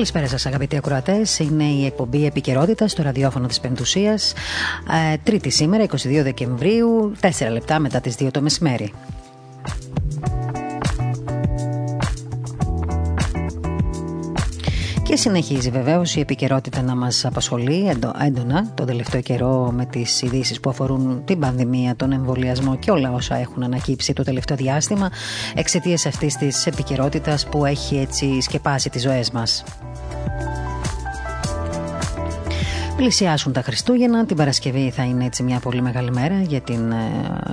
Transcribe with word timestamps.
Καλησπέρα 0.00 0.28
σας, 0.28 0.46
αγαπητοί 0.46 0.76
ακροατές. 0.76 1.38
Είναι 1.38 1.64
η 1.64 1.84
εκπομπή 1.84 2.26
Επικαιρότητας 2.26 2.90
στο 2.90 3.02
ραδιόφωνο 3.02 3.46
της 3.46 3.60
Πεντουσίας. 3.60 4.32
Ε, 5.12 5.16
τρίτη 5.22 5.50
σήμερα, 5.50 5.82
22 5.82 6.22
Δεκεμβρίου, 6.22 7.12
4 7.20 7.50
λεπτά 7.50 7.78
μετά 7.78 8.00
τις 8.00 8.16
2 8.16 8.30
το 8.30 8.40
μεσημέρι. 8.40 8.92
Και 15.02 15.16
συνεχίζει 15.16 15.70
βεβαίως 15.70 16.16
η 16.16 16.20
επικαιρότητα 16.20 16.82
να 16.82 16.96
μας 16.96 17.24
απασχολεί 17.24 17.88
έντονα 18.26 18.72
τον 18.74 18.86
τελευταίο 18.86 19.20
καιρό 19.20 19.70
με 19.74 19.84
τις 19.84 20.22
ειδήσεις 20.22 20.60
που 20.60 20.70
αφορούν 20.70 21.22
την 21.24 21.38
πανδημία, 21.38 21.96
τον 21.96 22.12
εμβολιασμό 22.12 22.76
και 22.76 22.90
όλα 22.90 23.12
όσα 23.12 23.36
έχουν 23.36 23.62
ανακύψει 23.62 24.12
το 24.12 24.22
τελευταίο 24.22 24.56
διάστημα 24.56 25.10
εξαιτίας 25.54 26.06
αυτής 26.06 26.36
της 26.36 26.66
επικαιρότητας 26.66 27.46
που 27.46 27.64
έχει 27.64 27.96
έτσι 27.96 28.40
σκεπάσει 28.40 28.90
τις 28.90 29.02
ζωές 29.02 29.30
μας. 29.30 29.64
Πλησιάσουν 33.00 33.52
τα 33.52 33.62
Χριστούγεννα. 33.62 34.26
Την 34.26 34.36
Παρασκευή 34.36 34.90
θα 34.90 35.02
είναι 35.02 35.24
έτσι 35.24 35.42
μια 35.42 35.58
πολύ 35.58 35.82
μεγάλη 35.82 36.10
μέρα 36.10 36.42
για, 36.42 36.60
την, 36.60 36.92
ε, 36.92 36.96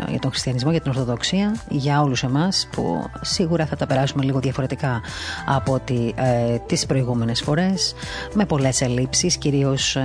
για 0.10 0.20
τον 0.20 0.30
χριστιανισμό, 0.30 0.72
για 0.72 0.82
την 0.82 0.92
Ορθοδοξία, 0.92 1.56
για 1.70 2.02
όλους 2.02 2.24
εμάς 2.24 2.68
που 2.72 3.10
σίγουρα 3.22 3.66
θα 3.66 3.76
τα 3.76 3.86
περάσουμε 3.86 4.24
λίγο 4.24 4.40
διαφορετικά 4.40 5.02
από 5.46 5.74
ότι, 5.74 6.14
ε, 6.18 6.58
τις 6.66 6.86
προηγούμενες 6.86 7.42
φορές 7.42 7.94
με 8.34 8.46
πολλές 8.46 8.82
ελλείψεις, 8.82 9.38
κυρίως 9.38 9.96
ε, 9.96 10.02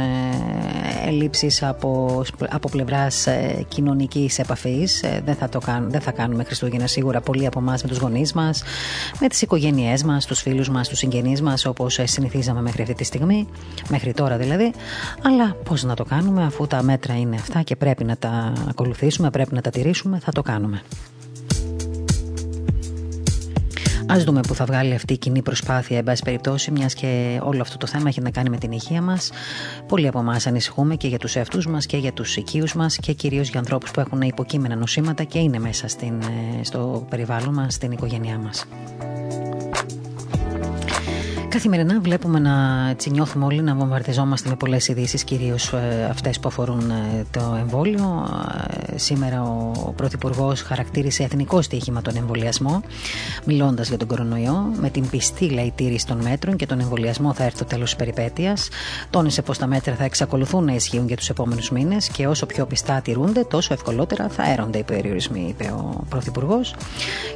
ελλείψεις 1.06 1.62
από, 1.62 2.22
από 2.50 2.68
πλευράς 2.68 3.26
ε, 3.26 3.64
κοινωνικής 3.68 4.38
επαφής. 4.38 5.02
Ε, 5.02 5.22
δεν, 5.24 5.34
θα 5.34 5.48
το 5.48 5.60
δεν 5.88 6.00
θα 6.00 6.10
κάνουμε 6.10 6.44
Χριστούγεννα 6.44 6.86
σίγουρα 6.86 7.20
πολλοί 7.20 7.46
από 7.46 7.58
εμάς 7.58 7.82
με 7.82 7.88
τους 7.88 7.98
γονείς 7.98 8.32
μας, 8.32 8.62
με 9.20 9.28
τις 9.28 9.42
οικογένειές 9.42 10.02
μας, 10.02 10.26
τους 10.26 10.40
φίλους 10.40 10.68
μας, 10.68 10.88
τους 10.88 10.98
συγγενείς 10.98 11.42
μας 11.42 11.64
όπως 11.64 11.98
συνηθίζαμε 12.04 12.62
μέχρι 12.62 12.82
αυτή 12.82 12.94
τη 12.94 13.04
στιγμή, 13.04 13.48
μέχρι 13.88 14.12
τώρα 14.12 14.36
δηλαδή 14.36 14.72
αλλά 15.32 15.56
πώς 15.64 15.82
να 15.82 15.94
το 15.94 16.04
κάνουμε 16.04 16.44
αφού 16.44 16.66
τα 16.66 16.82
μέτρα 16.82 17.18
είναι 17.18 17.36
αυτά 17.36 17.62
και 17.62 17.76
πρέπει 17.76 18.04
να 18.04 18.16
τα 18.16 18.52
ακολουθήσουμε, 18.68 19.30
πρέπει 19.30 19.54
να 19.54 19.60
τα 19.60 19.70
τηρήσουμε, 19.70 20.18
θα 20.18 20.32
το 20.32 20.42
κάνουμε. 20.42 20.82
Α 24.12 24.18
δούμε 24.24 24.40
που 24.40 24.54
θα 24.54 24.64
βγάλει 24.64 24.94
αυτή 24.94 25.12
η 25.12 25.18
κοινή 25.18 25.42
προσπάθεια, 25.42 25.98
εν 25.98 26.04
πάση 26.04 26.22
περιπτώσει, 26.22 26.70
μιας 26.70 26.94
και 26.94 27.40
όλο 27.42 27.60
αυτό 27.60 27.76
το 27.76 27.86
θέμα 27.86 28.08
έχει 28.08 28.20
να 28.20 28.30
κάνει 28.30 28.50
με 28.50 28.56
την 28.56 28.72
υγεία 28.72 29.02
μας. 29.02 29.30
Πολλοί 29.88 30.06
από 30.06 30.18
εμάς 30.18 30.46
ανησυχούμε 30.46 30.96
και 30.96 31.08
για 31.08 31.18
τους 31.18 31.36
εαυτούς 31.36 31.66
μας 31.66 31.86
και 31.86 31.96
για 31.96 32.12
τους 32.12 32.36
οικείους 32.36 32.74
μας 32.74 32.96
και 32.96 33.12
κυρίως 33.12 33.48
για 33.48 33.58
ανθρώπους 33.58 33.90
που 33.90 34.00
έχουν 34.00 34.20
υποκείμενα 34.20 34.76
νοσήματα 34.76 35.24
και 35.24 35.38
είναι 35.38 35.58
μέσα 35.58 35.88
στην, 35.88 36.20
ε, 36.20 36.64
στο 36.64 37.06
περιβάλλον 37.10 37.54
μας, 37.54 37.74
στην 37.74 37.90
οικογένειά 37.90 38.38
μας. 38.38 38.64
Καθημερινά 41.52 42.00
βλέπουμε 42.00 42.38
να 42.38 42.86
έτσι 42.90 43.10
νιώθουμε 43.10 43.44
όλοι 43.44 43.62
να 43.62 43.74
βομβαρδιζόμαστε 43.74 44.48
με 44.48 44.56
πολλές 44.56 44.88
ειδήσεις, 44.88 45.24
κυρίως 45.24 45.72
ε, 45.72 46.06
αυτές 46.10 46.40
που 46.40 46.48
αφορούν 46.48 46.90
ε, 46.90 47.24
το 47.30 47.56
εμβόλιο. 47.58 48.28
Ε, 48.86 48.98
σήμερα 48.98 49.42
ο 49.42 49.92
Πρωθυπουργός 49.96 50.62
χαρακτήρισε 50.62 51.22
εθνικό 51.22 51.62
στοίχημα 51.62 52.02
τον 52.02 52.16
εμβολιασμό, 52.16 52.82
μιλώντας 53.44 53.88
για 53.88 53.96
τον 53.96 54.08
κορονοϊό. 54.08 54.72
Με 54.80 54.90
την 54.90 55.08
πιστή 55.08 55.50
λέει 55.50 55.72
τήρηση 55.74 56.06
των 56.06 56.18
μέτρων 56.22 56.56
και 56.56 56.66
τον 56.66 56.80
εμβολιασμό 56.80 57.32
θα 57.32 57.44
έρθει 57.44 57.58
το 57.58 57.64
τέλος 57.64 57.84
της 57.84 57.96
περιπέτειας. 57.96 58.68
Τόνισε 59.10 59.42
πως 59.42 59.58
τα 59.58 59.66
μέτρα 59.66 59.94
θα 59.94 60.04
εξακολουθούν 60.04 60.64
να 60.64 60.74
ισχύουν 60.74 61.06
για 61.06 61.16
τους 61.16 61.28
επόμενους 61.28 61.70
μήνες 61.70 62.08
και 62.08 62.26
όσο 62.26 62.46
πιο 62.46 62.66
πιστά 62.66 63.00
τηρούνται, 63.00 63.44
τόσο 63.44 63.74
ευκολότερα 63.74 64.28
θα 64.28 64.50
έρονται 64.50 64.78
οι 64.78 64.84
περιορισμοί, 64.84 65.46
είπε 65.48 65.64
ο 65.64 66.04
Πρωθυπουργός. 66.08 66.74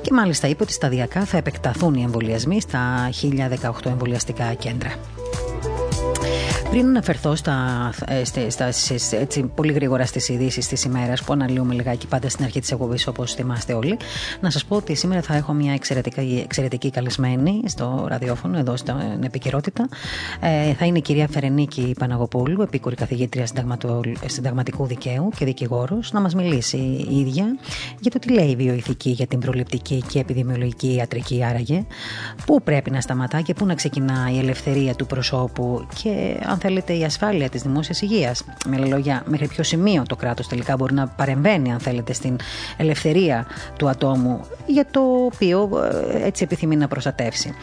Και 0.03 0.13
μάλιστα 0.13 0.49
είπε 0.49 0.63
ότι 0.63 0.73
σταδιακά 0.73 1.25
θα 1.25 1.37
επεκταθούν 1.37 1.95
οι 1.95 2.03
εμβολιασμοί 2.03 2.61
στα 2.61 3.11
1018 3.11 3.71
εμβολιασμοί 3.85 4.05
εμβολιαστικά 4.07 4.55
κέντρα. 4.55 4.95
Πριν 6.77 6.89
αναφερθώ 6.89 7.35
στα, 7.35 7.91
ε, 8.07 8.25
στα, 8.25 8.73
στα, 8.73 9.17
έτσι, 9.17 9.43
πολύ 9.55 9.73
γρήγορα 9.73 10.07
στις 10.07 10.29
ειδήσεις 10.29 10.69
της 10.69 10.85
ημέρας 10.85 11.23
που 11.23 11.33
αναλύουμε 11.33 11.75
λιγάκι 11.75 12.07
πάντα 12.07 12.29
στην 12.29 12.45
αρχή 12.45 12.61
της 12.61 12.71
εκπομπής 12.71 13.07
όπως 13.07 13.35
θυμάστε 13.35 13.73
όλοι, 13.73 13.97
να 14.41 14.51
σας 14.51 14.65
πω 14.65 14.77
ότι 14.77 14.95
σήμερα 14.95 15.23
θα 15.23 15.35
έχω 15.35 15.53
μια 15.53 15.73
εξαιρετική, 15.73 16.41
εξαιρετική 16.45 16.91
καλεσμένη 16.91 17.63
στο 17.65 18.07
ραδιόφωνο, 18.09 18.59
εδώ 18.59 18.77
στην 18.77 18.95
επικαιρότητα. 19.25 19.89
Ε, 20.41 20.73
θα 20.73 20.87
είναι 20.87 20.99
η 20.99 21.01
κυρία 21.01 21.29
Φερενίκη 21.29 21.95
Παναγοπούλου, 21.99 22.63
επίκουρη 22.63 22.95
καθηγήτρια 22.95 23.47
συνταγματικού 24.27 24.87
δικαίου 24.87 25.31
και 25.37 25.45
δικηγόρος, 25.45 26.13
να 26.13 26.21
μας 26.21 26.35
μιλήσει 26.35 26.77
η 27.11 27.19
ίδια 27.19 27.59
για 28.01 28.11
το 28.11 28.19
τι 28.19 28.33
λέει 28.33 28.49
η 28.49 28.57
βιοειθική 28.57 29.11
για 29.11 29.27
την 29.27 29.39
προληπτική 29.39 30.05
και 30.09 30.19
επιδημιολογική 30.19 30.95
ιατρική 30.95 31.45
άραγε, 31.45 31.87
πού 32.47 32.63
πρέπει 32.63 32.91
να 32.91 33.01
σταματά 33.01 33.41
και 33.41 33.55
πού 33.55 33.67
να 33.67 33.75
ξεκινά 33.75 34.31
η 34.33 34.39
ελευθερία 34.39 34.95
του 34.95 35.07
προσώπου 35.07 35.87
και 36.03 36.41
αν 36.47 36.59
θέλετε, 36.67 36.93
η 36.93 37.05
ασφάλεια 37.05 37.49
της 37.49 37.63
δημόσιας 37.63 38.03
υγείας. 38.03 38.45
Με 38.67 38.77
άλλα 38.77 38.87
λόγια, 38.87 39.23
μέχρι 39.27 39.47
ποιο 39.47 39.65
σημείο 39.65 40.03
το 40.07 40.17
κράτος 40.17 40.49
τελικά 40.49 40.77
μπορεί 40.77 40.95
να 40.95 41.07
παρεμβαίνει, 41.07 41.73
αν 41.73 41.79
θέλετε, 41.79 42.13
στην 42.13 42.37
ελευθερία 42.77 43.47
του 43.77 43.89
ατόμου, 43.89 44.41
για 44.67 44.87
το 44.91 45.01
οποίο 45.01 45.71
ε, 46.13 46.27
έτσι 46.27 46.45
επιθυμεί 46.45 46.77
να 46.77 46.89
προστατεύσει. 46.89 47.55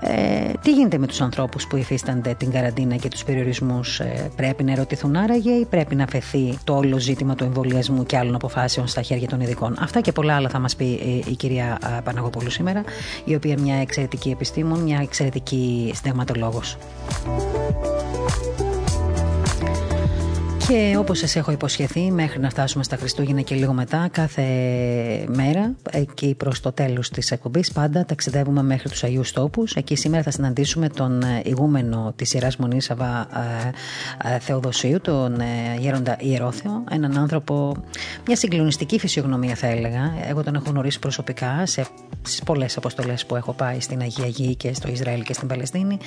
Ε, 0.00 0.52
τι 0.62 0.72
γίνεται 0.72 0.98
με 0.98 1.06
τους 1.06 1.20
ανθρώπους 1.20 1.66
που 1.66 1.76
υφίστανται 1.76 2.34
την 2.34 2.50
καραντίνα 2.50 2.96
και 2.96 3.08
τους 3.08 3.24
περιορισμούς, 3.24 4.00
ε, 4.00 4.30
πρέπει 4.36 4.64
να 4.64 4.72
ερωτηθούν 4.72 5.16
άραγε 5.16 5.50
ή 5.50 5.64
πρέπει 5.64 5.94
να 5.94 6.04
αφαιθεί 6.04 6.58
το 6.64 6.76
όλο 6.76 6.98
ζήτημα 6.98 7.34
του 7.34 7.44
εμβολιασμού 7.44 8.04
και 8.04 8.16
άλλων 8.16 8.34
αποφάσεων 8.34 8.86
στα 8.86 9.02
χέρια 9.02 9.28
των 9.28 9.40
ειδικών; 9.40 9.76
Αυτά 9.80 10.00
και 10.00 10.12
πολλά 10.12 10.34
άλλα 10.34 10.48
θα 10.48 10.58
μας 10.58 10.76
πει 10.76 11.00
ε, 11.24 11.30
η 11.30 11.34
κυρία 11.36 11.78
Παναγοπούλου 12.04 12.50
σήμερα, 12.50 12.84
η 13.24 13.34
οποία 13.34 13.54
μια 13.58 13.76
εξαιρετική 13.76 14.30
επιστήμον, 14.30 14.80
μια 14.80 14.98
εξαιρετική 15.02 15.92
συνταγματολόγος. 15.94 16.76
Και 20.68 20.96
όπως 20.98 21.18
σας 21.18 21.36
έχω 21.36 21.50
υποσχεθεί 21.50 22.10
μέχρι 22.10 22.40
να 22.40 22.50
φτάσουμε 22.50 22.84
στα 22.84 22.96
Χριστούγεννα 22.96 23.40
και 23.40 23.54
λίγο 23.54 23.72
μετά 23.72 24.08
κάθε 24.12 24.42
μέρα 25.26 25.74
εκεί 25.90 26.34
προς 26.34 26.60
το 26.60 26.72
τέλος 26.72 27.10
της 27.10 27.30
εκπομπής 27.30 27.72
πάντα 27.72 28.04
ταξιδεύουμε 28.04 28.62
μέχρι 28.62 28.88
τους 28.88 29.04
Αγίους 29.04 29.32
Τόπους. 29.32 29.74
Εκεί 29.74 29.96
σήμερα 29.96 30.22
θα 30.22 30.30
συναντήσουμε 30.30 30.88
τον 30.88 31.22
ε, 31.22 31.42
ηγούμενο 31.44 32.12
της 32.16 32.34
Ιεράς 32.34 32.56
Μονής 32.56 32.90
Αβά 32.90 33.28
ε, 34.24 34.34
ε, 34.34 34.38
Θεοδοσίου, 34.38 35.00
τον 35.00 35.40
Γέροντα 35.78 36.16
Ιερόθεο, 36.20 36.84
έναν 36.90 37.18
άνθρωπο, 37.18 37.76
μια 38.26 38.36
συγκλονιστική 38.36 38.98
φυσιογνωμία 38.98 39.54
θα 39.54 39.66
έλεγα. 39.66 40.14
Εγώ 40.28 40.42
τον 40.42 40.54
έχω 40.54 40.70
γνωρίσει 40.70 40.98
προσωπικά 40.98 41.66
σε 41.66 41.86
στις 42.22 42.42
πολλές 42.42 42.76
αποστολές 42.76 43.26
που 43.26 43.36
έχω 43.36 43.52
πάει 43.52 43.80
στην 43.80 44.00
Αγία 44.00 44.26
Γη 44.26 44.54
και 44.54 44.74
στο 44.74 44.88
Ισραήλ 44.88 45.22
και 45.22 45.32
στην 45.32 45.48
Παλαιστίνη. 45.48 45.98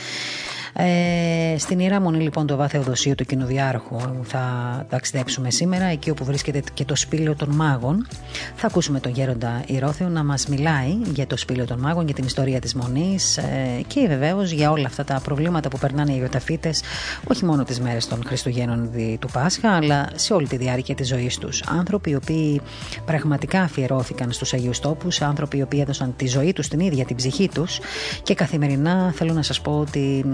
Ε, 0.73 1.55
στην 1.57 1.79
Ιερά 1.79 2.01
Μονή 2.01 2.19
λοιπόν 2.19 2.47
του 2.47 2.53
Αβά 2.53 2.67
Θεοδοσίου 2.67 3.15
του 3.15 3.25
Κοινοδιάρχου 3.25 3.97
θα 4.23 4.45
ταξιδέψουμε 4.89 5.51
σήμερα 5.51 5.85
εκεί 5.85 6.09
όπου 6.09 6.25
βρίσκεται 6.25 6.61
και 6.73 6.85
το 6.85 6.95
σπήλαιο 6.95 7.35
των 7.35 7.49
μάγων. 7.49 8.07
Θα 8.55 8.67
ακούσουμε 8.67 8.99
τον 8.99 9.11
γέροντα 9.11 9.63
Ηρώθεο 9.65 10.09
να 10.09 10.23
μας 10.23 10.47
μιλάει 10.47 10.97
για 11.13 11.27
το 11.27 11.37
σπήλαιο 11.37 11.65
των 11.65 11.79
μάγων, 11.79 12.05
για 12.05 12.13
την 12.13 12.25
ιστορία 12.25 12.59
της 12.59 12.75
Μονής 12.75 13.37
ε, 13.37 13.81
και 13.87 14.07
βεβαίως 14.07 14.51
για 14.51 14.71
όλα 14.71 14.87
αυτά 14.87 15.03
τα 15.03 15.21
προβλήματα 15.23 15.69
που 15.69 15.77
περνάνε 15.77 16.11
οι 16.11 16.17
ιωταφίτες 16.21 16.81
όχι 17.27 17.45
μόνο 17.45 17.63
τις 17.63 17.79
μέρες 17.79 18.07
των 18.07 18.21
Χριστουγέννων 18.25 18.89
του 19.19 19.29
Πάσχα 19.33 19.69
αλλά 19.75 20.09
σε 20.15 20.33
όλη 20.33 20.47
τη 20.47 20.57
διάρκεια 20.57 20.95
της 20.95 21.07
ζωής 21.07 21.37
τους. 21.37 21.63
Άνθρωποι 21.67 22.09
οι 22.09 22.15
οποίοι 22.15 22.61
πραγματικά 23.05 23.61
αφιερώθηκαν 23.61 24.31
στους 24.31 24.53
Αγίους 24.53 24.79
Τόπους, 24.79 25.21
άνθρωποι 25.21 25.57
οι 25.57 25.61
οποίοι 25.61 25.79
έδωσαν 25.83 26.13
τη 26.15 26.27
ζωή 26.27 26.53
τους, 26.53 26.67
την 26.67 26.79
ίδια 26.79 27.05
την 27.05 27.15
ψυχή 27.15 27.49
τους 27.53 27.79
και 28.23 28.33
καθημερινά 28.33 29.11
θέλω 29.15 29.33
να 29.33 29.41
σας 29.41 29.61
πω 29.61 29.79
ότι 29.79 30.25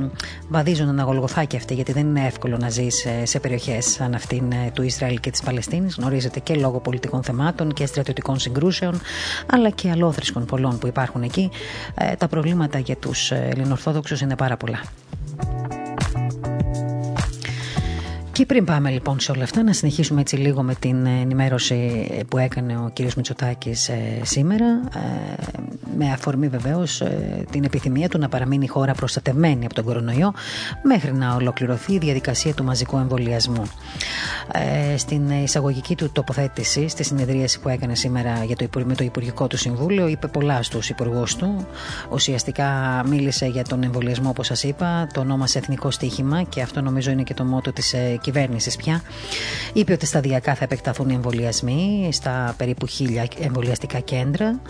βαδίζουν 0.50 0.88
ένα 0.88 1.04
γολγοθάκι 1.04 1.56
αυτή 1.56 1.74
γιατί 1.74 1.92
δεν 1.92 2.08
είναι 2.08 2.26
εύκολο 2.26 2.58
να 2.58 2.70
ζεις 2.70 3.06
σε 3.24 3.40
περιοχές 3.40 3.86
σαν 3.86 4.14
αυτήν 4.14 4.52
ε, 4.52 4.72
του 4.74 4.84
Ισραήλ 4.84 5.20
και 5.20 5.32
της 5.32 5.42
Παλαιστίνης. 5.42 5.96
Γνωρίζετε 5.96 6.40
και 6.40 6.56
λόγω 6.56 6.80
πολιτικών 6.80 7.24
θεμάτων 7.24 7.74
και 7.74 7.86
στρατιωτικών 7.86 8.40
συγκρούσεων, 8.40 9.02
αλλά 9.52 9.70
και 9.70 9.90
αλόθρησκων 9.90 10.46
πολλών 10.46 10.78
που 10.78 10.88
υπάρχουν 10.88 11.22
εκεί. 11.24 11.50
Ε, 11.96 12.16
τα 12.16 12.28
προβλήματα 12.28 12.80
για 12.80 12.96
τους 12.96 13.32
ε, 13.32 13.48
Ελληνοορθόδοξους 13.52 14.22
είναι 14.22 14.36
πάρα 14.36 14.58
πολλά. 14.58 14.82
Και 18.34 18.46
πριν 18.46 18.66
πάμε 18.66 18.90
λοιπόν 18.90 19.20
σε 19.20 19.32
όλα 19.32 19.44
αυτά, 19.44 19.64
να 19.64 19.74
συνεχίσουμε 19.74 20.22
έτσι 20.22 20.36
λίγο 20.36 20.64
με 20.64 20.76
την 20.76 21.06
ενημέρωση 21.06 22.08
που 22.28 22.38
έκανε 22.38 22.78
ο 22.78 22.90
κύριος 22.94 23.16
Μητσοτάκης 23.16 23.90
σήμερα. 24.22 24.66
με 25.98 26.12
αφορμή 26.12 26.48
βεβαίως 26.48 27.04
την 27.52 27.64
επιθυμία 27.64 28.10
του 28.10 28.18
να 28.18 28.30
παραμείνει 28.30 28.64
η 28.64 28.68
χώρα 28.68 28.94
προστατευμένη 28.94 29.66
από 29.66 29.74
τον 29.74 29.84
κορονοϊό 29.84 30.34
μέχρι 30.84 31.14
να 31.14 31.36
ολοκληρωθεί 31.36 31.94
η 31.94 31.98
διαδικασία 31.98 32.54
του 32.54 32.64
μαζικού 32.64 32.98
εμβολιασμού. 32.98 33.64
Στην 34.98 35.30
εισαγωγική 35.30 35.96
του 35.96 36.12
τοποθέτηση, 36.12 36.88
στη 36.88 37.04
συνεδρίαση 37.04 37.60
που 37.60 37.70
έκανε 37.70 37.96
σήμερα 37.96 38.44
για 38.44 38.56
το, 38.56 38.68
με 38.86 38.96
το 38.96 39.04
Υπουργικό 39.04 39.48
του 39.48 39.58
Συμβούλιο, 39.58 40.08
είπε 40.08 40.28
πολλά 40.28 40.64
στους 40.64 40.90
υπουργούς 40.90 41.36
του. 41.36 41.68
Ουσιαστικά 42.12 43.02
μίλησε 43.08 43.46
για 43.46 43.64
τον 43.64 43.84
εμβολιασμό, 43.84 44.30
όπως 44.30 44.48
σας 44.48 44.64
είπα, 44.64 45.08
το 45.14 45.20
ονόμασε 45.20 45.58
εθνικό 45.58 45.92
στοίχημα 45.92 46.44
και 46.44 46.62
αυτό 46.62 46.82
νομίζω 46.82 47.12
είναι 47.12 47.24
και 47.24 47.34
το 47.34 47.44
μότο 47.44 47.72
της 47.74 47.94
ε, 47.94 48.20
κυβέρνησης 48.24 48.76
πια. 48.76 49.02
Είπε 49.74 49.94
ότι 49.94 50.06
σταδιακά 50.06 50.56
θα 50.56 50.64
επεκταθούν 50.64 51.10
οι 51.10 51.14
εμβολιασμοί 51.14 52.10
στα 52.12 52.54
περίπου 52.58 52.88
χίλια 52.88 53.28
εμβολιαστικά 53.40 54.00
κέντρα. 54.00 54.62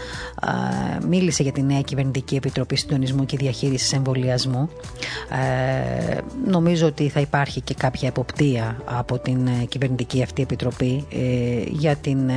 Μίλησε 1.08 1.44
για 1.44 1.52
τη 1.52 1.62
νέα 1.64 1.82
κυβερνητική 1.82 2.36
επιτροπή 2.36 2.76
συντονισμού 2.76 3.26
και 3.26 3.38
διαχείρισης 3.38 3.94
εμβολιασμού. 3.94 4.70
Ε, 5.30 6.18
νομίζω 6.48 6.88
ότι 6.88 7.10
θα 7.10 7.20
υπάρχει 7.20 7.62
και 7.62 7.74
κάποια 7.74 8.08
εποπτεία 8.08 8.82
από 8.86 9.20
την 9.20 9.48
ε, 9.48 9.66
κυβερνητική 9.66 10.24
αυτή 10.24 10.42
επιτροπή 10.42 11.06
για, 11.72 11.96
την, 11.96 12.30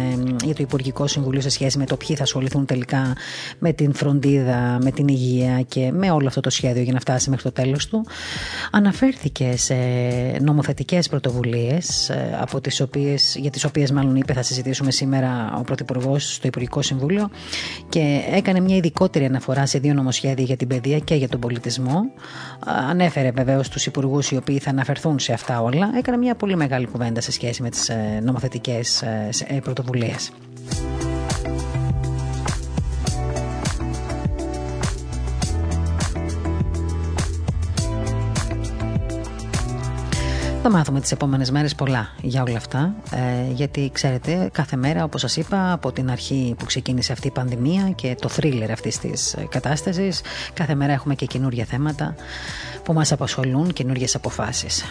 για 0.45 0.55
το 0.55 0.63
Υπουργικό 0.63 1.07
Συμβουλίο 1.07 1.41
σε 1.41 1.49
σχέση 1.49 1.79
με 1.79 1.85
το 1.87 1.97
ποιοι 1.97 2.17
θα 2.17 2.23
ασχοληθούν 2.23 2.65
τελικά 2.67 3.13
με 3.59 3.73
την 3.73 3.95
φροντίδα, 3.95 4.79
με 4.83 4.91
την 4.91 5.09
υγεία 5.09 5.63
και 5.69 5.93
με 5.93 6.11
όλο 6.11 6.27
αυτό 6.27 6.41
το 6.41 6.51
σχέδιο 6.51 6.83
για 6.83 6.93
να 6.93 7.01
φτάσει 7.01 7.31
μέχρι 7.31 7.45
το 7.45 7.53
τέλος 7.53 7.87
του. 7.87 8.07
Αναφέρθηκε 8.71 9.57
σε 9.57 9.75
νομοθετικές 10.41 11.06
πρωτοβουλίες 11.09 12.09
ε, 12.09 12.39
από 12.41 12.61
τις 12.61 12.81
οποίες, 12.81 13.37
για 13.41 13.51
τις 13.51 13.65
οποίες 13.65 13.91
μάλλον 13.91 14.17
είπε 14.17 14.33
θα 14.33 14.43
συζητήσουμε 14.43 14.91
σήμερα 14.91 15.55
ο 15.59 15.63
Πρωθυπουργός 15.63 16.35
στο 16.35 16.47
Υπουργικό 16.47 16.83
Συμβούλιο 16.83 17.31
και 17.89 18.21
έκανε 18.31 18.61
μια 18.61 18.77
ειδικότερη 18.77 19.25
αναφορά 19.25 19.67
σε 19.67 19.79
δύο 19.79 19.95
νομοσχέδια 19.95 20.45
για 20.45 20.57
την 20.57 20.69
παιδεία 20.69 20.99
και 20.99 21.15
για 21.15 21.29
τον 21.29 21.41
πολιτισμό. 21.41 22.01
Ανέφερε 22.91 23.31
βεβαίως 23.31 23.69
τους 23.69 23.87
υπουργούς 23.87 24.31
οι 24.31 24.37
οποίοι 24.37 24.59
θα 24.59 24.71
αναφερθούν 24.71 25.19
σε 25.19 25.33
αυτά 25.33 25.63
όλα. 25.63 25.91
Έκανε 25.97 26.17
μια 26.17 26.35
πολύ 26.35 26.57
μεγάλη 26.57 26.87
κουβέντα 26.87 27.21
σε 27.21 27.33
σχέση 27.33 27.63
με 27.63 27.71
τις 27.71 27.89
ε, 27.89 28.21
νομοθετικές 28.23 29.03
Θα 40.69 40.75
μάθουμε 40.75 41.01
τις 41.01 41.13
επόμενες 41.13 41.51
μέρες 41.51 41.75
πολλά 41.75 42.09
για 42.23 42.43
όλα 42.43 42.57
αυτά 42.57 42.95
ε, 43.11 43.53
γιατί 43.53 43.91
ξέρετε 43.93 44.49
κάθε 44.53 44.77
μέρα 44.77 45.05
όπως 45.05 45.21
σας 45.21 45.37
είπα 45.37 45.73
από 45.73 45.93
την 45.93 46.11
αρχή 46.11 46.55
που 46.59 46.65
ξεκίνησε 46.65 47.13
αυτή 47.13 47.27
η 47.27 47.31
πανδημία 47.31 47.91
και 47.91 48.17
το 48.21 48.29
θρίλερ 48.29 48.71
αυτής 48.71 48.99
της 48.99 49.33
ε, 49.33 49.47
κατάστασης 49.51 50.21
κάθε 50.55 50.75
μέρα 50.75 50.93
έχουμε 50.93 51.15
και 51.15 51.27
καινούργια 51.27 51.65
θέματα 51.65 52.15
που 52.83 52.93
μας 52.93 53.13
απασχολούν, 53.13 53.73
καινούργιες 53.73 54.15
αποφάσεις. 54.15 54.85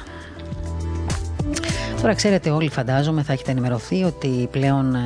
Τώρα 2.01 2.17
ξέρετε 2.17 2.49
όλοι 2.49 2.69
φαντάζομαι 2.69 3.23
θα 3.23 3.33
έχετε 3.33 3.51
ενημερωθεί 3.51 4.03
ότι 4.03 4.47
πλέον 4.51 4.95
ε, 4.95 4.99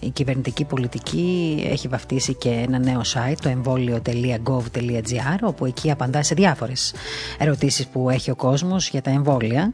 η 0.00 0.10
κυβερνητική 0.10 0.64
πολιτική 0.64 1.62
έχει 1.70 1.88
βαφτίσει 1.88 2.34
και 2.34 2.48
ένα 2.48 2.78
νέο 2.78 3.00
site 3.14 3.34
το 3.42 3.48
εμβόλιο.gov.gr 3.48 5.38
όπου 5.42 5.66
εκεί 5.66 5.90
απαντά 5.90 6.22
σε 6.22 6.34
διάφορες 6.34 6.94
ερωτήσεις 7.38 7.86
που 7.86 8.10
έχει 8.10 8.30
ο 8.30 8.34
κόσμος 8.34 8.88
για 8.88 9.02
τα 9.02 9.10
εμβόλια 9.10 9.72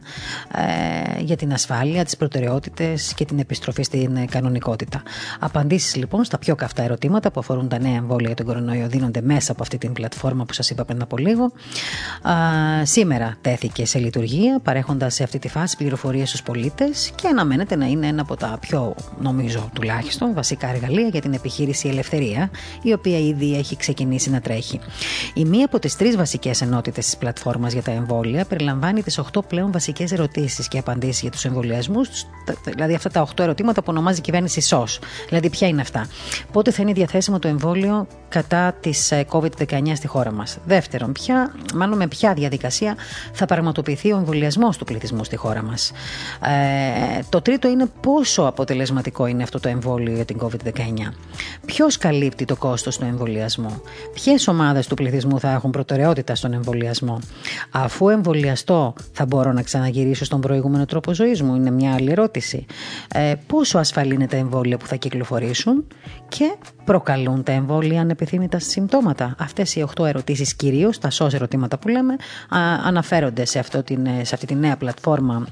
ε, 1.17 1.21
για 1.21 1.35
την 1.35 1.53
ασφάλεια, 1.53 2.03
τις 2.05 2.17
προτεραιότητες 2.17 3.13
και 3.13 3.25
την 3.25 3.39
επιστροφή 3.39 3.83
στην 3.83 4.27
κανονικότητα. 4.29 5.03
Απαντήσεις 5.39 5.95
λοιπόν 5.95 6.23
στα 6.23 6.37
πιο 6.37 6.55
καυτά 6.55 6.83
ερωτήματα 6.83 7.31
που 7.31 7.39
αφορούν 7.39 7.67
τα 7.67 7.79
νέα 7.79 7.95
εμβόλια 7.95 8.27
για 8.27 8.35
τον 8.35 8.45
κορονοϊό 8.45 8.87
δίνονται 8.87 9.21
μέσα 9.21 9.51
από 9.51 9.61
αυτή 9.61 9.77
την 9.77 9.93
πλατφόρμα 9.93 10.45
που 10.45 10.53
σας 10.53 10.69
είπα 10.69 10.85
πριν 10.85 11.01
από 11.01 11.17
λίγο. 11.17 11.51
σήμερα 12.83 13.37
τέθηκε 13.41 13.85
σε 13.85 13.99
λειτουργία 13.99 14.59
παρέχοντας 14.63 15.13
σε 15.13 15.23
αυτή 15.23 15.39
τη 15.39 15.47
φάση 15.47 15.70
πληροφορίες 15.75 16.27
στους 16.29 16.41
πολίτες 16.43 17.11
και 17.15 17.27
αναμένεται 17.27 17.75
να 17.75 17.85
είναι 17.85 18.07
ένα 18.07 18.21
από 18.21 18.35
τα 18.35 18.57
πιο, 18.59 18.95
νομίζω 19.19 19.69
τουλάχιστον, 19.73 20.33
βασικά 20.33 20.67
εργαλεία 20.69 21.07
για 21.07 21.21
την 21.21 21.33
επιχείρηση 21.33 21.87
Ελευθερία, 21.87 22.49
η 22.81 22.93
οποία 22.93 23.19
ήδη 23.19 23.55
έχει 23.57 23.75
ξεκινήσει 23.75 24.29
να 24.29 24.41
τρέχει. 24.41 24.79
Η 25.33 25.45
μία 25.45 25.65
από 25.65 25.79
τις 25.79 25.95
τρεις 25.95 26.15
βασικές 26.15 26.61
ενότητες 26.61 27.05
της 27.05 27.17
πλατφόρμας 27.17 27.73
για 27.73 27.81
τα 27.81 27.91
εμβόλια 27.91 28.45
περιλαμβάνει 28.45 29.03
τις 29.03 29.19
8 29.33 29.39
πλέον 29.47 29.71
βασικές 29.71 30.11
ερωτήσεις 30.11 30.67
και 30.67 30.77
απαντήσεις 30.77 31.21
για 31.21 31.31
τους 31.31 31.45
εμβολιασμούς, 31.45 32.09
δηλαδή 32.63 32.93
αυτά 32.93 33.09
τα 33.09 33.21
8 33.21 33.43
ερωτήματα 33.43 33.81
που 33.81 33.87
ονομάζει 33.89 34.19
η 34.19 34.21
κυβέρνηση 34.21 34.61
ΣΟΣ. 34.61 34.99
Δηλαδή, 35.27 35.49
ποια 35.49 35.67
είναι 35.67 35.81
αυτά; 35.81 36.07
Πότε 36.51 36.71
θα 36.71 36.81
είναι 36.81 36.93
διαθέσιμο 36.93 37.39
το 37.39 37.47
εμβόλιο 37.47 38.07
κατά 38.29 38.73
της 38.79 39.11
ε, 39.11 39.25
COVID-19 39.29 39.91
στη 39.93 40.07
χώρα 40.07 40.31
μας; 40.31 40.57
Δεύτερον, 40.65 41.11
ποια, 41.11 41.55
μάλλον 41.73 41.97
με 41.97 42.07
ποια 42.07 42.33
διαδικασία 42.33 42.95
θα 43.33 43.45
πραγματοποιηθεί 43.45 44.11
ο 44.11 44.17
εμβολιασμός 44.17 44.77
του 44.77 44.85
πληθυσμού 44.85 45.23
στη 45.23 45.35
χώρα 45.35 45.60
μας. 45.63 45.91
Ε, 46.41 47.19
το 47.29 47.41
τρίτο 47.41 47.67
είναι 47.67 47.85
πόσο 48.01 48.43
αποτελεσματικό 48.43 49.25
είναι 49.25 49.43
αυτό 49.43 49.59
το 49.59 49.69
εμβόλιο 49.69 50.13
για 50.13 50.25
την 50.25 50.37
COVID-19. 50.41 51.13
Ποιος 51.65 51.97
καλύπτει 51.97 52.45
το 52.45 52.55
κόστος 52.55 52.97
του 52.97 53.05
εμβολιασμού; 53.05 53.81
Ποιες 54.13 54.47
ομάδες 54.47 54.87
του 54.87 54.95
πληθυσμού 54.95 55.39
θα 55.39 55.51
έχουν 55.51 55.71
προτεραιότητα 55.71 56.35
στον 56.35 56.53
εμβολιασμό; 56.53 57.19
Αφού 57.71 58.09
εμβολιαστώ, 58.09 58.93
θα 59.11 59.25
μπορώ 59.25 59.51
να 59.51 59.61
ξαναγυρίσω 59.61 60.25
στον 60.25 60.41
προηγούμενο 60.41 60.85
τρόπο 60.85 61.13
ζωής 61.13 61.41
μου; 61.41 61.55
Είναι 61.55 61.71
μια 61.71 61.93
άλλη 61.93 62.11
ερώτηση. 62.11 62.65
Ε, 63.13 63.33
πόσο 63.47 63.77
ασφαλή 63.77 64.13
είναι 64.13 64.27
τα 64.27 64.37
εμβόλια 64.37 64.77
που 64.77 64.87
θα 64.87 64.95
κυκλοφορήσουν 64.95 65.87
και 66.27 66.55
προκαλούν 66.85 67.43
τα 67.43 67.51
εμβόλια 67.51 68.01
ανεπιθύμητα 68.01 68.59
συμπτώματα; 68.59 69.35
Αυτές 69.39 69.75
οι 69.75 69.85
8 69.95 70.05
ερωτήσεις, 70.05 70.55
κυρίως, 70.55 70.97
τα 70.97 71.09
σώζ 71.09 71.33
ερωτήματα 71.33 71.77
που 71.77 71.87
λέμε, 71.87 72.15
αναφέρονται 72.85 73.45
σε, 73.45 73.59
αυτό 73.59 73.83
την, 73.83 74.07
σε 74.21 74.35
αυτή 74.35 74.45
τη 74.45 74.55
νέα 74.55 74.77
πλατφόρμα 74.77 75.45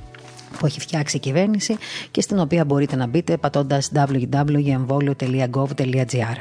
που 0.57 0.66
έχει 0.66 0.80
φτιάξει 0.80 1.18
η 1.18 1.19
κυβέρνηση 1.19 1.78
και 2.12 2.22
στην 2.22 2.40
οποία 2.40 2.66
μπορείτε 2.66 2.96
να 2.96 3.07
μπείτε 3.07 3.38
πατώντας 3.38 3.92
www.emvolio.gov.gr. 3.94 6.38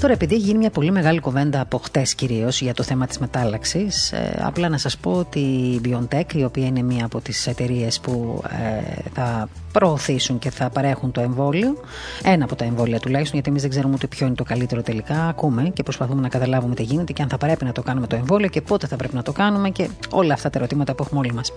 Τώρα, 0.00 0.18
επειδή 0.18 0.34
έχει 0.34 0.44
γίνει 0.44 0.58
μια 0.58 0.70
πολύ 0.70 0.90
μεγάλη 0.90 1.20
κουβέντα 1.20 1.60
από 1.60 1.78
χτες 1.78 2.14
κυρίως 2.14 2.60
για 2.60 2.74
το 2.74 2.82
θέμα 2.82 3.06
της 3.06 3.18
μετάλλαξης, 3.18 4.12
ε, 4.12 4.42
απλά 4.42 4.68
να 4.68 4.78
σας 4.78 4.96
πω 4.96 5.12
ότι 5.12 5.38
η 5.38 5.80
BioNTech, 5.84 6.34
η 6.34 6.44
οποία 6.44 6.66
είναι 6.66 6.82
μία 6.82 7.04
από 7.04 7.20
τις 7.20 7.46
εταιρείες 7.46 8.00
που 8.00 8.42
ε, 8.48 8.80
θα 9.14 9.48
προωθήσουν 9.78 10.38
και 10.38 10.50
θα 10.50 10.70
παρέχουν 10.70 11.12
το 11.12 11.20
εμβόλιο, 11.20 11.76
ένα 12.22 12.44
από 12.44 12.54
τα 12.54 12.64
εμβόλια 12.64 13.00
τουλάχιστον, 13.00 13.34
γιατί 13.34 13.48
εμείς 13.48 13.62
δεν 13.62 13.70
ξέρουμε 13.70 13.94
ούτε 13.94 14.06
ποιο 14.06 14.26
είναι 14.26 14.34
το 14.34 14.44
καλύτερο 14.44 14.82
τελικά. 14.82 15.28
Ακούμε 15.28 15.70
και 15.74 15.82
προσπαθούμε 15.82 16.20
να 16.20 16.28
καταλάβουμε 16.28 16.74
τι 16.74 16.82
γίνεται 16.82 17.12
και 17.12 17.22
αν 17.22 17.28
θα 17.28 17.38
πρέπει 17.38 17.64
να 17.64 17.72
το 17.72 17.82
κάνουμε 17.82 18.06
το 18.06 18.16
εμβόλιο 18.16 18.48
και 18.48 18.60
πότε 18.60 18.86
θα 18.86 18.96
πρέπει 18.96 19.14
να 19.14 19.22
το 19.22 19.32
κάνουμε 19.32 19.70
και 19.70 19.88
όλα 20.10 20.34
αυτά 20.34 20.50
τα 20.50 20.58
ερωτήματα 20.58 20.94
που 20.94 21.02
έχουμε 21.02 21.20
όλοι 21.20 21.32
μας. 21.32 21.52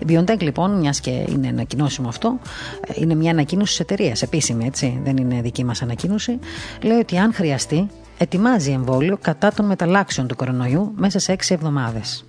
Η 0.00 0.04
BioNTech, 0.08 0.40
λοιπόν, 0.40 0.78
μιας 0.78 1.00
και 1.00 1.10
είναι 1.10 1.48
ανακοινώσιμο 1.48 2.08
αυτό, 2.08 2.38
ε, 2.86 2.92
είναι 2.94 3.14
μια 3.14 3.30
ανακοίνωση 3.30 3.70
της 3.70 3.80
εταιρείας, 3.80 4.22
επίσημη 4.22 4.66
έτσι, 4.66 5.00
δεν 5.04 5.16
είναι 5.16 5.40
δική 5.40 5.64
μας 5.64 5.82
ανακοίνωση. 5.82 6.38
Λέει 6.82 6.98
ότι 6.98 7.18
αν 7.18 7.34
χρειαστεί, 7.34 7.88
ετοιμάζει 8.18 8.70
εμβόλιο 8.70 9.18
κατά 9.20 9.52
των 9.52 9.66
μεταλλάξεων 9.66 10.26
του 10.26 10.36
κορονοϊού 10.36 10.92
μέσα 10.96 11.18
σε 11.18 11.32
έξι 11.32 11.54
εβδομάδες. 11.54 12.26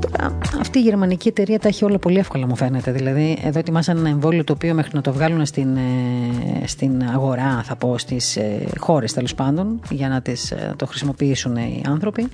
Τώρα, 0.00 0.38
αυτή 0.60 0.78
η 0.78 0.82
γερμανική 0.82 1.28
εταιρεία 1.28 1.58
τα 1.58 1.68
έχει 1.68 1.84
όλα 1.84 1.98
πολύ 1.98 2.18
εύκολα, 2.18 2.46
μου 2.46 2.56
φαίνεται. 2.56 2.92
Δηλαδή, 2.92 3.38
εδώ 3.42 3.58
ετοιμάσαν 3.58 3.96
ένα 3.96 4.08
εμβόλιο 4.08 4.44
το 4.44 4.52
οποίο 4.52 4.74
μέχρι 4.74 4.90
να 4.94 5.00
το 5.00 5.12
βγάλουν 5.12 5.46
στην, 5.46 5.76
ε, 5.76 6.66
στην 6.66 7.02
αγορά, 7.12 7.62
θα 7.64 7.76
πω, 7.76 7.98
στις 7.98 8.36
ε, 8.36 8.66
χώρες 8.78 9.12
τέλος 9.12 9.34
πάντων, 9.34 9.80
για 9.90 10.08
να 10.08 10.20
τις, 10.20 10.50
ε, 10.50 10.74
το 10.76 10.86
χρησιμοποιήσουν 10.86 11.56
οι 11.56 11.82
άνθρωποι. 11.88 12.28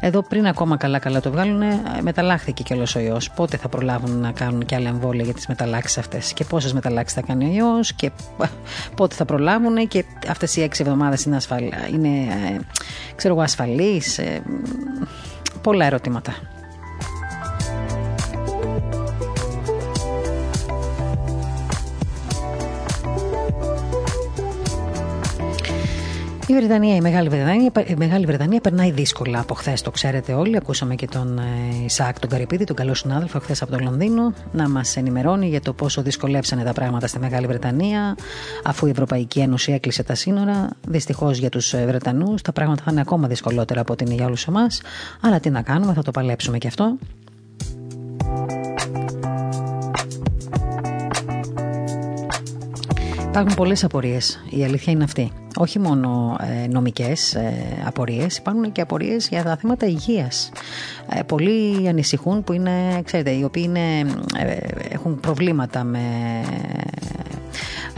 Εδώ 0.00 0.22
πριν 0.22 0.46
ακόμα 0.46 0.76
καλά-καλά 0.76 1.20
το 1.20 1.30
βγάλουν, 1.30 1.62
μεταλλάχθηκε 2.02 2.62
και 2.62 2.74
ο 2.96 3.00
ιός. 3.00 3.30
Πότε 3.30 3.56
θα 3.56 3.68
προλάβουν 3.68 4.18
να 4.20 4.30
κάνουν 4.30 4.64
και 4.64 4.74
άλλα 4.74 4.88
εμβόλια 4.88 5.24
για 5.24 5.34
τις 5.34 5.46
μεταλλάξεις 5.46 5.98
αυτές; 5.98 6.32
Και 6.32 6.44
πόσες 6.44 6.72
μεταλλάξεις 6.72 7.16
θα 7.16 7.22
κάνει 7.26 7.44
ο 7.44 7.52
ιός 7.52 7.92
και 7.92 8.10
πότε 8.96 9.14
θα 9.14 9.24
προλάβουν 9.24 9.88
και 9.88 10.04
αυτές 10.28 10.56
οι 10.56 10.62
έξι 10.62 10.82
εβδομάδες 10.82 11.24
είναι, 11.24 11.36
ασφαλ... 11.36 11.64
είναι 11.92 12.10
ξέρω 13.14 13.38
ασφαλείς. 13.38 14.20
Πολλά 15.62 15.84
ερωτήματα. 15.84 16.34
Η 26.46 26.54
Βρετανία, 26.54 26.96
η 26.96 27.00
Μεγάλη 27.00 27.28
Βρετανία, 27.28 27.72
η 27.86 27.94
Μεγάλη 27.96 28.26
Βρετανία 28.26 28.60
περνάει 28.60 28.90
δύσκολα 28.90 29.40
από 29.40 29.54
χθες, 29.54 29.82
το 29.82 29.90
ξέρετε 29.90 30.32
όλοι. 30.32 30.56
Ακούσαμε 30.56 30.94
και 30.94 31.06
τον 31.06 31.38
ε, 31.38 31.84
Ισάκ, 31.84 32.18
τον 32.18 32.30
Καρυπίδη, 32.30 32.64
τον 32.64 32.76
καλό 32.76 32.94
συνάδελφο, 32.94 33.38
χθες 33.38 33.62
από 33.62 33.70
το 33.72 33.78
Λονδίνο, 33.78 34.32
να 34.52 34.68
μας 34.68 34.96
ενημερώνει 34.96 35.48
για 35.48 35.60
το 35.60 35.72
πόσο 35.72 36.02
δυσκολεύσανε 36.02 36.62
τα 36.62 36.72
πράγματα 36.72 37.06
στη 37.06 37.18
Μεγάλη 37.18 37.46
Βρετανία, 37.46 38.16
αφού 38.64 38.86
η 38.86 38.90
Ευρωπαϊκή 38.90 39.40
Ένωση 39.40 39.72
έκλεισε 39.72 40.02
τα 40.02 40.14
σύνορα. 40.14 40.68
Δυστυχώς 40.88 41.38
για 41.38 41.48
τους 41.48 41.72
ε, 41.72 41.84
Βρετανούς, 41.86 42.42
τα 42.42 42.52
πράγματα 42.52 42.82
θα 42.82 42.90
είναι 42.90 43.00
ακόμα 43.00 43.28
δυσκολότερα 43.28 43.80
από 43.80 43.92
ότι 43.92 44.04
είναι 44.04 44.14
για 44.14 44.26
όλους 44.26 44.46
εμάς. 44.46 44.80
Αλλά 45.20 45.40
τι 45.40 45.50
να 45.50 45.62
κάνουμε, 45.62 45.92
θα 45.92 46.02
το 46.02 46.10
παλέψουμε 46.10 46.58
και 46.58 46.66
αυτό. 46.66 46.96
Υπάρχουν 53.34 53.54
πολλές 53.54 53.84
απορίες, 53.84 54.44
η 54.50 54.64
αλήθεια 54.64 54.92
είναι 54.92 55.04
αυτή. 55.04 55.32
Όχι 55.56 55.78
μόνο 55.78 56.36
ε, 56.40 56.66
νομικές 56.66 57.34
ε, 57.34 57.52
απορίες, 57.86 58.36
υπάρχουν 58.36 58.72
και 58.72 58.80
απορίες 58.80 59.28
για 59.28 59.42
τα 59.42 59.56
θέματα 59.56 59.86
υγείας. 59.86 60.50
Ε, 61.08 61.22
πολλοί 61.22 61.88
ανησυχούν 61.88 62.44
που 62.44 62.52
είναι, 62.52 63.02
ξέρετε, 63.04 63.30
οι 63.30 63.42
οποίοι 63.42 63.62
είναι, 63.66 63.98
ε, 64.38 64.56
έχουν 64.88 65.20
προβλήματα 65.20 65.84
με, 65.84 66.00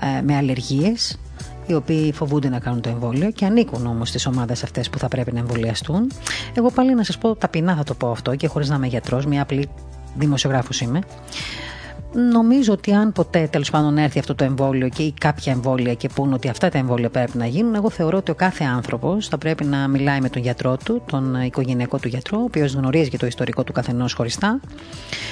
ε, 0.02 0.22
με 0.22 0.36
αλλεργίες, 0.36 1.18
οι 1.66 1.74
οποίοι 1.74 2.12
φοβούνται 2.12 2.48
να 2.48 2.58
κάνουν 2.58 2.80
το 2.80 2.88
εμβόλιο 2.88 3.30
και 3.30 3.44
ανήκουν 3.44 3.86
όμως 3.86 4.08
στις 4.08 4.26
ομάδες 4.26 4.62
αυτές 4.62 4.90
που 4.90 4.98
θα 4.98 5.08
πρέπει 5.08 5.32
να 5.32 5.38
εμβολιαστούν. 5.38 6.12
Εγώ 6.54 6.70
πάλι 6.70 6.94
να 6.94 7.04
σας 7.04 7.18
πω 7.18 7.36
ταπεινά 7.36 7.76
θα 7.76 7.84
το 7.84 7.94
πω 7.94 8.10
αυτό 8.10 8.34
και 8.34 8.46
χωρίς 8.46 8.68
να 8.68 8.74
είμαι 8.74 8.86
γιατρός, 8.86 9.26
μια 9.26 9.42
απλή 9.42 9.68
δημοσιογράφος 10.14 10.80
είμαι. 10.80 11.00
Νομίζω 12.18 12.72
ότι 12.72 12.92
αν 12.92 13.12
ποτέ 13.12 13.48
τέλος 13.50 13.70
πάντων 13.70 13.98
έρθει 13.98 14.18
αυτό 14.18 14.34
το 14.34 14.44
εμβόλιο 14.44 14.88
και 14.88 15.02
ή 15.02 15.14
κάποια 15.20 15.52
εμβόλια 15.52 15.94
και 15.94 16.08
πούν 16.14 16.32
ότι 16.32 16.48
αυτά 16.48 16.68
τα 16.68 16.78
εμβόλια 16.78 17.10
πρέπει 17.10 17.38
να 17.38 17.46
γίνουν, 17.46 17.74
εγώ 17.74 17.90
θεωρώ 17.90 18.16
ότι 18.16 18.30
ο 18.30 18.34
κάθε 18.34 18.64
άνθρωπος 18.64 19.28
θα 19.28 19.38
πρέπει 19.38 19.64
να 19.64 19.88
μιλάει 19.88 20.20
με 20.20 20.28
τον 20.28 20.42
γιατρό 20.42 20.76
του, 20.84 21.02
τον 21.10 21.34
οικογενειακό 21.42 21.98
του 21.98 22.08
γιατρό, 22.08 22.38
ο 22.38 22.42
οποίος 22.42 22.74
γνωρίζει 22.74 23.10
και 23.10 23.16
το 23.16 23.26
ιστορικό 23.26 23.64
του 23.64 23.72
καθενός 23.72 24.12
χωριστά. 24.12 24.60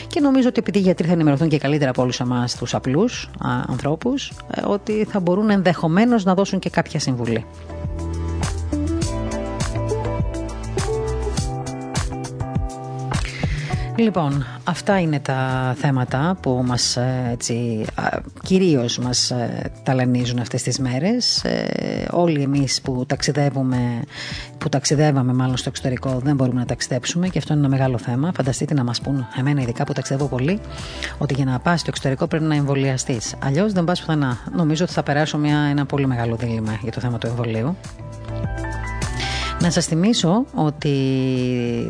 Και 0.07 0.21
νομίζω 0.21 0.49
ότι 0.49 0.59
επειδή 0.59 0.79
οι 0.79 0.83
γιατροί 0.83 1.07
θα 1.07 1.13
ενημερωθούν 1.13 1.49
και 1.49 1.59
καλύτερα 1.59 1.91
από 1.91 2.03
όλους 2.03 2.21
εμάς 2.21 2.57
τους 2.57 2.75
απλούς 2.75 3.31
ανθρώπους, 3.67 4.29
ε, 4.29 4.63
ότι 4.67 5.05
θα 5.05 5.21
μπορούν 5.21 5.51
ενδεχομένως 5.51 6.25
να 6.25 6.35
δώσουν 6.35 6.59
και 6.59 6.71
κάποια 6.71 7.01
συμβουλή. 7.01 7.45
Λοιπόν, 13.97 14.47
αυτά 14.65 15.01
είναι 15.01 15.21
τα 15.21 15.75
θέματα 15.79 16.37
που 16.41 16.63
μας 16.67 16.97
ε, 16.97 17.29
έτσι, 17.33 17.85
κυρίως 18.43 18.99
μας 18.99 19.31
ε, 19.31 19.71
ταλανίζουν 19.83 20.39
αυτές 20.39 20.63
τις 20.63 20.79
μέρες. 20.79 21.45
Ε, 21.45 22.07
όλοι 22.11 22.43
εμείς 22.43 22.81
που 22.81 23.05
ταξιδεύουμε, 23.07 24.03
που 24.59 24.69
ταξιδεύαμε 24.69 25.33
μάλλον 25.33 25.57
στο 25.57 25.69
εξωτερικό 25.69 26.21
δεν 26.23 26.35
μπορούμε 26.35 26.61
να 26.61 26.67
ταξιδέψουμε 26.67 27.29
και 27.29 27.39
αυτό 27.39 27.53
είναι 27.53 27.67
ένα 27.67 27.77
μεγάλο 27.77 27.99
θέμα. 27.99 28.33
Φανταστείτε 28.37 28.75
να 28.75 28.85
μας 28.85 29.01
πούν, 29.01 29.27
εμένα 29.39 29.61
ειδικά 29.63 29.85
που 29.85 29.93
ταξιδεύω 29.93 30.27
πολύ, 30.27 30.61
ότι 31.19 31.35
για 31.35 31.45
να 31.45 31.59
πας 31.59 31.81
στο 31.81 31.89
εξωτερικό 31.91 32.27
πρέπει 32.27 32.45
να 32.45 32.55
εμβολιαστείς. 32.55 33.35
Αλλιώς 33.39 33.73
δεν 33.73 33.85
πας 33.85 34.01
πουθενά. 34.01 34.39
Νομίζω 34.57 34.85
ότι 34.85 34.93
θα 34.93 35.03
περάσω 35.03 35.39
μια, 35.39 35.59
ένα 35.59 35.87
πολύ 35.87 36.07
μεγάλο 36.07 36.37
δίλημα 36.37 36.79
για 36.83 36.93
το 36.93 37.01
θέμα 37.01 37.19
του 37.19 37.27
εμβολίου. 37.27 37.77
Να 39.65 39.71
σας 39.71 39.87
θυμίσω 39.87 40.45
ότι 40.55 40.93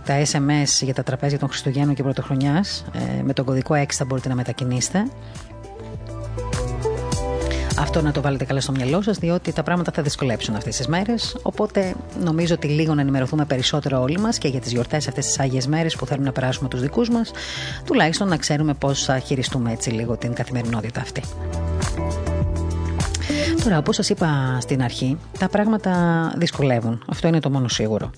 τα 0.04 0.22
SMS 0.32 0.80
για 0.80 0.94
τα 0.94 1.02
τραπέζια 1.02 1.38
των 1.38 1.48
Χριστουγέννων 1.48 1.94
και 1.94 2.02
Πρωτοχρονιάς 2.02 2.84
ε, 2.92 3.22
με 3.22 3.32
τον 3.32 3.44
κωδικό 3.44 3.74
6 3.74 3.84
θα 3.88 4.04
μπορείτε 4.04 4.28
να 4.28 4.34
μετακινήσετε. 4.34 5.06
Αυτό 7.78 8.02
να 8.02 8.12
το 8.12 8.20
βάλετε 8.20 8.44
καλά 8.44 8.60
στο 8.60 8.72
μυαλό 8.72 9.02
σας, 9.02 9.18
διότι 9.18 9.52
τα 9.52 9.62
πράγματα 9.62 9.92
θα 9.92 10.02
δυσκολέψουν 10.02 10.54
αυτές 10.54 10.76
τις 10.76 10.86
μέρες. 10.86 11.36
Οπότε 11.42 11.94
νομίζω 12.24 12.54
ότι 12.54 12.66
λίγο 12.66 12.94
να 12.94 13.00
ενημερωθούμε 13.00 13.44
περισσότερο 13.44 14.00
όλοι 14.00 14.18
μας 14.18 14.38
και 14.38 14.48
για 14.48 14.60
τις 14.60 14.72
γιορτές 14.72 15.08
αυτές 15.08 15.26
τις 15.26 15.40
άγιες 15.40 15.66
μέρες 15.66 15.96
που 15.96 16.06
θέλουμε 16.06 16.26
να 16.26 16.32
περάσουμε 16.32 16.68
τους 16.68 16.80
δικούς 16.80 17.08
μας, 17.08 17.30
τουλάχιστον 17.84 18.28
να 18.28 18.36
ξέρουμε 18.36 18.74
πώς 18.74 19.04
θα 19.04 19.18
χειριστούμε 19.18 19.72
έτσι 19.72 19.90
λίγο 19.90 20.16
την 20.16 20.32
καθημερινότητα 20.32 21.00
αυτή. 21.00 21.22
Τώρα, 23.64 23.78
όπως 23.78 23.96
σας 23.96 24.08
είπα 24.08 24.58
στην 24.60 24.82
αρχή, 24.82 25.18
τα 25.38 25.48
πράγματα 25.48 25.92
δυσκολεύουν. 26.36 27.02
Αυτό 27.08 27.28
είναι 27.28 27.40
το 27.40 27.50
μόνο 27.50 27.68
σίγουρο. 27.68 28.10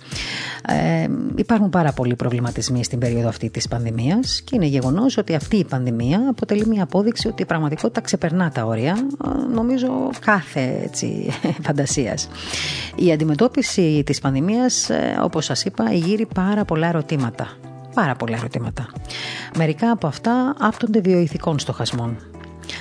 Ε, 0.69 1.09
υπάρχουν 1.35 1.71
πάρα 1.71 1.93
πολλοί 1.93 2.17
προβληματισμοί 2.17 2.85
στην 2.85 2.99
περίοδο 2.99 3.29
αυτή 3.29 3.51
της 3.51 3.69
πανδημίας 3.69 4.41
και 4.41 4.55
είναι 4.55 4.67
γεγονός 4.67 5.17
ότι 5.17 5.35
αυτή 5.35 5.57
η 5.57 5.65
πανδημία 5.65 6.21
αποτελεί 6.29 6.67
μια 6.67 6.83
απόδειξη 6.83 7.29
ότι 7.29 7.43
η 7.43 7.45
πραγματικότητα 7.45 8.01
ξεπερνά 8.01 8.51
τα 8.51 8.65
όρια, 8.65 8.97
ε, 9.25 9.55
νομίζω, 9.55 9.89
κάθε 10.21 10.91
φαντασίας. 11.67 12.29
Η 12.97 13.13
αντιμετώπιση 13.13 14.03
της 14.07 14.21
πανδημίας, 14.21 14.91
ε, 14.91 15.19
όπως 15.23 15.45
σας 15.45 15.65
είπα, 15.65 15.93
γύρει 15.93 16.27
πάρα 16.35 16.65
πολλά 16.65 16.89
ερωτήματα. 16.89 17.49
Πάρα 17.95 18.15
πολλά 18.15 18.37
ερωτήματα. 18.37 18.87
Μερικά 19.57 19.91
από 19.91 20.07
αυτά 20.07 20.55
άπτονται 20.59 21.01
βιοειθικών 21.01 21.59
στοχασμών. 21.59 22.36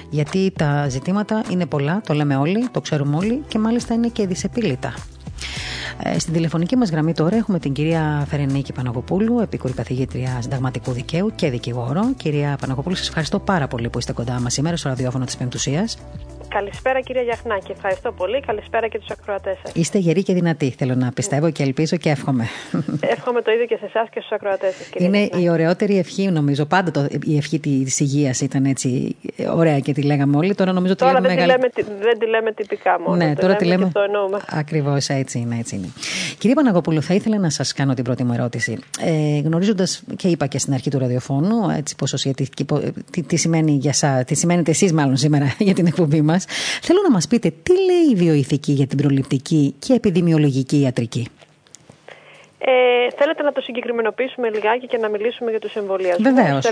Γιατί 0.09 0.51
τα 0.55 0.89
ζητήματα 0.89 1.43
είναι 1.49 1.65
πολλά, 1.65 2.01
το 2.07 2.13
λέμε 2.13 2.35
όλοι, 2.35 2.67
το 2.71 2.81
ξέρουμε 2.81 3.15
όλοι 3.15 3.43
και 3.47 3.59
μάλιστα 3.59 3.93
είναι 3.93 4.07
και 4.07 4.27
δυσεπίλητα. 4.27 4.93
Ε, 6.03 6.19
στην 6.19 6.33
τηλεφωνική 6.33 6.75
μας 6.75 6.89
γραμμή 6.89 7.13
τώρα 7.13 7.35
έχουμε 7.35 7.59
την 7.59 7.73
κυρία 7.73 8.25
Φερενίκη 8.29 8.73
Παναγοπούλου, 8.73 9.39
επίκουρη 9.39 9.73
καθηγήτρια 9.73 10.37
συνταγματικού 10.41 10.91
δικαίου 10.91 11.31
και 11.35 11.49
δικηγόρο. 11.49 12.13
Κυρία 12.17 12.57
Παναγοπούλου, 12.61 12.95
σας 12.95 13.07
ευχαριστώ 13.07 13.39
πάρα 13.39 13.67
πολύ 13.67 13.89
που 13.89 13.99
είστε 13.99 14.13
κοντά 14.13 14.39
μας 14.39 14.53
σήμερα 14.53 14.77
στο 14.77 14.89
ραδιόφωνο 14.89 15.25
της 15.25 15.37
Πεμπτουσίας. 15.37 15.97
Καλησπέρα 16.59 17.01
κυρία 17.01 17.21
Γιαχνάκη, 17.21 17.71
ευχαριστώ 17.71 18.11
πολύ. 18.11 18.39
Καλησπέρα 18.39 18.87
και 18.87 18.99
τους 18.99 19.09
ακροατές 19.09 19.57
σας. 19.63 19.71
Είστε 19.73 19.97
γεροί 19.97 20.23
και 20.23 20.33
δυνατοί, 20.33 20.69
θέλω 20.69 20.95
να 20.95 21.11
πιστεύω 21.11 21.51
και 21.51 21.63
ελπίζω 21.63 21.97
και 21.97 22.09
εύχομαι. 22.09 22.45
Εύχομαι 22.99 23.41
το 23.41 23.51
ίδιο 23.51 23.65
και 23.65 23.77
σε 23.79 23.85
εσάς 23.85 24.09
και 24.09 24.19
στους 24.19 24.31
ακροατές 24.31 24.75
σας. 24.75 24.89
Είναι 24.97 25.17
η 25.17 25.49
ωραιότερη 25.49 25.97
ευχή, 25.97 26.31
νομίζω. 26.31 26.65
Πάντα 26.65 26.91
το, 26.91 27.07
η 27.23 27.37
ευχή 27.37 27.59
της 27.59 27.99
υγείας 27.99 28.41
ήταν 28.41 28.65
έτσι 28.65 29.15
ωραία 29.55 29.79
και 29.79 29.93
τη 29.93 30.01
λέγαμε 30.01 30.37
όλοι. 30.37 30.55
Τώρα 30.55 30.71
νομίζω 30.71 30.95
τώρα 30.95 31.21
δεν, 31.21 31.37
τη 31.37 31.45
λέμε, 31.45 31.69
δεν 31.99 32.19
τη 32.19 32.27
λέμε 32.27 32.51
τυπικά 32.51 32.99
μόνο. 32.99 33.15
Ναι, 33.15 33.33
το 33.33 33.41
τώρα 33.41 33.55
τη 33.55 33.65
λέμε. 33.65 33.91
Ακριβώς 34.49 35.09
έτσι 35.09 35.39
είναι, 35.39 35.57
έτσι 35.59 35.75
είναι. 35.75 35.87
Κύριε 36.37 36.55
Παναγοπούλου, 36.55 37.01
θα 37.01 37.13
ήθελα 37.13 37.37
να 37.37 37.49
σας 37.49 37.73
κάνω 37.73 37.93
την 37.93 38.03
πρώτη 38.03 38.23
μου 38.23 38.33
ερώτηση. 38.33 38.79
Ε, 38.99 39.39
Γνωρίζοντας 39.39 40.03
και 40.15 40.27
είπα 40.27 40.47
και 40.47 40.59
στην 40.59 40.73
αρχή 40.73 40.89
του 40.89 40.99
ραδιοφώνου, 40.99 41.69
έτσι 41.77 41.95
πόσο 41.95 42.33
τι, 42.33 43.23
τι, 43.23 43.35
σημαίνει 43.35 43.71
για 43.71 43.93
σα, 43.93 44.23
τι 44.23 44.35
σημαίνετε 44.35 44.71
εσείς 44.71 44.93
μάλλον 44.93 45.17
σήμερα 45.17 45.55
για 45.67 45.73
την 45.73 45.85
εκπομπή 45.85 46.21
μας, 46.21 46.44
θέλω 46.81 46.99
να 47.03 47.11
μας 47.11 47.27
πείτε 47.27 47.53
τι 47.63 47.71
λέει 47.71 48.11
η 48.11 48.15
βιοειθική 48.15 48.71
για 48.71 48.87
την 48.87 48.97
προληπτική 48.97 49.75
και 49.79 49.93
επιδημιολογική 49.93 50.79
ιατρική; 50.79 51.27
Ε, 52.59 52.71
θέλετε 53.17 53.43
να 53.43 53.51
το 53.51 53.61
συγκεκριμενοποιήσουμε 53.61 54.49
λιγάκι 54.49 54.87
και 54.87 54.97
να 54.97 55.09
μιλήσουμε 55.09 55.49
για 55.49 55.59
τους 55.59 55.75
εμβολιασμούς. 55.75 56.33
Βεβαίως. 56.33 56.65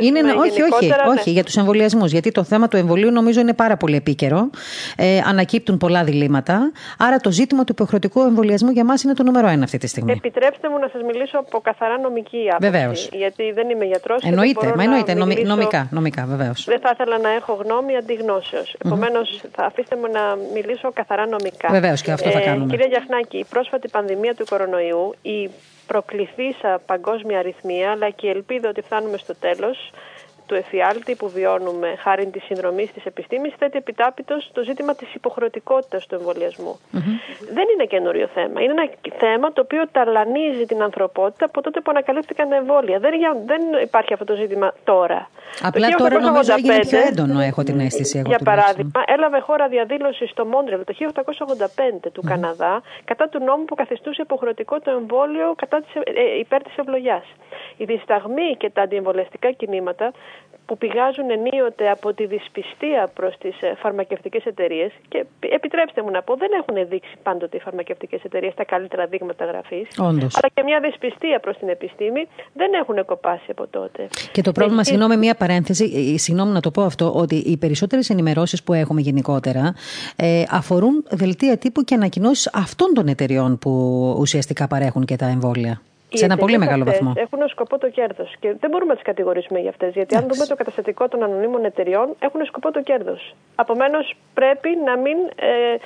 Είναι, 0.00 0.20
όχι, 0.32 0.62
όχι, 0.62 0.86
ναι. 0.86 0.94
όχι, 1.18 1.30
για 1.30 1.44
τους 1.44 1.56
εμβολιασμούς. 1.56 2.12
Γιατί 2.12 2.30
το 2.32 2.44
θέμα 2.44 2.68
του 2.68 2.76
εμβολίου 2.76 3.10
νομίζω 3.10 3.40
είναι 3.40 3.54
πάρα 3.54 3.76
πολύ 3.76 3.96
επίκαιρο. 3.96 4.50
Ε, 4.96 5.18
ανακύπτουν 5.26 5.78
πολλά 5.78 6.04
διλήμματα. 6.04 6.72
Άρα 6.98 7.16
το 7.16 7.30
ζήτημα 7.30 7.64
του 7.64 7.72
υποχρεωτικού 7.72 8.20
εμβολιασμού 8.20 8.70
για 8.70 8.84
μας 8.84 9.02
είναι 9.02 9.14
το 9.14 9.22
νούμερο 9.22 9.46
ένα 9.46 9.64
αυτή 9.64 9.78
τη 9.78 9.86
στιγμή. 9.86 10.12
Επιτρέψτε 10.12 10.68
μου 10.68 10.78
να 10.78 10.88
σας 10.92 11.02
μιλήσω 11.02 11.38
από 11.38 11.60
καθαρά 11.60 11.98
νομική 11.98 12.48
άποψη. 12.50 12.70
Βεβαίως. 12.70 13.08
Γιατί 13.12 13.52
δεν 13.52 13.70
είμαι 13.70 13.84
γιατρός. 13.84 14.22
Εννοείται, 14.22 14.72
μα 14.76 14.82
εννοείται. 14.82 15.14
Μιλήσω... 15.14 15.46
Νομικά, 15.46 15.88
νομικά 15.90 16.24
βεβαίως. 16.28 16.64
Δεν 16.64 16.80
θα 16.80 16.90
ήθελα 16.92 17.18
να 17.18 17.30
έχω 17.30 17.52
γνώμη 17.64 17.96
αντιγνώσεως. 17.96 18.68
Mm-hmm. 18.72 18.86
Επομένως, 18.86 19.40
θα 19.56 19.64
αφήστε 19.64 19.96
μου 19.96 20.08
να 20.12 20.36
μιλήσω 20.54 20.90
καθαρά 20.92 21.26
νομικά. 21.26 21.68
Βεβαίως 21.70 22.02
και 22.02 22.10
αυτό 22.12 22.30
θα 22.30 22.38
ε, 22.38 22.42
κάνουμε. 22.44 22.70
Κυρία 22.70 22.86
Γιαχνάκη, 22.86 23.38
η 23.38 23.46
πρόσφατη 23.50 23.88
πανδημία 23.88 24.34
του 24.34 24.44
κορονοϊού 24.50 25.14
η 25.22 25.50
προκληθήσα 25.86 26.80
παγκόσμια 26.86 27.38
αριθμία, 27.38 27.90
αλλά 27.90 28.10
και 28.10 28.26
η 28.26 28.30
ελπίδα 28.30 28.68
ότι 28.68 28.80
φτάνουμε 28.80 29.16
στο 29.16 29.34
τέλος 29.34 29.90
του 30.50 30.56
εφιάλτη 30.56 31.14
που 31.14 31.28
βιώνουμε 31.28 31.88
χάρη 32.04 32.26
της 32.26 32.42
συνδρομής 32.44 32.92
της 32.92 33.04
επιστήμης, 33.04 33.52
θέτει 33.58 33.76
επιτάπητος 33.78 34.50
το 34.52 34.62
ζήτημα 34.62 34.94
της 34.94 35.14
υποχρεωτικότητας 35.14 36.06
του 36.06 36.14
εμβολιασμού. 36.14 36.78
Δεν 37.56 37.66
είναι 37.72 37.84
καινούριο 37.88 38.26
θέμα. 38.34 38.60
Είναι 38.62 38.72
ένα 38.78 38.86
θέμα 39.18 39.52
το 39.52 39.60
οποίο 39.60 39.82
ταλανίζει 39.92 40.64
την 40.66 40.82
ανθρωπότητα 40.82 41.44
από 41.44 41.60
τότε 41.62 41.80
που 41.80 41.90
ανακαλύφθηκαν 41.90 42.48
τα 42.48 42.56
εμβόλια. 42.56 42.98
Δεν, 42.98 43.12
δεν 43.46 43.62
υπάρχει 43.82 44.12
αυτό 44.12 44.24
το 44.24 44.34
ζήτημα 44.34 44.74
τώρα. 44.84 45.30
Απλά 45.62 45.88
το 45.88 45.96
τώρα 45.96 46.20
νομίζω 46.20 46.52
έγινε 46.52 46.78
πιο 46.78 46.98
έντονο, 47.08 47.40
έχω 47.40 47.62
την 47.62 47.80
αίσθηση. 47.80 48.18
Εγώ 48.18 48.28
για 48.28 48.40
παράδειγμα, 48.44 49.02
έλαβε 49.06 49.40
χώρα 49.40 49.68
διαδήλωση 49.68 50.26
στο 50.26 50.44
Μόντρελ 50.44 50.84
το 50.84 50.94
1885 52.04 52.10
του 52.12 52.22
Καναδά 52.26 52.82
κατά 53.04 53.28
του 53.28 53.38
νόμου 53.44 53.64
που 53.64 53.74
καθιστούσε 53.74 54.22
υποχρεωτικό 54.22 54.80
το 54.80 54.90
εμβόλιο 54.90 55.54
κατά 55.56 55.80
της, 55.80 55.94
ε, 55.94 56.20
ε 56.20 56.38
υπέρ 56.38 56.62
της 56.62 56.76
ευλογιάς. 56.76 57.24
Η 57.76 57.84
δισταγμή 57.84 58.56
και 58.58 58.70
τα 58.70 58.82
αντιεμβολιαστικά 58.82 59.50
κινήματα 59.50 60.12
που 60.70 60.78
πηγάζουν 60.78 61.30
ενίοτε 61.30 61.90
από 61.90 62.14
τη 62.14 62.26
δυσπιστία 62.26 63.10
προς 63.14 63.38
τις 63.38 63.54
ε, 63.60 63.74
φαρμακευτικές 63.82 64.44
εταιρείες 64.44 64.92
και 65.08 65.24
επιτρέψτε 65.40 66.02
μου 66.02 66.10
να 66.10 66.22
πω 66.22 66.36
δεν 66.36 66.48
έχουν 66.60 66.88
δείξει 66.88 67.14
πάντοτε 67.22 67.56
οι 67.56 67.60
φαρμακευτικές 67.60 68.22
εταιρείες 68.24 68.54
τα 68.54 68.64
καλύτερα 68.64 69.06
δείγματα 69.06 69.44
γραφής 69.44 69.88
αλλά 69.98 70.48
και 70.54 70.62
μια 70.64 70.80
δυσπιστία 70.80 71.40
προς 71.40 71.56
την 71.56 71.68
επιστήμη 71.68 72.28
δεν 72.52 72.72
έχουν 72.80 73.04
κοπάσει 73.04 73.44
από 73.50 73.66
τότε. 73.66 74.08
Και 74.32 74.42
το 74.42 74.52
πρόβλημα, 74.52 74.84
συγγνώμη 74.84 75.16
μια 75.16 75.34
παρένθεση, 75.34 76.12
ε, 76.14 76.18
συγγνώμη 76.18 76.52
να 76.52 76.60
το 76.60 76.70
πω 76.70 76.82
αυτό, 76.82 77.12
ότι 77.14 77.36
οι 77.36 77.56
περισσότερες 77.56 78.10
ενημερώσεις 78.10 78.62
που 78.62 78.72
έχουμε 78.72 79.00
γενικότερα 79.00 79.74
ε, 80.16 80.42
αφορούν 80.50 81.04
δελτία 81.10 81.56
τύπου 81.56 81.82
και 81.82 81.94
ανακοινώσεις 81.94 82.50
αυτών 82.54 82.94
των 82.94 83.08
εταιριών 83.08 83.58
που 83.58 83.70
ουσιαστικά 84.18 84.66
παρέχουν 84.66 85.04
και 85.04 85.16
τα 85.16 85.26
εμβόλια. 85.26 85.80
Σε 86.16 86.24
ένα 86.24 86.36
πολύ 86.36 86.58
μεγάλο 86.58 86.84
βαθμό. 86.84 87.12
Έχουν 87.16 87.48
σκοπό 87.48 87.78
το 87.78 87.88
κέρδος. 87.90 88.34
Και 88.40 88.54
δεν 88.60 88.70
μπορούμε 88.70 88.90
να 88.90 88.94
τις 88.94 89.04
κατηγορήσουμε 89.04 89.58
για 89.58 89.70
αυτές. 89.70 89.92
Γιατί 89.92 90.16
αν 90.16 90.26
δούμε 90.28 90.46
το 90.46 90.54
καταστατικό 90.54 91.08
των 91.08 91.22
ανωνύμων 91.22 91.64
εταιριών, 91.64 92.16
έχουν 92.18 92.44
σκοπό 92.44 92.70
το 92.70 92.82
κέρδος. 92.82 93.34
Επομένω, 93.60 93.98
πρέπει 94.34 94.70
να 94.84 94.96
μην 94.96 95.16
ε, 95.36 95.48
ε, 95.70 95.78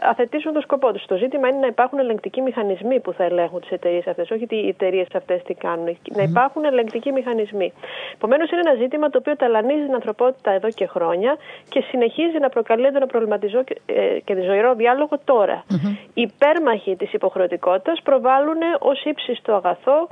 αθετήσουν 0.00 0.52
το 0.52 0.60
σκοπό 0.60 0.92
τους. 0.92 1.04
Το 1.06 1.16
ζήτημα 1.16 1.48
είναι 1.48 1.58
να 1.58 1.66
υπάρχουν 1.66 1.98
ελεγκτικοί 1.98 2.40
μηχανισμοί 2.40 3.00
που 3.00 3.12
θα 3.12 3.24
ελέγχουν 3.24 3.60
τις 3.60 3.70
εταιρείες 3.70 4.06
αυτές. 4.06 4.30
Όχι 4.30 4.46
οι 4.48 4.68
εταιρείες 4.68 5.06
αυτές 5.14 5.42
τι 5.42 5.54
κάνουν. 5.54 5.86
Mm-hmm. 5.88 6.16
Να 6.16 6.22
υπάρχουν 6.22 6.64
ελεγκτικοί 6.64 7.12
μηχανισμοί. 7.12 7.72
Επομένως, 8.14 8.50
είναι 8.50 8.60
ένα 8.64 8.74
ζήτημα 8.74 9.10
το 9.10 9.18
οποίο 9.18 9.36
ταλανίζει 9.36 9.84
την 9.84 9.94
ανθρωπότητα 9.94 10.50
εδώ 10.50 10.68
και 10.70 10.86
χρόνια 10.86 11.36
και 11.68 11.80
συνεχίζει 11.80 12.38
να 12.40 12.48
προκαλεί 12.48 12.86
έντονο 12.86 13.06
προβληματισμό 13.06 13.62
και, 13.64 13.80
ε, 13.86 14.18
και 14.24 14.34
ζωηρό 14.42 14.74
διάλογο 14.74 15.18
τώρα. 15.24 15.64
Mm-hmm. 15.70 15.96
Οι 16.14 16.22
υπέρμαχοι 16.22 16.96
της 16.96 17.12
υποχρεωτικότητας 17.12 18.00
προβάλλουν 18.02 18.60
ως 18.78 19.04
ύψιστο 19.04 19.57
αγαθό 19.64 20.08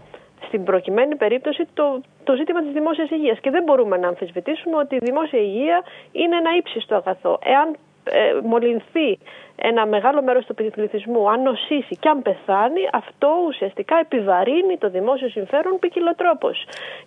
στην 0.46 0.64
προκειμένη 0.64 1.16
περίπτωση 1.16 1.68
το, 1.74 2.00
το 2.24 2.34
ζήτημα 2.34 2.60
της 2.62 2.72
δημόσιας 2.72 3.10
υγείας 3.10 3.38
και 3.40 3.50
δεν 3.50 3.62
μπορούμε 3.62 3.96
να 3.96 4.08
αμφισβητήσουμε 4.08 4.76
ότι 4.76 4.94
η 4.94 4.98
δημόσια 4.98 5.40
υγεία 5.40 5.82
είναι 6.12 6.36
ένα 6.36 6.56
ύψιστο 6.56 6.94
αγαθό. 6.94 7.38
Εάν 7.42 7.76
ε, 8.10 8.40
μολυνθεί 8.42 9.18
ένα 9.56 9.86
μεγάλο 9.86 10.22
μέρος 10.22 10.46
του 10.46 10.54
πληθυσμού, 10.54 11.30
αν 11.30 11.42
νοσήσει 11.42 11.96
και 11.96 12.08
αν 12.08 12.22
πεθάνει, 12.22 12.80
αυτό 12.92 13.28
ουσιαστικά 13.46 13.98
επιβαρύνει 13.98 14.76
το 14.78 14.90
δημόσιο 14.90 15.28
συμφέρον 15.28 15.78
ποικιλοτρόπως 15.78 16.64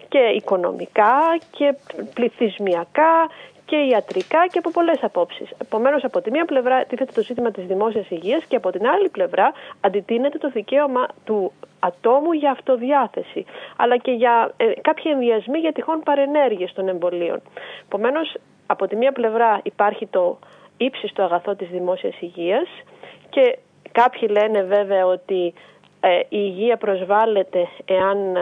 και 0.07 0.19
οικονομικά 0.19 1.37
και 1.51 1.75
πληθυσμιακά 2.13 3.29
και 3.65 3.75
ιατρικά 3.75 4.47
και 4.47 4.57
από 4.57 4.71
πολλές 4.71 4.97
απόψεις. 5.01 5.49
Επομένως, 5.61 6.03
από 6.03 6.21
τη 6.21 6.31
μία 6.31 6.45
πλευρά 6.45 6.85
τίθεται 6.85 7.11
το 7.15 7.21
ζήτημα 7.21 7.51
της 7.51 7.65
δημόσιας 7.65 8.09
υγείας 8.09 8.43
και 8.43 8.55
από 8.55 8.69
την 8.69 8.87
άλλη 8.87 9.09
πλευρά 9.09 9.51
αντιτείνεται 9.81 10.37
το 10.37 10.49
δικαίωμα 10.49 11.07
του 11.25 11.51
ατόμου 11.79 12.31
για 12.31 12.51
αυτοδιάθεση, 12.51 13.45
αλλά 13.75 13.97
και 13.97 14.11
για 14.11 14.53
ε, 14.57 14.65
κάποιοι 14.81 15.11
ενδιασμοί 15.15 15.59
για 15.59 15.71
τυχόν 15.71 16.01
παρενέργειες 16.03 16.73
των 16.73 16.87
εμβολίων. 16.87 17.41
Επομένως, 17.85 18.35
από 18.65 18.87
τη 18.87 18.95
μία 18.95 19.11
πλευρά 19.11 19.59
υπάρχει 19.63 20.07
το 20.07 20.39
ύψιστο 20.77 21.23
αγαθό 21.23 21.55
της 21.55 21.67
δημόσιας 21.69 22.15
υγείας 22.19 22.67
και 23.29 23.57
κάποιοι 23.91 24.29
λένε 24.31 24.63
βέβαια 24.63 25.05
ότι 25.05 25.53
ε, 25.99 26.19
η 26.19 26.25
υγεία 26.29 26.77
προσβάλλεται 26.77 27.67
εάν 27.85 28.35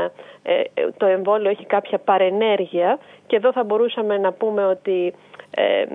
ε, 0.44 0.62
το 0.98 1.06
εμβόλιο 1.06 1.50
έχει 1.50 1.66
κάποια 1.66 1.98
παρενέργεια 1.98 3.00
και 3.28 3.36
εδώ 3.36 3.52
θα 3.52 3.64
μπορούσαμε 3.64 4.18
να 4.18 4.32
πούμε 4.32 4.66
ότι 4.66 5.14
ε, 5.56 5.86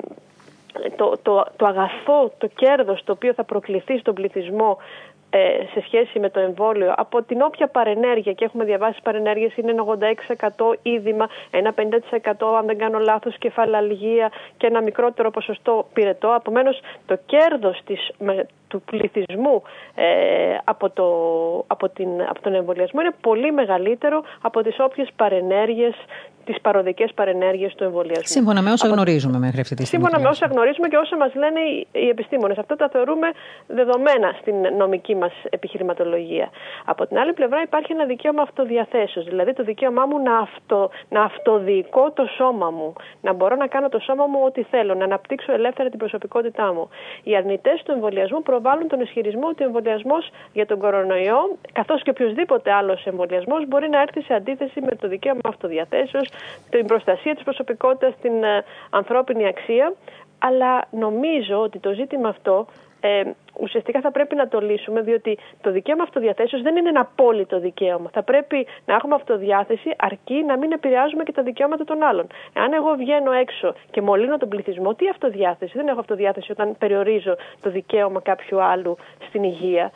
το, 0.97 1.19
το, 1.23 1.45
το 1.57 1.67
αγαθό, 1.67 2.33
το 2.39 2.47
κέρδος 2.47 3.05
το 3.05 3.13
οποίο 3.13 3.35
θα 3.35 3.45
προκληθεί 3.45 3.99
στον 3.99 4.15
πληθυσμό 4.15 4.79
ε, 4.79 5.12
σε 5.73 5.83
σχέση 5.85 6.19
με 6.19 6.31
το 6.31 6.41
εμβόλιο 6.41 6.93
από 6.97 7.23
την 7.23 7.41
όποια 7.41 7.67
παρενέργεια 7.67 8.33
και 8.33 8.45
έχουμε 8.45 8.65
διαβάσει 8.65 8.99
παρενέργειες 9.03 9.57
είναι 9.57 9.71
ένα 9.71 9.85
86% 10.59 10.75
είδημα, 10.83 11.29
ένα 11.51 11.75
50% 11.77 12.57
αν 12.59 12.67
δεν 12.67 12.79
κάνω 12.79 12.99
λάθος 12.99 13.39
κεφαλαλγία 13.39 14.31
και 14.57 14.67
ένα 14.67 14.83
μικρότερο 14.83 15.31
ποσοστό 15.31 15.87
πυρετό. 15.93 16.29
Απομένως 16.29 16.81
το 17.07 17.19
κέρδος 17.27 17.81
της, 17.85 18.11
του 18.69 18.83
πληθυσμού 18.83 19.63
ε, 19.95 20.05
από, 20.65 20.91
το, 20.91 21.07
από, 21.67 21.89
την, 21.89 22.09
από 22.29 22.41
τον 22.43 22.55
εμβολιασμό 22.55 23.01
είναι 23.01 23.15
πολύ 23.21 23.53
μεγαλύτερο 23.53 24.23
από 24.41 24.63
τις 24.63 24.77
όποιες 24.79 25.09
παρενέργειες 25.17 25.95
τις 26.53 26.61
παροδικές 26.61 27.11
παρενέργειες 27.15 27.75
του 27.75 27.85
εμβολιασμού. 27.85 28.33
Σύμφωνα 28.37 28.61
με 28.63 28.71
όσα 28.73 28.87
από... 28.87 28.95
γνωρίζουμε 28.95 29.39
μέχρι 29.39 29.61
αυτή 29.61 29.75
τη 29.75 29.85
στιγμή. 29.85 30.05
Σύμφωνα 30.05 30.23
με 30.25 30.29
όσα 30.35 30.47
γνωρίζουμε 30.47 30.89
και 30.89 30.97
όσα 30.97 31.17
μας 31.17 31.35
λένε 31.35 31.61
οι 31.93 32.09
επιστήμονες. 32.09 32.59
Αυτά 32.59 32.77
τα 32.77 32.89
θεωρούμε 32.93 33.29
δεδομένα 33.67 34.29
στην 34.41 34.57
νομική 34.77 35.15
μας 35.17 35.33
επιχειρηματολογία. 35.51 36.51
Από 36.85 37.07
την 37.07 37.19
άλλη 37.19 37.33
πλευρά 37.33 37.63
υπάρχει 37.63 37.93
ένα 37.93 38.05
δικαίωμα 38.05 38.43
αυτοδιαθέσεως. 38.43 39.25
Δηλαδή 39.25 39.53
το 39.53 39.63
δικαίωμά 39.65 40.07
μου 40.07 40.19
να, 40.19 40.39
αυτο, 40.39 40.91
να 41.09 41.23
αυτοδιοικώ 41.23 42.11
το 42.11 42.25
σώμα 42.37 42.71
μου. 42.71 42.93
Να 43.21 43.33
μπορώ 43.33 43.57
να 43.57 43.67
κάνω 43.67 43.89
το 43.89 43.99
σώμα 43.99 44.27
μου 44.27 44.39
ό,τι 44.45 44.63
θέλω. 44.63 44.95
Να 44.95 45.05
αναπτύξω 45.05 45.53
ελεύθερα 45.53 45.89
την 45.89 45.99
προσωπικότητά 45.99 46.73
μου. 46.73 46.89
Οι 47.23 47.37
αρνητές 47.37 47.83
του 47.85 47.93
εμβολιασμού 47.93 48.43
προβάλλουν 48.43 48.89
τον 48.89 49.01
ισχυρισμό 49.01 49.47
ότι 49.49 49.63
ο 49.63 49.67
εμβολιασμός 49.67 50.31
για 50.53 50.67
τον 50.67 50.79
κορονοϊό, 50.79 51.41
καθώς 51.73 52.03
και 52.03 52.11
οποιοδήποτε 52.11 52.73
άλλος 52.73 53.07
εμβολιασμός, 53.07 53.67
μπορεί 53.69 53.89
να 53.89 54.01
έρθει 54.01 54.21
σε 54.23 54.35
αντίθεση 54.35 54.81
με 54.81 54.95
το 55.01 55.09
δικαίωμα 55.09 55.41
αυτοδιαθέσεως 55.45 56.29
την 56.71 56.87
προστασία 56.87 57.35
της 57.35 57.45
προσωπικότητας, 57.45 58.15
την 58.23 58.43
ε, 58.45 58.65
ανθρώπινη 58.91 59.47
αξία. 59.47 59.93
Αλλά 60.39 60.85
νομίζω 60.91 61.61
ότι 61.61 61.79
το 61.79 61.93
ζήτημα 61.93 62.29
αυτό 62.29 62.67
ε, 63.05 63.23
ουσιαστικά 63.61 64.01
θα 64.01 64.11
πρέπει 64.11 64.35
να 64.35 64.49
το 64.49 64.61
λύσουμε, 64.61 65.01
διότι 65.01 65.39
το 65.61 65.71
δικαίωμα 65.71 66.03
αυτοδιαθέσεως 66.03 66.63
δεν 66.63 66.77
είναι 66.77 66.89
ένα 66.89 67.01
απόλυτο 67.01 67.61
δικαίωμα. 67.61 68.11
Θα 68.13 68.23
πρέπει 68.23 68.67
να 68.87 68.95
έχουμε 68.95 69.15
αυτοδιάθεση 69.15 69.95
αρκεί 69.99 70.45
να 70.47 70.59
μην 70.59 70.73
επηρεάζουμε 70.73 71.23
και 71.23 71.33
τα 71.33 71.43
δικαιώματα 71.43 71.85
των 71.85 72.03
άλλων. 72.03 72.27
Αν 72.55 72.73
εγώ 72.73 72.95
βγαίνω 72.95 73.33
έξω 73.33 73.75
και 73.91 74.03
μολύνω 74.03 74.37
τον 74.37 74.49
πληθυσμό, 74.49 74.95
τι 74.95 75.09
αυτοδιάθεση; 75.09 75.73
Δεν 75.77 75.89
έχω 75.89 76.01
αυτοδιάθεση 76.01 76.53
όταν 76.53 76.77
περιορίζω 76.79 77.37
το 77.63 77.71
δικαίωμα 77.71 78.21
κάποιου 78.21 78.63
άλλου 78.63 78.97
στην 79.29 79.43
υγεία. 79.43 79.93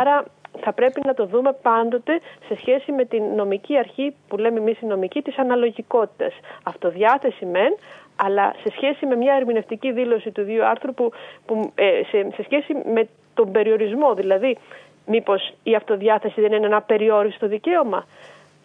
Άρα 0.00 0.24
θα 0.60 0.72
πρέπει 0.72 1.00
να 1.04 1.14
το 1.14 1.26
δούμε 1.26 1.52
πάντοτε 1.62 2.20
σε 2.48 2.56
σχέση 2.56 2.92
με 2.92 3.04
την 3.04 3.24
νομική 3.36 3.78
αρχή 3.78 4.14
που 4.28 4.36
λέμε 4.36 4.58
εμείς 4.58 4.80
η 4.80 4.86
νομική 4.86 5.22
της 5.22 5.38
αναλογικότητας. 5.38 6.32
Αυτοδιάθεση 6.62 7.46
μεν, 7.46 7.74
αλλά 8.16 8.54
σε 8.62 8.70
σχέση 8.76 9.06
με 9.06 9.16
μια 9.16 9.34
ερμηνευτική 9.34 9.92
δήλωση 9.92 10.30
του 10.30 10.42
δύο 10.42 10.66
άρθρου 10.66 10.94
που, 10.94 11.12
που 11.46 11.72
ε, 11.74 12.00
σε, 12.10 12.30
σε 12.34 12.42
σχέση 12.42 12.74
με 12.92 13.08
τον 13.34 13.52
περιορισμό, 13.52 14.14
δηλαδή 14.14 14.58
μήπως 15.06 15.52
η 15.62 15.74
αυτοδιάθεση 15.74 16.40
δεν 16.40 16.52
είναι 16.52 16.66
ένα 16.66 16.82
περιόριστο 16.82 17.48
δικαίωμα. 17.48 18.06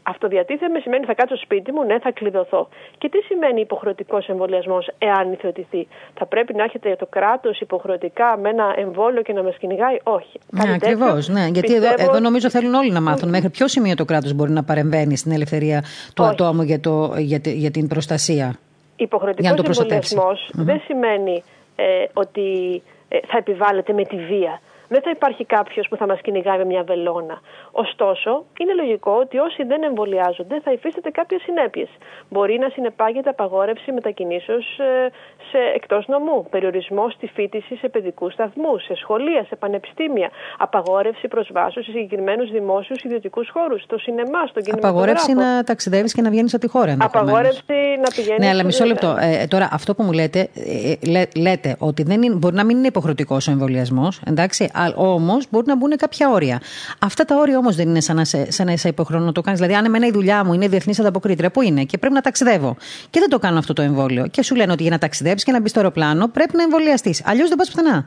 Αυτοδιατίθεμαι 0.04 0.80
σημαίνει 0.80 1.06
θα 1.06 1.14
κάτσω 1.14 1.38
σπίτι 1.38 1.72
μου, 1.72 1.84
ναι, 1.84 2.00
θα 2.00 2.12
κλειδωθώ. 2.12 2.70
Και 2.98 3.10
τι 3.10 3.18
σημαίνει 3.18 3.62
υποχρεωτικός 3.62 4.28
εμβολιασμός, 4.28 4.90
εάν 4.98 5.32
υιοθετηθεί; 5.32 5.88
Θα 6.14 6.26
πρέπει 6.26 6.54
να 6.54 6.64
έχετε 6.64 6.96
το 7.00 7.06
κράτος 7.06 7.60
υποχρεωτικά 7.60 8.38
με 8.38 8.50
ένα 8.50 8.74
εμβόλιο 8.78 9.22
και 9.22 9.34
να 9.34 9.44
μας 9.44 9.58
κυνηγάει; 9.58 9.98
Όχι. 10.04 10.40
Ναι, 10.50 10.74
ακριβώς. 10.74 11.28
Ναι. 11.28 11.48
Γιατί 11.52 11.76
εδώ, 11.76 11.88
εδώ 11.98 12.20
νομίζω 12.20 12.50
θέλουν 12.50 12.74
όλοι 12.74 12.92
να 12.92 13.02
μάθουν 13.02 13.30
μέχρι 13.30 13.50
ποιο 13.50 13.68
σημείο 13.68 13.96
το 13.96 14.06
κράτος 14.06 14.34
μπορεί 14.34 14.52
να 14.52 14.64
παρεμβαίνει 14.64 15.18
στην 15.18 15.32
ελευθερία 15.32 15.84
του 16.16 16.24
ατόμου 16.24 16.62
για, 16.62 16.80
το, 16.80 17.14
για, 17.18 17.40
για 17.44 17.72
την 17.72 17.88
προστασία. 17.88 18.56
Υποχρεωτικός 18.96 19.68
εμβολιασμός 19.68 20.50
δεν 20.54 20.82
σημαίνει 20.86 21.44
ε, 21.76 21.84
ότι 22.14 22.82
ε, 23.08 23.20
θα 23.28 23.38
επιβάλλεται 23.38 23.94
με 23.94 24.04
τη 24.04 24.16
βία 24.16 24.62
δεν 24.94 25.02
θα 25.06 25.12
υπάρχει 25.18 25.44
κάποιος 25.46 25.86
που 25.90 25.96
θα 26.02 26.06
μας 26.08 26.20
κυνηγάει 26.26 26.58
με 26.58 26.66
μια 26.66 26.84
βελόνα. 26.84 27.38
Ωστόσο, 27.72 28.32
είναι 28.60 28.74
λογικό 28.82 29.12
ότι 29.24 29.38
όσοι 29.48 29.62
δεν 29.72 29.84
εμβολιάζονται 29.84 30.56
θα 30.66 30.72
υφίσταται 30.72 31.10
κάποιες 31.20 31.42
συνέπειες. 31.42 31.90
Μπορεί 32.30 32.56
να 32.64 32.70
συνεπάγεται 32.70 33.30
απαγόρευση 33.30 33.92
μετακινήσεως 33.92 34.66
ε, 34.80 35.12
σε 35.50 35.60
εκτός 35.76 36.04
νομού, 36.08 36.38
περιορισμό 36.50 37.06
στη 37.16 37.28
φίτηση 37.36 37.76
σε 37.76 37.88
παιδικούς 37.90 38.34
σταθμούς, 38.34 38.84
σε 38.84 38.96
σχολεία, 38.96 39.42
σε 39.50 39.56
πανεπιστήμια, 39.56 40.30
απαγόρευση 40.58 41.28
προσβάσεως 41.28 41.86
σε 41.86 41.92
συγκεκριμένους 41.92 42.52
δημόσιους 42.52 43.04
ιδιωτικούς 43.04 43.50
χώρους, 43.56 43.82
στο 43.84 43.98
σινεμά, 43.98 44.42
στον 44.48 44.64
κινηματογράφο. 44.64 44.88
Απαγόρευση 44.88 45.34
να 45.34 45.64
ταξιδεύεις 45.64 46.14
και 46.14 46.22
να 46.22 46.30
βγαίνεις 46.30 46.54
από 46.54 46.64
τη 46.66 46.70
χώρα. 46.70 46.98
Απαγόρευση 47.00 47.78
να 48.04 48.10
πηγαίνεις. 48.16 48.40
Ναι, 48.40 48.50
αλλά 48.50 48.64
μισό 48.64 48.86
λεπτό. 48.86 49.16
Ε, 49.20 49.48
τώρα, 49.48 49.70
αυτό 49.72 49.96
που 49.96 50.04
μου 50.04 50.12
λέτε, 50.12 50.40
ε, 50.40 51.10
λέ, 51.12 51.24
λέτε 51.36 51.76
ότι 51.80 52.04
δεν 52.04 52.22
είναι, 52.22 52.36
μπορεί 52.36 52.56
να 52.56 52.66
μην 52.66 52.78
είναι 52.78 52.88
υποχρεωτικός 52.88 53.48
ο 53.48 53.52
εμβολιασμός, 53.52 54.22
εντάξει, 54.26 54.72
Όμως 54.96 55.46
μπορεί 55.50 55.66
να 55.68 55.76
μπουν 55.76 55.96
κάποια 55.98 56.30
όρια. 56.30 56.62
Αυτά 57.00 57.26
τα 57.26 57.36
όρια 57.36 57.58
όμως 57.58 57.76
δεν 57.76 57.90
είναι 57.90 58.02
σαν 58.02 58.16
να, 58.16 58.26
σε, 58.26 58.52
σαν 58.52 58.66
να 58.66 58.72
είσαι 58.72 58.88
υποχρεωμένο 58.88 59.30
να 59.30 59.36
το 59.36 59.42
κάνεις. 59.42 59.60
Δηλαδή, 59.60 59.78
αν 59.78 59.86
εμένα 59.86 60.06
η 60.06 60.12
δουλειά 60.12 60.44
μου 60.46 60.54
είναι 60.54 60.68
διεθνής 60.68 61.00
ανταποκρίτρια, 61.00 61.52
που 61.52 61.62
είναι; 61.62 61.84
Και 61.84 61.98
πρέπει 61.98 62.14
να 62.14 62.22
ταξιδεύω 62.22 62.76
και 63.10 63.20
δεν 63.20 63.30
το 63.30 63.40
κάνω 63.40 63.58
αυτό 63.58 63.74
το 63.74 63.82
εμβόλιο 63.82 64.28
και 64.28 64.44
σου 64.44 64.56
λένε 64.56 64.72
ότι 64.72 64.82
για 64.82 64.92
να 64.92 64.98
ταξιδέψεις 64.98 65.44
και 65.44 65.52
να 65.52 65.62
μπεις 65.62 65.70
στο 65.70 65.80
αεροπλάνο 65.80 66.28
πρέπει 66.28 66.56
να 66.56 66.64
εμβολιαστείς. 66.64 67.24
Αλλιώς 67.26 67.50
δεν 67.50 67.58
πας 67.58 67.72
πουθενά. 67.72 68.06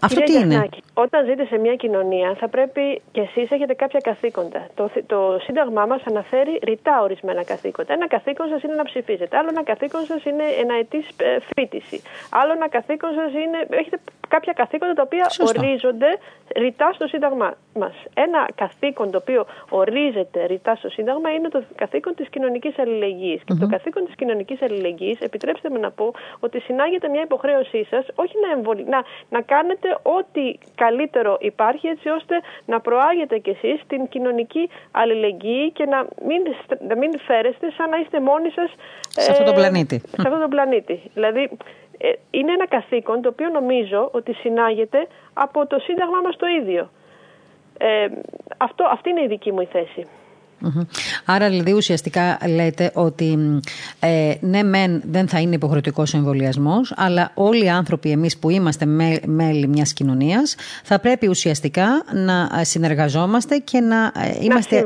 Αυτό 0.00 0.20
τι 0.20 0.32
είναι; 0.32 0.68
Όταν 0.94 1.24
ζείτε 1.28 1.44
σε 1.44 1.58
μια 1.58 1.74
κοινωνία, 1.74 2.36
θα 2.40 2.48
πρέπει 2.48 3.02
και 3.12 3.20
εσείς 3.20 3.50
έχετε 3.50 3.74
κάποια 3.74 4.00
καθήκοντα. 4.00 4.66
Το, 4.74 4.90
το 5.06 5.38
Σύνταγμά 5.42 5.86
μας 5.86 6.02
αναφέρει 6.04 6.58
ρητά 6.62 7.02
ορισμένα 7.02 7.42
καθήκοντα. 7.44 7.92
Ένα 7.92 8.08
καθήκον 8.08 8.48
σας 8.48 8.62
είναι 8.62 8.74
να 8.74 8.84
ψηφίζετε. 8.84 9.36
Άλλο 9.36 9.48
ένα 9.48 9.62
καθήκον 9.62 10.04
σας 10.04 10.24
είναι 10.24 10.44
ένα 10.62 10.74
ετής 10.74 11.06
ε, 11.16 11.38
φίτηση. 11.54 12.02
Άλλο 12.30 12.52
ένα 12.52 12.68
καθήκον 12.68 13.10
σας 13.20 13.32
είναι. 13.42 13.58
Έχετε 13.80 13.98
κάποια 14.28 14.52
καθήκοντα 14.52 14.92
τα 14.92 15.02
οποία 15.02 15.28
Σωστό. 15.28 15.60
ορίζονται 15.60 16.18
ρητά 16.56 16.92
στο 16.94 17.06
Σύνταγμά 17.06 17.54
μας. 17.74 17.94
Ένα 18.14 18.48
καθήκον 18.54 19.10
το 19.10 19.18
οποίο 19.18 19.46
ορίζεται 19.68 20.46
ρητά 20.46 20.74
στο 20.74 20.88
Σύνταγμα 20.88 21.30
είναι 21.30 21.48
το 21.48 21.62
καθήκον 21.74 22.14
της 22.14 22.28
κοινωνικής 22.28 22.78
αλληλεγγύης. 22.78 23.40
Mm-hmm. 23.40 23.44
Και 23.46 23.54
το 23.60 23.66
καθήκον 23.66 24.04
της 24.04 24.14
κοινωνικής 24.14 24.62
αλληλεγγύης, 24.62 25.20
επιτρέψτε 25.20 25.70
με 25.70 25.78
να 25.78 25.90
πω, 25.90 26.12
ότι 26.40 26.60
συνάγεται 26.60 27.08
μια 27.08 27.22
υποχρέωσή 27.22 27.86
σας 27.90 28.06
όχι 28.14 28.34
να, 28.46 28.52
εμβολ... 28.56 28.84
να, 28.86 29.02
να 29.28 29.40
κάνετε 29.40 29.88
ό,τι 30.02 30.58
καλύτερο 30.74 31.36
υπάρχει 31.40 31.86
έτσι 31.86 32.08
ώστε 32.08 32.40
να 32.66 32.80
προάγετε 32.80 33.38
κι 33.38 33.50
εσείς 33.50 33.80
την 33.86 34.08
κοινωνική 34.08 34.70
αλληλεγγύη 34.90 35.70
και 35.72 35.84
να 35.84 36.06
μην, 36.26 36.42
να 36.88 36.96
μην 36.96 37.10
φέρεστε 37.26 37.70
σαν 37.76 37.88
να 37.90 37.96
είστε 37.96 38.20
μόνοι 38.20 38.50
σας 38.50 38.70
σε 39.08 39.30
αυτό 39.30 39.44
το 39.44 39.50
ε, 39.50 39.54
πλανήτη. 39.54 39.98
Σε 39.98 40.28
αυτό 40.28 40.38
το 40.38 40.48
πλανήτη. 40.48 41.10
Δηλαδή 41.14 41.42
ε, 41.42 41.48
είναι 42.30 42.52
ένα 42.52 42.66
καθήκον 42.66 43.22
το 43.22 43.28
οποίο 43.28 43.48
νομίζω 43.48 44.08
ότι 44.12 44.32
συνάγεται 44.32 45.06
από 45.32 45.66
το 45.66 45.78
Σύνταγμα 45.78 46.20
μας 46.20 46.36
το 46.36 46.46
ίδιο. 46.46 46.90
Ε, 47.78 48.06
αυτό, 48.56 48.84
αυτή 48.84 49.10
είναι 49.10 49.22
η 49.22 49.26
δική 49.26 49.52
μου 49.52 49.60
η 49.60 49.66
θέση. 49.66 50.06
Άρα, 51.24 51.48
δηλαδή, 51.48 51.72
ουσιαστικά 51.72 52.38
λέτε 52.56 52.90
ότι 52.94 53.60
ε, 54.00 54.34
ναι, 54.40 54.62
μεν 54.62 55.02
δεν 55.04 55.28
θα 55.28 55.38
είναι 55.40 55.54
υποχρεωτικός 55.54 56.14
ο 56.14 56.16
εμβολιασμός, 56.16 56.92
αλλά 56.96 57.30
όλοι 57.34 57.64
οι 57.64 57.68
άνθρωποι, 57.68 58.10
εμείς 58.10 58.38
που 58.38 58.50
είμαστε 58.50 58.84
μέλη 59.26 59.66
μιας 59.68 59.92
κοινωνίας, 59.92 60.56
θα 60.84 61.00
πρέπει 61.00 61.28
ουσιαστικά 61.28 61.86
να 62.12 62.64
συνεργαζόμαστε 62.64 63.56
και 63.58 63.80
να 63.80 63.96
ε, 64.04 64.38
είμαστε. 64.40 64.76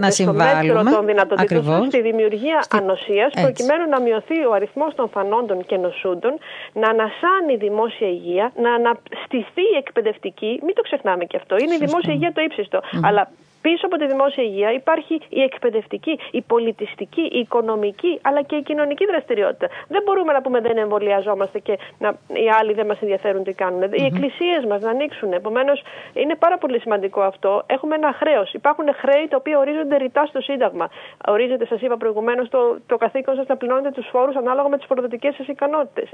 Να 0.00 0.10
συμβάλλουμε 0.10 0.10
στο 0.10 0.32
μέτρο 0.32 0.82
των 0.82 1.06
δυνατοτήτων 1.06 1.84
στη 1.86 2.02
δημιουργία 2.02 2.62
Στη... 2.62 2.76
ανοσίας, 2.76 3.32
προκειμένου 3.32 3.88
να 3.90 4.00
μειωθεί 4.00 4.38
ο 4.50 4.52
αριθμός 4.52 4.94
των 4.94 5.08
φανόντων 5.08 5.66
και 5.66 5.76
νοσούντων, 5.76 6.32
να 6.72 6.88
ανασάνει 6.88 7.52
η 7.52 7.56
δημόσια 7.56 8.08
υγεία, 8.08 8.52
να 8.64 8.70
αναστηθεί 8.74 9.64
η 9.74 9.76
εκπαιδευτική. 9.78 10.60
Μην 10.64 10.74
το 10.74 10.82
ξεχνάμε 10.82 11.24
και 11.24 11.36
αυτό. 11.36 11.56
Είναι 11.62 11.74
η 11.74 11.80
δημόσια 11.86 12.12
υγεία 12.12 12.32
το 12.32 12.40
ύψιστο. 12.40 12.80
Αλλά 13.02 13.30
Πίσω 13.62 13.86
από 13.86 13.96
τη 13.96 14.06
δημόσια 14.06 14.44
υγεία 14.44 14.72
υπάρχει 14.72 15.20
η 15.28 15.42
εκπαιδευτική, 15.42 16.18
η 16.30 16.40
πολιτιστική, 16.42 17.20
η 17.20 17.38
οικονομική 17.38 18.18
αλλά 18.22 18.42
και 18.42 18.56
η 18.56 18.62
κοινωνική 18.62 19.04
δραστηριότητα. 19.06 19.66
Δεν 19.88 20.02
μπορούμε 20.04 20.32
να 20.32 20.40
πούμε 20.42 20.60
δεν 20.60 20.76
εμβολιαζόμαστε 20.76 21.58
και 21.58 21.78
να, 21.98 22.08
οι 22.26 22.48
άλλοι 22.60 22.72
δεν 22.72 22.86
μας 22.86 23.00
ενδιαφέρουν 23.00 23.44
τι 23.44 23.52
κάνουν. 23.52 23.82
Οι 23.82 24.04
εκκλησίες 24.04 24.64
μας 24.68 24.80
να 24.82 24.90
ανοίξουν. 24.90 25.32
Επομένως, 25.32 25.82
είναι 26.14 26.34
πάρα 26.34 26.58
πολύ 26.58 26.80
σημαντικό 26.80 27.20
αυτό. 27.20 27.62
Έχουμε 27.66 27.94
ένα 27.94 28.12
χρέος. 28.12 28.52
Υπάρχουν 28.52 28.86
χρέη 28.94 29.28
τα 29.28 29.36
οποία 29.36 29.58
ορίζονται 29.58 29.96
ρητά 29.96 30.26
στο 30.26 30.40
Σύνταγμα. 30.40 30.88
Ορίζεται, 31.28 31.66
σας 31.66 31.80
είπα 31.80 31.96
προηγουμένως, 31.96 32.48
το, 32.48 32.78
το 32.86 32.96
καθήκον 32.96 33.34
σας 33.34 33.46
να 33.46 33.56
πληρώνετε 33.56 33.90
τους 33.90 34.06
φόρους 34.10 34.36
ανάλογα 34.36 34.68
με 34.68 34.76
τις 34.76 34.86
φοροδοτικές 34.86 35.34
σας 35.34 35.46
ικανότητες. 35.46 36.08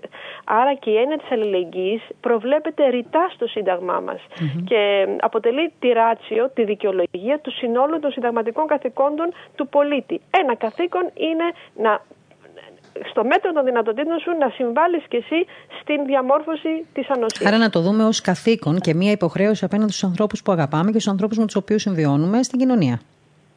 Άρα 0.44 0.74
και 0.74 0.90
η 0.90 0.96
έννοια 0.96 1.18
της 1.18 1.30
αλληλεγγύης 1.30 2.02
προβλέπεται 2.20 2.88
ρητά 2.88 3.28
στο 3.34 3.46
Σύνταγμά 3.46 4.00
μας 4.00 4.20
και 4.64 5.06
αποτελεί 5.20 5.72
τη 5.78 5.88
ράτσιο, 5.88 6.50
τη 6.54 6.64
δικαιολογία 6.64 7.37
του 7.42 7.50
συνόλου 7.50 7.98
των 7.98 8.10
συνταγματικών 8.10 8.66
καθηκόντων 8.66 9.28
του 9.54 9.68
πολίτη. 9.68 10.20
Ένα 10.30 10.54
καθήκον 10.56 11.10
είναι 11.14 11.44
να 11.76 12.00
στο 13.10 13.24
μέτρο 13.24 13.52
των 13.52 13.64
δυνατοτήτων 13.64 14.20
σου 14.20 14.30
να 14.38 14.48
συμβάλλεις 14.48 15.04
και 15.08 15.16
εσύ 15.16 15.46
στην 15.80 16.04
διαμόρφωση 16.06 16.86
της 16.92 17.10
ανοσίας. 17.10 17.48
Άρα 17.48 17.58
να 17.58 17.70
το 17.70 17.80
δούμε 17.80 18.04
ως 18.04 18.20
καθήκον 18.20 18.80
και 18.80 18.94
μία 18.94 19.10
υποχρέωση 19.10 19.64
απέναντι 19.64 19.92
στους 19.92 20.04
ανθρώπους 20.04 20.42
που 20.42 20.52
αγαπάμε 20.52 20.90
και 20.90 20.98
στους 20.98 21.12
ανθρώπους 21.12 21.38
με 21.38 21.44
τους 21.44 21.56
οποίους 21.56 21.82
συμβιώνουμε 21.82 22.42
στην 22.42 22.58
κοινωνία. 22.58 23.00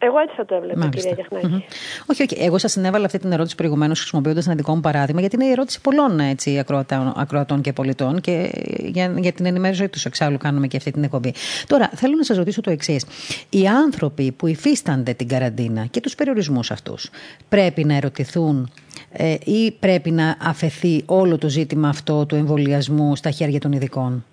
Εγώ 0.03 0.19
έτσι 0.19 0.35
θα 0.35 0.45
το 0.45 0.55
έβλεπα, 0.55 0.79
Μάλιστα. 0.79 1.09
κυρία 1.09 1.25
Γιαχνάκη. 1.29 1.65
Όχι, 2.05 2.21
όχι. 2.21 2.43
Εγώ 2.43 2.57
σας 2.57 2.71
συνέβαλα 2.71 3.05
αυτή 3.05 3.19
την 3.19 3.31
ερώτηση 3.31 3.55
προηγουμένως 3.55 3.99
χρησιμοποιώντας 3.99 4.45
ένα 4.45 4.55
δικό 4.55 4.75
μου 4.75 4.81
παράδειγμα, 4.81 5.19
γιατί 5.19 5.35
είναι 5.35 5.45
η 5.45 5.49
ερώτηση 5.49 5.81
πολλών 5.81 6.19
έτσι, 6.19 6.59
ακροατών, 6.59 7.13
ακροατών 7.15 7.61
και 7.61 7.73
πολιτών 7.73 8.21
και 8.21 8.51
για, 8.77 9.13
για 9.17 9.31
την 9.31 9.45
ενημέρωσή 9.45 9.89
τους. 9.89 10.05
Εξάλλου, 10.05 10.37
κάνουμε 10.37 10.67
και 10.67 10.77
αυτή 10.77 10.91
την 10.91 11.03
εκπομπή. 11.03 11.33
Τώρα, 11.67 11.89
θέλω 11.95 12.15
να 12.15 12.23
σας 12.23 12.37
ρωτήσω 12.37 12.61
το 12.61 12.71
εξής. 12.71 13.05
Οι 13.49 13.67
άνθρωποι 13.67 14.31
που 14.31 14.47
υφίστανται 14.47 15.13
την 15.13 15.27
καραντίνα 15.27 15.85
και 15.85 15.99
τους 15.99 16.15
περιορισμούς 16.15 16.71
αυτούς 16.71 17.09
πρέπει 17.49 17.83
να 17.83 17.95
ερωτηθούν 17.95 18.71
ε, 19.11 19.35
ή 19.43 19.71
πρέπει 19.71 20.11
να 20.11 20.37
αφαιθεί 20.41 21.03
όλο 21.05 21.37
το 21.37 21.49
ζήτημα 21.49 21.89
αυτό 21.89 22.25
του 22.25 22.35
εμβολιασμού 22.35 23.15
στα 23.15 23.31
χέρια 23.31 23.59
των 23.59 23.71
ειδικών; 23.71 24.25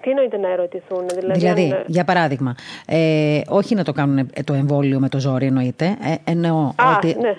Τι 0.00 0.10
εννοείται 0.10 0.36
να 0.36 0.48
ερωτηθούν, 0.48 1.06
δηλαδή. 1.18 1.38
Δηλαδή, 1.38 1.82
για 1.86 2.04
παράδειγμα, 2.04 2.54
ε, 2.86 3.40
όχι 3.48 3.74
να 3.74 3.84
το 3.84 3.92
κάνουν 3.92 4.30
το 4.44 4.54
εμβόλιο 4.54 5.00
με 5.00 5.08
το 5.08 5.18
ζόρι, 5.18 5.46
εννοείται. 5.46 5.84
Ε, 5.86 6.30
εννοώ 6.30 6.72
Α, 6.76 6.96
ότι. 6.96 7.16
Ναι. 7.20 7.36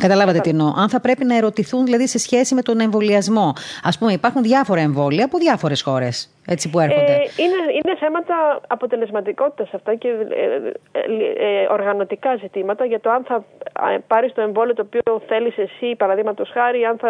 Καταλάβατε 0.00 0.40
τι 0.40 0.50
εννοώ. 0.50 0.72
Αν 0.76 0.88
θα 0.88 1.00
πρέπει 1.00 1.24
να 1.24 1.36
ερωτηθούν 1.36 1.84
δηλαδή 1.84 2.06
σε 2.06 2.18
σχέση 2.18 2.54
με 2.54 2.62
τον 2.62 2.80
εμβολιασμό. 2.80 3.52
Α 3.82 3.98
πούμε, 3.98 4.12
υπάρχουν 4.12 4.42
διάφορα 4.42 4.80
εμβόλια 4.80 5.24
από 5.24 5.38
διάφορες 5.38 5.82
χώρες 5.82 6.30
έτσι 6.46 6.70
που 6.70 6.80
έρχονται. 6.80 7.12
Ε, 7.12 7.42
είναι, 7.44 7.60
είναι 7.78 7.96
θέματα 7.98 8.60
αποτελεσματικότητας 8.66 9.74
αυτά 9.74 9.94
και 9.94 10.08
ε, 10.08 10.44
ε, 10.92 11.62
ε, 11.62 11.66
οργανωτικά 11.70 12.36
ζητήματα 12.36 12.84
για 12.84 13.00
το 13.00 13.10
αν 13.10 13.24
θα 13.24 13.44
πάρεις 14.06 14.32
το 14.32 14.40
εμβόλιο 14.40 14.74
το 14.74 14.86
οποίο 14.86 15.22
θέλεις 15.26 15.58
εσύ, 15.58 15.94
παραδείγματος 15.96 16.50
χάρη, 16.52 16.84
αν 16.84 16.96
θα. 16.98 17.08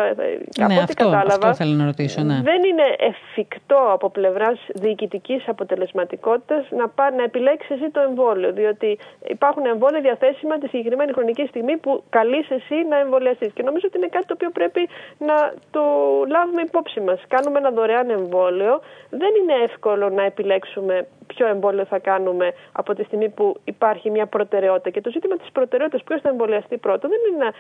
Ναι, 0.59 0.65
από 0.65 0.83
αυτό, 0.83 1.05
κατάλαβα. 1.05 1.49
Αυτό 1.49 1.55
θέλω 1.55 1.75
να 1.75 1.85
ρωτήσω, 1.85 2.23
ναι. 2.23 2.41
Δεν 2.43 2.61
είναι 2.71 2.87
εφικτό 2.99 3.81
από 3.93 4.11
πλευράς 4.11 4.59
διοικητικής 4.75 5.49
αποτελεσματικότητας 5.49 6.65
να, 6.71 7.11
να 7.17 7.23
επιλέξεις 7.23 7.71
εσύ 7.71 7.91
το 7.91 8.01
εμβόλιο. 8.01 8.53
Διότι 8.53 8.99
υπάρχουν 9.27 9.67
εμβόλια 9.67 10.01
διαθέσιμα 10.01 10.59
τη 10.59 10.67
συγκεκριμένη 10.69 11.13
χρονική 11.13 11.47
στιγμή 11.47 11.77
που 11.77 12.03
καλείς 12.11 12.51
εσύ 12.51 12.76
να 12.85 12.97
εμβολιαστείς. 12.99 13.53
Και 13.53 13.63
νομίζω 13.63 13.87
ότι 13.89 13.99
είναι 13.99 14.09
κάτι 14.09 14.27
το 14.27 14.35
οποίο 14.35 14.51
πρέπει 14.51 14.89
να 15.19 15.53
το 15.71 15.83
λάβουμε 16.29 16.63
υπόψη 16.63 17.01
μας. 17.01 17.21
Κάνουμε 17.29 17.59
ένα 17.59 17.71
δωρεάν 17.71 18.11
εμβόλιο 18.11 18.81
δεν 19.11 19.31
είναι 19.43 19.65
εύκολο 19.65 20.09
να 20.09 20.23
επιλέξουμε 20.23 21.07
ποιο 21.27 21.47
εμβόλιο 21.47 21.85
θα 21.85 21.99
κάνουμε 21.99 22.53
από 22.73 22.95
τη 22.95 23.03
στιγμή 23.05 23.29
που 23.29 23.57
υπάρχει 23.65 24.11
μια 24.11 24.27
προτεραιότητα. 24.27 24.91
Και 24.91 25.01
το 25.01 25.11
ζήτημα 25.11 25.37
της 25.37 25.51
προτεραιότητας, 25.53 26.03
ποιος 26.05 26.21
θα 26.21 26.29
εμβολιαστεί 26.29 26.77
πρώτο, 26.77 27.09
δεν 27.09 27.19
είναι 27.29 27.45
ένα 27.45 27.53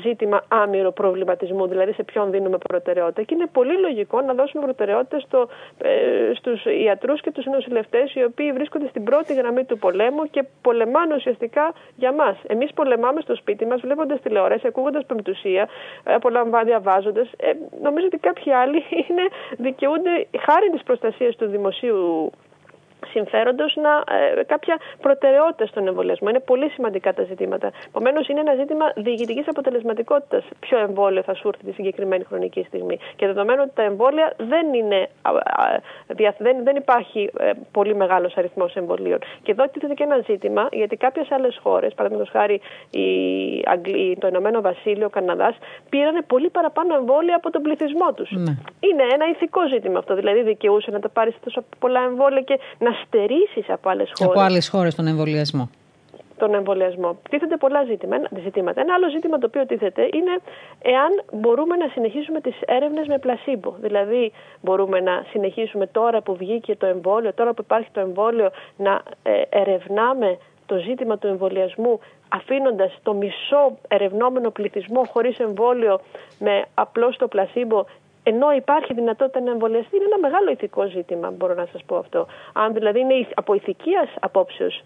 ζήτημα 0.00 0.44
άμυρο 0.48 0.90
προβληματισμού, 0.92 1.66
δηλαδή 1.66 1.92
σε 1.92 2.02
ποιον 2.02 2.30
δίνουμε 2.30 2.58
προτεραιότητα. 2.58 3.22
Και 3.22 3.34
είναι 3.34 3.46
πολύ 3.52 3.78
λογικό 3.78 4.20
να 4.20 4.34
δώσουμε 4.34 4.62
προτεραιότητα 4.62 5.18
στο, 5.18 5.48
ε, 5.78 5.90
στους 6.34 6.64
ιατρούς 6.64 7.20
και 7.20 7.30
τους 7.30 7.44
νοσηλευτές, 7.44 8.14
οι 8.14 8.24
οποίοι 8.24 8.52
βρίσκονται 8.52 8.88
στην 8.88 9.04
πρώτη 9.04 9.34
γραμμή 9.34 9.64
του 9.64 9.78
πολέμου 9.78 10.24
και 10.30 10.44
πολεμάνε 10.62 11.14
ουσιαστικά 11.14 11.72
για 11.96 12.12
μας. 12.12 12.36
Εμείς 12.46 12.72
πολεμάμε 12.72 13.20
στο 13.20 13.34
σπίτι 13.34 13.66
μας, 13.66 13.80
βλέποντας 13.80 14.20
τηλεόραση, 14.20 14.57
ακούγοντας 14.64 15.06
πεμπτουσία, 15.06 15.68
απολαμβάνοντα, 16.04 16.64
διαβάζοντας. 16.64 17.28
Ε, 17.36 17.52
νομίζω 17.82 18.06
ότι 18.06 18.18
κάποιοι 18.18 18.52
άλλοι 18.52 18.82
είναι, 19.08 19.22
δικαιούνται 19.56 20.26
χάρη 20.38 20.70
της 20.70 20.82
προστασίας 20.82 21.36
του 21.36 21.46
δημοσίου 21.46 22.30
συμφέροντος 23.06 23.76
να 23.76 24.16
ε, 24.38 24.42
κάποια 24.44 24.76
προτεραιότητα 25.00 25.66
στον 25.66 25.86
εμβολιασμό. 25.86 26.28
Είναι 26.28 26.40
πολύ 26.40 26.68
σημαντικά 26.68 27.14
τα 27.14 27.22
ζητήματα. 27.22 27.72
Επομένως, 27.86 28.28
είναι 28.28 28.40
ένα 28.40 28.54
ζήτημα 28.54 28.92
διοικητικής 28.94 29.48
αποτελεσματικότητας 29.48 30.44
ποιο 30.60 30.78
εμβόλιο 30.78 31.22
θα 31.22 31.34
σου 31.34 31.48
έρθει 31.48 31.64
τη 31.64 31.72
συγκεκριμένη 31.72 32.24
χρονική 32.24 32.64
στιγμή. 32.66 32.98
Και 33.16 33.26
δεδομένου 33.26 33.60
ότι 33.64 33.72
τα 33.74 33.82
εμβόλια 33.82 34.34
δεν 34.36 34.74
είναι, 34.74 35.08
δεν, 36.38 36.56
δεν 36.62 36.76
υπάρχει 36.76 37.30
ε, 37.38 37.50
πολύ 37.72 37.94
μεγάλος 37.94 38.36
αριθμός 38.36 38.74
εμβολίων. 38.74 39.18
Και 39.42 39.52
εδώ 39.52 39.64
τίθεται 39.68 39.94
και 39.94 40.02
ένα 40.02 40.18
ζήτημα, 40.26 40.68
γιατί 40.72 40.96
κάποιες 40.96 41.30
άλλες 41.30 41.58
χώρες, 41.62 41.94
παραδείγματος 41.94 42.32
χάρη 42.32 42.60
η 42.90 43.08
Αγγλή, 43.64 44.16
το 44.20 44.26
Ηνωμένο 44.26 44.60
Βασίλειο, 44.60 45.06
ο 45.06 45.10
Καναδάς, 45.10 45.56
πήραν 45.88 46.24
πολύ 46.26 46.50
παραπάνω 46.50 46.94
εμβόλια 46.94 47.36
από 47.36 47.50
τον 47.50 47.62
πληθυσμό 47.62 48.12
τους. 48.14 48.30
Ναι. 48.30 48.52
Είναι 48.80 49.02
ένα 49.12 49.28
ηθικό 49.30 49.68
ζήτημα 49.68 49.98
αυτό. 49.98 50.14
Δηλαδή, 50.14 50.42
δικαιούσε 50.42 50.90
να 50.90 51.00
τα 51.00 51.08
πάρεις 51.08 51.34
τόσο 51.44 51.64
πολλά 51.78 52.00
εμβόλια 52.00 52.40
και 52.40 52.58
να 52.78 52.87
στερήσεις 53.04 53.70
από 53.70 53.88
άλλες 53.88 54.12
χώρες. 54.14 54.32
Από 54.32 54.40
άλλες 54.40 54.68
χώρες 54.68 54.94
τον 54.94 55.06
εμβολιασμό. 55.06 55.70
Τον 56.36 56.54
εμβολιασμό. 56.54 57.18
Τίθεται 57.30 57.56
πολλά 57.56 57.84
ζητήματα. 58.44 58.80
Ένα 58.80 58.94
άλλο 58.94 59.10
ζήτημα 59.10 59.38
το 59.38 59.46
οποίο 59.46 59.66
τίθεται 59.66 60.02
είναι 60.02 60.38
εάν 60.82 61.22
μπορούμε 61.32 61.76
να 61.76 61.88
συνεχίσουμε 61.88 62.40
τις 62.40 62.54
έρευνες 62.66 63.06
με 63.06 63.18
πλασίμπο. 63.18 63.74
Δηλαδή, 63.80 64.32
μπορούμε 64.60 65.00
να 65.00 65.24
συνεχίσουμε 65.30 65.86
τώρα 65.86 66.20
που 66.22 66.36
βγήκε 66.36 66.76
το 66.76 66.86
εμβόλιο, 66.86 67.32
τώρα 67.34 67.54
που 67.54 67.62
υπάρχει 67.64 67.88
το 67.92 68.00
εμβόλιο, 68.00 68.50
να 68.76 69.02
ε, 69.22 69.42
ερευνάμε 69.48 70.38
το 70.66 70.76
ζήτημα 70.76 71.18
του 71.18 71.26
εμβολιασμού 71.26 72.00
αφήνοντας 72.28 72.98
το 73.02 73.14
μισό 73.14 73.78
ερευνόμενο 73.88 74.50
πληθυσμό 74.50 75.02
χωρίς 75.12 75.38
εμβόλιο 75.38 76.00
με 76.38 76.64
απλώς 76.74 77.16
το 77.16 77.28
πλασίμπο 77.28 77.84
ενώ 78.28 78.52
υπάρχει 78.52 78.94
δυνατότητα 78.94 79.40
να 79.40 79.50
εμβολιαστεί, 79.50 79.96
είναι 79.96 80.04
ένα 80.04 80.18
μεγάλο 80.18 80.50
ηθικό 80.50 80.88
ζήτημα, 80.88 81.30
μπορώ 81.30 81.54
να 81.54 81.66
σας 81.72 81.82
πω 81.86 81.96
αυτό. 81.96 82.26
Αν 82.52 82.72
δηλαδή 82.72 83.00
είναι 83.00 83.14
από 83.34 83.54
ηθικία 83.54 84.08
απόψεως 84.20 84.82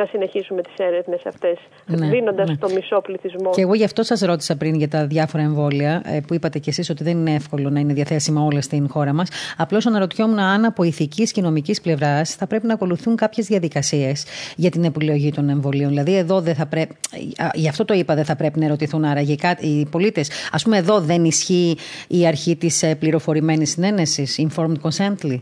να 0.00 0.06
συνεχίσουμε 0.06 0.62
τις 0.62 0.74
έρευνες 0.76 1.20
αυτές, 1.26 1.58
ναι, 1.86 2.08
δίνοντας 2.08 2.48
ναι. 2.48 2.56
το 2.56 2.68
μισό 2.74 3.00
πληθυσμό. 3.00 3.50
Και 3.50 3.60
εγώ 3.60 3.74
γι' 3.74 3.84
αυτό 3.84 4.02
σας 4.02 4.20
ρώτησα 4.20 4.56
πριν 4.56 4.74
για 4.74 4.88
τα 4.88 5.06
διάφορα 5.06 5.42
εμβόλια, 5.42 6.02
ε, 6.04 6.20
που 6.26 6.34
είπατε 6.34 6.58
κι 6.58 6.68
εσείς 6.68 6.90
ότι 6.90 7.04
δεν 7.04 7.16
είναι 7.18 7.34
εύκολο 7.34 7.70
να 7.70 7.80
είναι 7.80 7.92
διαθέσιμα 7.92 8.42
όλα 8.42 8.60
στην 8.60 8.88
χώρα 8.88 9.12
μας. 9.12 9.28
Απλώς 9.56 9.86
αναρωτιόμουν 9.86 10.38
αν 10.38 10.64
από 10.64 10.82
ηθικής 10.82 11.32
και 11.32 11.40
νομικής 11.40 11.80
πλευράς 11.80 12.34
θα 12.34 12.46
πρέπει 12.46 12.66
να 12.66 12.74
ακολουθούν 12.74 13.16
κάποιες 13.16 13.46
διαδικασίες 13.46 14.24
για 14.56 14.70
την 14.70 14.84
επιλογή 14.84 15.30
των 15.30 15.48
εμβολίων. 15.48 15.88
Δηλαδή, 15.88 16.16
εδώ 16.16 16.40
δεν 16.40 16.54
θα 16.54 16.66
πρέπει. 16.66 16.94
Γι' 17.54 17.68
αυτό 17.68 17.84
το 17.84 17.94
είπα, 17.94 18.14
δεν 18.14 18.24
θα 18.24 18.36
πρέπει 18.36 18.58
να 18.58 18.64
ερωτηθούν 18.64 19.04
άραγε 19.04 19.34
οι 19.60 19.86
πολίτες. 19.90 20.30
Α 20.50 20.56
πούμε, 20.56 20.76
εδώ 20.76 21.00
δεν 21.00 21.24
ισχύει 21.24 21.76
η 22.08 22.26
αρχή 22.26 22.56
της 22.56 22.82
ε, 22.82 22.94
πληροφορημένης 22.94 23.70
συνένεσης, 23.70 24.46
informed 24.48 24.76
consently; 24.82 25.40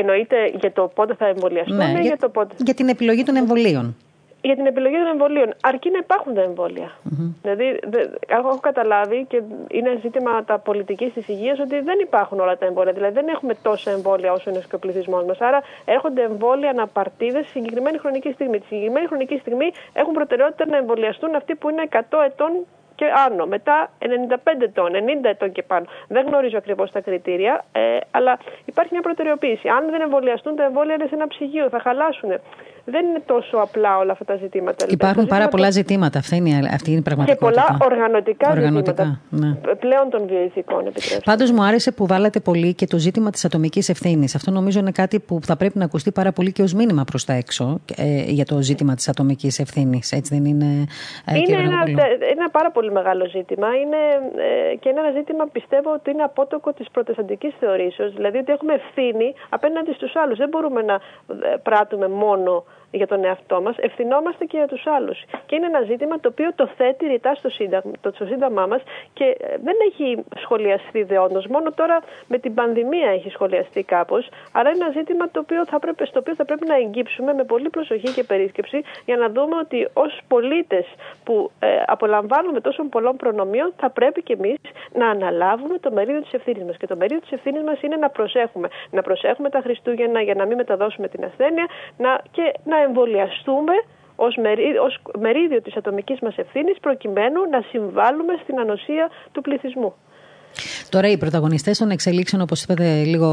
Εννοείται 0.00 0.36
για 0.60 0.72
το 0.72 0.90
πότε 0.94 1.14
θα 1.14 1.26
εμβολιαστούν 1.26 1.76
ναι, 1.76 1.90
για, 1.90 2.00
για, 2.00 2.16
το 2.16 2.28
πότε. 2.28 2.54
Για 2.58 2.74
την 2.74 2.88
επιλογή 2.88 3.22
των 3.22 3.36
εμβολίων. 3.36 3.96
Για 4.40 4.56
την 4.56 4.66
επιλογή 4.66 4.94
των 4.94 5.06
εμβολίων. 5.06 5.54
Αρκεί 5.60 5.90
να 5.90 5.98
υπάρχουν 5.98 6.34
τα 6.34 6.42
εμβόλια. 6.42 6.88
Mm-hmm. 6.88 7.28
Δηλαδή, 7.42 7.78
δε, 7.88 8.00
έχω 8.26 8.58
καταλάβει 8.60 9.24
και 9.28 9.42
είναι 9.68 9.98
ζήτημα 10.02 10.44
τα 10.44 10.58
πολιτικής 10.58 11.12
της 11.12 11.28
υγείας 11.28 11.58
ότι 11.58 11.80
δεν 11.80 11.98
υπάρχουν 12.02 12.40
όλα 12.40 12.56
τα 12.58 12.66
εμβόλια. 12.66 12.92
Δηλαδή, 12.92 13.14
δεν 13.14 13.28
έχουμε 13.28 13.54
τόσα 13.62 13.90
εμβόλια 13.90 14.32
όσο 14.32 14.50
είναι 14.50 14.62
και 14.68 14.74
ο 14.74 14.78
πληθυσμό 14.78 15.24
μας. 15.24 15.40
Άρα, 15.40 15.62
έρχονται 15.84 16.22
εμβόλια 16.22 16.70
αναπαρτίδες 16.70 17.42
στη 17.42 17.58
συγκεκριμένη 17.58 17.98
χρονική 17.98 18.32
στιγμή. 18.32 18.58
Τη 18.58 18.66
συγκεκριμένη 18.66 19.06
χρονική 19.06 19.36
στιγμή 19.38 19.72
έχουν 19.92 20.12
προτεραιότητα 20.12 20.66
να 20.66 20.76
εμβολιαστούν 20.76 21.34
αυτοί 21.34 21.54
που 21.54 21.70
είναι 21.70 21.88
100 21.90 21.98
ετών 22.26 22.50
και 22.96 23.06
άνω. 23.26 23.46
Μετά 23.46 23.90
95 23.98 24.62
ετών, 24.62 24.90
90 24.92 25.28
ετών 25.28 25.52
και 25.52 25.62
πάνω. 25.62 25.86
Δεν 26.08 26.26
γνωρίζω 26.26 26.56
ακριβώς 26.58 26.90
τα 26.90 27.00
κριτήρια, 27.00 27.64
ε, 27.72 27.98
αλλά 28.10 28.38
υπάρχει 28.64 28.92
μια 28.92 29.02
προτεραιοποίηση. 29.02 29.68
Αν 29.68 29.90
δεν 29.90 30.00
εμβολιαστούν, 30.00 30.56
τα 30.56 30.64
εμβόλια 30.64 30.94
είναι 30.94 31.06
σε 31.06 31.14
ένα 31.14 31.26
ψυγείο, 31.26 31.68
θα 31.68 31.80
χαλάσουν. 31.80 32.30
Δεν 32.88 33.06
είναι 33.06 33.22
τόσο 33.26 33.56
απλά 33.56 33.98
όλα 33.98 34.12
αυτά 34.12 34.24
τα 34.24 34.36
ζητήματα. 34.36 34.86
Υπάρχουν 34.88 35.26
πάρα 35.26 35.48
πολλά 35.48 35.70
ζητήματα. 35.70 36.18
Αυτή 36.18 36.36
είναι, 36.36 36.68
αυτή 36.72 36.90
είναι 36.90 36.98
η 36.98 37.02
πραγματικότητα. 37.02 37.46
Και 37.46 37.76
πολλά 37.76 37.78
οργανωτικά, 37.90 38.50
οργανωτικά 38.50 39.04
ζητήματα. 39.04 39.20
Ναι. 39.30 39.74
Πλέον 39.74 40.10
των 40.10 40.26
βιοειθικών, 40.26 40.80
επιτρέψτε. 40.80 41.20
Πάντως, 41.24 41.50
μου 41.50 41.62
άρεσε 41.62 41.92
που 41.92 42.06
βάλατε 42.06 42.40
πολύ 42.40 42.74
και 42.74 42.86
το 42.86 42.98
ζήτημα 42.98 43.30
της 43.30 43.44
ατομικής 43.44 43.88
ευθύνης. 43.88 44.34
Αυτό 44.34 44.50
νομίζω 44.50 44.78
είναι 44.78 44.90
κάτι 44.90 45.20
που 45.20 45.38
θα 45.42 45.56
πρέπει 45.56 45.78
να 45.78 45.84
ακουστεί 45.84 46.12
πάρα 46.12 46.32
πολύ 46.32 46.52
και 46.52 46.62
ως 46.62 46.72
μήνυμα 46.74 47.04
προς 47.04 47.24
τα 47.24 47.32
έξω 47.32 47.80
ε, 47.96 48.22
για 48.26 48.44
το 48.44 48.62
ζήτημα 48.62 48.94
της 48.94 49.08
ατομικής 49.08 49.58
ευθύνης. 49.58 50.12
Έτσι 50.12 50.34
δεν 50.34 50.44
είναι. 50.44 50.84
Ε, 51.24 51.36
είναι 51.38 51.56
ένα, 51.56 51.82
ένα 52.34 52.50
πάρα 52.50 52.70
πολύ 52.70 52.92
μεγάλο 52.92 53.26
ζήτημα. 53.26 53.68
Είναι, 53.76 54.00
ε, 54.70 54.76
και 54.76 54.88
είναι 54.88 55.00
ένα 55.00 55.10
ζήτημα 55.10 55.46
πιστεύω 55.52 55.92
ότι 55.92 56.10
είναι 56.10 56.22
απότοκο 56.22 56.72
της 56.72 56.86
προτεσταντικής 56.90 57.54
θεωρήσεως. 57.60 58.14
Δηλαδή 58.14 58.38
ότι 58.38 58.52
έχουμε 58.52 58.72
ευθύνη 58.72 59.34
απέναντι 59.48 59.92
στους 59.92 60.16
άλλους. 60.16 60.38
Δεν 60.38 60.48
μπορούμε 60.48 60.82
να 60.82 60.94
ε, 60.94 61.56
πράττουμε 61.62 62.08
μόνο 62.08 62.64
για 62.96 63.06
τον 63.06 63.24
εαυτό 63.24 63.60
μας, 63.62 63.76
ευθυνόμαστε 63.78 64.44
και 64.44 64.56
για 64.56 64.66
τους 64.66 64.86
άλλους. 64.86 65.24
Και 65.46 65.54
είναι 65.54 65.66
ένα 65.66 65.80
ζήτημα 65.80 66.20
το 66.20 66.28
οποίο 66.28 66.52
το 66.54 66.66
θέτει 66.76 67.06
ρητά 67.06 67.34
στο 67.34 67.48
σύνταγμα, 67.48 67.92
το, 68.00 68.10
στο 68.14 68.24
σύνταγμά 68.24 68.66
μας 68.66 68.82
και 69.12 69.24
ε, 69.24 69.56
δεν 69.64 69.76
έχει 69.88 70.24
σχολιαστεί 70.42 71.02
δεόντως. 71.02 71.46
Μόνο 71.46 71.72
τώρα 71.72 71.98
με 72.26 72.38
την 72.38 72.54
πανδημία 72.54 73.10
έχει 73.10 73.30
σχολιαστεί 73.30 73.82
κάπως. 73.82 74.28
Αλλά 74.52 74.68
είναι 74.70 74.84
ένα 74.84 74.92
ζήτημα 74.98 75.30
το 75.30 75.40
οποίο 75.40 75.66
θα 75.66 75.78
πρέπει, 75.78 76.06
στο 76.06 76.18
οποίο 76.18 76.34
θα 76.34 76.44
πρέπει 76.44 76.66
να 76.66 76.74
εγγύψουμε 76.74 77.32
με 77.34 77.44
πολύ 77.44 77.68
προσοχή 77.70 78.12
και 78.12 78.24
περίσκεψη 78.24 78.82
για 79.04 79.16
να 79.16 79.28
δούμε 79.28 79.56
ότι 79.56 79.88
ως 79.92 80.20
πολίτες 80.28 80.86
που 81.24 81.50
ε, 81.58 81.66
απολαμβάνουμε 81.86 82.60
τόσων 82.60 82.88
πολλών 82.88 83.16
προνομίων 83.16 83.72
θα 83.76 83.90
πρέπει 83.90 84.22
και 84.22 84.32
εμείς 84.32 84.58
να 84.92 85.08
αναλάβουμε 85.08 85.78
το 85.78 85.90
μερίδιο 85.92 86.22
της 86.22 86.32
ευθύνης 86.32 86.64
μας. 86.64 86.76
Και 86.76 86.86
το 86.86 86.96
μερίδιο 86.96 87.20
της 87.20 87.32
ευθύνης 87.32 87.62
μας 87.62 87.82
είναι 87.82 87.96
να 87.96 88.08
προσέχουμε. 88.10 88.68
Να 88.90 89.02
προσέχουμε 89.02 89.48
τα 89.50 89.60
Χριστούγεννα 89.60 90.20
για 90.20 90.34
να 90.34 90.44
μην 90.46 90.56
μεταδώσουμε 90.56 91.08
την 91.08 91.24
ασθένεια 91.24 91.66
να, 91.96 92.20
και 92.30 92.54
να 92.64 92.76
εμβολιαστούμε 92.86 93.72
ως, 94.16 94.36
ως 94.86 95.00
μερίδιο 95.18 95.62
της 95.62 95.76
ατομικής 95.76 96.20
μας 96.20 96.36
ευθύνης 96.36 96.78
προκειμένου 96.80 97.40
να 97.50 97.60
συμβάλλουμε 97.60 98.34
στην 98.42 98.58
ανοσία 98.58 99.10
του 99.32 99.40
πληθυσμού. 99.40 99.94
Τώρα, 100.88 101.10
οι 101.10 101.16
πρωταγωνιστές 101.16 101.78
των 101.78 101.90
εξελίξεων, 101.90 102.42
όπως 102.42 102.62
είπατε 102.62 103.02
λίγο 103.04 103.28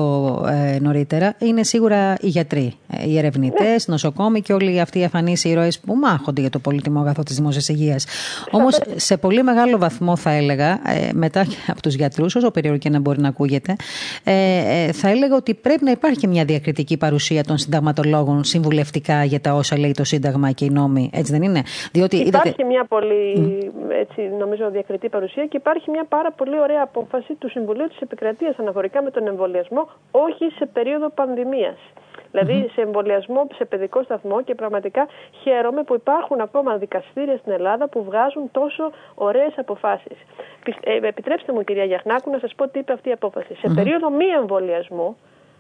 ε, 0.50 0.80
νωρίτερα, 0.80 1.36
είναι 1.40 1.64
σίγουρα 1.64 2.18
οι 2.22 2.28
γιατροί, 2.28 2.74
ε, 2.90 3.10
οι 3.10 3.18
ερευνητές, 3.18 3.88
ναι. 3.88 3.94
νοσοκόμοι 3.94 4.42
και 4.42 4.54
όλοι 4.54 4.80
αυτοί 4.80 5.00
οι 5.00 5.04
αφανείς 5.04 5.44
ήρωες 5.44 5.80
που 5.80 5.96
μάχονται 5.96 6.42
για 6.42 6.50
το 6.50 6.60
πολύτιμο 6.60 7.00
αγαθό 7.00 7.24
της 7.24 7.36
δημόσιας 7.36 7.70
υγείας. 7.70 8.06
Όμως, 8.52 8.80
σε 8.96 9.18
πολύ 9.18 9.44
μεγάλο 9.44 9.78
βαθμό, 9.78 10.16
θα 10.16 10.32
έλεγα, 10.32 10.70
ε, 10.72 11.10
μετά 11.14 11.46
από 11.68 11.82
τους 11.82 11.94
γιατρούς, 11.94 12.36
όσο 12.36 12.52
περίεργο 12.52 12.78
και 12.78 12.90
να 12.90 13.00
μπορεί 13.00 13.22
να 13.22 13.28
ακούγεται, 13.28 13.76
ε, 14.24 14.92
θα 14.92 15.10
έλεγα 15.10 15.36
ότι 15.36 15.54
πρέπει 15.54 15.84
να 15.84 15.92
υπάρχει 15.92 16.28
μια 16.28 16.46
διακριτική 16.46 16.98
παρουσία 16.98 17.44
των 17.44 17.58
συνταγματολόγων 17.58 18.44
συμβουλευτικά 18.44 19.24
για 19.24 19.42
τα 19.42 19.54
όσα 19.54 19.78
λέει 19.80 19.92
το 19.92 20.04
Σύνταγμα 20.04 20.52
και 20.52 20.66
οι 20.66 20.70
νόμοι. 20.70 21.10
Έτσι 21.14 21.32
δεν 21.32 21.44
είναι; 21.44 21.64
Διότι, 21.92 22.16
υπάρχει 22.16 22.48
είδατε... 22.48 22.64
μια 22.64 22.86
πολύ, 22.86 23.34
έτσι, 24.02 24.22
νομίζω, 24.40 24.70
διακριτή 24.72 25.10
παρουσία 25.10 25.46
και 25.46 25.58
υπάρχει 25.58 25.90
μια 25.90 26.06
πάρα 26.10 26.32
πολύ 26.32 26.60
ωραία 26.60 26.82
απόφαση 26.84 27.12
του 27.40 27.50
Συμβουλίου 27.50 27.88
της 27.88 28.00
Επικρατείας 28.00 28.60
αναφορικά 28.60 29.02
με 29.02 29.12
τον 29.12 29.28
εμβολιασμό, 29.28 29.90
όχι 30.12 30.52
σε 30.58 30.66
περίοδο 30.66 31.10
πανδημίας. 31.10 31.78
Δηλαδή 32.32 32.70
σε 32.74 32.82
εμβολιασμό, 32.82 33.48
σε 33.56 33.66
παιδικό 33.66 34.04
σταθμό 34.04 34.42
και 34.44 34.56
πραγματικά 34.56 35.08
χαίρομαι 35.42 35.84
που 35.84 35.94
υπάρχουν 35.94 36.42
ακόμα 36.42 36.78
δικαστήρια 36.78 37.38
στην 37.38 37.52
Ελλάδα 37.52 37.88
που 37.90 38.04
βγάζουν 38.04 38.52
τόσο 38.52 38.92
ωραίες 39.16 39.54
αποφάσεις. 39.56 40.18
Ε, 40.84 41.08
επιτρέψτε 41.08 41.54
μου 41.54 41.64
κυρία 41.64 41.84
Γιαχνάκου 41.84 42.32
να 42.32 42.40
σας 42.40 42.56
πω 42.56 42.68
τι 42.68 42.80
είπε 42.80 42.94
αυτή 42.94 43.10
η 43.10 43.12
απόφαση. 43.12 43.56
Σε 43.56 43.74
περίοδο 43.76 44.10
μη 44.10 44.26
εμβολιασμού, 44.26 45.18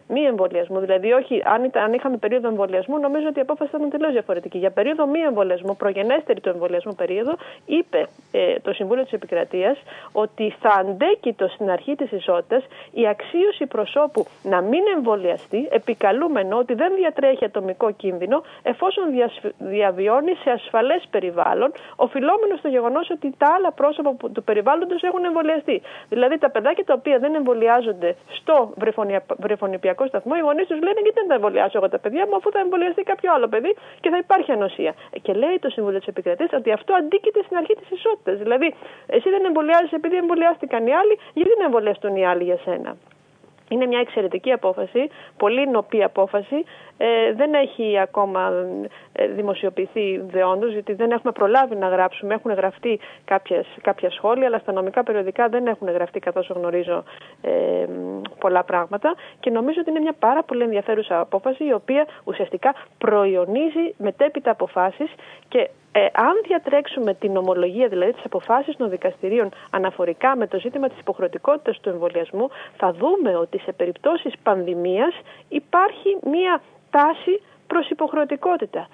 μη 0.07 0.21
εμβολιασμού. 0.21 0.79
Δηλαδή, 0.79 1.11
όχι, 1.11 1.41
αν, 1.45 1.63
ήταν, 1.63 1.83
αν 1.83 1.93
είχαμε 1.93 2.17
περίοδο 2.17 2.47
εμβολιασμού, 2.47 2.99
νομίζω 2.99 3.27
ότι 3.27 3.37
η 3.37 3.41
απόφαση 3.41 3.75
ήταν 3.75 3.89
τελείως 3.89 4.11
διαφορετική. 4.11 4.57
Για 4.57 4.71
περίοδο 4.71 5.05
μη 5.07 5.19
εμβολιασμού, 5.19 5.75
προγενέστερη 5.75 6.39
του 6.41 6.49
εμβολιασμού 6.49 6.95
περίοδο, 6.95 7.33
είπε 7.65 8.07
ε, 8.31 8.59
το 8.59 8.73
Συμβούλιο 8.73 9.03
της 9.03 9.13
Επικρατείας 9.13 9.77
ότι 10.11 10.55
θα 10.59 10.69
αντέκειτο 10.69 11.47
στην 11.47 11.69
αρχή 11.69 11.95
της 11.95 12.11
ισότητας 12.11 12.63
η 12.91 13.07
αξίωση 13.07 13.65
προσώπου 13.65 14.25
να 14.43 14.61
μην 14.61 14.83
εμβολιαστεί, 14.95 15.67
επικαλούμενο 15.71 16.57
ότι 16.57 16.73
δεν 16.73 16.95
διατρέχει 16.95 17.45
ατομικό 17.45 17.91
κίνδυνο, 17.91 18.43
εφόσον 18.63 19.03
διαβιώνει 19.57 20.33
σε 20.43 20.49
ασφαλές 20.49 21.07
περιβάλλον, 21.09 21.71
οφειλόμενο 21.95 22.55
στο 22.57 22.67
γεγονός 22.67 23.09
ότι 23.09 23.33
τα 23.37 23.47
άλλα 23.55 23.71
πρόσωπα 23.71 24.15
του 24.33 24.43
περιβάλλοντος 24.43 25.01
έχουν 25.01 25.23
εμβολιαστεί. 25.25 25.81
Δηλαδή, 26.09 26.37
τα 26.37 26.49
παιδάκια 26.49 26.83
τα 26.83 26.93
οποία 26.93 27.19
δεν 27.19 27.35
εμβολιάζονται 27.35 28.15
στο 28.27 28.73
βρεφονιπιακό 29.37 29.92
σταθμό, 30.07 30.33
οι 30.37 30.43
γονείς 30.47 30.67
τους 30.67 30.79
λένε 30.85 30.99
γιατί 31.05 31.17
δεν 31.21 31.27
θα 31.27 31.33
εμβολιάσω 31.33 31.77
εγώ 31.77 31.89
τα 31.89 31.99
παιδιά 31.99 32.23
μου, 32.27 32.35
αφού 32.35 32.51
θα 32.51 32.59
εμβολιαστεί 32.59 33.03
κάποιο 33.03 33.33
άλλο 33.33 33.47
παιδί 33.47 33.71
και 34.01 34.09
θα 34.09 34.17
υπάρχει 34.17 34.51
ανοσία. 34.51 34.93
Και 35.21 35.33
λέει 35.33 35.59
το 35.59 35.69
Συμβούλιο 35.69 35.99
της 35.99 36.07
Επικρατείας 36.07 36.51
ότι 36.53 36.71
αυτό 36.71 36.93
αντίκειται 36.93 37.41
στην 37.45 37.57
αρχή 37.57 37.73
της 37.73 37.89
ισότητας. 37.97 38.37
Δηλαδή, 38.37 38.67
εσύ 39.07 39.29
δεν 39.29 39.45
εμβολιάζεις 39.45 39.91
επειδή 39.91 40.15
εμβολιάστηκαν 40.15 40.87
οι 40.87 40.93
άλλοι, 40.93 41.19
γιατί 41.33 41.49
δεν 41.55 41.65
εμβολιαστούν 41.65 42.15
οι 42.15 42.25
άλλοι 42.25 42.43
για 42.43 42.59
σένα. 42.65 42.97
Είναι 43.73 43.85
μια 43.85 43.99
εξαιρετική 43.99 44.51
απόφαση, 44.51 45.09
πολύ 45.37 45.67
νοπή 45.67 46.03
απόφαση. 46.03 46.63
Ε, 46.97 47.33
δεν 47.33 47.53
έχει 47.53 47.99
ακόμα 47.99 48.51
ε, 49.11 49.27
δημοσιοποιηθεί 49.27 50.21
δεόντως, 50.25 50.71
γιατί 50.71 50.93
δεν 50.93 51.11
έχουμε 51.11 51.31
προλάβει 51.31 51.75
να 51.75 51.87
γράψουμε. 51.87 52.33
Έχουν 52.33 52.51
γραφτεί 52.53 52.99
κάποιες, 53.25 53.65
κάποια 53.81 54.09
σχόλια, 54.11 54.47
αλλά 54.47 54.57
στα 54.57 54.71
νομικά 54.71 55.03
περιοδικά 55.03 55.47
δεν 55.49 55.67
έχουν 55.67 55.89
γραφτεί, 55.89 56.19
καθώ 56.19 56.41
γνωρίζω, 56.49 57.03
ε, 57.41 57.51
πολλά 58.39 58.63
πράγματα. 58.63 59.15
Και 59.39 59.49
νομίζω 59.49 59.79
ότι 59.79 59.89
είναι 59.89 59.99
μια 59.99 60.15
πάρα 60.19 60.43
πολύ 60.43 60.63
ενδιαφέρουσα 60.63 61.19
απόφαση, 61.19 61.65
η 61.65 61.73
οποία 61.73 62.07
ουσιαστικά 62.23 62.75
προϊονίζει 62.97 63.93
μετέπειτα 63.97 64.51
αποφάσεις 64.51 65.11
και 65.47 65.69
ε, 65.95 66.05
αν 66.13 66.33
διατρέξουμε 66.47 67.13
την 67.13 67.37
ομολογία, 67.37 67.87
δηλαδή 67.87 68.13
τις 68.13 68.25
αποφάσεις 68.25 68.75
των 68.75 68.89
δικαστηρίων 68.89 69.49
αναφορικά 69.69 70.35
με 70.35 70.47
το 70.47 70.59
ζήτημα 70.59 70.87
της 70.89 70.99
υποχρεωτικότητας 70.99 71.79
του 71.79 71.89
εμβολιασμού, 71.89 72.49
θα 72.77 72.93
δούμε 72.93 73.35
ότι 73.35 73.57
σε 73.65 73.71
περιπτώσεις 73.71 74.33
πανδημίας 74.43 75.13
υπάρχει 75.49 76.17
μία 76.23 76.61
τάση 76.89 77.41
προς 77.67 77.89
υποχρεωτικότητα. 77.89 78.87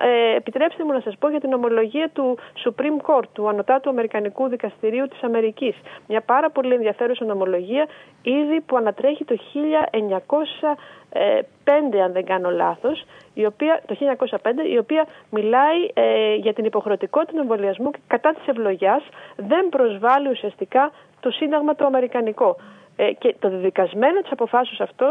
Ε, 0.00 0.34
επιτρέψτε 0.36 0.84
μου 0.84 0.92
να 0.92 1.00
σας 1.00 1.16
πω 1.18 1.28
για 1.28 1.40
την 1.40 1.52
ομολογία 1.52 2.10
του 2.12 2.38
Supreme 2.64 3.00
Court, 3.06 3.28
του 3.32 3.48
Ανωτάτου 3.48 3.90
Αμερικανικού 3.90 4.48
Δικαστηρίου 4.48 5.08
της 5.08 5.22
Αμερικής. 5.22 5.76
Μια 6.06 6.20
πάρα 6.20 6.50
πολύ 6.50 6.74
ενδιαφέρουσα 6.74 7.32
ομολογία, 7.32 7.86
ήδη 8.22 8.60
που 8.60 8.76
ανατρέχει 8.76 9.24
το 9.24 9.36
1905, 9.36 11.98
αν 12.04 12.12
δεν 12.12 12.24
κάνω 12.24 12.50
λάθος, 12.50 13.04
η 13.34 13.46
οποία, 13.46 13.82
το 13.86 13.94
1905, 13.94 14.64
η 14.72 14.78
οποία 14.78 15.06
μιλάει 15.30 15.90
ε, 15.94 16.34
για 16.34 16.52
την 16.52 16.64
υποχρεωτικότητα 16.64 17.32
του 17.32 17.38
εμβολιασμού 17.38 17.90
και 17.90 17.98
κατά 18.06 18.32
της 18.32 18.46
ευλογιάς 18.46 19.02
δεν 19.36 19.68
προσβάλλει 19.68 20.28
ουσιαστικά 20.28 20.90
το 21.20 21.30
Σύνταγμα 21.30 21.74
το 21.74 21.86
Αμερικανικό. 21.86 22.56
Ε, 23.00 23.12
και 23.12 23.34
το 23.38 23.48
διδικασμένο 23.48 24.20
της 24.20 24.32
αποφάσεως 24.32 24.80
αυτό 24.80 25.06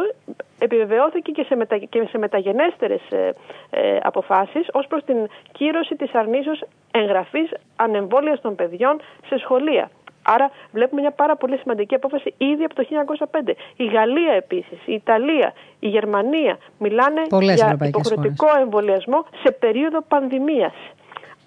επιβεβαιώθηκε 0.59 1.31
και 1.31 1.43
σε, 1.43 1.55
μετα, 1.55 1.77
και 1.77 2.07
σε 2.09 2.17
μεταγενέστερες 2.17 3.01
ε, 3.09 3.33
ε, 3.69 3.97
αποφάσεις 4.03 4.67
ως 4.73 4.87
προς 4.87 5.03
την 5.03 5.15
κύρωση 5.51 5.95
της 5.95 6.13
αρνήσεως 6.13 6.63
εγγραφής 6.91 7.49
ανεμβόλειας 7.75 8.41
των 8.41 8.55
παιδιών 8.55 9.01
σε 9.27 9.37
σχολεία. 9.37 9.89
Άρα 10.23 10.51
βλέπουμε 10.71 11.01
μια 11.01 11.11
πάρα 11.11 11.35
πολύ 11.35 11.57
σημαντική 11.57 11.95
απόφαση 11.95 12.33
ήδη 12.37 12.63
από 12.63 12.75
το 12.75 12.83
1905. 13.47 13.53
Η 13.75 13.85
Γαλλία 13.85 14.33
επίσης, 14.33 14.79
η 14.85 14.93
Ιταλία, 14.93 15.53
η 15.79 15.87
Γερμανία 15.87 16.57
μιλάνε 16.77 17.21
για 17.53 17.77
υποχρεωτικό 17.83 18.47
εμβολιασμό 18.61 19.25
σε 19.43 19.51
περίοδο 19.51 20.01
πανδημίας. 20.07 20.73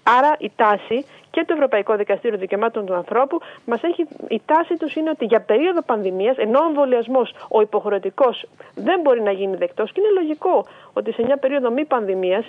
Άρα 0.03 0.35
η 0.39 0.51
τάση 0.55 1.05
και 1.31 1.43
το 1.45 1.53
Ευρωπαϊκό 1.53 1.95
Δικαστήριο 1.95 2.37
Δικαιωμάτων 2.37 2.85
του 2.85 2.93
Ανθρώπου 2.93 3.39
μας 3.65 3.83
έχει. 3.83 4.07
Η 4.27 4.41
τάση 4.45 4.77
τους 4.77 4.95
είναι 4.95 5.09
ότι 5.09 5.25
για 5.25 5.41
περίοδο 5.41 5.81
πανδημίας, 5.81 6.37
ενώ 6.37 6.59
ο 6.59 6.65
εμβολιασμός, 6.67 7.33
ο 7.49 7.61
υποχρεωτικός, 7.61 8.45
δεν 8.75 8.99
μπορεί 9.01 9.21
να 9.21 9.31
γίνει 9.31 9.55
δεκτός, 9.55 9.91
και 9.91 10.01
είναι 10.01 10.21
λογικό 10.21 10.65
ότι 10.93 11.11
σε 11.13 11.23
μια 11.23 11.37
περίοδο 11.37 11.71
μη 11.71 11.85
πανδημίας, 11.85 12.45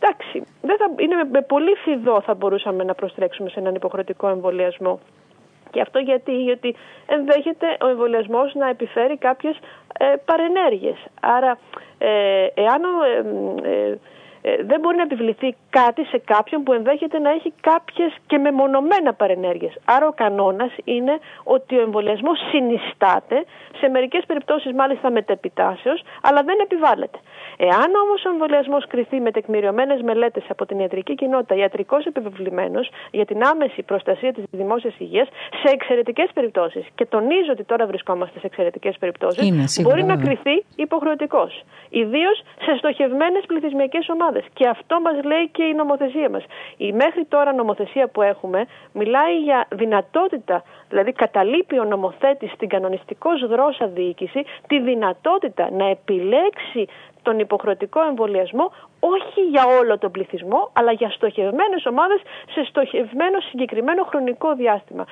εντάξει, 0.00 0.42
δεν 0.62 0.76
θα, 0.76 0.90
είναι 0.98 1.14
με 1.32 1.42
πολύ 1.42 1.74
φιδό 1.74 2.20
θα 2.20 2.34
μπορούσαμε 2.34 2.84
να 2.84 2.94
προστρέξουμε 2.94 3.48
σε 3.48 3.60
έναν 3.60 3.74
υποχρεωτικό 3.74 4.28
εμβολιασμό. 4.28 5.00
Και 5.70 5.80
αυτό 5.80 5.98
γιατί, 5.98 6.42
γιατί 6.42 6.76
ενδέχεται 7.06 7.76
ο 7.80 7.86
εμβολιασμός 7.88 8.54
να 8.54 8.68
επιφέρει 8.68 9.16
κάποιες 9.16 9.58
ε, 9.98 10.14
παρενέργειες. 10.24 10.96
Άρα, 11.20 11.58
ε, 11.98 12.46
εάν 12.54 12.84
ο, 12.84 13.04
ε, 13.04 13.70
ε 13.70 13.90
ε, 13.90 13.98
δεν 14.64 14.80
μπορεί 14.80 14.96
να 14.96 15.02
επιβληθεί 15.02 15.56
κάτι 15.70 16.04
σε 16.04 16.18
κάποιον 16.18 16.62
που 16.62 16.72
ενδέχεται 16.72 17.18
να 17.18 17.30
έχει 17.30 17.52
κάποιες 17.60 18.12
και 18.26 18.38
μεμονωμένα 18.38 19.12
παρενέργειες. 19.14 19.74
Άρα 19.84 20.06
ο 20.06 20.12
κανόνας 20.12 20.72
είναι 20.84 21.18
ότι 21.44 21.76
ο 21.76 21.80
εμβολιασμός 21.80 22.38
συνιστάται, 22.50 23.44
σε 23.80 23.88
μερικές 23.88 24.24
περιπτώσεις 24.26 24.72
μάλιστα 24.72 25.10
μετεπιτάσεως, 25.10 26.02
αλλά 26.22 26.42
δεν 26.42 26.58
επιβάλλεται. 26.62 27.18
Εάν 27.56 27.94
όμως 28.04 28.24
ο 28.24 28.28
εμβολιασμός 28.28 28.86
κριθεί 28.86 29.20
με 29.20 29.30
τεκμηριωμένες 29.30 30.00
μελέτες 30.02 30.44
από 30.48 30.66
την 30.66 30.78
ιατρική 30.78 31.14
κοινότητα 31.14 31.54
ιατρικός 31.54 32.04
επιβεβλημένος 32.04 32.90
για 33.10 33.24
την 33.24 33.42
άμεση 33.42 33.82
προστασία 33.82 34.32
της 34.32 34.44
δημόσιας 34.50 34.94
υγείας, 34.98 35.28
σε 35.62 35.72
εξαιρετικές 35.72 36.30
περιπτώσεις, 36.34 36.84
και 36.94 37.06
τονίζω 37.06 37.52
ότι 37.52 37.64
τώρα 37.64 37.86
βρισκόμαστε 37.86 38.38
σε 38.38 38.46
εξαιρετικές 38.46 38.96
περιπτώσεις, 38.98 39.82
μπορεί 39.82 40.04
να 40.04 40.16
κριθεί 40.16 40.64
υποχρεωτικός. 40.76 41.64
Ιδίως 41.88 42.42
σε 42.64 42.76
στοχευμένες 42.76 43.44
πληθυσμιακές 43.46 44.08
ομάδες. 44.38 44.44
ομάδες. 44.44 44.44
Και 44.54 44.68
αυτό 44.68 45.00
μας 45.00 45.24
λέει 45.24 45.48
και 45.48 45.62
η 45.62 45.74
νομοθεσία 45.74 46.30
μας. 46.30 46.44
Η 46.76 46.92
μέχρι 46.92 47.24
τώρα 47.24 47.52
νομοθεσία 47.52 48.08
που 48.08 48.22
έχουμε 48.22 48.66
μιλάει 48.92 49.38
για 49.38 49.66
δυνατότητα, 49.70 50.62
δηλαδή 50.88 51.12
καταλείπει 51.12 51.78
ο 51.78 51.84
νομοθέτης 51.84 52.50
στην 52.52 52.68
κανονιστικός 52.68 53.46
δρόσα 53.46 53.86
διοίκηση 53.86 54.44
τη 54.66 54.80
δυνατότητα 54.80 55.70
να 55.70 55.88
επιλέξει 55.88 56.86
τον 57.22 57.38
υποχρεωτικό 57.38 58.00
εμβολιασμό 58.02 58.72
όχι 59.00 59.40
για 59.50 59.64
όλο 59.80 59.98
τον 59.98 60.10
πληθυσμό, 60.10 60.70
αλλά 60.72 60.92
για 60.92 61.10
στοχευμένες 61.10 61.86
ομάδες 61.86 62.20
σε 62.54 62.64
στοχευμένο 62.64 63.40
συγκεκριμένο 63.40 64.02
χρονικό 64.04 64.54
διάστημα. 64.54 65.04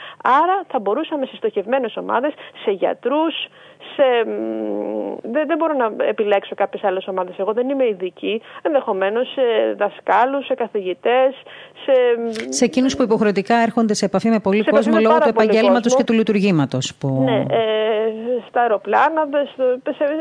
Άρα 0.42 0.64
θα 0.68 0.79
μπορούσαμε 0.79 1.27
σε 1.27 1.37
στοχευμένες 1.37 1.96
ομάδες, 1.96 2.33
σε 2.64 2.70
γιατρούς, 2.70 3.35
σε... 3.94 4.05
Δεν, 5.22 5.46
δεν 5.46 5.57
μπορώ 5.57 5.72
να 5.72 6.05
επιλέξω 6.05 6.55
κάποιες 6.55 6.85
άλλες 6.85 7.07
ομάδες. 7.09 7.38
Εγώ 7.38 7.53
δεν 7.53 7.68
είμαι 7.68 7.87
ειδική, 7.87 8.42
ενδεχομένως 8.62 9.33
σε 9.33 9.75
δασκάλους, 9.77 10.46
σε 10.46 10.55
καθηγητές, 10.55 11.35
σε... 11.85 11.92
Σε 12.49 12.64
εκείνους 12.64 12.96
που 12.96 13.03
υποχρεωτικά 13.03 13.57
έρχονται 13.57 13.94
σε 13.94 14.05
επαφή 14.05 14.29
με 14.29 14.38
πολύ 14.38 14.64
κόσμο 14.64 14.99
λόγω 15.01 15.18
του 15.18 15.29
επαγγέλματος 15.29 15.96
και 15.96 16.05
του 16.05 16.12
λειτουργήματος. 16.12 16.94
Που... 17.01 17.22
Ναι, 17.25 17.44
ε, 17.51 17.66
στα 18.49 18.61
αεροπλάνα, 18.61 19.29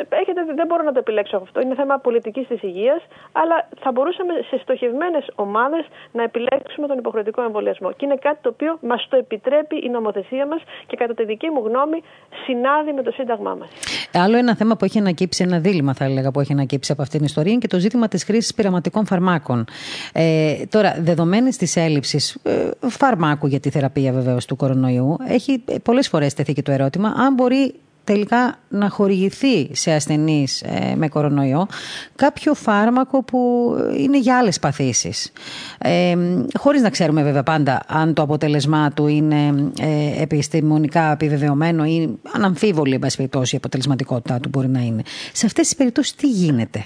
έχετε, 0.09 0.41
δεν 0.55 0.67
μπορώ 0.67 0.83
να 0.83 0.91
το 0.91 0.99
επιλέξω 0.99 1.37
αυτό. 1.37 1.61
Είναι 1.61 1.75
θέμα 1.75 1.97
πολιτικής 1.97 2.47
της 2.47 2.61
υγείας, 2.61 3.01
αλλά 3.31 3.54
θα 3.83 3.91
μπορούσαμε 3.91 4.33
σε 4.49 4.55
στοχευμένες 4.63 5.25
ομάδες 5.35 5.83
να 6.11 6.23
επιλέξουμε 6.23 6.87
τον 6.87 6.97
υποχρεωτικό 6.97 7.41
εμβολιασμό. 7.41 7.91
Και 7.91 8.05
είναι 8.05 8.15
κάτι 8.15 8.37
το 8.41 8.49
οποίο 8.49 8.77
μας 8.81 9.07
το 9.09 9.17
επιτρέπει 9.17 9.75
η 9.87 9.89
νομοθεσία 9.89 10.45
μας 10.47 10.61
και 10.87 10.95
κατά 10.95 11.13
τη 11.13 11.25
δική 11.25 11.49
μου 11.49 11.61
γνώμη 11.67 12.03
συνάδει 12.45 12.91
με 12.93 13.01
το 13.03 13.11
Σύνταγμά 13.11 13.55
μας. 13.59 13.69
Άλλο 14.13 14.37
ένα 14.37 14.55
θέμα 14.55 14.75
που 14.75 14.85
έχει 14.85 14.99
ανακύψει, 14.99 15.43
ένα 15.43 15.59
δίλημα 15.59 15.93
θα 15.93 16.05
έλεγα 16.05 16.31
που 16.31 16.39
έχει 16.39 16.53
ανακύψει 16.53 16.91
από 16.91 17.01
αυτήν 17.01 17.17
την 17.17 17.27
ιστορία 17.27 17.51
είναι 17.51 17.61
και 17.61 17.67
το 17.67 17.79
ζήτημα 17.79 18.07
της 18.07 18.23
χρήσης 18.23 18.53
πειραματικών 18.53 19.05
φαρμάκων. 19.05 19.65
Ε, 20.13 20.53
τώρα, 20.69 20.95
δεδομένης 20.99 21.57
της 21.57 21.75
έλλειψης 21.75 22.37
ε, 22.43 22.69
φαρμάκου 22.79 23.47
για 23.47 23.59
τη 23.59 23.69
θεραπεία 23.69 24.11
βεβαίως 24.11 24.45
του 24.45 24.55
κορονοϊού, 24.55 25.17
έχει 25.27 25.63
πολλές 25.83 26.07
φορές 26.07 26.33
τεθεί 26.33 26.53
και 26.53 26.61
το 26.61 26.71
ερώτημα 26.71 27.13
αν 27.17 27.33
μπορεί 27.33 27.73
τελικά 28.05 28.55
να 28.69 28.89
χορηγηθεί 28.89 29.75
σε 29.75 29.91
ασθενείς 29.91 30.61
ε, 30.61 30.95
με 30.95 31.07
κορονοϊό 31.07 31.67
κάποιο 32.15 32.53
φάρμακο 32.53 33.23
που 33.23 33.71
είναι 33.97 34.17
για 34.17 34.37
άλλες 34.37 34.59
παθήσεις. 34.59 35.31
Ε, 35.77 36.15
χωρίς 36.57 36.81
να 36.81 36.89
ξέρουμε 36.89 37.23
βέβαια 37.23 37.43
πάντα 37.43 37.81
αν 37.87 38.13
το 38.13 38.21
αποτελεσμά 38.21 38.91
του 38.91 39.07
είναι 39.07 39.71
ε, 39.81 40.21
επιστημονικά 40.21 41.11
επιβεβαιωμένο 41.11 41.85
ή 41.85 42.19
αναμφίβολη 42.33 42.99
εν 43.03 43.27
η 43.51 43.55
αποτελεσματικότητά 43.55 44.39
του 44.39 44.49
μπορεί 44.49 44.67
να 44.67 44.79
είναι. 44.79 45.01
Σε 45.33 45.45
αυτές 45.45 45.65
τις 45.67 45.75
περιπτώσεις 45.75 46.15
τι 46.15 46.27
γίνεται; 46.27 46.85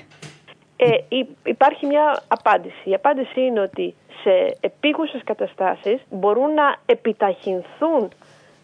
Ε, 0.75 0.85
υπάρχει 1.45 1.85
μια 1.85 2.23
απάντηση. 2.27 2.89
Η 2.89 2.93
απάντηση 2.93 3.41
είναι 3.41 3.59
ότι 3.59 3.93
σε 4.23 4.57
επίγουσες 4.59 5.21
καταστάσεις 5.23 6.01
μπορούν 6.09 6.53
να 6.53 6.75
επιταχυνθούν 6.85 8.09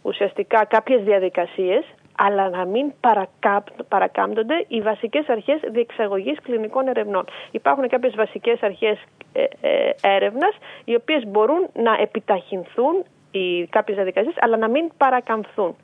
ουσιαστικά 0.01 0.65
κάποιες 0.65 1.03
διαδικασίες 1.03 1.83
αλλά 2.15 2.49
να 2.49 2.65
μην 2.65 2.93
παρακάμπτονται 3.87 4.65
οι 4.67 4.81
βασικές 4.81 5.29
αρχές 5.29 5.59
διεξαγωγής 5.71 6.39
κλινικών 6.41 6.87
ερευνών. 6.87 7.25
Υπάρχουν 7.51 7.87
κάποιες 7.87 8.15
βασικές 8.15 8.63
αρχές 8.63 8.97
ε, 9.33 9.43
ε, 9.61 9.89
έρευνας, 10.01 10.57
οι 10.85 10.95
οποίες 10.95 11.27
μπορούν 11.27 11.67
να 11.73 11.97
επιταχυνθούν 12.01 13.03
οι 13.31 13.65
κάποιες 13.65 13.95
διαδικασίες, 13.97 14.35
αλλά 14.39 14.57
να 14.57 14.67
μην 14.69 14.91
παρακαμφθούν. 14.97 15.75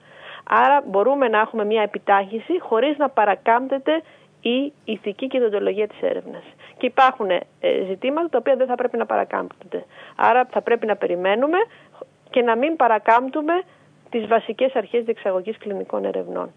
Άρα 0.49 0.83
μπορούμε 0.85 1.27
να 1.27 1.39
έχουμε 1.39 1.65
μια 1.65 1.81
επιτάχυση 1.81 2.59
χωρίς 2.59 2.97
να 2.97 3.09
παρακάμπτεται 3.09 4.01
η 4.41 4.73
ηθική 4.85 5.27
και 5.27 5.37
η 5.37 5.39
δοντολογία 5.39 5.87
της 5.87 6.01
έρευνας. 6.01 6.43
Και 6.77 6.85
υπάρχουν 6.85 7.29
ε, 7.29 7.41
ζητήματα 7.87 8.29
τα 8.29 8.37
οποία 8.37 8.55
δεν 8.55 8.67
θα 8.67 8.75
πρέπει 8.75 8.97
να 8.97 9.05
παρακάμπτονται. 9.05 9.85
Άρα 10.15 10.47
θα 10.51 10.61
πρέπει 10.61 10.85
να 10.85 10.95
περιμένουμε 10.95 11.57
και 12.29 12.41
να 12.41 12.55
μην 12.55 12.75
παρακάμπτουμε 12.75 13.53
τις 14.11 14.27
βασικές 14.27 14.75
αρχές 14.75 15.03
διεξαγωγής 15.03 15.57
κλινικών 15.57 16.05
ερευνών. 16.05 16.51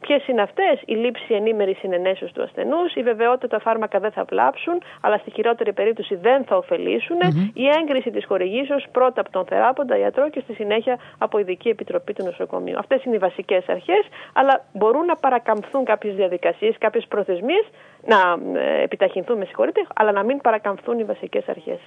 Ποιες 0.00 0.26
είναι 0.26 0.42
αυτές, 0.42 0.82
η 0.86 0.94
λήψη 0.94 1.34
ενήμερης 1.34 1.78
συνενέσεως 1.78 2.32
του 2.32 2.42
ασθενούς, 2.42 2.94
η 2.94 3.02
βεβαιότητα 3.02 3.48
τα 3.48 3.58
φάρμακα 3.60 3.98
δεν 3.98 4.10
θα 4.10 4.24
βλάψουν, 4.24 4.82
αλλά 5.00 5.16
στη 5.18 5.30
χειρότερη 5.30 5.72
περίπτωση 5.72 6.14
δεν 6.14 6.44
θα 6.44 6.56
ωφελησουν 6.56 7.16
η 7.54 7.66
έγκριση 7.80 8.10
της 8.10 8.24
χορηγήσεως 8.24 8.86
πρώτα 8.92 9.20
από 9.20 9.30
τον 9.30 9.44
θεράποντα 9.44 9.98
ιατρό 9.98 10.30
και 10.30 10.40
στη 10.40 10.54
συνέχεια 10.54 10.98
από 11.18 11.38
ειδική 11.38 11.68
επιτροπή 11.68 12.12
του 12.12 12.24
νοσοκομείου. 12.24 12.78
Αυτές 12.78 13.04
είναι 13.04 13.14
οι 13.14 13.18
βασικές 13.18 13.68
αρχές, 13.68 14.02
αλλά 14.32 14.64
μπορούν 14.72 15.04
να 15.04 15.16
παρακαμφθούν 15.16 15.84
κάποιες 15.84 16.14
διαδικασίες, 16.14 16.74
κάποιες 16.78 17.06
προθεσμίες, 17.08 17.64
να 18.06 18.16
ε, 18.60 18.82
επιταχυνθούν, 18.82 19.38
με 19.38 19.44
συγχωρείτε, 19.44 19.80
αλλά 19.94 20.12
να 20.12 20.24
μην 20.24 20.40
παρακαμφθούν 20.40 20.98
οι 20.98 21.04
βασικές 21.04 21.48
αρχές. 21.48 21.78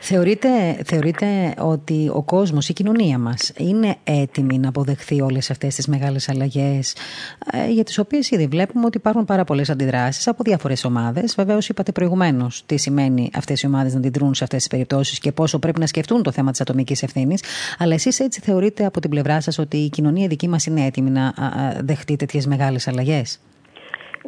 Θεωρείτε, 0.00 0.48
θεωρείτε 0.84 1.54
ότι 1.58 2.10
ο 2.12 2.22
κόσμος, 2.22 2.68
η 2.68 2.72
κοινωνία 2.72 3.18
μας, 3.18 3.52
είναι 3.56 3.96
έτοιμη 4.04 4.58
να 4.58 4.68
αποδεχθεί 4.68 5.20
όλες 5.20 5.50
αυτές 5.50 5.74
τις 5.74 5.86
μεγάλες 5.86 6.28
αλλαγές 6.28 6.96
ε, 7.52 7.70
για 7.70 7.84
τις 7.84 7.98
οποίες 7.98 8.30
ήδη 8.30 8.46
βλέπουμε 8.46 8.86
ότι 8.86 8.96
υπάρχουν 8.96 9.24
πάρα 9.24 9.44
πολλές 9.44 9.70
αντιδράσεις 9.70 10.28
από 10.28 10.42
διάφορες 10.42 10.84
ομάδες. 10.84 11.34
Βεβαίως, 11.34 11.68
είπατε 11.68 11.92
προηγουμένως 11.92 12.62
τι 12.66 12.76
σημαίνει 12.76 13.30
αυτές 13.34 13.62
οι 13.62 13.66
ομάδες 13.66 13.92
να 13.92 13.98
αντιδρούν 13.98 14.34
σε 14.34 14.44
αυτές 14.44 14.58
τις 14.58 14.68
περιπτώσεις 14.68 15.18
και 15.18 15.32
πόσο 15.32 15.58
πρέπει 15.58 15.80
να 15.80 15.86
σκεφτούν 15.86 16.22
το 16.22 16.32
θέμα 16.32 16.50
της 16.50 16.60
ατομικής 16.60 17.02
ευθύνης. 17.02 17.42
Αλλά 17.78 17.94
εσείς 17.94 18.20
έτσι 18.20 18.40
θεωρείτε 18.40 18.84
από 18.84 19.00
την 19.00 19.10
πλευρά 19.10 19.40
σας 19.40 19.58
ότι 19.58 19.76
η 19.76 19.88
κοινωνία 19.88 20.28
δική 20.28 20.48
μας 20.48 20.66
είναι 20.66 20.84
έτοιμη 20.84 21.10
να 21.10 21.32
δεχτεί 21.80 22.16
τέτοιες 22.16 22.46
μεγάλες 22.46 22.88
αλλαγές; 22.88 23.40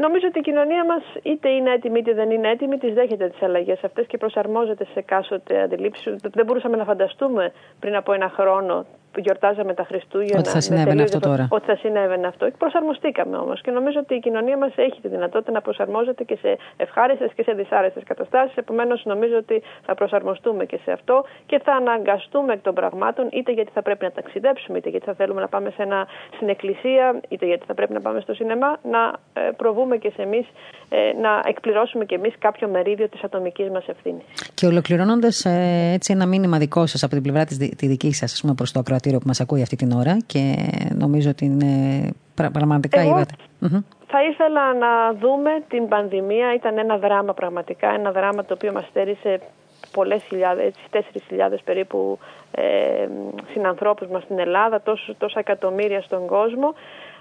Νομίζω 0.05 0.27
ότι 0.27 0.39
η 0.39 0.43
κοινωνία 0.43 0.85
μας 0.85 1.03
είτε 1.23 1.49
είναι 1.49 1.73
έτοιμη 1.73 1.99
είτε 1.99 2.13
δεν 2.13 2.31
είναι 2.31 2.49
έτοιμη, 2.51 2.79
τις 2.79 2.95
δέχεται 2.95 3.29
τις 3.29 3.43
αλλαγές 3.43 3.85
αυτές 3.85 4.07
και 4.07 4.17
προσαρμόζεται 4.17 4.85
σε 4.85 4.99
εκάστοτε 4.99 5.63
αντιλήψεις. 5.63 6.17
Δεν 6.23 6.45
μπορούσαμε 6.47 6.77
να 6.77 6.85
φανταστούμε 6.85 7.53
πριν 7.81 7.97
από 7.97 8.13
ένα 8.13 8.29
χρόνο 8.29 8.75
που 8.83 9.06
γιορτάζαμε 9.21 9.75
τα 9.75 9.85
Χριστούγεννα. 9.85 10.39
Ότι 10.39 10.49
θα 10.49 10.61
συνέβαινε 10.61 11.03
αυτό 11.03 11.19
τώρα. 11.19 11.49
Ότι 11.51 11.65
θα 11.67 11.77
συνέβαινε 11.77 12.27
αυτό. 12.27 12.51
Προσαρμοστήκαμε 12.59 13.37
όμως 13.37 13.61
και 13.61 13.71
νομίζω 13.71 13.99
ότι 13.99 14.15
η 14.15 14.21
κοινωνία 14.21 14.57
μας 14.57 14.73
έχει 14.77 15.01
τη 15.01 15.09
δυνατότητα 15.09 15.53
να 15.53 15.61
προσαρμόζεται 15.61 16.25
και 16.25 16.37
σε 16.41 16.57
ευχάριστες 16.77 17.33
και 17.35 17.43
σε 17.43 17.53
δυσάρεστες 17.53 18.03
καταστάσεις. 18.05 18.57
Επομένως, 18.57 19.05
νομίζω 19.05 19.37
ότι 19.37 19.63
θα 19.87 19.95
προσαρμοστούμε 19.95 20.65
και 20.65 20.79
σε 20.85 20.93
αυτό 20.93 21.25
και 21.47 21.59
θα 21.65 21.73
αναγκαστούμε 21.73 22.53
εκ 22.53 22.63
των 22.63 22.75
πραγμάτων 22.75 23.29
είτε 23.33 23.53
γιατί 23.53 23.71
θα 23.75 23.83
πρέπει 23.83 24.05
να 24.05 24.13
ταξιδέψουμε, 24.13 24.79
είτε 24.79 24.89
γιατί 24.89 25.05
θα 25.05 25.15
θέλουμε 25.15 25.41
να 25.41 25.49
πάμε 25.49 25.71
σε 25.71 25.83
ένα, 25.83 26.07
στην 26.35 26.49
εκκλησία, 26.49 27.21
είτε 27.29 27.47
γιατί 27.47 27.65
θα 27.67 27.75
πρέπει 27.75 27.93
να 27.93 28.01
πάμε 28.01 28.21
στο 28.21 28.35
σινεμά, 28.35 28.79
να 28.83 29.13
ε, 29.33 29.51
προβούμε 29.57 29.97
και 29.97 30.11
σε 30.11 30.23
εμείς, 30.23 30.47
ε, 30.86 30.86
να 31.21 31.43
εκπληρώσουμε 31.45 32.05
και 32.05 32.15
εμείς 32.15 32.35
κάποιο 32.39 32.69
μερίδιο 32.69 33.09
της 33.09 33.23
ατομικής 33.23 33.69
μας 33.71 33.87
ευθύνης. 33.87 34.25
Και 34.55 34.67
ολοκληρώνοντας 34.67 35.45
ε, 35.45 35.91
έτσι 35.93 36.13
ένα 36.13 36.27
μήνυμα 36.27 36.59
δικό 36.59 36.87
σας 36.87 37.03
από 37.03 37.13
την 37.13 37.23
πλευρά 37.23 37.45
της 37.45 37.57
δική 37.79 38.13
σας, 38.13 38.45
προς 38.57 38.73
το 38.73 38.79
ακροατήριο 38.79 39.19
που 39.19 39.27
μας 39.27 39.41
ακούει 39.41 39.63
αυτή 39.63 39.77
την 39.77 39.93
ώρα 39.93 40.17
και 40.27 40.57
νομίζω 40.95 41.31
ότι 41.31 41.45
είναι 41.45 41.75
πραγματικά 42.53 43.01
Εγώ 43.01 43.23
Θα 44.07 44.23
ήθελα 44.31 44.75
να 44.75 45.13
δούμε 45.13 45.51
την 45.69 45.89
πανδημία, 45.89 46.55
ήταν 46.55 46.79
ένα 46.79 46.97
δράμα 46.99 47.33
πραγματικά, 47.35 47.89
ένα 47.95 48.11
δράμα 48.11 48.45
το 48.45 48.55
οποίο 48.55 48.73
μας 48.73 48.87
στέρισε 48.91 49.41
πολλές 49.93 50.23
χιλιάδες, 50.23 50.73
τέσσερις 50.91 51.23
χιλιάδες 51.27 51.61
περίπου 51.65 52.19
ε, 52.51 53.09
συνανθρώπους 53.53 54.09
μας 54.09 54.23
στην 54.23 54.39
Ελλάδα, 54.39 54.81
τόσο, 54.81 55.15
τόσα 55.19 55.39
εκατομμύρια 55.39 56.03
στον 56.03 56.27
κόσμο. 56.27 56.75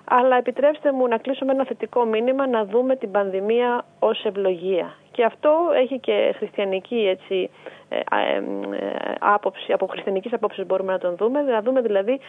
Αλλά 0.05 0.37
επιτρέψτε 0.37 0.91
μου 0.91 1.07
να 1.07 1.17
κλείσω 1.17 1.45
με 1.45 1.51
ένα 1.51 1.65
θετικό 1.65 2.05
μήνυμα 2.05 2.47
να 2.47 2.65
δούμε 2.65 2.95
την 2.95 3.11
πανδημία 3.11 3.85
ως 3.99 4.25
ευλογία. 4.25 4.93
Και 5.11 5.23
αυτό 5.23 5.51
έχει 5.75 5.99
και 5.99 6.33
χριστιανική 6.37 7.07
έτσι, 7.07 7.49
ε, 7.89 7.95
ε, 7.95 8.41
άποψη, 9.19 9.73
από 9.73 9.85
χριστιανικής 9.85 10.33
απόψης 10.33 10.65
μπορούμε 10.65 10.91
να 10.91 10.99
τον 10.99 11.15
δούμε, 11.15 11.41
να 11.41 11.61
δούμε 11.61 11.81
δηλαδή 11.81 12.19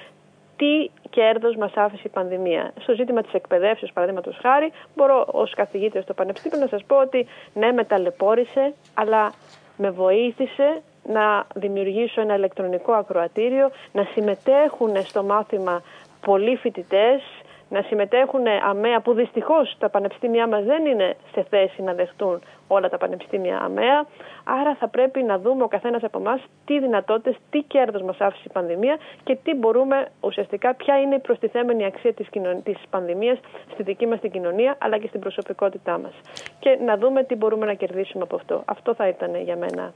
τι 0.57 0.91
κέρδος 1.11 1.57
μας 1.57 1.73
άφησε 1.75 2.03
η 2.05 2.09
πανδημία. 2.09 2.73
Στο 2.81 2.95
ζήτημα 2.95 3.23
της 3.23 3.33
εκπαιδεύσεως, 3.33 3.93
παραδείγματος 3.93 4.39
χάρη, 4.43 4.73
μπορώ 4.95 5.27
ως 5.31 5.55
καθηγήτρια 5.55 6.03
στο 6.03 6.15
Πανεπιστήμιο 6.15 6.59
να 6.59 6.67
σας 6.67 6.85
πω 6.85 6.97
ότι 6.97 7.27
ναι, 7.55 7.73
με 7.73 7.85
ταλαιπώρησε, 7.85 8.75
αλλά 8.95 9.33
με 9.77 9.91
βοήθησε 9.91 10.83
να 11.03 11.47
δημιουργήσω 11.55 12.21
ένα 12.21 12.35
ηλεκτρονικό 12.35 12.93
ακροατήριο, 12.93 13.71
να 13.93 14.07
συμμετέχουν 14.15 15.03
στο 15.05 15.23
μάθημα 15.23 15.83
πολλοί 16.21 16.57
φοιτητές, 16.57 17.23
να 17.69 17.83
συμμετέχουν 17.83 18.47
αμαία 18.69 19.01
που 19.01 19.13
δυστυχώς 19.13 19.77
τα 19.79 19.89
πανεπιστήμια 19.89 20.47
μας 20.47 20.65
δεν 20.65 20.87
είναι 20.87 21.17
σε 21.33 21.47
θέση 21.51 21.83
να 21.83 21.95
δεχτούν 21.95 22.41
όλα 22.69 22.89
τα 22.89 22.99
πανεπιστήμια 22.99 23.59
αμαία. 23.59 24.07
Άρα 24.45 24.75
θα 24.75 24.89
πρέπει 24.89 25.23
να 25.23 25.39
δούμε 25.39 25.63
ο 25.63 25.69
καθένας 25.69 26.03
από 26.03 26.19
εμάς 26.19 26.41
τι 26.65 26.79
δυνατότητες, 26.79 27.37
τι 27.51 27.63
κέρδος 27.63 28.03
μας 28.03 28.17
άφησε 28.21 28.43
η 28.47 28.53
πανδημία 28.53 28.97
και 29.25 29.37
τι 29.43 29.55
μπορούμε 29.55 30.09
ουσιαστικά, 30.21 30.75
ποια 30.75 31.01
είναι 31.01 31.15
η 31.15 31.19
προστιθέμενη 31.19 31.85
αξία 31.85 32.13
της, 32.13 32.29
κοινων... 32.29 32.63
της 32.63 32.77
πανδημίας 32.91 33.39
στη 33.73 33.83
δική 33.83 34.07
μας 34.07 34.21
την 34.21 34.31
κοινωνία 34.31 34.77
αλλά 34.79 34.99
και 34.99 35.07
στην 35.07 35.21
προσωπικότητά 35.21 35.99
μας. 35.99 36.13
Και 36.59 36.79
να 36.85 36.97
δούμε 36.97 37.23
τι 37.23 37.35
μπορούμε 37.35 37.67
να 37.67 37.75
κερδίσουμε 37.75 38.23
από 38.23 38.37
αυτό. 38.37 38.63
Αυτό 38.65 38.95
θα 38.95 39.09
ήταν 39.09 39.35
για 39.35 39.57
μένα 39.57 39.93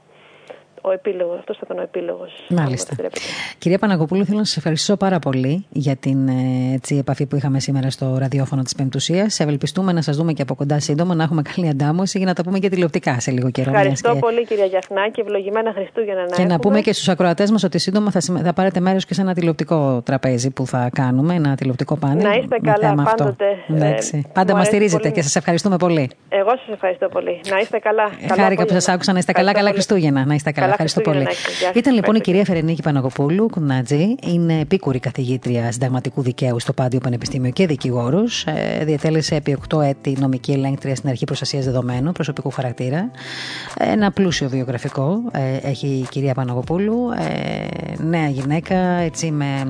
ο 0.81 0.91
επίλογος. 0.91 1.37
Αυτός 1.39 1.57
θα 1.57 1.63
ήταν 1.65 1.77
ο 1.77 1.81
επίλογος. 1.81 2.45
Μάλιστα. 2.49 2.95
Κυρία 3.57 3.77
Παναγοπούλου, 3.77 4.25
θέλω 4.25 4.37
να 4.37 4.43
σας 4.43 4.57
ευχαριστήσω 4.57 4.97
πάρα 4.97 5.19
πολύ 5.19 5.65
για 5.69 5.95
την 5.95 6.27
ε, 6.27 6.73
έτσι, 6.73 6.95
επαφή 6.97 7.25
που 7.25 7.35
είχαμε 7.35 7.59
σήμερα 7.59 7.89
στο 7.89 8.17
ραδιόφωνο 8.17 8.61
της 8.61 8.75
Πεμπτουσίας. 8.75 9.39
Ευελπιστούμε 9.39 9.91
να 9.91 10.01
σας 10.01 10.15
δούμε 10.17 10.33
και 10.33 10.41
από 10.41 10.55
κοντά 10.55 10.79
σύντομα, 10.79 11.15
να 11.15 11.23
έχουμε 11.23 11.41
καλή 11.41 11.69
αντάμωση 11.69 12.17
για 12.17 12.27
να 12.27 12.33
τα 12.33 12.43
πούμε 12.43 12.59
και 12.59 12.69
τηλεοπτικά 12.69 13.19
σε 13.19 13.31
λίγο 13.31 13.49
καιρό. 13.51 13.69
Ευχαριστώ 13.69 14.15
πολύ, 14.15 14.45
κυρία 14.45 14.65
Γιαχνάκη. 14.65 15.19
Ευλογημένα 15.19 15.71
Χριστούγεννα 15.73 16.21
να 16.29 16.35
Και 16.35 16.45
να 16.45 16.59
πούμε 16.59 16.81
και 16.81 16.93
στους 16.93 17.09
ακροατές 17.09 17.51
μας 17.51 17.63
ότι 17.63 17.79
σύντομα 17.79 18.11
θα, 18.11 18.19
θα 18.43 18.53
πάρετε 18.53 18.79
μέρος 18.79 19.05
και 19.05 19.13
σε 19.13 19.21
ένα 19.21 19.33
τηλεοπτικό 19.33 20.01
τραπέζι 20.05 20.49
που 20.49 20.65
θα 20.65 20.89
κάνουμε, 20.93 21.33
ένα 21.33 21.55
τηλεοπτικό 21.55 21.95
πάνελ. 21.97 22.23
Να 22.23 22.33
είστε 22.33 22.57
καλά, 22.63 23.03
πάντοτε. 23.03 23.45
Ε, 23.67 24.21
Πάντα 24.33 24.55
μας 24.55 24.67
στηρίζετε 24.67 25.09
και 25.09 25.21
σας 25.21 25.35
ευχαριστούμε 25.35 25.77
πολύ. 25.77 26.09
Εγώ 26.29 26.49
σας 26.49 26.73
ευχαριστώ 26.73 27.07
πολύ. 27.07 27.41
Να 27.49 27.57
είστε 27.57 27.79
καλά. 27.79 28.09
Χάρηκα 28.35 28.65
που 28.65 28.73
σας 28.73 28.87
άκουσα 28.87 29.11
να 29.13 29.19
είστε 29.19 29.31
καλά. 29.31 29.51
Καλά 29.51 29.71
Χριστούγεννα. 29.71 30.25
Να 30.25 30.33
είστε 30.33 30.51
καλά. 30.51 30.70
Ευχαριστώ 30.71 31.01
πολύ. 31.01 31.27
Ήταν 31.73 31.93
λοιπόν 31.93 32.15
η 32.15 32.19
κυρία 32.19 32.45
Φερενίκη 32.45 32.81
Παναγοπούλου 32.81 33.47
Κουνάτζη. 33.49 34.15
Είναι 34.23 34.59
επίκουρη 34.59 34.99
καθηγήτρια 34.99 35.71
συνταγματικού 35.71 36.21
δικαίου 36.21 36.59
στο 36.59 36.73
Πάντιο 36.73 36.99
Πανεπιστήμιο 36.99 37.51
και 37.51 37.67
δικηγόρος. 37.67 38.45
Ε, 38.45 38.85
διατέλεσε 38.85 39.35
επί 39.35 39.57
8 39.73 39.81
έτη 39.81 40.17
νομική 40.19 40.51
ελέγκτρια 40.51 40.95
στην 40.95 41.09
Αρχή 41.09 41.25
Προστασίας 41.25 41.65
Δεδομένων 41.65 42.13
προσωπικού 42.13 42.49
χαρακτήρα. 42.49 43.11
Ένα 43.77 44.11
πλούσιο 44.11 44.49
βιογραφικό 44.49 45.21
ε, 45.31 45.69
έχει 45.69 45.87
η 45.87 46.07
κυρία 46.09 46.33
Παναγοπούλου. 46.33 46.95
Ε, 47.11 48.03
νέα 48.03 48.27
γυναίκα, 48.27 48.75
έτσι 48.77 49.31
με 49.31 49.67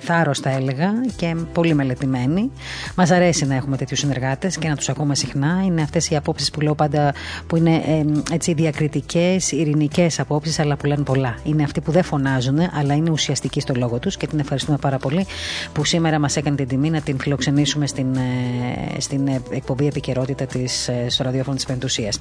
θάρρος 0.00 0.38
θα 0.38 0.50
έλεγα 0.50 0.92
και 1.16 1.36
πολύ 1.52 1.74
μελετημένη. 1.74 2.50
Μας 2.96 3.10
αρέσει 3.10 3.46
να 3.46 3.54
έχουμε 3.54 3.76
τέτοιους 3.76 3.98
συνεργάτες 3.98 4.58
και 4.58 4.68
να 4.68 4.76
τους 4.76 4.88
ακούμε 4.88 5.14
συχνά. 5.14 5.62
Είναι 5.64 5.82
αυτές 5.82 6.10
οι 6.10 6.16
απόψεις 6.16 6.50
που 6.50 6.60
λέω 6.60 6.74
πάντα 6.74 7.14
που 7.46 7.56
είναι 7.56 7.74
ε, 7.74 8.04
έτσι 8.32 8.52
διακριτικές, 8.52 9.52
ειρηνικές 9.52 10.20
απόψεις, 10.20 10.37
αλλά 10.58 10.76
που 10.76 10.86
λένε 10.86 11.02
πολλά. 11.02 11.38
Είναι 11.44 11.62
αυτοί 11.62 11.80
που 11.80 11.90
δεν 11.90 12.02
φωνάζουν, 12.02 12.58
αλλά 12.72 12.94
είναι 12.94 13.10
ουσιαστικοί 13.10 13.60
στο 13.60 13.74
λόγο 13.76 13.98
τους 13.98 14.16
και 14.16 14.26
την 14.26 14.38
ευχαριστούμε 14.38 14.78
πάρα 14.80 14.98
πολύ 14.98 15.26
που 15.72 15.84
σήμερα 15.84 16.18
μας 16.18 16.36
έκανε 16.36 16.56
την 16.56 16.68
τιμή 16.68 16.90
να 16.90 17.00
την 17.00 17.18
φιλοξενήσουμε 17.18 17.86
στην, 17.86 18.14
ε, 18.16 19.00
στην 19.00 19.28
εκπομπή 19.50 19.86
επικαιρότητα 19.86 20.46
της 20.46 20.88
ε, 20.88 21.06
στο 21.08 21.24
ραδιόφωνο 21.24 21.56
της 21.56 21.64
Πεντουσίας. 21.64 22.20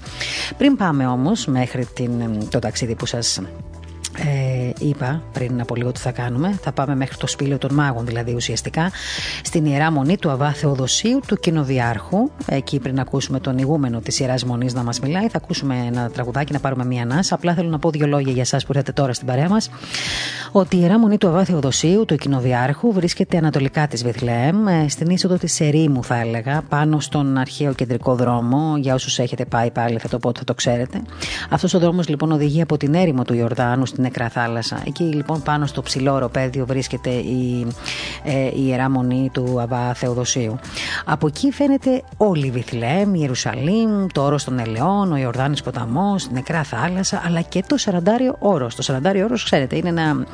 Πριν 0.58 0.76
πάμε 0.76 1.08
όμως 1.08 1.46
μέχρι 1.46 1.86
την, 1.86 2.12
το 2.50 2.60
ταξίδι 2.60 2.96
που 2.96 3.06
σας 3.06 3.42
ε, 4.26 4.72
είπα 4.80 5.22
πριν 5.34 5.62
από 5.62 5.76
λίγο 5.76 5.92
τι 5.92 6.00
θα 6.00 6.12
κάνουμε. 6.12 6.58
Θα 6.62 6.72
πάμε 6.72 6.96
μέχρι 6.96 7.18
το 7.18 7.28
σπήλαιο 7.28 7.58
των 7.58 7.74
μάγων, 7.74 8.06
δηλαδή 8.06 8.34
ουσιαστικά 8.34 8.92
στην 9.44 9.66
ιερά 9.66 9.92
μονή 9.92 10.18
του 10.18 10.30
Αβά 10.30 10.52
Θεοδοσίου 10.54 11.20
του 11.28 11.36
Κοινοδιάρχου. 11.36 12.30
Εκεί 12.46 12.80
πριν 12.80 13.00
ακούσουμε 13.00 13.40
τον 13.40 13.58
ηγούμενο 13.58 14.00
της 14.00 14.20
ιεράς 14.20 14.44
μονής 14.44 14.74
να 14.74 14.84
μας 14.84 15.00
μιλάει, 15.00 15.28
θα 15.28 15.38
ακούσουμε 15.38 15.76
ένα 15.88 16.10
τραγουδάκι 16.10 16.54
να 16.54 16.60
πάρουμε 16.60 16.86
μία 16.86 17.02
ανάσα. 17.02 17.36
Απλά 17.36 17.54
θέλω 17.54 17.70
να 17.70 17.80
πω 17.80 17.90
δύο 17.90 18.08
λόγια 18.08 18.32
για 18.32 18.42
εσάς 18.42 18.66
που 18.66 18.72
ήρθατε 18.72 18.92
τώρα 18.92 19.14
στην 19.14 19.28
παρέα 19.28 19.50
μας. 19.50 19.70
Ότι 20.52 20.76
η 20.76 20.80
ιερά 20.82 21.00
μονή 21.00 21.18
του 21.18 21.28
Αβά 21.28 21.44
Θεοδοσίου 21.44 22.06
του 22.06 22.16
Κοινοδιάρχου 22.16 22.92
βρίσκεται 22.94 23.38
ανατολικά 23.38 23.88
της 23.88 24.04
Βεθλεέμ, 24.04 24.68
ε, 24.68 24.86
στην 24.90 25.10
είσοδο 25.10 25.36
της 25.36 25.60
Ερήμου, 25.60 26.04
θα 26.04 26.20
έλεγα, 26.20 26.62
πάνω 26.70 27.00
στον 27.00 27.38
αρχαίο 27.38 27.74
κεντρικό 27.74 28.16
δρόμο. 28.16 28.78
Για 28.78 28.94
όσους 28.94 29.20
έχετε 29.20 29.46
πάει 29.46 29.72
πάλι, 29.72 29.98
θα 29.98 30.08
το 30.10 30.20
πω 30.20 30.30
ότι 30.30 30.40
θα 30.40 30.46
το 30.46 30.54
ξέρετε. 30.54 31.02
Αυτός 31.50 31.74
ο 31.74 31.80
δρόμος 31.80 32.08
λοιπόν 32.08 32.32
οδηγεί 32.32 32.62
από 32.62 32.78
την 32.78 32.94
έρημο 32.94 33.24
του 33.24 33.34
Ιορδάνου 33.34 33.86
στην 33.86 34.06
νεκρά 34.08 34.30
θάλασσα. 34.30 34.82
Εκεί 34.86 35.04
λοιπόν 35.04 35.42
πάνω 35.44 35.66
στο 35.66 35.82
ψηλό 35.82 36.14
οροπέδιο 36.14 36.66
βρίσκεται 36.66 37.10
η, 37.10 37.68
ε, 38.24 38.46
η 38.46 38.64
Ιερά 38.66 38.90
Μονή 38.90 39.30
του 39.34 39.62
Αβά 39.62 39.94
Θεοδοσίου. 39.94 40.60
Από 41.06 41.28
εκεί 41.28 41.52
φαίνεται 41.52 42.04
όλη 42.18 42.46
η 42.46 42.52
Βιθλέμ, 42.52 43.14
η 43.16 43.20
Ιερουσαλήμ, 43.22 44.08
το 44.14 44.24
όρος 44.24 44.44
των 44.44 44.60
Ελαιών, 44.60 45.12
ο 45.12 45.18
Ιορδάνης 45.18 45.62
ποταμός, 45.62 46.24
η 46.24 46.30
νεκρά 46.32 46.64
θάλασσα, 46.64 47.22
αλλά 47.26 47.42
και 47.42 47.64
το 47.68 47.78
Σαραντάριο 47.78 48.36
όρος. 48.40 48.76
Το 48.76 48.82
Σαραντάριο 48.82 49.24
όρος, 49.26 49.44
ξέρετε, 49.44 49.76
είναι 49.76 49.90
ένα 49.90 50.26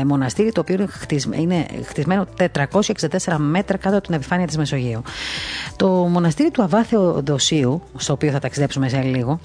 ε, 0.00 0.04
μοναστήρι 0.04 0.52
το 0.52 0.60
οποίο 0.60 0.74
είναι, 0.74 0.86
χτισμένο, 0.86 1.42
είναι 1.42 1.66
χτισμένο 1.84 2.26
464 2.54 3.36
μέτρα 3.36 3.76
κάτω 3.76 3.96
από 3.96 4.06
την 4.06 4.14
επιφάνεια 4.14 4.46
της 4.46 4.56
Μεσογείου. 4.56 5.02
Το 5.76 5.88
μοναστήρι 5.88 6.50
του 6.50 6.62
Αβά 6.62 6.84
Θεοδοσίου, 6.84 7.82
στο 7.96 8.12
οποίο 8.12 8.30
θα 8.30 8.38
ταξιδέψουμε 8.38 8.88
σε 8.88 9.00
λίγο, 9.00 9.40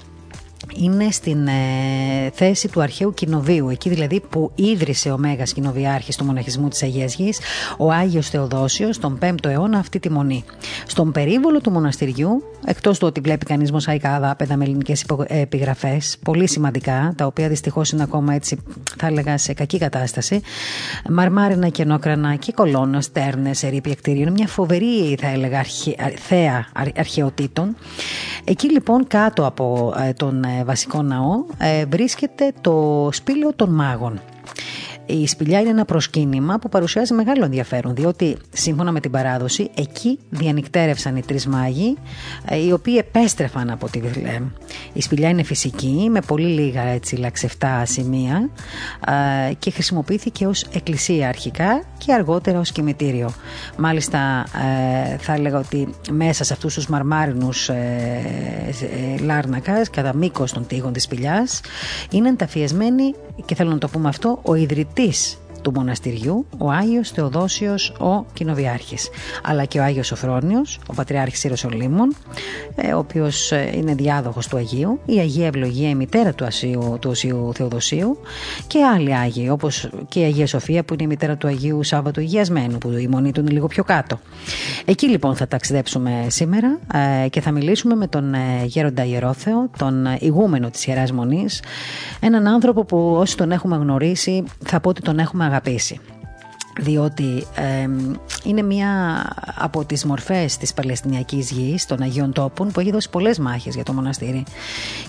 είναι 0.74 1.10
στην 1.10 1.46
ε, 1.46 2.30
θέση 2.32 2.68
του 2.68 2.82
αρχαίου 2.82 3.14
κοινοβίου, 3.14 3.68
εκεί 3.68 3.88
δηλαδή 3.88 4.20
που 4.30 4.50
ίδρυσε 4.54 5.10
ο 5.10 5.18
Μέγας 5.18 5.52
Κοινοβιάρχης 5.52 6.16
του 6.16 6.24
μοναχισμού 6.24 6.68
της 6.68 6.82
Αγίας 6.82 7.14
Γης, 7.14 7.40
ο 7.76 7.92
Άγιος 7.92 8.28
Θεοδόσιος, 8.28 8.98
τον 8.98 9.18
5ο 9.22 9.46
αιώνα 9.46 9.78
αυτή 9.78 9.98
τη 9.98 10.10
μονή. 10.10 10.44
Στον 10.86 11.12
περίβολο 11.12 11.60
του 11.60 11.70
μοναστηριού, 11.70 12.42
εκτός 12.66 12.98
του 12.98 13.06
ότι 13.06 13.20
βλέπει 13.20 13.44
κανείς 13.44 13.72
μοσαϊκά 13.72 14.20
δάπεδα 14.20 14.56
με 14.56 14.64
ελληνικές 14.64 15.04
επιγραφές, 15.26 16.16
πολύ 16.24 16.48
σημαντικά, 16.48 17.12
τα 17.16 17.26
οποία 17.26 17.48
δυστυχώς 17.48 17.90
είναι 17.90 18.02
ακόμα 18.02 18.34
έτσι, 18.34 18.58
θα 18.96 19.06
έλεγα, 19.06 19.38
σε 19.38 19.52
κακή 19.52 19.78
κατάσταση, 19.78 20.40
μαρμάρινα 21.10 21.68
κενόκρανα 21.68 22.34
και 22.34 22.52
κολόνα, 22.52 23.00
στέρνες, 23.00 23.62
ερήπια 23.62 23.94
κτίρια, 23.94 24.20
είναι 24.20 24.30
μια 24.30 24.46
φοβερή, 24.46 25.16
θα 25.20 25.28
έλεγα, 25.28 25.58
αρχε, 25.58 25.94
θέα 26.16 26.66
αρχαιοτήτων. 26.96 27.76
Εκεί 28.44 28.70
λοιπόν 28.70 29.06
κάτω 29.06 29.46
από 29.46 29.94
ε, 29.98 30.12
τον 30.12 30.44
ε, 30.44 30.55
βασικό 30.64 31.02
ναό 31.02 31.44
ε, 31.58 31.84
βρίσκεται 31.84 32.52
το 32.60 33.08
σπήλαιο 33.12 33.52
των 33.54 33.74
μάγων. 33.74 34.20
Η 35.06 35.26
σπηλιά 35.26 35.60
είναι 35.60 35.68
ένα 35.68 35.84
προσκύνημα 35.84 36.58
που 36.58 36.68
παρουσιάζει 36.68 37.14
μεγάλο 37.14 37.44
ενδιαφέρον, 37.44 37.94
διότι 37.94 38.36
σύμφωνα 38.52 38.92
με 38.92 39.00
την 39.00 39.10
παράδοση, 39.10 39.70
εκεί 39.74 40.18
διανυκτέρευσαν 40.30 41.16
οι 41.16 41.22
τρεις 41.22 41.46
μάγοι, 41.46 41.96
ε, 42.48 42.66
οι 42.66 42.72
οποίοι 42.72 42.94
επέστρεφαν 42.98 43.70
από 43.70 43.90
τη 43.90 44.00
Βιθλέμ. 44.00 44.48
Η 44.92 45.00
σπηλιά 45.02 45.28
είναι 45.28 45.42
φυσική, 45.42 46.08
με 46.10 46.20
πολύ 46.20 46.46
λίγα 46.46 46.82
έτσι, 46.82 47.16
λαξευτά 47.16 47.84
σημεία 47.84 48.50
ε, 49.48 49.52
και 49.54 49.70
χρησιμοποιήθηκε 49.70 50.46
ως 50.46 50.62
εκκλησία 50.62 51.28
αρχικά 51.28 51.82
και 51.98 52.12
αργότερα 52.12 52.58
ως 52.58 52.72
κημητήριο. 52.72 53.32
Μάλιστα, 53.76 54.46
ε, 55.12 55.16
θα 55.16 55.32
έλεγα 55.32 55.58
ότι 55.58 55.94
μέσα 56.10 56.44
σε 56.44 56.52
αυτούς 56.52 56.74
τους 56.74 56.86
μαρμάρινους 56.86 57.70
λάρνακας, 59.20 59.90
κατά 59.90 60.14
μήκος 60.14 60.52
των 60.52 60.66
τείχων 60.66 60.92
της 60.92 61.02
σπηλιάς, 61.02 61.60
είναι 62.10 62.28
ενταφιεσμένοι, 62.28 63.14
και 63.44 63.54
θέλω 63.54 63.70
να 63.70 63.78
το 63.78 63.88
πούμε 63.88 64.08
αυτό, 64.08 64.38
ο 64.42 64.54
ιδρυτής 64.98 65.38
του 65.62 65.72
μοναστηριού, 65.74 66.46
ο 66.58 66.70
Άγιος 66.70 67.10
Θεοδόσιος 67.10 67.90
ο 67.90 68.24
Κοινοβιάρχης, 68.32 69.08
αλλά 69.42 69.64
και 69.64 69.78
ο 69.78 69.82
Άγιος 69.82 70.06
Σοφρόνιος, 70.06 70.78
ο 70.86 70.94
Πατριάρχης 70.94 71.44
Ιεροσολύμων, 71.44 72.14
ε, 72.74 72.92
ο 72.92 72.98
οποίος 72.98 73.52
ε, 73.52 73.70
είναι 73.74 73.94
διάδοχος 73.94 74.46
του 74.48 74.56
Αγίου, 74.56 75.00
η 75.04 75.18
Αγία 75.18 75.46
Ευλογία, 75.46 75.88
η 75.88 75.94
μητέρα 75.94 76.32
του, 76.32 76.44
Ασίου, 76.44 76.96
του 77.00 77.10
Οσίου 77.10 77.50
Θεοδοσίου 77.54 78.18
και 78.66 78.84
άλλοι 78.84 79.14
Άγιοι, 79.14 79.48
όπως 79.50 79.88
και 80.08 80.20
η 80.20 80.24
Αγία 80.24 80.46
Σοφία 80.46 80.84
που 80.84 80.94
είναι 80.94 81.02
η 81.02 81.06
μητέρα 81.06 81.36
του 81.36 81.46
Αγίου 81.46 81.82
Σάββατου 81.82 82.20
Υγιασμένου, 82.20 82.78
που 82.78 82.90
η 82.90 83.08
μονή 83.08 83.32
του 83.32 83.40
είναι 83.40 83.50
λίγο 83.50 83.66
πιο 83.66 83.84
κάτω. 83.84 84.18
Εκεί 84.84 85.08
λοιπόν 85.08 85.36
θα 85.36 85.48
ταξιδέψουμε 85.48 86.26
σήμερα 86.28 86.78
ε, 87.24 87.28
και 87.28 87.40
θα 87.40 87.50
μιλήσουμε 87.50 87.94
με 87.94 88.06
τον 88.06 88.34
Γέροντα 88.64 89.04
Ιερόθεο, 89.04 89.70
τον 89.78 90.06
ηγούμενο 90.18 90.70
της 90.70 90.86
Ιεράς 90.86 91.12
Μονής, 91.12 91.62
έναν 92.20 92.46
άνθρωπο 92.46 92.84
που 92.84 93.14
όσοι 93.18 93.36
τον 93.36 93.52
έχουμε 93.52 93.76
γνωρίσει 93.76 94.44
θα 94.64 94.80
πω 94.80 94.88
ότι 94.88 95.00
τον 95.00 95.18
έχουμε 95.18 95.44
αγαπήσει 95.44 95.55
apese. 95.56 96.00
Διότι 96.78 97.46
είναι 98.44 98.62
μία 98.62 99.22
από 99.54 99.84
τις 99.84 100.04
μορφές 100.04 100.56
της 100.56 100.74
Παλαιστινιακής 100.74 101.50
γης, 101.50 101.86
των 101.86 102.02
Αγίων 102.02 102.32
Τόπων, 102.32 102.68
που 102.68 102.80
έχει 102.80 102.90
δώσει 102.90 103.10
πολλές 103.10 103.38
μάχες 103.38 103.74
για 103.74 103.84
το 103.84 103.92
μοναστήρι. 103.92 104.44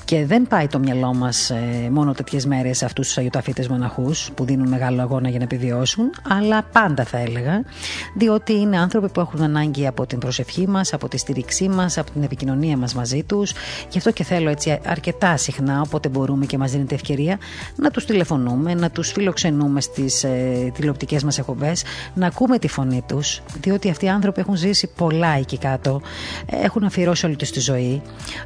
Και 0.06 0.26
δεν 0.26 0.48
πάει 0.48 0.68
το 0.68 0.80
μυαλό 0.80 1.14
μας 1.14 1.50
ε, 1.50 1.90
μόνο 1.92 2.14
τέτοιες 2.14 2.46
μέρες 2.46 2.78
σε 2.78 2.86
αυτούς 2.86 3.08
τους 3.08 3.18
Αγιοταφίτες 3.18 3.68
μοναχούς 3.68 4.30
που 4.36 4.46
δίνουν 4.46 4.68
μεγάλο 4.68 5.02
αγώνα 5.02 5.30
για 5.30 5.38
να 5.38 5.44
επιβιώσουν, 5.44 6.10
αλλά 6.28 6.64
πάντα 6.72 7.04
θα 7.04 7.18
έλεγα, 7.18 7.64
διότι 8.16 8.54
είναι 8.54 8.78
άνθρωποι 8.78 9.10
που 9.10 9.20
έχουν 9.20 9.42
ανάγκη 9.42 9.88
από 9.88 10.06
την 10.06 10.20
προσευχή 10.20 10.68
μας, 10.68 10.94
από 10.94 11.08
τη 11.08 11.18
στήριξή 11.18 11.70
μας, 11.70 11.98
από 11.98 12.12
την 12.12 12.24
επικοινωνία 12.24 12.78
μας 12.78 12.94
μαζί 12.94 13.24
τους. 13.24 13.54
Γι' 13.90 13.98
αυτό 13.98 14.12
και 14.12 14.24
θέλω 14.24 14.50
έτσι 14.50 14.80
αρκετά 14.86 15.38
συχνά, 15.38 15.82
όποτε 15.82 16.10
μπορούμε 16.10 16.46
και 16.46 16.58
μας 16.58 16.72
δίνεται 16.72 16.96
ευκαιρία, 16.96 17.38
να 17.76 17.92
τους 17.92 18.06
τηλεφωνούμε, 18.06 18.74
να 18.74 18.90
τους 18.90 19.12
φιλοξενούμε 19.12 19.82
στις 19.82 20.24
ε, 20.24 20.72
τηλεοπτικές 20.74 21.24
μας 21.24 21.40
να 22.14 22.28
ακούμε 22.28 22.60
τη 22.60 22.68
φωνή 22.68 23.04
τους, 23.08 23.42
διότι 23.62 23.90
αυτοί 23.90 24.06
οι 24.06 24.10
άνθρωποι 24.10 24.40
έχουν 24.40 24.56
ζήσει 24.56 24.90
πολλά 24.96 25.38
εκεί 25.38 25.58
κάτω, 25.58 26.02
έχουν 26.46 26.84
αφιερώσει 26.84 27.26
όλη 27.26 27.36
τους 27.36 27.52
τη 27.52 27.60
ζωή, 27.60 28.02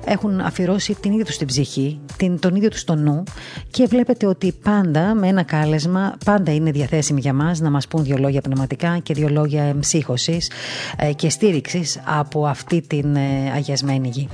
έχουν 0.06 0.40
αφιερώσει 0.40 0.94
την 0.94 1.12
ίδια 1.12 1.26
τους 1.26 1.38
την 1.38 1.48
ψυχή, 1.48 2.00
την, 2.18 2.40
τον 2.40 2.56
ίδιο 2.56 2.70
τους 2.70 2.84
τον 2.84 3.04
νου 3.04 3.24
και 3.72 3.86
βλέπετε 3.86 4.26
ότι 4.26 4.54
πάντα 4.64 5.16
με 5.16 5.28
ένα 5.28 5.44
κάλεσμα, 5.44 6.16
πάντα 6.26 6.54
είναι 6.54 6.72
διαθέσιμοι 6.72 7.20
για 7.20 7.34
μας 7.34 7.60
να 7.60 7.70
μας 7.70 7.88
πούν 7.88 8.04
δύο 8.04 8.18
λόγια 8.18 8.42
πνευματικά 8.42 8.98
και 8.98 9.14
δύο 9.14 9.30
λόγια 9.30 9.64
εμψύχωσης 9.64 10.52
ε, 10.98 11.14
και 11.14 11.30
στήριξης 11.30 12.00
από 12.06 12.46
αυτή 12.46 12.82
την 12.82 13.16
ε, 13.16 13.52
αγιασμένη 13.56 14.08
γη. 14.08 14.30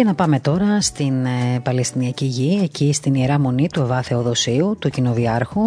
Και 0.00 0.06
να 0.06 0.14
πάμε 0.14 0.40
τώρα 0.40 0.80
στην 0.80 1.24
ε, 1.24 1.60
Παλαιστινιακή 1.62 2.24
Γη, 2.24 2.60
εκεί 2.62 2.92
στην 2.92 3.14
Ιερά 3.14 3.38
Μονή 3.38 3.68
του 3.68 3.82
Αβά 3.82 4.02
Θεοδοσίου, 4.02 4.76
του 4.78 4.90
Κοινοδιάρχου. 4.90 5.60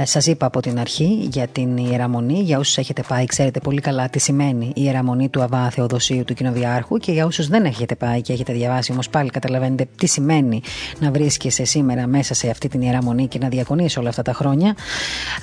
Ε, 0.00 0.04
Σας 0.06 0.26
είπα 0.26 0.46
από 0.46 0.60
την 0.60 0.78
αρχή 0.78 1.28
για 1.30 1.46
την 1.46 1.76
Ιερά 1.76 2.08
Μονή. 2.08 2.40
Για 2.40 2.58
όσους 2.58 2.78
έχετε 2.78 3.02
πάει, 3.08 3.24
ξέρετε 3.24 3.60
πολύ 3.60 3.80
καλά 3.80 4.08
τι 4.08 4.18
σημαίνει 4.18 4.66
η 4.66 4.72
Ιερά 4.74 5.04
Μονή 5.04 5.28
του 5.28 5.42
Αβά 5.42 5.70
Θεοδοσίου, 5.70 6.24
του 6.24 6.34
Κοινοδιάρχου. 6.34 6.96
Και 6.96 7.12
για 7.12 7.26
όσους 7.26 7.48
δεν 7.48 7.64
έχετε 7.64 7.94
πάει 7.94 8.20
και 8.20 8.32
έχετε 8.32 8.52
διαβάσει, 8.52 8.92
όμως 8.92 9.08
πάλι 9.08 9.30
καταλαβαίνετε 9.30 9.88
τι 9.96 10.06
σημαίνει 10.06 10.62
να 10.98 11.10
βρίσκεσαι 11.10 11.64
σήμερα 11.64 12.06
μέσα 12.06 12.34
σε 12.34 12.50
αυτή 12.50 12.68
την 12.68 12.80
Ιερά 12.80 13.02
Μονή 13.02 13.26
και 13.26 13.38
να 13.38 13.48
διακονείς 13.48 13.96
όλα 13.96 14.08
αυτά 14.08 14.22
τα 14.22 14.32
χρόνια. 14.32 14.76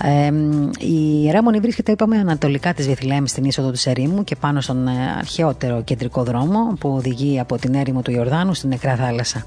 Ε, 0.04 0.32
η 0.80 1.22
Ιερά 1.24 1.44
Μονή 1.44 1.60
βρίσκεται, 1.60 1.92
είπαμε, 1.92 2.18
ανατολικά 2.18 2.74
της 2.74 2.88
Βιθλέμ 2.88 3.26
στην 3.26 3.44
είσοδο 3.44 3.72
του 3.72 3.80
Ερήμου 3.84 4.24
και 4.24 4.36
πάνω 4.36 4.62
στον 4.62 4.88
ε, 4.88 4.92
αρχαιότερο 5.18 5.82
κεντρικό 5.84 6.24
δρόμο 6.24 6.74
που 6.80 6.90
οδηγεί 6.90 7.40
από 7.40 7.58
την 7.58 7.76
έρημο 7.88 8.02
του 8.02 8.12
Ιορδάνου 8.12 8.54
στην 8.54 8.70
νεκρά 8.70 8.96
θάλασσα. 8.96 9.46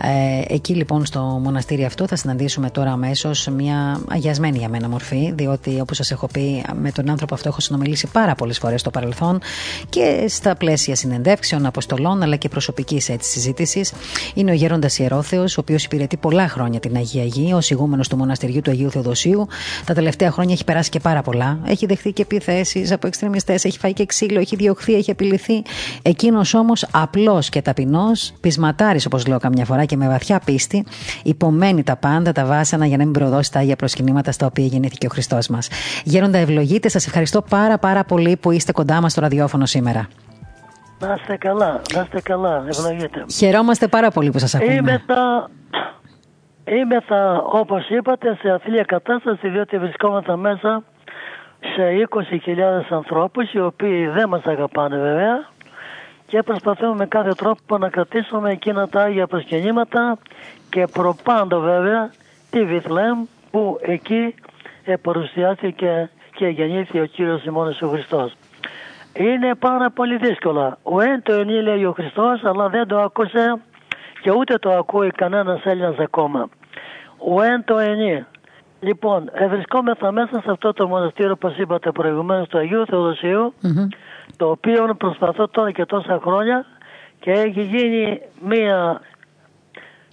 Ε, 0.00 0.54
εκεί 0.54 0.74
λοιπόν 0.74 1.04
στο 1.06 1.20
μοναστήρι 1.20 1.84
αυτό 1.84 2.06
θα 2.06 2.16
συναντήσουμε 2.16 2.70
τώρα 2.70 2.92
αμέσως 2.92 3.48
μια 3.56 4.00
αγιασμένη 4.08 4.58
για 4.58 4.68
μένα 4.68 4.88
μορφή, 4.88 5.32
διότι 5.34 5.80
όπως 5.80 5.96
σας 5.96 6.10
έχω 6.10 6.26
πει, 6.26 6.64
με 6.80 6.92
τον 6.92 7.10
άνθρωπο 7.10 7.34
αυτό 7.34 7.48
έχω 7.48 7.60
συνομιλήσει 7.60 8.06
πάρα 8.12 8.34
πολλές 8.34 8.58
φορές 8.58 8.80
στο 8.80 8.90
παρελθόν 8.90 9.40
και 9.88 10.24
στα 10.28 10.56
πλαίσια 10.56 10.96
συνεντεύξεων, 10.96 11.66
αποστολών 11.66 12.22
αλλά 12.22 12.36
και 12.36 12.48
προσωπικής 12.48 13.10
συζήτησης. 13.20 13.92
Είναι 14.34 14.50
ο 14.50 14.54
Γέροντας 14.54 14.98
Ιερόθεος, 14.98 15.56
ο 15.56 15.60
οποίος 15.60 15.84
υπηρετεί 15.84 16.16
πολλά 16.16 16.48
χρόνια 16.48 16.80
την 16.80 16.96
Αγία 16.96 17.24
Γη, 17.24 17.52
ω 17.52 17.58
ηγούμενο 17.68 18.02
του 18.08 18.16
μοναστηριού 18.16 18.60
του 18.60 18.70
Αγίου 18.70 18.90
Θεοδοσίου. 18.90 19.46
Τα 19.84 19.94
τελευταία 19.94 20.30
χρόνια 20.30 20.54
έχει 20.54 20.64
περάσει 20.64 20.90
και 20.90 21.00
πάρα 21.00 21.22
πολλά. 21.22 21.58
Έχει 21.64 21.86
δεχθεί 21.86 22.12
και 22.12 22.22
επιθέσεις 22.22 22.92
από 22.92 23.06
εξτρεμιστές, 23.06 23.64
έχει 23.64 23.78
φάει 23.78 23.92
και 23.92 24.06
ξύλο, 24.06 24.40
έχει 24.40 24.56
διωχθεί, 24.56 24.94
έχει 24.94 25.10
απειληθεί. 25.10 25.62
Εκείνος 26.02 26.54
όμως 26.54 26.86
απλός 26.90 27.48
και 27.48 27.62
ταπεινός, 27.66 28.32
πεισματάρης 28.40 29.06
όπως 29.06 29.26
λέω 29.26 29.38
καμιά 29.38 29.64
φορά 29.64 29.84
και 29.84 29.96
με 29.96 30.08
βαθιά 30.08 30.40
πίστη, 30.44 30.86
υπομένει 31.22 31.82
τα 31.82 31.96
πάντα, 31.96 32.32
τα 32.32 32.44
βάσανα 32.44 32.86
για 32.86 32.96
να 32.96 33.04
μην 33.04 33.12
προδώσει 33.12 33.52
τα 33.52 33.58
άγια 33.58 33.76
προσκυνήματα 33.76 34.32
στα 34.32 34.46
οποία 34.46 34.64
γεννήθηκε 34.64 35.06
ο 35.06 35.08
Χριστός 35.10 35.48
μας. 35.48 35.68
Γέροντα, 36.04 36.38
ευλογείτε, 36.38 36.88
σας 36.88 37.06
ευχαριστώ 37.06 37.42
πάρα 37.42 37.78
πάρα 37.78 38.04
πολύ 38.04 38.36
που 38.36 38.50
είστε 38.50 38.72
κοντά 38.72 39.00
μας 39.00 39.12
στο 39.12 39.20
ραδιόφωνο 39.20 39.66
σήμερα. 39.66 40.08
Να 41.00 41.14
είστε 41.18 41.36
καλά, 41.36 41.80
να 41.94 42.00
είστε 42.00 42.20
καλά, 42.20 42.64
ευλογείτε. 42.68 43.24
Χαιρόμαστε 43.32 43.88
πάρα 43.88 44.10
πολύ 44.10 44.30
που 44.30 44.38
σας 44.38 44.54
ακούμε. 44.54 44.72
Είμαι 44.72 45.02
τα, 45.06 45.50
είμαι 46.64 47.00
τα, 47.08 47.42
όπως 47.52 47.88
είπατε, 47.88 48.38
σε 48.40 48.50
αθλία 48.50 48.82
κατάσταση, 48.82 49.48
διότι 49.48 49.78
βρισκόμαστε 49.78 50.36
μέσα 50.36 50.82
σε 51.60 51.82
20.000 52.46 52.82
ανθρώπους, 52.90 53.52
οι 53.52 53.60
οποίοι 53.60 54.06
δεν 54.06 54.28
μας 54.28 54.44
αγαπάνε 54.44 54.96
βέβαια, 54.96 55.48
και 56.26 56.42
προσπαθούμε 56.42 56.94
με 56.94 57.06
κάθε 57.06 57.32
τρόπο 57.32 57.78
να 57.78 57.88
κρατήσουμε 57.88 58.50
εκείνα 58.50 58.88
τα 58.88 59.02
Άγια 59.02 59.26
προσκυνήματα 59.26 60.18
και 60.70 60.86
προπάντο 60.92 61.60
βέβαια 61.60 62.10
τη 62.50 62.64
Βιθλέμ 62.64 63.24
που 63.50 63.78
εκεί 63.80 64.34
παρουσιάστηκε 65.02 66.10
και 66.34 66.46
γεννήθηκε 66.46 67.00
ο 67.00 67.06
Κύριος 67.06 67.44
ημώνης 67.44 67.82
ο 67.82 67.88
Χριστός. 67.88 68.32
Είναι 69.12 69.54
πάρα 69.54 69.90
πολύ 69.90 70.16
δύσκολα. 70.16 70.78
Ο 70.82 71.00
εν 71.00 71.22
το 71.22 71.32
ενή 71.32 71.62
λέει 71.62 71.84
ο 71.84 71.92
Χριστός 71.92 72.44
αλλά 72.44 72.68
δεν 72.68 72.86
το 72.86 73.00
άκουσε 73.00 73.60
και 74.20 74.30
ούτε 74.30 74.58
το 74.58 74.72
ακούει 74.72 75.10
κανένας 75.10 75.64
Έλληνας 75.64 75.98
ακόμα. 75.98 76.48
Ο 77.18 77.42
εν 77.42 77.64
το 77.64 77.78
ενή. 77.78 78.24
Λοιπόν, 78.80 79.30
βρισκόμεθα 79.48 80.12
μέσα 80.12 80.40
σε 80.44 80.50
αυτό 80.50 80.72
το 80.72 80.88
μοναστήριο 80.88 81.32
όπως 81.32 81.56
είπατε 81.58 81.90
προηγουμένως 81.90 82.48
του 82.48 82.58
Αγίου 82.58 82.84
το 84.36 84.50
οποίο 84.50 84.94
προσπαθώ 84.98 85.48
τώρα 85.48 85.70
και 85.70 85.84
τόσα 85.84 86.20
χρόνια 86.22 86.66
και 87.20 87.30
έχει 87.30 87.62
γίνει 87.62 88.20
μία, 88.40 89.00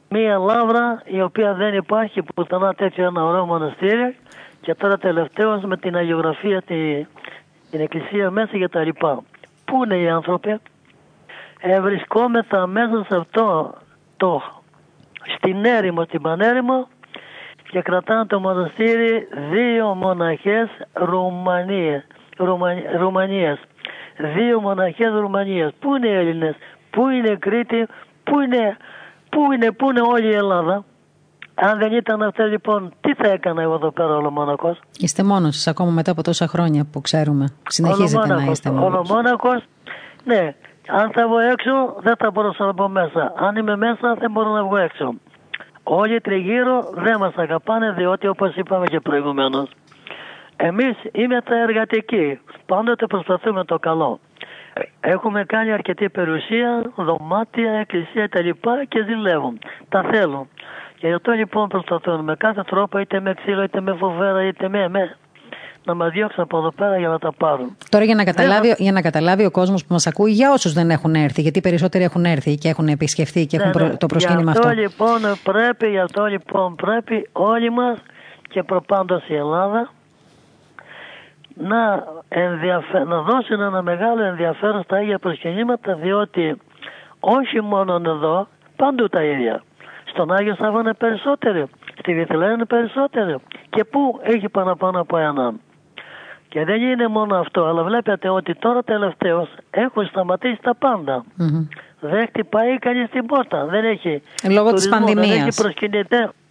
μία 0.10 0.38
λάβρα 0.38 1.02
η 1.06 1.22
οποία 1.22 1.54
δεν 1.54 1.74
υπάρχει 1.74 2.22
πουθενά 2.36 2.74
τέτοιο 2.74 3.06
ένα 3.06 3.24
ωραίο 3.24 3.46
μοναστήρι 3.46 4.16
και 4.62 4.76
τώρα 4.76 4.98
τελευταίως 4.98 5.64
με 5.64 5.78
την 5.78 5.96
αγιογραφία 5.96 6.62
τη, 6.62 7.06
την 7.72 7.80
εκκλησία 7.80 8.32
μέσα 8.32 8.58
για 8.58 8.70
τα 8.70 8.84
λοιπά. 8.84 9.24
Πού 9.66 9.84
είναι 9.84 9.98
οι 9.98 10.10
άνθρωποι, 10.10 10.60
ε, 11.60 11.82
βρισκόμεθα 11.82 12.68
μέσα 12.68 13.06
σε 13.10 13.16
αυτό 13.18 13.74
το 14.18 14.42
στην 15.38 15.66
έρημο, 15.66 16.04
στην 16.04 16.22
Πανέρημο 16.22 16.88
και 17.70 17.82
κρατάνε 17.82 18.26
το 18.26 18.40
μοναστήρι 18.40 19.28
δύο 19.52 19.94
μοναχές 19.94 20.70
Ρουμανίας. 20.94 22.04
Ρουμανίας 22.98 23.60
δύο 24.18 24.60
μοναχές 24.60 25.12
Ρουμανίας. 25.12 25.72
Πού 25.80 25.96
είναι 25.96 26.08
οι 26.08 26.14
Έλληνες, 26.14 26.56
πού 26.90 27.10
είναι 27.10 27.36
Κρήτη, 27.36 27.88
πού 28.24 28.40
είναι, 28.40 28.78
πού 29.30 29.52
είναι, 29.52 29.72
πού 29.72 29.90
είναι 29.90 30.02
όλη 30.02 30.28
η 30.28 30.36
Ελλάδα; 30.36 30.84
Αν 31.56 31.78
δεν 31.78 31.92
ήταν 31.92 32.22
αυτές 32.24 32.50
λοιπόν, 32.50 32.94
τι 33.02 33.14
θα 33.14 33.28
έκανα 33.28 33.62
εγώ 33.62 33.74
εδώ 33.74 33.92
πέρα 33.92 34.16
ολομόναχος. 34.16 34.80
Είστε 35.00 35.24
μόνος 35.24 35.56
σας 35.56 35.68
ακόμα 35.68 35.92
μετά 35.92 36.12
από 36.12 36.24
τόσα 36.24 36.48
χρόνια 36.48 36.86
που 36.92 37.02
ξέρουμε. 37.02 37.46
Συνεχίζετε 37.68 38.28
να 38.28 38.44
είστε 38.44 38.72
μόνος. 38.72 39.10
Ολομόναχος, 39.10 39.64
ναι. 40.24 40.56
Αν 40.88 41.12
θα 41.12 41.28
βγω 41.28 41.40
έξω 41.40 41.96
δεν 42.00 42.16
θα 42.20 42.32
μπορούσα 42.32 42.66
να 42.66 42.74
μπω 42.74 42.88
μέσα. 42.88 43.34
Αν 43.36 43.56
είμαι 43.56 43.76
μέσα 43.76 44.16
δεν 44.20 44.32
μπορώ 44.32 44.50
να 44.50 44.64
βγω 44.64 44.78
έξω. 44.78 45.14
Όλοι 45.84 46.22
τριγύρω 46.22 46.90
δεν 46.94 47.20
μας 47.20 47.34
αγαπάνε 47.36 47.92
διότι 47.92 48.28
όπως 48.28 48.56
είπαμε 48.56 48.86
και 48.86 49.00
προηγουμένως 49.00 49.70
εμείς 50.70 50.96
είμαστε 51.12 51.62
εργατικοί. 51.62 52.40
Πάντοτε 52.66 53.06
προσπαθούμε 53.08 53.64
το 53.64 53.80
καλό. 53.80 54.20
Έχουμε 55.00 55.44
κάνει 55.44 55.72
αρκετή 55.72 56.10
περιουσία, 56.10 56.92
δωμάτια, 56.96 57.72
εκκλησία 57.72 58.30
τα 58.30 58.42
λοιπά 58.42 58.86
και 58.86 59.04
ζηλεύουν. 59.04 59.60
Τα 59.90 60.04
θέλουν. 60.12 60.48
Και 60.98 61.08
γι' 61.08 61.14
αυτό 61.14 61.32
λοιπόν 61.32 61.68
προσπαθούν 61.68 62.24
με 62.24 62.36
κάθε 62.36 62.64
τρόπο 62.64 63.00
είτε 63.00 63.20
με 63.20 63.34
ξύλο 63.34 63.64
είτε 63.64 63.82
με 63.82 63.96
φοβέρα 64.00 64.48
είτε 64.48 64.70
με 64.70 64.88
με 64.88 65.18
να 65.86 65.94
μας 65.94 66.12
διώξουν 66.12 66.44
από 66.44 66.58
εδώ 66.58 66.72
πέρα 66.72 66.98
για 66.98 67.08
να 67.08 67.20
τα 67.20 67.34
πάρουν. 67.34 67.78
Τώρα 67.90 68.06
για 68.06 68.16
να 68.16 68.24
καταλάβει, 68.24 68.76
για 68.78 68.92
να 68.92 69.02
καταλάβει 69.02 69.46
ο 69.46 69.52
κόσμος 69.52 69.82
που 69.86 69.94
μας 69.94 70.08
ακούει, 70.08 70.32
για 70.32 70.52
όσους 70.52 70.74
δεν 70.74 70.90
έχουν 70.90 71.16
έρθει, 71.16 71.42
γιατί 71.42 71.62
περισσότεροι 71.62 72.04
έχουν 72.04 72.26
έρθει 72.26 72.56
και 72.56 72.70
έχουν 72.70 72.88
επισκεφθεί 72.88 73.46
και 73.46 73.58
έχουν 73.58 73.82
ναι, 73.82 73.88
ναι. 73.88 73.98
το 73.98 74.06
προσκύνημα 74.06 74.52
αυτό. 74.52 74.70
Λοιπόν 74.70 75.22
πρέπει, 75.44 75.90
γι' 75.90 76.00
αυτό 76.00 76.26
λοιπόν 76.26 76.76
πρέπει 76.76 77.30
όλοι 77.32 77.72
μας 77.72 77.98
και 78.50 78.64
προπάντως 78.64 79.28
η 79.28 79.36
Ελλάδα 79.36 79.92
να, 81.54 82.04
ενδιαφε... 82.30 83.04
να 83.04 83.22
δώσουν 83.22 83.62
ένα 83.62 83.82
μεγάλο 83.82 84.24
ενδιαφέρον 84.24 84.84
στα 84.84 84.96
Άγια 84.96 85.20
Προσκυνήματα 85.20 85.96
διότι 85.96 86.58
όχι 87.20 87.62
μόνο 87.62 88.02
εδώ, 88.06 88.48
παντού 88.76 89.08
τα 89.08 89.24
ίδια. 89.24 89.64
Στον 90.06 90.32
Άγιο 90.32 90.56
Σάββα 90.56 90.80
είναι 90.80 90.94
περισσότερο, 90.94 91.68
στη 92.00 92.14
Βιθλέα 92.14 92.52
είναι 92.52 92.66
περισσότερο 92.66 93.42
και 93.70 93.84
πού 93.84 94.20
έχει 94.24 94.50
παραπάνω 94.50 95.00
από 95.00 95.18
έναν. 95.18 95.60
Και 96.48 96.66
δεν 96.66 96.82
είναι 96.82 97.08
μόνο 97.08 97.36
αυτό, 97.36 97.66
αλλά 97.66 97.84
βλέπετε 97.84 98.30
ότι 98.30 98.56
τώρα 98.56 98.84
τελευταίως 98.84 99.50
έχουν 99.70 100.06
σταματήσει 100.06 100.60
τα 100.62 100.76
πάντα. 100.76 101.24
Mm-hmm. 101.40 101.68
Δεν 102.00 102.28
χτυπάει 102.28 102.80
κανείς 102.80 103.10
την 103.10 103.26
πόρτα, 103.26 103.66
δεν 103.66 103.86
έχει 103.86 104.22
Λόγω 104.50 104.70
τουρισμό, 104.70 104.74
της 104.74 104.90
πανδημίας. 104.90 105.56
Δεν 105.56 105.74
έχει 105.78 106.06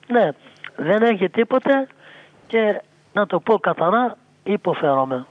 ναι, 0.08 0.28
δεν 0.76 1.02
έχει 1.02 1.28
τίποτε 1.28 1.86
και 2.46 2.80
να 3.12 3.26
το 3.26 3.40
πω 3.40 3.58
καθαρά, 3.58 4.16
υποφέρομαι. 4.44 5.26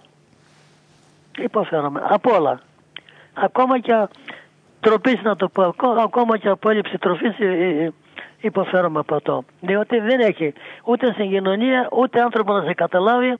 Υποφέρομαι. 1.37 2.01
Από 2.09 2.35
όλα. 2.35 2.59
Ακόμα 3.33 3.79
και 3.79 4.07
τροπής 4.79 5.21
να 5.23 5.35
το 5.35 5.49
πω, 5.49 5.73
ακόμα 6.03 6.37
και 6.37 6.49
από 6.49 6.69
έλλειψη 6.69 6.97
τροφής 6.97 7.39
ε, 7.39 7.45
ε, 7.45 7.91
υποφέρομαι 8.41 8.99
από 8.99 9.15
αυτό. 9.15 9.43
Διότι 9.61 9.99
δεν 9.99 10.19
έχει 10.19 10.53
ούτε 10.83 11.13
συγκοινωνία, 11.13 11.87
ούτε 11.91 12.21
άνθρωπο 12.21 12.53
να 12.53 12.63
σε 12.63 12.73
καταλάβει, 12.73 13.37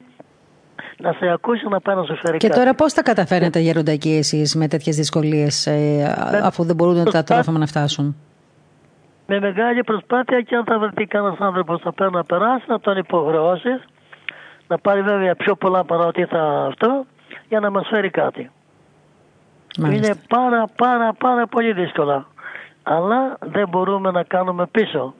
να 0.97 1.13
σε 1.13 1.30
ακούσει 1.30 1.67
να 1.67 1.80
πάει 1.80 1.95
να 1.95 2.03
σου 2.03 2.15
φέρει 2.15 2.38
Και 2.38 2.49
τώρα 2.49 2.74
πώς 2.74 2.93
θα 2.93 3.01
καταφέρετε 3.03 3.59
ε. 3.59 3.61
γεροντακοί 3.61 4.11
εσείς 4.11 4.55
με 4.55 4.67
τέτοιες 4.67 4.95
δυσκολίες 4.95 5.67
αφού 6.43 6.63
δεν 6.63 6.76
μπορούν 6.76 7.03
τα 7.11 7.24
τρόφιμα 7.24 7.59
να 7.59 7.65
φτάσουν; 7.65 8.15
Με 9.28 9.39
μεγάλη 9.39 9.84
προσπάθεια 9.84 10.41
και 10.41 10.55
αν 10.55 10.63
θα 10.65 10.80
βρεθεί 10.80 11.05
κανένας 11.05 11.39
άνθρωπος 11.39 11.82
θα 11.82 11.91
πρέπει 11.93 12.13
να 12.13 12.24
περάσει, 12.24 12.65
να 12.67 12.80
τον 12.80 12.97
υποχρεώσεις 12.97 13.86
να 14.72 14.78
πάρει 14.78 15.01
βέβαια 15.01 15.36
πιο 15.36 15.55
πολλά 15.55 15.84
παρά 15.84 16.05
ότι 16.05 16.26
θα 16.26 16.65
αυτό 16.67 17.05
για 17.49 17.59
να 17.59 17.69
μας 17.72 17.88
φέρει 17.88 18.09
κάτι. 18.09 18.49
Είναι 19.78 20.15
πάρα 20.28 20.65
πάρα 20.76 21.13
πάρα 21.13 21.47
πολύ 21.47 21.74
δύσκολα. 21.74 22.28
Αλλά 22.84 23.38
δεν 23.39 23.67
μπορούμε 23.69 24.11
να 24.11 24.24
κάνουμε 24.24 24.65
πίσω. 24.72 25.13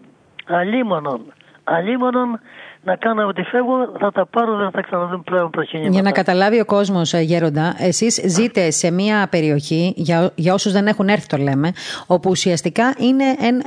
Αλίμονον. 0.46 1.22
Αλίμονον 1.64 2.40
να 2.84 2.96
κάνω 2.96 3.28
ότι 3.28 3.44
φεύγω, 3.44 3.92
θα 4.00 4.12
τα 4.12 4.26
πάρω, 4.26 4.56
δεν 4.58 4.72
θα 4.72 4.82
ξαναδούν 4.82 5.24
πλέον 5.24 5.50
προσκυνήματα. 5.50 5.94
Για 5.94 6.02
να 6.02 6.12
καταλάβει 6.12 6.60
ο 6.60 6.66
κόσμος, 6.66 7.14
ε, 7.14 7.20
Γέροντα, 7.20 7.76
εσείς 7.78 8.22
ζείτε 8.26 8.72
σε 8.72 8.92
μια 8.92 9.28
περιοχή, 9.30 9.94
για, 9.96 10.32
για 10.36 10.54
όσους 10.54 10.72
δεν 10.72 10.88
έχουν 10.88 11.08
έρθει 11.08 11.28
το 11.28 11.38
λέμε, 11.38 11.72
όπου 12.08 12.30
ουσιαστικά 12.30 12.94
είναι 12.98 13.24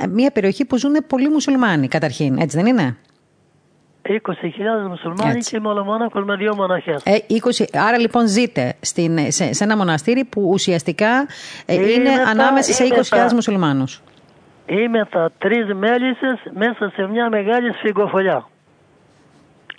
μια 0.09 0.31
περιοχή 0.31 0.65
που 0.65 0.77
ζουν 0.77 0.95
πολλοί 1.07 1.29
μουσουλμάνοι 1.29 1.87
καταρχήν, 1.87 2.37
έτσι 2.37 2.57
δεν 2.57 2.65
είναι; 2.65 2.97
20.000 4.07 4.87
μουσουλμάνοι 4.89 5.31
Έτσι. 5.37 5.51
και 5.51 5.59
μολομόναχος 5.59 6.23
με 6.25 6.35
δύο 6.35 6.55
μοναχές. 6.55 7.03
Ε, 7.05 7.17
20, 7.29 7.65
άρα 7.73 7.99
λοιπόν 7.99 8.27
ζείτε 8.27 8.75
στην, 8.81 9.31
σε, 9.31 9.53
σε 9.53 9.63
ένα 9.63 9.77
μοναστήρι 9.77 10.23
που 10.23 10.49
ουσιαστικά 10.53 11.27
ε, 11.65 11.73
Είναι 11.73 11.85
είναι 11.91 12.09
τα- 12.15 12.29
ανάμεσα 12.29 12.73
σε 12.73 12.83
είναι 12.85 12.95
20.000 13.01 13.09
τα- 13.09 13.29
μουσουλμάνους. 13.33 14.01
Είμαι 14.65 15.05
τα 15.11 15.31
τρεις 15.37 15.73
μέλισσες 15.73 16.39
μέσα 16.53 16.89
σε 16.95 17.07
μια 17.07 17.29
μεγάλη 17.29 17.73
σφυγγοφολιά. 17.73 18.47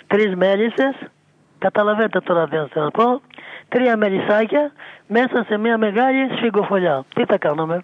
Τρεις 0.07 0.35
μέλισσες, 0.35 0.95
καταλαβαίνετε 1.57 2.19
τώρα 2.19 2.47
τι 2.47 2.55
θα 2.73 2.91
πω, 2.93 3.21
τρία 3.69 3.97
μελισσάκια 3.97 4.71
μέσα 5.07 5.43
σε 5.47 5.57
μια 5.57 5.77
μεγάλη 5.77 6.29
σφυγγοφολιά. 6.37 7.05
Τι 7.15 7.25
θα 7.25 7.37
κάνουμε. 7.37 7.83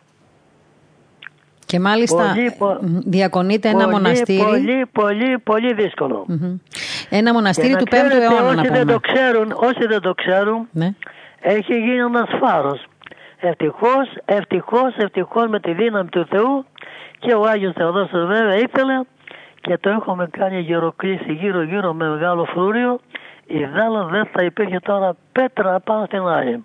Και 1.73 1.79
μάλιστα 1.79 2.33
Πολύ, 2.33 2.55
πο- 2.57 2.77
μ, 2.81 2.97
διακονείται 3.05 3.69
ένα 3.69 3.77
πολύ, 3.83 3.91
μοναστήρι. 3.91 4.43
Πολύ, 4.43 4.85
πολύ, 4.91 5.39
πολύ 5.39 5.73
δύσκολο. 5.73 6.25
Μμμ. 6.27 6.57
Ένα 7.09 7.23
Και 7.29 7.31
μοναστήρι 7.31 7.71
να 7.71 7.77
του 7.77 7.83
5ου 7.85 7.89
ξέρετε, 7.89 8.23
αιώνα, 8.23 8.53
να 8.53 8.61
όσοι 8.61 8.69
δεν 8.71 8.81
πούμε. 8.81 8.91
το 8.93 8.99
ξέρουν, 8.99 9.51
όσοι 9.55 9.87
δεν 9.87 10.01
το 10.01 10.13
ξέρουν, 10.13 10.67
Ναι. 10.71 10.89
έχει 11.39 11.73
γίνει 11.73 11.97
ένας 11.97 12.29
φάρος. 12.39 12.85
Ευτυχώς, 13.39 14.07
ευτυχώς, 14.25 14.95
ευτυχώς 14.97 15.47
με 15.47 15.59
τη 15.59 15.71
δύναμη 15.73 16.09
του 16.09 16.25
Θεού 16.29 16.65
και 17.19 17.33
ο 17.33 17.43
Άγιος 17.43 17.73
Θεοδόσος 17.77 18.25
βέβαια 18.27 18.55
ήθελε 18.55 18.99
και 19.61 19.77
το 19.77 19.89
έχουμε 19.89 20.27
κάνει 20.31 20.59
γεροκλήση 20.59 21.31
γύρω 21.33 21.61
γύρω 21.63 21.93
με 21.93 22.09
μεγάλο 22.09 22.45
φρούριο 22.45 22.99
ιδάλλον 23.47 24.07
δεν 24.09 24.25
θα 24.33 24.43
υπήρχε 24.43 24.79
τώρα 24.79 25.15
πέτρα 25.31 25.79
πάνω 25.79 26.05
στην 26.05 26.27
άλλη. 26.27 26.61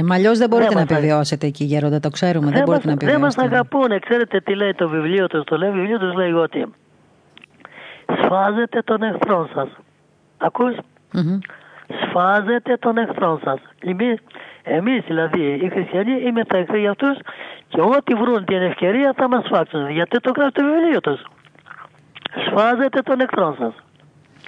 Ε, 0.00 0.02
μα 0.02 0.14
αλλιώς 0.14 0.38
δεν 0.38 0.48
μπορείτε 0.48 0.68
Δεν 0.68 0.78
να 0.78 0.84
μας- 0.84 0.90
επιβιώσετε 0.98 1.46
εκεί, 1.46 1.64
Γέροντα, 1.64 2.00
το 2.00 2.08
ξέρουμε. 2.10 2.44
Δεν, 2.44 2.54
δεν, 2.54 2.62
μπορείτε 2.64 2.86
να 2.88 2.92
μας, 2.94 3.04
δεν 3.04 3.20
μας 3.20 3.34
επιβιώσετε. 3.36 3.76
αγαπούν. 3.78 4.00
Ξέρετε 4.00 4.40
τι 4.40 4.54
λέει 4.54 4.74
το 4.74 4.88
βιβλίο 4.88 5.26
τους. 5.26 5.44
Το 5.44 5.56
λέει, 5.56 5.70
βιβλίο 5.70 5.98
τους 5.98 6.14
λέει 6.14 6.32
ότι 6.32 6.66
σφάζετε 8.22 8.82
τον 8.82 9.02
εχθρό 9.02 9.48
σας. 9.54 9.68
Ακούς; 10.38 10.74
Μμμ. 11.12 11.38
σφάζετε 12.02 12.76
τον 12.76 12.96
εχθρό 12.98 13.40
σας. 13.44 13.58
Εμείς, 13.80 14.18
εμείς 14.62 15.04
δηλαδή 15.06 15.60
οι 15.62 15.68
χριστιανοί 15.68 16.12
είμαστε 16.26 16.58
εχθροί 16.58 16.80
για 16.80 16.90
αυτούς 16.90 17.16
και 17.68 17.80
ό,τι 17.80 18.14
βρουν 18.14 18.44
την 18.44 18.62
ευκαιρία 18.62 19.12
θα 19.16 19.28
μας 19.28 19.44
φάξουν. 19.50 19.90
Γιατί 19.90 20.20
το 20.20 20.32
γράφει 20.36 20.52
το 20.52 20.62
βιβλίο 20.64 21.00
τους. 21.00 21.20
Σφάζετε 22.46 23.00
τον 23.02 23.20
εχθρό 23.20 23.56
σας. 23.58 23.72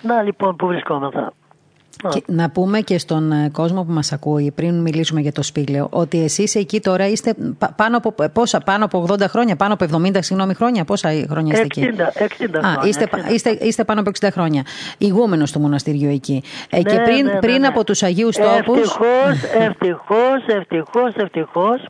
Να 0.02 0.22
λοιπόν 0.22 0.56
που 0.56 0.66
βρισκόμεθα. 0.66 1.32
Να. 2.02 2.10
Και 2.10 2.22
να 2.26 2.50
πούμε 2.50 2.80
και 2.80 2.98
στον 2.98 3.32
ε, 3.32 3.48
κόσμο 3.52 3.84
που 3.84 3.92
μας 3.92 4.12
ακούει, 4.12 4.50
πριν 4.50 4.80
μιλήσουμε 4.80 5.20
για 5.20 5.32
το 5.32 5.42
σπήλαιο, 5.42 5.86
ότι 5.90 6.22
εσείς 6.24 6.54
εκεί 6.54 6.80
τώρα 6.80 7.08
είστε 7.08 7.34
πα- 7.58 7.72
πάνω 7.76 7.96
από, 7.96 8.14
πόσα, 8.32 8.58
πάνω 8.60 8.84
από 8.84 9.06
80 9.08 9.20
χρόνια, 9.28 9.56
πάνω 9.56 9.74
από 9.74 9.84
70 9.96 10.16
συγγνώμη, 10.20 10.54
χρόνια, 10.54 10.84
πόσα 10.84 11.08
χρόνια 11.28 11.52
είστε 11.52 11.64
εκεί; 11.64 11.94
60, 11.96 12.22
60 12.22 12.58
Α, 12.58 12.68
χρόνια, 12.72 12.88
είστε, 12.88 13.08
60. 13.28 13.32
είστε, 13.32 13.50
είστε 13.50 13.84
πάνω 13.84 14.00
από 14.00 14.10
60 14.20 14.28
χρόνια. 14.32 14.62
Ηγούμενος 14.98 15.52
του 15.52 15.60
μοναστηριού 15.60 16.10
εκεί. 16.10 16.42
Ε, 16.70 16.82
και 16.82 16.94
Ναι, 16.96 17.02
πριν, 17.04 17.24
ναι, 17.24 17.32
ναι, 17.32 17.38
πριν 17.38 17.60
ναι. 17.60 17.66
από 17.66 17.84
τους 17.84 18.02
Αγίους 18.02 18.36
Τόπους... 18.36 18.78
Ευτυχώς, 18.78 19.42
ευτυχώς, 19.66 20.46
ευτυχώς, 20.46 21.14
ευτυχώς 21.16 21.86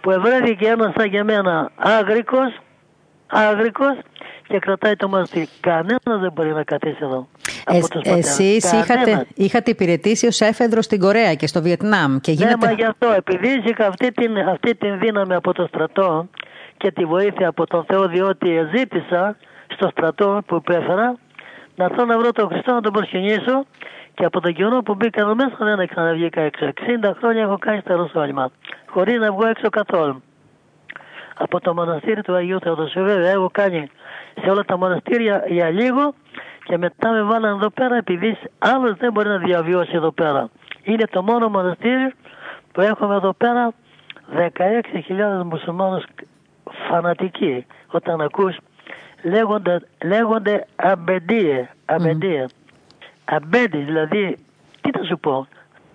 που 0.00 0.10
ευρέθηκε 0.10 0.66
ένας 0.66 0.92
σαν 0.96 1.10
και 1.10 1.16
εμένα 1.18 1.70
άγρικος, 1.76 2.58
άγρικος 3.26 3.96
και 4.48 4.58
κρατάει 4.58 4.96
το 4.96 5.08
μοναστήρι. 5.08 5.48
Κανένας 5.60 6.20
δεν 6.20 6.32
μπορεί 6.34 6.52
να 6.52 6.62
κατήσει 6.62 6.98
εδώ. 7.02 7.28
Ε, 7.66 7.76
από 7.76 7.88
τους 7.88 8.02
πατέρες. 8.02 8.38
εσείς 8.38 8.72
είχατε, 8.72 8.94
Κανένας. 8.94 9.26
είχατε 9.34 9.70
υπηρετήσει 9.70 10.26
ως 10.26 10.40
έφεδρο 10.40 10.82
στην 10.82 11.00
Κορέα 11.00 11.34
και 11.34 11.46
στο 11.46 11.62
Βιετνάμ 11.62 12.16
και 12.18 12.32
Ναι, 12.32 12.36
γίνεται... 12.36 12.66
μα 12.66 12.72
γι' 12.72 12.84
αυτό, 12.84 13.12
επειδή 13.16 13.62
είχα 13.64 13.86
αυτή 13.86 14.12
την, 14.12 14.38
αυτή 14.38 14.74
την 14.74 14.98
δύναμη 14.98 15.34
από 15.34 15.52
το 15.52 15.66
στρατό 15.66 16.28
και 16.76 16.90
τη 16.92 17.04
βοήθεια 17.04 17.48
από 17.48 17.66
τον 17.66 17.84
Θεό, 17.84 18.08
διότι 18.08 18.48
ζήτησα 18.74 19.36
στο 19.74 19.88
στρατό 19.88 20.42
που 20.46 20.54
υπέφερα 20.56 21.16
να 21.76 21.84
έρθω 21.84 22.04
να 22.04 22.18
βρω 22.18 22.32
τον 22.32 22.48
Χριστό 22.48 22.72
να 22.72 22.80
τον 22.80 22.92
προσκυνήσω 22.92 23.64
και 24.14 24.24
από 24.24 24.40
τον 24.40 24.52
καιρό 24.54 24.82
που 24.82 24.94
μπήκα 24.94 25.20
εδώ 25.20 25.34
μέσα 25.34 25.56
δεν 25.58 25.88
ξαναβγήκα 25.88 26.40
έξω. 26.40 26.66
60 26.66 27.12
χρόνια 27.18 27.42
έχω 27.42 27.58
κάνει 27.58 27.80
στα 27.80 27.94
Ρωσόλυμα, 27.96 28.50
χωρίς 28.86 29.18
να 29.18 29.32
βγω 29.32 29.46
έξω 29.46 29.68
καθόλου. 29.68 30.22
Από 31.38 31.60
το 31.60 31.74
μοναστήρι 31.74 32.22
του 32.22 32.34
Αγίου 32.34 32.60
Θεοδοσίου 32.60 33.04
βέβαια 33.04 33.30
έχω 33.30 33.50
κάνει 33.52 33.88
σε 34.42 34.50
όλα 34.50 34.64
τα 34.64 34.76
μοναστήρια 34.78 35.44
για 35.48 35.70
λίγο 35.70 36.14
και 36.64 36.78
μετά 36.78 37.10
με 37.10 37.22
βάλανε 37.22 37.54
εδώ 37.54 37.70
πέρα 37.70 37.96
επειδή 37.96 38.38
άλλος 38.58 38.96
δεν 38.96 39.12
μπορεί 39.12 39.28
να 39.28 39.38
διαβιώσει 39.38 39.90
εδώ 39.94 40.10
πέρα. 40.10 40.48
Είναι 40.82 41.04
το 41.10 41.22
μόνο 41.22 41.48
μοναστήρι 41.48 42.14
που 42.72 42.80
έχουμε 42.80 43.14
εδώ 43.14 43.32
πέρα 43.32 43.72
16.000 44.36 45.42
μουσουλμάνους 45.44 46.04
φανατικοί 46.88 47.66
όταν 47.86 48.20
ακούς 48.20 48.56
λέγονται, 49.22 49.80
λέγονται 50.04 50.66
αμπεντίε, 50.76 51.68
αμπεντίε. 51.84 52.44
Αμπέντι 53.24 53.78
δηλαδή, 53.78 54.36
τι 54.80 54.90
θα 54.90 55.04
σου 55.04 55.18
πω, 55.18 55.46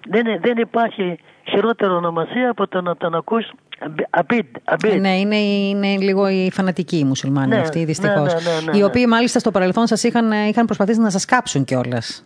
δεν, 0.07 0.39
δεν 0.41 0.57
υπάρχει 0.57 1.19
χειρότερο 1.49 1.95
ονομασία 1.95 2.49
από 2.49 2.67
το 2.67 2.81
να 2.81 2.95
τον 2.95 3.15
ακούς 3.15 3.51
αμπ- 3.79 3.99
αμπίντ, 4.09 4.45
αμπίντ. 4.63 4.99
Ναι, 4.99 5.17
είναι, 5.19 5.35
είναι 5.35 5.87
λίγο 5.97 6.27
οι 6.27 6.49
φανατικοί 6.53 6.97
οι 6.97 7.03
μουσουλμάνοι 7.03 7.47
Ναι, 7.47 7.59
αυτοί, 7.59 7.83
δυστυχώς. 7.85 8.33
ναι, 8.33 8.39
ναι, 8.39 8.55
ναι, 8.55 8.71
ναι, 8.71 8.77
Οι 8.77 8.79
ναι. 8.79 8.85
οποίοι 8.85 9.05
μάλιστα 9.09 9.39
στο 9.39 9.51
παρελθόν 9.51 9.87
σας 9.87 10.03
είχαν, 10.03 10.31
είχαν 10.31 10.65
προσπαθήσει 10.65 10.99
να 10.99 11.09
σας 11.09 11.25
κάψουν 11.25 11.63
κιόλας. 11.63 12.25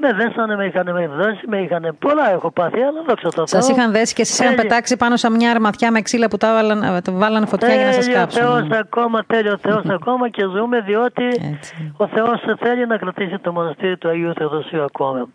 Με 0.00 0.12
δέσανε, 0.12 0.56
με 0.56 0.64
είχαν 0.66 0.92
με 0.92 1.06
δώσει, 1.06 1.40
με 1.48 1.58
είχαν 1.60 1.96
πολλά 1.98 2.30
έχω 2.32 2.50
πάθει, 2.50 2.80
αλλά 2.80 3.02
δόξα 3.06 3.28
τω 3.28 3.46
Θεώ. 3.46 3.60
Σας 3.60 3.68
είχαν 3.68 3.92
δέσει 3.92 4.14
και 4.14 4.24
σας 4.24 4.38
είχαν 4.38 4.54
Τέλειο. 4.54 4.68
πετάξει 4.68 4.96
πάνω 4.96 5.16
σε 5.16 5.30
μια 5.30 5.50
αρματιά 5.50 5.90
με 5.90 6.00
ξύλα 6.02 6.28
που 6.28 6.36
τα 6.36 6.52
βάλαν, 6.52 7.02
το 7.02 7.12
βάλανε 7.12 7.46
φωτιά 7.46 7.74
για 7.74 7.84
να 7.86 7.92
σας 7.92 8.04
Τέλειο 8.04 8.20
κάψουν. 8.20 8.42
Θεός 8.42 8.68
ακόμα, 8.80 9.24
τέλειο 9.26 9.58
Θεός 9.58 9.82
ακόμα 10.00 10.28
και 10.28 10.42
ζούμε 10.56 10.80
διότι 10.80 11.24
Έτσι. 11.24 11.92
ο 11.96 12.06
Θεός 12.06 12.40
θέλει 12.58 12.86
να 12.86 12.96
κρατήσει 12.96 13.38
το 13.38 13.52
μοναστήρι 13.52 13.96
του 13.96 14.08
Αγίου 14.08 14.32
Θεοδοσίου 14.34 14.82
ακόμα. 14.84 15.28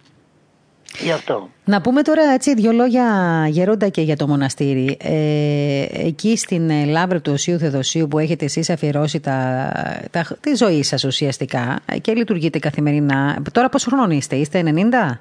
Γι' 1.03 1.11
αυτό. 1.11 1.49
Να 1.65 1.81
πούμε 1.81 2.01
τώρα 2.01 2.21
έτσι 2.33 2.53
δύο 2.53 2.71
λόγια 2.71 3.05
γερόντα 3.47 3.89
και 3.89 4.01
για 4.01 4.15
το 4.15 4.27
μοναστήρι. 4.27 4.97
Ε, 5.01 5.85
εκεί 6.07 6.37
στην 6.37 6.69
ε, 6.69 6.85
Λάβρη 6.85 7.21
του 7.21 7.31
Οσίου 7.31 7.57
Θεοδοσίου 7.57 8.07
που 8.07 8.19
έχετε 8.19 8.45
εσείς 8.45 8.69
αφιερώσει 8.69 9.19
τα, 9.19 9.71
τα, 10.11 10.25
τη 10.41 10.55
ζωή 10.55 10.83
σας 10.83 11.03
ουσιαστικά 11.03 11.79
ε, 11.85 11.97
και 11.97 12.13
λειτουργείτε 12.13 12.59
καθημερινά. 12.59 13.41
Τώρα 13.51 13.69
πόσο 13.69 13.89
χρόνο 13.89 14.11
είστε, 14.11 14.35
είστε 14.35 14.63
90? 14.65 15.17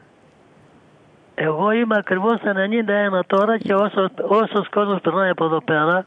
Εγώ 1.35 1.71
είμαι 1.71 1.97
ακριβώς 1.99 2.39
στα 2.39 2.53
91 3.21 3.21
τώρα 3.27 3.59
και 3.59 3.75
όσο, 3.75 4.11
όσος 4.29 4.69
κόσμος 4.69 5.01
περνάει 5.01 5.31
από 5.31 5.45
εδώ 5.45 5.63
πέρα 5.63 6.05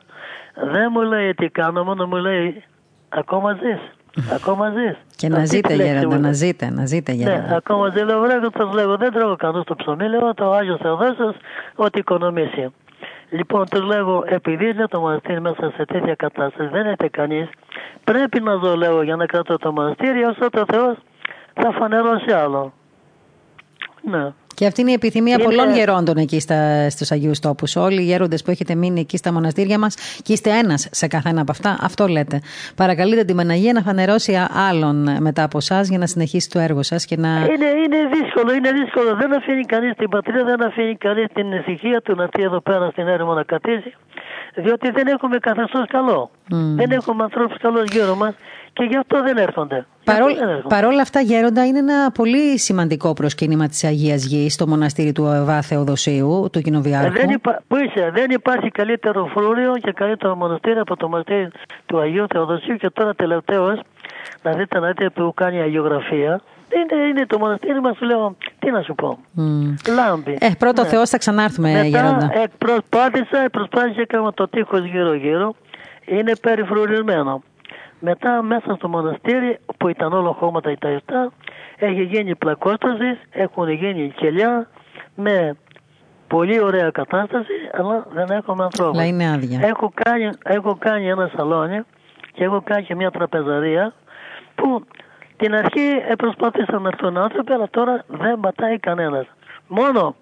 δεν 0.56 0.88
μου 0.92 1.02
λέει 1.02 1.34
τι 1.34 1.50
κάνω, 1.50 1.84
μόνο 1.84 2.08
μου 2.08 2.16
λέει 2.16 2.64
ακόμα 3.10 3.54
ζεις, 3.54 3.80
ακόμα 4.34 4.70
ζεις. 4.70 4.98
Και 5.16 5.28
να 5.30 5.36
Αυτή 5.38 5.48
ζείτε 5.56 5.68
τη 5.68 5.76
λέξη 5.76 5.94
γέροντα, 5.94 6.08
μου 6.16 6.22
να 6.22 6.28
λέει. 6.28 6.34
ζείτε, 6.34 6.70
να 6.70 6.86
ζείτε 6.86 7.12
Ναι, 7.12 7.18
γέροντα. 7.18 7.56
ακόμα 7.56 7.90
ζεις 7.90 8.04
λέω 8.04 8.20
βρέκο, 8.22 8.50
το 8.50 8.70
λέγω, 8.74 8.98
δεν 8.98 9.12
τρώγω 9.12 9.36
κανένα 9.36 9.64
στο 9.64 9.76
ψωμί, 9.76 10.08
λέω 10.10 10.34
το 10.34 10.52
Άγιος 10.52 10.80
Θεοδόσος 10.82 11.36
ότι 11.76 12.00
οικονομήσει. 12.00 12.74
Λοιπόν, 13.30 13.66
τους 13.70 13.84
λέγω, 13.84 14.24
επειδή 14.28 14.70
είναι 14.70 14.88
το 14.88 15.00
μοναστήρι 15.00 15.42
μέσα 15.42 15.72
σε 15.76 15.86
τέτοια 15.86 16.16
κατάσταση, 16.16 16.70
δεν 16.70 16.86
έχετε 16.86 17.08
κανείς, 17.10 17.50
πρέπει 18.04 18.40
να 18.42 18.56
ζω, 18.56 18.76
λέω, 18.76 19.02
για 19.02 19.16
να 19.16 19.26
κρατώ 19.26 19.58
το 19.58 19.72
μοναστήρι, 19.72 20.24
όσο 20.24 20.50
το 20.50 20.64
Θεός 20.72 20.98
θα 21.54 21.72
φανερώσει 21.72 22.32
άλλο. 22.32 22.74
Ναι. 24.02 24.32
Και 24.62 24.68
αυτή 24.68 24.82
είναι 24.82 24.92
η 24.92 24.94
επιθυμία 24.94 25.34
Είναι- 25.34 25.44
πολλών 25.44 25.74
γερόντων 25.74 26.18
εκεί 26.18 26.40
στα, 26.40 26.90
στους 26.90 27.12
Αγίους 27.12 27.40
Τόπους. 27.40 27.76
Όλοι 27.76 28.02
οι 28.02 28.04
γέροντες 28.04 28.44
που 28.44 28.52
έχετε 28.52 28.76
μείνει 28.76 29.00
εκεί 29.00 29.18
στα 29.18 29.34
μοναστήρια 29.34 29.80
μας 29.80 29.96
και 30.24 30.34
είστε 30.34 30.50
ένας 30.50 30.88
σε 30.92 31.08
καθένα 31.08 31.42
από 31.42 31.52
αυτά, 31.52 31.78
αυτό 31.82 32.08
λέτε. 32.08 32.42
Παρακαλείτε 32.76 33.24
την 33.24 33.36
Παναγία 33.36 33.74
να 33.74 33.82
φανερώσει 33.82 34.36
α- 34.36 34.52
άλλον 34.70 35.18
μετά 35.20 35.44
από 35.44 35.58
εσά 35.58 35.82
για 35.82 35.98
να 35.98 36.08
συνεχίσει 36.08 36.50
το 36.50 36.60
έργο 36.60 36.84
σας 36.84 37.06
και 37.06 37.18
να... 37.18 37.30
Είναι, 37.30 37.70
είναι 37.86 38.00
δύσκολο, 38.22 38.54
είναι 38.54 38.72
δύσκολο. 38.72 39.16
Δεν 39.16 39.34
αφήνει 39.34 39.64
κανείς 39.66 39.94
την 39.98 40.10
πατρίδα, 40.10 40.44
δεν 40.44 40.64
αφήνει 40.64 40.96
κανείς 40.96 41.26
την 41.34 41.52
ησυχία 41.52 42.02
του 42.02 42.16
να 42.16 42.24
έρθει 42.24 42.42
εδώ 42.44 42.62
πέρα 42.62 42.90
στην 42.92 43.08
έρημο 43.08 43.34
να 43.34 43.44
κατήσει. 43.44 43.94
Διότι 44.56 44.92
δεν 44.92 45.08
έχουμε 45.08 45.38
καθεστώς 45.38 45.86
καλό. 45.88 46.30
Δεν 46.76 46.92
έχουμε 46.92 47.24
ανθρώπους 47.24 47.58
καλούς 47.58 47.84
γύρω 47.92 48.16
μας 48.16 48.34
και 48.82 48.88
γι' 48.90 48.98
αυτό 48.98 49.22
δεν 49.24 49.38
έρχονται. 49.38 49.76
Γι' 49.76 50.12
αυτό 50.12 50.12
Παρόλ, 50.22 50.34
δεν 50.38 50.50
έρχονται. 50.50 50.76
παρόλα 50.76 51.02
αυτά, 51.02 51.20
Γέροντα, 51.22 51.66
είναι 51.66 51.78
ένα 51.80 52.12
πολύ 52.12 52.60
σημαντικό 52.60 53.14
προσκύνημα 53.14 53.68
της 53.68 53.84
Αγίας 53.84 54.24
Γης 54.26 54.54
στο 54.54 54.68
μοναστήρι 54.68 55.12
του 55.12 55.28
Αβά 55.28 55.62
Θεοδοσίου, 55.62 56.50
του 56.52 56.60
Ε, 56.60 56.62
Κοινοβιάρχου. 56.62 57.12
δεν, 57.14 57.30
υπά... 57.30 57.62
Πού 57.68 57.76
είσαι, 57.78 58.10
δεν 58.14 58.30
υπάρχει 58.32 58.70
καλύτερο 58.70 59.26
φρούριο 59.36 59.74
και 59.82 59.92
καλύτερο 59.92 60.36
μοναστήρι 60.36 60.80
από 60.80 60.96
το 60.98 61.08
μοναστήρι 61.10 61.48
του 61.86 62.00
Αγίου 62.00 62.26
Θεοδοσίου 62.34 62.76
και 62.76 62.90
τώρα 62.90 63.14
τελευταίως 63.16 63.80
να 64.44 64.52
δείτε 64.52 64.80
να 64.80 64.88
δείτε 64.88 65.10
που 65.10 65.34
κάνει 65.36 65.62
αγιογραφία. 65.62 66.42
Είναι, 66.76 67.08
είναι 67.10 67.26
το 67.26 67.38
μοναστήρι 67.40 67.82
μας, 67.82 67.98
σου 67.98 68.06
λέω, 68.06 68.36
τι 68.60 68.72
να 68.72 68.82
σου 68.82 68.96
πω. 68.96 69.18
Μμ. 69.32 69.74
Λάμπει. 69.96 70.38
Ε, 70.40 70.48
πρώτο 70.58 70.82
Ναι. 70.82 70.88
Θεός 70.88 71.10
θα 71.10 71.18
ξανάρθουμε, 71.18 71.72
Μετά 71.72 71.84
Γέροντα. 71.84 72.30
ε, 72.34 72.44
προσπάθησα, 72.58 73.50
προσπάθησα 73.52 74.02
έκανα 74.02 74.34
το 74.34 74.48
τείχος 74.48 74.86
γύρω 74.86 75.14
γύρω. 75.14 75.56
Είναι 76.06 76.32
περιφρουρισμένο. 76.42 77.44
Μετά 78.04 78.42
μέσα 78.42 78.76
στο 78.76 78.88
μοναστήρι 78.88 79.60
που 79.78 79.88
ήταν 79.88 80.14
όλο 80.14 80.32
χώματα 80.32 80.74
τα 80.80 80.88
επτά 80.88 81.32
έχει 81.78 82.04
γίνει 82.04 82.36
πλακόστασης, 82.36 83.18
έχουν 83.32 83.70
γίνει 83.70 84.14
κελιά 84.16 84.68
με 85.16 85.56
πολύ 86.28 86.62
ωραία 86.62 86.90
κατάσταση 86.90 87.54
αλλά 87.72 88.06
δεν 88.14 88.30
έχουμε 88.30 88.64
ανθρώπους. 88.64 88.98
Αλλά 88.98 89.08
είναι 89.08 89.32
άδεια. 89.32 89.60
Έχω 89.64 89.92
κάνει, 89.94 90.30
έχω 90.44 90.76
κάνει 90.80 91.08
ένα 91.08 91.32
σαλόνι 91.36 91.82
και 92.34 92.44
έχω 92.44 92.62
κάνει 92.62 92.84
και 92.84 92.96
μια 92.96 93.12
τραπεζαρία 93.12 93.94
που 94.56 94.84
Στην 95.34 95.56
αρχή 95.56 95.90
ε, 96.10 96.16
προσπάθησαν 96.16 96.82
να 96.82 96.88
έρθουν 96.88 97.18
άνθρωποι, 97.18 97.54
αλλά 97.54 97.70
τώρα 97.70 98.04
δεν 98.08 98.40
πατάει 98.40 98.80
κανένας. 98.80 99.26
Μόνο 99.68 100.16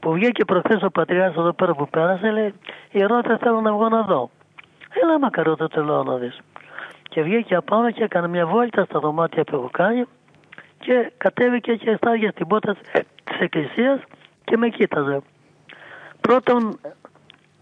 που 0.00 0.12
βγήκε 0.12 0.44
προχθές 0.44 0.82
ο 0.82 0.90
πατριάρχης 0.90 1.38
εδώ 1.38 1.52
πέρα 1.52 1.74
που 1.74 1.88
πέρασε, 1.88 2.30
λέει, 2.30 2.54
η 2.90 3.02
ερώτηση 3.02 3.36
θέλω 3.40 3.60
να 3.60 3.72
βγω 3.72 3.88
να 3.88 4.02
δω. 4.02 4.30
Έλα 5.02 5.18
μακαρό 5.18 5.56
το 5.56 5.68
τελώ 5.68 6.02
να 6.02 6.16
δεις. 6.16 6.38
Και 7.12 7.22
βγήκε 7.22 7.54
απάνω 7.54 7.90
και 7.90 8.04
έκανε 8.04 8.28
μια 8.28 8.46
βόλτα 8.46 8.84
στα 8.84 8.98
δωμάτια 8.98 9.44
που 9.44 9.56
έχω 9.56 9.68
κάνει 9.72 10.04
και 10.78 11.12
κατέβηκε 11.16 11.74
και 11.74 11.94
στάγε 11.96 12.28
στην 12.30 12.46
πόρτα 12.46 12.76
της 13.24 13.38
εκκλησίας 13.40 14.00
και 14.44 14.56
με 14.56 14.68
κοίταζε. 14.68 15.20
Πρώτον, 16.20 16.78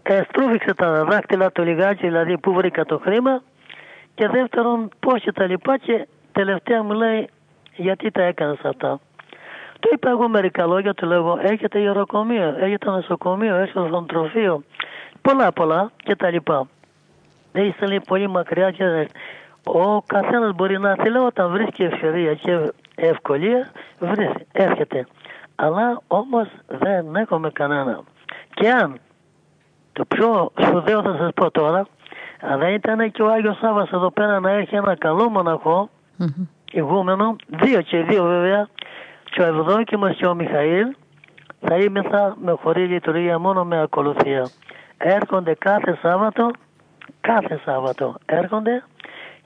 ε, 0.03 0.21
στρούφιξε 0.29 0.73
τα 0.73 1.03
δάχτυλα 1.03 1.51
του 1.51 1.63
λιγάκι, 1.63 2.07
δηλαδή 2.07 2.37
που 2.37 2.53
βρήκα 2.53 2.85
το 2.85 2.97
χρήμα 2.97 3.41
και 4.15 4.27
δεύτερον 4.27 4.89
πώς 4.99 5.21
και 5.21 5.31
τα 5.31 5.45
λοιπά 5.45 5.77
και 5.77 6.07
τελευταία 6.31 6.83
μου 6.83 6.93
λέει 6.93 7.29
γιατί 7.75 8.11
τα 8.11 8.23
έκανες 8.23 8.59
αυτά; 8.63 8.99
Του 9.79 9.89
είπα 9.93 10.09
εγώ 10.09 10.27
μερικά 10.29 10.65
λόγια, 10.65 10.93
του 10.93 11.05
λέω 11.05 11.39
έχετε 11.41 11.79
ιεροκομείο, 11.79 12.55
έχετε 12.59 12.89
νοσοκομείο, 12.89 13.55
έχετε 13.55 13.79
ορθοντροφείο, 13.79 14.63
πολλά 15.21 15.51
πολλά 15.51 15.91
και 15.97 16.15
τα 16.15 16.29
λοιπά. 16.29 16.67
Δεν 17.51 17.65
είστε 17.65 17.85
λέει 17.85 18.01
πολύ 18.07 18.27
μακριά 18.27 18.71
και 18.71 19.07
ο 19.63 20.01
καθένας 20.01 20.55
μπορεί 20.55 20.79
να 20.79 20.95
θέλει 20.95 21.17
όταν 21.17 21.51
βρίσκει 21.51 21.83
ευκαιρία 21.83 22.33
και 22.33 22.71
ευκολία, 22.95 23.71
βρίσκει, 23.99 24.45
έρχεται. 24.51 25.07
Αλλά 25.55 26.01
όμως 26.07 26.47
δεν 26.67 27.15
έχουμε 27.15 27.49
κανένα. 27.49 27.99
Και 28.53 28.69
αν 28.69 28.99
το 29.93 30.05
πιο 30.05 30.51
σπουδαίο 30.61 31.01
θα 31.01 31.15
σας 31.19 31.31
πω 31.33 31.51
τώρα, 31.51 31.87
αν 32.41 32.59
δεν 32.59 32.73
ήταν 32.73 33.11
και 33.11 33.21
ο 33.21 33.31
Άγιος 33.31 33.57
Σάββας 33.57 33.91
εδώ 33.91 34.11
πέρα 34.11 34.39
να 34.39 34.51
έχει 34.51 34.75
ένα 34.75 34.95
καλό 34.95 35.29
μοναχό, 35.29 35.89
mm-hmm. 36.19 36.47
ηγούμενο, 36.71 37.35
δύο 37.47 37.81
και 37.81 38.01
δύο 38.01 38.23
βέβαια, 38.23 38.67
και 39.23 39.41
ο 39.41 39.45
Ευδόκιμος 39.45 40.15
και 40.15 40.25
ο 40.25 40.33
Μιχαήλ, 40.33 40.87
θα 41.59 41.75
θα 42.09 42.35
με 42.41 42.51
χωρί 42.51 42.85
λειτουργία 42.85 43.39
μόνο 43.39 43.63
με 43.65 43.81
ακολουθία. 43.81 44.49
Έρχονται 44.97 45.53
κάθε 45.53 45.97
Σάββατο, 46.01 46.51
κάθε 47.21 47.59
Σάββατο 47.65 48.15
έρχονται 48.25 48.83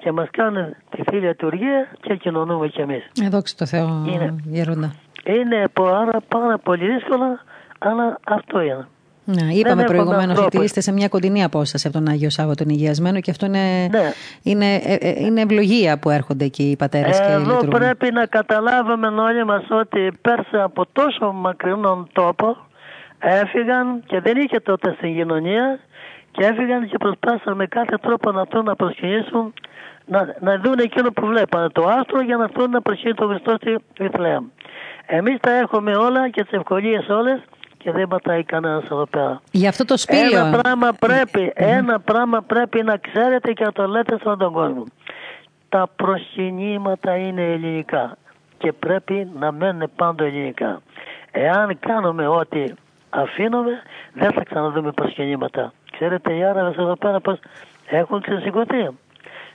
και 0.05 0.11
μας 0.11 0.27
κάνουν 0.31 0.75
τη 0.89 1.01
φίλη 1.09 1.27
λειτουργία 1.27 1.87
και 2.01 2.15
κοινωνούμε 2.15 2.67
κι 2.67 2.81
εμείς. 2.81 3.11
Εδώ 3.25 3.41
το 3.57 3.65
Θεό, 3.65 4.03
είναι, 4.13 4.35
γερόντα. 4.43 4.93
Είναι 5.23 5.67
πάρα, 5.73 6.17
πάρα 6.27 6.57
πολύ 6.57 6.85
δύσκολο, 6.93 7.39
αλλά 7.79 8.19
αυτό 8.23 8.61
είναι. 8.61 8.87
Ναι, 9.23 9.53
είπαμε 9.53 9.83
προηγουμένως 9.83 10.39
ότι 10.39 10.63
είστε 10.63 10.81
σε 10.81 10.91
μια 10.91 11.07
κοντινή 11.07 11.43
απόσταση 11.43 11.87
από 11.87 11.97
τον 11.97 12.07
Άγιο 12.07 12.29
Σάββατο 12.29 12.63
τον 12.63 12.73
Υγειασμένο 12.73 13.19
και 13.19 13.31
αυτό 13.31 13.45
είναι, 13.45 13.87
ναι. 13.91 14.11
είναι, 14.43 14.75
ε, 14.75 14.93
ε, 14.93 15.25
είναι 15.25 15.41
ευλογία 15.41 15.99
που 15.99 16.09
έρχονται 16.09 16.45
εκεί 16.45 16.63
οι 16.63 16.75
πατέρες 16.75 17.19
και 17.19 17.31
Εδώ 17.31 17.39
λειτουργούν. 17.39 17.69
πρέπει 17.69 18.11
να 18.11 18.25
καταλάβουμε 18.25 19.07
όλοι 19.07 19.45
μας 19.45 19.63
ότι 19.69 20.11
πέρσι 20.21 20.57
από 20.57 20.85
τόσο 20.91 21.31
μακρινόν 21.31 22.07
τόπο 22.13 22.57
έφυγαν 23.19 24.03
και 24.05 24.19
δεν 24.19 24.37
είχε 24.37 24.59
τότε 24.59 24.95
συγκοινωνία 24.99 25.79
και 26.31 26.45
έφυγαν 26.45 26.89
και 26.89 26.97
προσπάθησαν 26.97 27.55
με 27.55 27.67
κάθε 27.67 27.97
τρόπο 28.01 28.31
να 28.31 28.41
έρθουν 28.41 28.63
να 28.63 28.75
προσκυνήσουν 28.75 29.53
να, 30.05 30.35
να 30.39 30.57
δουν 30.57 30.79
εκείνο 30.79 31.11
που 31.11 31.25
βλέπανε 31.25 31.69
το 31.69 31.87
άστρο 31.87 32.21
για 32.21 32.37
να 32.37 32.43
έρθουν 32.43 32.69
να 32.69 32.81
προσκυνήσουν 32.81 33.19
τον 33.19 33.29
Χριστό 33.29 33.55
στη 33.55 33.75
Βιθλέα. 34.03 34.43
Εμείς 35.05 35.39
τα 35.39 35.51
έχουμε 35.51 35.95
όλα 35.95 36.29
και 36.29 36.43
τις 36.43 36.51
ευκολίες 36.51 37.07
όλες 37.09 37.39
και 37.77 37.91
δεν 37.91 38.07
πατάει 38.07 38.43
κανένας 38.43 38.83
εδώ 38.83 39.05
πέρα. 39.05 39.41
Για 39.51 39.69
αυτό 39.69 39.85
το 39.85 39.97
σπήλαιο. 39.97 40.45
Ένα 40.45 40.59
πράγμα 40.61 40.91
πρέπει, 40.99 41.51
ένα 41.55 41.99
πράγμα 41.99 42.41
πρέπει 42.41 42.83
να 42.83 42.97
ξέρετε 42.97 43.53
και 43.53 43.63
να 43.63 43.71
το 43.71 43.87
λέτε 43.87 44.17
στον 44.19 44.37
τον 44.37 44.53
κόσμο. 44.53 44.83
Τα 45.69 45.89
προσκυνήματα 45.95 47.15
είναι 47.15 47.41
ελληνικά 47.41 48.17
και 48.57 48.73
πρέπει 48.73 49.27
να 49.39 49.51
μένουν 49.51 49.91
πάντα 49.95 50.25
ελληνικά. 50.25 50.81
Εάν 51.31 51.79
κάνουμε 51.79 52.27
ό,τι 52.27 52.63
αφήνουμε, 53.09 53.71
δεν 54.13 54.31
θα 54.31 54.43
ξαναδούμε 54.43 54.91
προσκυνήματα. 54.91 55.73
Ξέρετε 55.91 56.33
οι 56.35 56.43
Άραβες 56.43 56.77
εδώ 56.77 56.95
πέρα 56.95 57.19
πως 57.19 57.39
έχουν 57.87 58.21
ξεσηκωθεί 58.21 58.89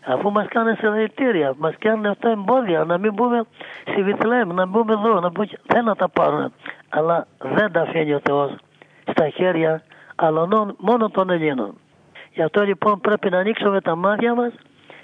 αφού 0.06 0.30
μας 0.30 0.46
κάνουν 0.48 0.76
συλλαλητήρια, 0.76 1.54
μας 1.58 1.74
κάνουν 1.78 2.06
αυτά 2.06 2.30
εμπόδια, 2.30 2.84
να 2.84 2.98
μην 2.98 3.12
μπούμε 3.12 3.42
στη 3.82 4.02
Βιθλέμ, 4.02 4.52
να 4.52 4.66
μπούμε 4.66 4.92
εδώ, 4.92 5.20
να 5.20 5.30
μπούμε... 5.30 5.48
δεν 5.66 5.84
να 5.84 5.96
τα 5.96 6.08
πάρουν. 6.08 6.52
Αλλά 6.88 7.26
δεν 7.38 7.72
τα 7.72 7.80
αφήνει 7.80 8.14
ο 8.14 8.20
Θεός 8.22 8.54
στα 9.10 9.28
χέρια 9.28 9.82
αλλωνών 10.16 10.74
μόνο 10.78 11.10
των 11.10 11.30
Ελλήνων. 11.30 11.74
Γι' 12.32 12.42
αυτό 12.42 12.62
λοιπόν 12.62 13.00
πρέπει 13.00 13.30
να 13.30 13.38
ανοίξουμε 13.38 13.80
τα 13.80 13.94
μάτια 13.94 14.34
μας 14.34 14.52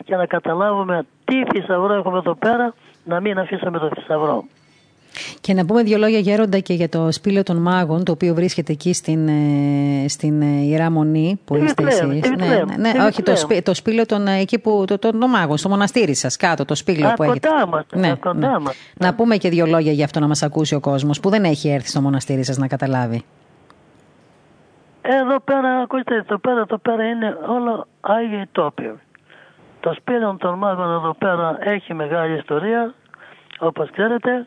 και 0.04 0.16
να 0.16 0.26
καταλάβουμε 0.26 1.06
τι 1.24 1.44
θησαυρό 1.44 1.94
έχουμε 1.94 2.18
εδώ 2.18 2.34
πέρα, 2.34 2.74
να 3.04 3.20
μην 3.20 3.38
αφήσουμε 3.38 3.78
το 3.78 3.90
θησαυρό. 3.94 4.44
Και 5.46 5.54
να 5.54 5.64
πούμε 5.64 5.82
δύο 5.82 5.98
λόγια 5.98 6.18
γέροντα 6.18 6.58
και 6.58 6.74
για 6.74 6.88
το 6.88 7.12
σπήλαιο 7.12 7.42
των 7.42 7.56
μάγων, 7.56 8.04
το 8.04 8.12
οποίο 8.12 8.34
βρίσκεται 8.34 8.72
εκεί 8.72 8.92
στην, 8.92 9.28
ε, 9.28 10.08
στην 10.08 10.42
ε, 10.42 10.46
Ιερά 10.46 10.90
Μονή 10.90 11.40
που 11.44 11.56
είστε 11.56 11.82
εσείς. 11.86 12.02
Ναι, 12.02 12.46
ναι, 12.46 12.76
ναι, 12.76 13.04
όχι, 13.04 13.22
το, 13.22 13.36
σπί, 13.36 13.62
το 13.62 13.74
σπήλαιο 13.74 14.06
των, 14.06 14.26
ε, 14.26 14.38
εκεί 14.38 14.58
που, 14.58 14.84
το, 14.86 14.98
των 14.98 15.30
μάγων, 15.30 15.56
στο 15.56 15.68
μοναστήρι 15.68 16.14
σας, 16.14 16.36
κάτω, 16.36 16.64
το 16.64 16.74
σπήλαιο 16.74 17.12
που 17.16 17.22
έχετε. 17.22 17.48
Μας, 17.68 17.84
ναι, 17.92 18.14
ναι. 18.34 18.58
Μας. 18.58 18.76
Να 18.98 19.14
πούμε 19.14 19.36
και 19.36 19.48
δύο 19.48 19.66
λόγια 19.66 19.92
για 19.92 20.04
αυτό 20.04 20.20
να 20.20 20.26
μας 20.26 20.42
ακούσει 20.42 20.74
ο 20.74 20.80
κόσμος 20.80 21.20
που 21.20 21.30
δεν 21.30 21.44
έχει 21.44 21.68
έρθει 21.68 21.88
στο 21.88 22.00
μοναστήρι 22.00 22.44
σας 22.44 22.56
να 22.56 22.66
καταλάβει. 22.66 23.24
Εδώ 25.02 25.40
πέρα, 25.40 25.68
ακούστε, 25.68 26.14
εδώ 26.14 26.38
πέρα, 26.38 26.60
εδώ 26.60 26.78
πέρα 26.78 27.04
είναι 27.04 27.38
όλο 27.48 27.86
Άγιοι 28.00 28.48
τόποι. 28.52 28.92
Το 29.80 29.94
σπήλαιο 29.96 30.36
των 30.38 30.58
μάγων 30.58 30.90
εδώ 30.90 31.14
πέρα 31.18 31.58
έχει 31.60 31.94
μεγάλη 31.94 32.36
ιστορία, 32.36 32.94
όπως 33.58 33.90
ξέρετε, 33.90 34.46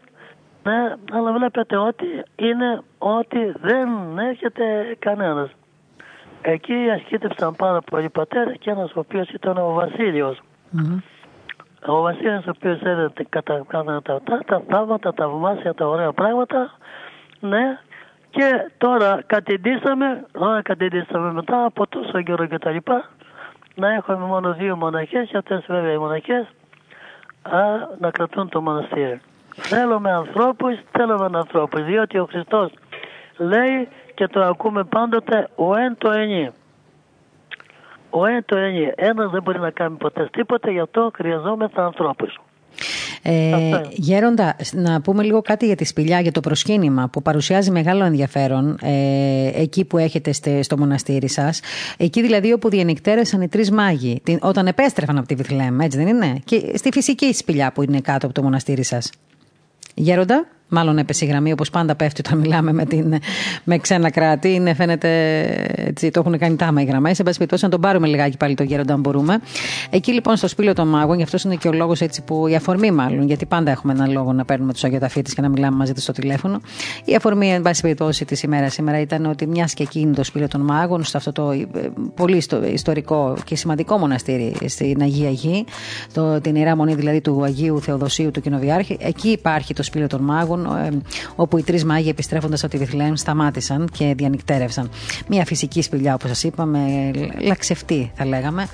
ναι, 0.64 0.96
αλλά 1.12 1.34
βλέπετε 1.34 1.78
ότι 1.78 2.06
είναι 2.36 2.82
ότι 2.98 3.54
δεν 3.62 4.18
έρχεται 4.18 4.96
κανένας. 5.00 5.50
Εκεί 6.42 6.90
ασκήτευσαν 6.96 7.56
πάρα 7.56 7.82
πολλοί 7.82 8.10
πατέρες 8.10 8.56
και 8.60 8.70
ένας 8.70 8.92
ο 8.96 9.00
οποίος 9.00 9.30
ήταν 9.30 9.58
ο 9.58 9.74
βασιλειος 9.74 10.42
Ο 11.86 12.02
Βασίλειος 12.02 12.46
ο 12.46 12.50
οποίος 12.56 12.82
έδινε 12.82 13.12
κατά, 13.30 13.64
κατά 13.68 14.02
τα, 14.02 14.22
τα, 14.24 14.40
τα 14.46 14.64
θαύματα, 14.70 15.14
τα 15.14 15.30
βομάσια, 15.30 15.74
τα 15.74 15.88
ωραία 15.88 16.12
πράγματα. 16.12 16.72
Ναι, 17.40 17.80
και 18.30 18.72
τώρα 18.78 19.24
κατηντήσαμε, 19.26 20.26
τώρα 20.32 20.62
κατηντήσαμε 20.62 21.34
μετά 21.34 21.66
από 21.66 21.88
τόσο 21.88 22.22
καιρό 22.22 22.46
και 22.46 22.58
τα 22.58 22.72
λοιπά, 22.72 23.10
να 23.76 23.94
έχουμε 23.94 24.18
μόνο 24.18 24.54
δύο 24.54 24.76
μοναχές 24.76 25.30
και 25.30 25.38
αυτές 25.38 25.66
βέβαια 25.68 25.92
οι 25.92 25.98
μοναχές 25.98 26.46
α, 27.42 27.62
να 28.00 28.12
κρατούν 28.12 28.50
το 28.50 28.62
μοναστήρι. 28.62 29.22
Θέλουμε 29.56 30.12
ανθρώπους, 30.12 30.80
θέλουμε 30.92 31.38
ανθρώπους, 31.38 31.84
διότι 31.84 32.18
ο 32.18 32.26
Χριστός 32.30 32.72
λέει 33.38 33.88
και 34.14 34.28
το 34.28 34.44
ακούμε 34.44 34.84
πάντοτε 34.84 35.48
ο 35.56 35.76
εν 35.76 35.96
το 35.98 36.12
ενή. 36.12 36.50
Ο 38.10 38.26
εν 38.26 38.46
το 38.46 38.58
ενή. 38.58 38.92
Ένας 38.96 39.32
δεν 39.32 39.42
μπορεί 39.42 39.60
να 39.60 39.72
κάνει 39.72 39.96
ποτέ 39.96 40.30
τίποτα, 40.32 40.72
γι' 40.72 40.80
αυτό 40.80 41.12
χρειαζόμαστε 41.16 41.82
ανθρώπους. 41.82 42.40
Ε, 43.22 43.82
γέροντα, 43.92 44.56
να 44.74 45.02
πούμε 45.02 45.24
λίγο 45.24 45.42
κάτι 45.42 45.66
για 45.66 45.76
τη 45.76 45.86
σπηλιά, 45.86 46.20
για 46.20 46.32
το 46.32 46.40
προσκύνημα 46.40 47.08
που 47.08 47.22
παρουσιάζει 47.22 47.72
μεγάλο 47.72 48.04
ενδιαφέρον 48.04 48.78
ε, 48.82 49.62
εκεί 49.62 49.86
που 49.86 49.98
έχετε 49.98 50.32
στο 50.62 50.78
μοναστήρι 50.78 51.30
σας. 51.30 51.62
Εκεί 51.98 52.22
δηλαδή 52.22 52.54
όπου 52.54 52.70
διανυκτέρεσαν 52.70 53.42
οι 53.42 53.48
τρεις 53.48 53.72
μάγοι, 53.72 54.22
όταν 54.40 54.68
επέστρεφαν 54.68 55.18
από 55.18 55.28
τη 55.28 55.36
Βιθλέμ, 55.36 55.80
έτσι 55.80 55.98
δεν 55.98 56.08
είναι; 56.08 56.40
Και 56.46 56.72
στη 56.76 56.90
φυσική 56.94 57.34
σπηλιά 57.34 57.72
που 57.72 57.82
είναι 57.82 58.00
κάτω 58.00 58.26
από 58.26 58.36
το 58.36 58.44
μοναστήρι 58.44 58.84
σας. 58.84 59.12
Γέροντα. 60.00 60.48
Μάλλον 60.70 60.98
έπεσε 60.98 61.26
η 61.26 61.28
γραμμή 61.28 61.52
όπως 61.52 61.70
πάντα 61.70 61.96
πέφτει 61.96 62.22
όταν 62.26 62.40
μιλάμε 62.40 62.74
με, 62.74 62.86
την, 62.86 63.16
με 63.64 63.78
ξένα 63.78 64.10
κράτη. 64.10 64.54
Είναι, 64.54 64.74
φαίνεται 64.74 65.10
έτσι, 65.76 66.12
το 66.12 66.20
έχουν 66.20 66.38
κάνει 66.38 66.56
τάμα 66.56 66.82
οι 66.82 66.86
γραμμές. 66.86 67.16
Σε 67.16 67.24
πάση 67.24 67.38
περιπτώσει, 67.38 67.64
να 67.64 67.70
τον 67.70 67.82
πάρουμε 67.82 68.08
λιγάκι 68.08 68.38
πάλι 68.38 68.56
το 68.56 68.64
γέροντα, 68.64 68.94
αν 68.94 69.00
μπορούμε. 69.00 69.40
Εκεί 69.90 70.12
λοιπόν 70.12 70.36
στο 70.36 70.48
σπήλαιο 70.48 70.74
των 70.74 70.88
μάγων, 70.88 71.18
γι' 71.18 71.24
αυτός 71.24 71.44
είναι 71.44 71.56
και 71.56 71.68
ο 71.68 71.72
λόγος 71.74 72.02
έτσι 72.02 72.22
που. 72.22 72.48
Η 72.48 72.56
αφορμή 72.56 72.92
μάλλον, 72.92 73.26
γιατί 73.26 73.46
πάντα 73.46 73.72
έχουμε 73.72 73.94
έναν 73.94 74.12
λόγο 74.12 74.34
να 74.34 74.46
παίρνουμε 74.46 74.74
τους 74.74 74.84
αγιοταφίτες 74.84 75.34
και 75.34 75.42
να 75.42 75.50
μιλάμε 75.50 75.78
μαζί 75.78 75.94
τους 75.94 76.04
στο 76.04 76.12
τηλέφωνο. 76.12 76.62
Η 77.06 77.16
αφορμή, 77.16 77.52
εν 77.54 77.62
πάση 77.62 77.82
περιπτώσει, 77.82 78.26
της 78.26 78.44
ημέρας 78.44 78.74
σήμερα 78.74 79.00
ήταν 79.00 79.26
ότι 79.26 79.48
μιας 79.48 79.74
και 79.74 79.84
εκεί 79.84 80.00
είναι 80.00 80.14
το 80.14 80.24
σπήλαιο 80.24 80.48
των 80.48 80.62
μάγων, 80.62 81.04
στο 81.04 81.18
αυτό 81.18 81.32
το 81.32 81.52
ε, 81.52 81.68
πολύ 82.16 82.44
ιστορικό 82.74 83.38
και 83.44 83.56
σημαντικό 83.56 83.98
μοναστήρι 83.98 84.56
στην 84.68 85.02
Αγία 85.02 85.30
Γη, 85.30 85.66
το, 86.14 86.42
την 86.42 86.56
ιερά 86.56 86.76
μονή 86.76 86.96
δηλαδή 86.96 87.22
του 87.22 87.44
Αγίου 87.44 87.82
Θεοδοσίου 87.82 88.32
του 88.32 88.42
Κοινοβιάρχη. 88.42 88.98
Εκεί 89.00 89.30
υπάρχει 89.30 89.74
το 89.74 89.84
σπήλαιο 89.84 90.08
των 90.08 90.22
μάγων 90.22 90.59
ε, 90.66 90.98
όπου 91.36 91.58
οι 91.58 91.64
τρεις 91.64 91.86
μάγοι 91.86 92.10
επιστρέφοντας 92.10 92.64
από 92.64 92.72
τη 92.72 92.78
Βιθλέμ 92.78 93.14
σταμάτησαν 93.16 93.90
και 93.98 94.14
διανυκτέρευσαν. 94.18 94.90
Μια 95.28 95.46
φυσική 95.46 95.82
σπηλιά, 95.82 96.14
όπως 96.14 96.30
σας 96.30 96.44
είπαμε, 96.44 97.12
λαξευτή 97.40 98.12
θα 98.16 98.26
λέγαμε. 98.26 98.68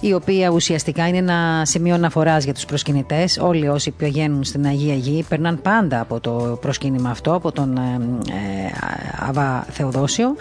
Η 0.00 0.12
οποία 0.12 0.48
ουσιαστικά 0.48 1.08
είναι 1.08 1.16
ένα 1.16 1.62
σημείο 1.64 1.94
αναφοράς 1.94 2.44
για 2.44 2.54
τους 2.54 2.64
προσκυνητές. 2.64 3.38
Όλοι 3.38 3.68
όσοι 3.68 3.90
πηγαίνουν 3.90 4.44
στην 4.44 4.66
Αγία 4.66 4.94
Γη 4.94 5.24
περνάνε 5.28 5.56
πάντα 5.56 6.00
από 6.00 6.20
το 6.20 6.58
προσκύνημα 6.60 7.10
αυτό, 7.10 7.34
από 7.34 7.52
τον 7.52 7.76
ε, 7.76 8.00
ε, 8.28 8.70
Αβά 9.28 9.66
Θεοδόσιο 9.70 10.34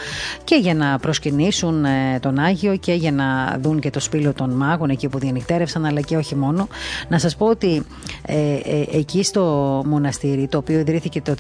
και 0.43 0.55
για 0.55 0.74
να 0.74 0.99
προσκυνήσουν 0.99 1.86
ε, 1.86 2.20
τον 2.20 2.39
Άγιο 2.39 2.76
και 2.76 2.93
για 2.93 3.12
να 3.12 3.58
δουν 3.62 3.80
και 3.80 3.89
το 3.89 3.99
σπήλο 3.99 4.34
των 4.34 4.49
μάγων 4.49 4.89
εκεί 4.89 5.08
που 5.08 5.20
διανυκτέρευσαν, 5.20 5.86
αλλά 5.86 6.01
και 6.01 6.18
όχι 6.18 6.36
μόνο. 6.36 6.68
Να 7.08 7.20
σας 7.20 7.36
πω 7.36 7.45
ότι 7.45 7.84
εκεί 8.91 9.24
στο 9.24 9.41
μοναστήρι, 9.86 10.47
το 10.47 10.58
οποίο 10.58 10.80
ιδρύθηκε 10.80 11.22
το 11.22 11.36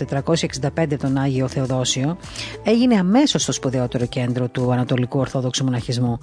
465 0.75 0.85
τον 0.99 1.17
Άγιο 1.17 1.47
Θεοδόσιο, 1.47 2.17
έγινε 2.63 2.95
αμέσως 2.95 3.45
το 3.45 3.51
σπουδαιότερο 3.51 4.05
κέντρο 4.05 4.47
του 4.47 4.71
Ανατολικού 4.71 5.19
Ορθόδοξου 5.19 5.63
Μοναχισμού. 5.63 6.19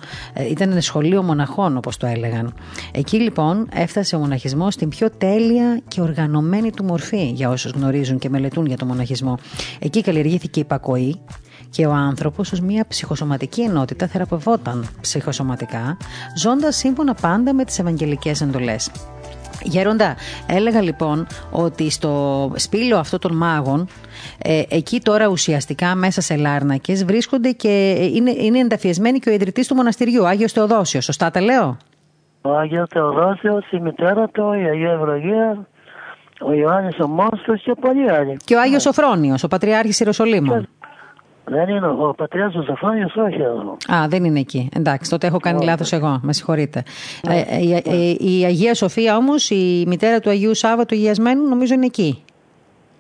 ήταν 0.50 0.70
ένα 0.70 0.80
σχολείο 0.80 1.22
μοναχών, 1.22 1.76
όπως 1.84 1.96
το 1.96 2.06
έλεγαν. 2.06 2.54
Εκεί 2.92 3.16
λοιπόν 3.20 3.68
έφτασε 3.72 4.16
ο 4.16 4.18
μοναχισμός 4.18 4.74
στην 4.74 4.88
πιο 4.88 5.10
τέλεια 5.10 5.80
και 5.88 6.00
οργανωμένη 6.00 6.70
του 6.70 6.84
μορφή 6.84 7.30
για 7.30 7.50
όσους 7.50 7.70
γνωρίζουν 7.72 8.18
και 8.18 8.28
μελετούν 8.28 8.66
για 8.66 8.76
το 8.76 8.86
μοναχισμό. 8.86 9.38
Εκεί 9.78 10.02
καλλιεργήθηκε 10.02 10.58
η 10.58 10.62
υπακοή 10.62 11.20
και 11.70 11.86
ο 11.86 11.92
άνθρωπος 11.92 12.52
ως 12.52 12.60
μια 12.60 12.84
ψυχοσωματική 12.88 13.60
ενότητα 13.62 14.06
θεραπευόταν 14.06 14.86
ψυχοσωματικά, 15.00 15.96
ζώντας 16.36 16.76
σύμφωνα 16.76 17.14
πάντα 17.14 17.54
με 17.54 17.64
τις 17.64 17.78
ευαγγελικές 17.78 18.40
εντολές. 18.40 18.90
Γέροντα, 19.64 20.16
έλεγα 20.46 20.80
λοιπόν 20.82 21.26
ότι 21.50 21.90
στο 21.90 22.52
σπήλο 22.56 22.96
αυτό 22.96 23.18
των 23.18 23.36
μάγων, 23.36 23.88
ε, 24.42 24.62
εκεί 24.68 25.00
τώρα 25.00 25.26
ουσιαστικά 25.28 25.94
μέσα 25.94 26.20
σε 26.20 26.36
λάρνακες 26.36 27.04
βρίσκονται 27.04 27.50
και 27.50 27.92
είναι, 28.14 28.30
είναι 28.30 28.58
ενταφιεσμένοι 28.58 29.18
και 29.18 29.30
ο 29.30 29.32
ιδρυτής 29.32 29.66
του 29.66 29.74
μοναστηριού, 29.74 30.26
Άγιος 30.26 30.52
Θεοδόσιος. 30.52 31.04
Σωστά 31.04 31.30
τα 31.30 31.40
λέω; 31.40 31.76
Ο 32.42 32.56
Άγιος 32.56 32.88
Θεοδόσιος, 32.92 33.70
η 33.70 33.80
μητέρα 33.80 34.28
του, 34.28 34.52
η 34.52 34.68
Αγία 34.68 34.90
Ευλογία, 34.90 35.66
ο 36.40 36.52
Ιωάννης 36.52 36.98
ο 37.00 37.06
Μόνστος 37.06 37.62
και 37.62 37.72
πολλοί 37.80 38.10
άλλοι. 38.10 38.36
Και 38.44 38.54
ο 38.54 38.60
Άγιος 38.60 38.82
Σοφρόνιος, 38.82 39.42
ο 39.42 39.48
Πατριάρχης 39.48 40.00
Ιεροσολύμων. 40.00 40.68
Δεν 41.44 41.68
είναι 41.68 41.86
ο 41.86 42.14
πατριάς 42.16 42.54
ο 42.54 42.62
Σοφρόνιος, 42.62 43.16
όχι 43.16 43.40
εδώ. 43.40 43.76
Α, 43.92 44.08
δεν 44.08 44.24
είναι 44.24 44.38
εκεί. 44.38 44.68
Εντάξει, 44.76 45.10
τότε 45.10 45.26
έχω 45.26 45.38
κάνει 45.38 45.64
λάθος 45.64 45.92
εγώ. 45.92 46.20
Με 46.22 46.32
συγχωρείτε. 46.32 46.82
Ε, 47.28 47.40
ε, 47.40 47.80
ε, 47.84 48.14
η 48.18 48.44
Αγία 48.44 48.74
Σοφία 48.74 49.16
όμως, 49.16 49.50
η 49.50 49.84
μητέρα 49.86 50.20
του 50.20 50.30
Αγίου 50.30 50.54
Σάββα 50.54 50.86
του 50.86 50.94
Υγιασμένου, 50.94 51.48
νομίζω 51.48 51.74
είναι 51.74 51.86
εκεί. 51.86 52.24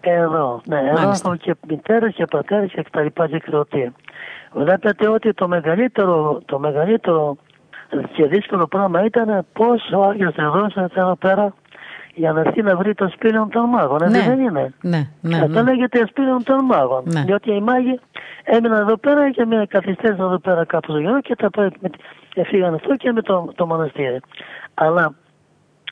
Εδώ, 0.00 0.60
ναι. 0.64 0.78
Εδώ 0.78 1.10
έχω 1.10 1.36
και 1.36 1.54
μητέρα 1.68 2.10
και 2.10 2.24
πατέρα 2.24 2.66
και 2.66 2.84
τα 2.90 3.02
λοιπά 3.02 3.28
και 3.28 3.90
Βλέπετε 4.52 5.08
ότι 5.08 5.32
το 5.32 5.48
μεγαλύτερο, 5.48 6.42
το 6.44 6.58
μεγαλύτερο 6.58 7.36
και 8.12 8.26
δύσκολο 8.26 8.66
πράγμα 8.66 9.04
ήταν 9.04 9.46
πώς 9.52 9.90
ο 9.96 10.02
Άγιος 10.02 10.34
Θεοδός 10.34 10.74
εδώ 10.74 11.16
πέρα 11.16 11.54
για 12.14 12.32
να 12.32 12.40
έρθει 12.40 12.62
να 12.62 12.76
βρει 12.76 12.94
το 12.94 13.08
σπήλαιο 13.08 13.48
των 13.50 13.68
μάγων. 13.68 14.10
Ναι, 14.10 14.20
δεν 14.20 14.40
είναι. 14.40 14.72
Ναι, 14.80 15.08
ναι, 15.20 15.36
Αυτό 15.36 15.62
ναι. 15.62 15.70
λέγεται 15.70 16.06
σπήλαιο 16.06 16.42
των 16.44 16.64
μάγων. 16.64 17.02
Ναι. 17.04 17.22
Διότι 17.22 17.50
οι 17.52 17.60
μάγοι 17.60 18.00
έμειναν 18.44 18.80
εδώ 18.80 18.96
πέρα 18.96 19.30
και 19.30 19.44
με 19.44 19.66
καθυστέρησαν 19.68 20.26
εδώ 20.26 20.38
πέρα 20.38 20.64
κάπου 20.64 20.90
στο 20.90 21.00
γιο 21.00 21.20
και 21.20 21.34
τα 21.36 21.50
έφυγαν 22.34 22.74
αυτό 22.74 22.96
και 22.96 23.12
με 23.12 23.22
το, 23.22 23.52
το 23.54 23.66
μοναστήρι. 23.66 24.20
Αλλά 24.74 25.14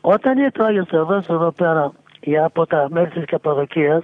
όταν 0.00 0.38
ήρθε 0.38 0.62
ο 0.62 0.66
Άγιος 0.66 0.86
Θεοδός 0.88 1.26
εδώ 1.28 1.50
πέρα 1.50 1.92
από 2.44 2.66
τα 2.66 2.86
μέρη 2.90 3.10
της 3.10 3.24
Καπαδοκίας, 3.24 4.02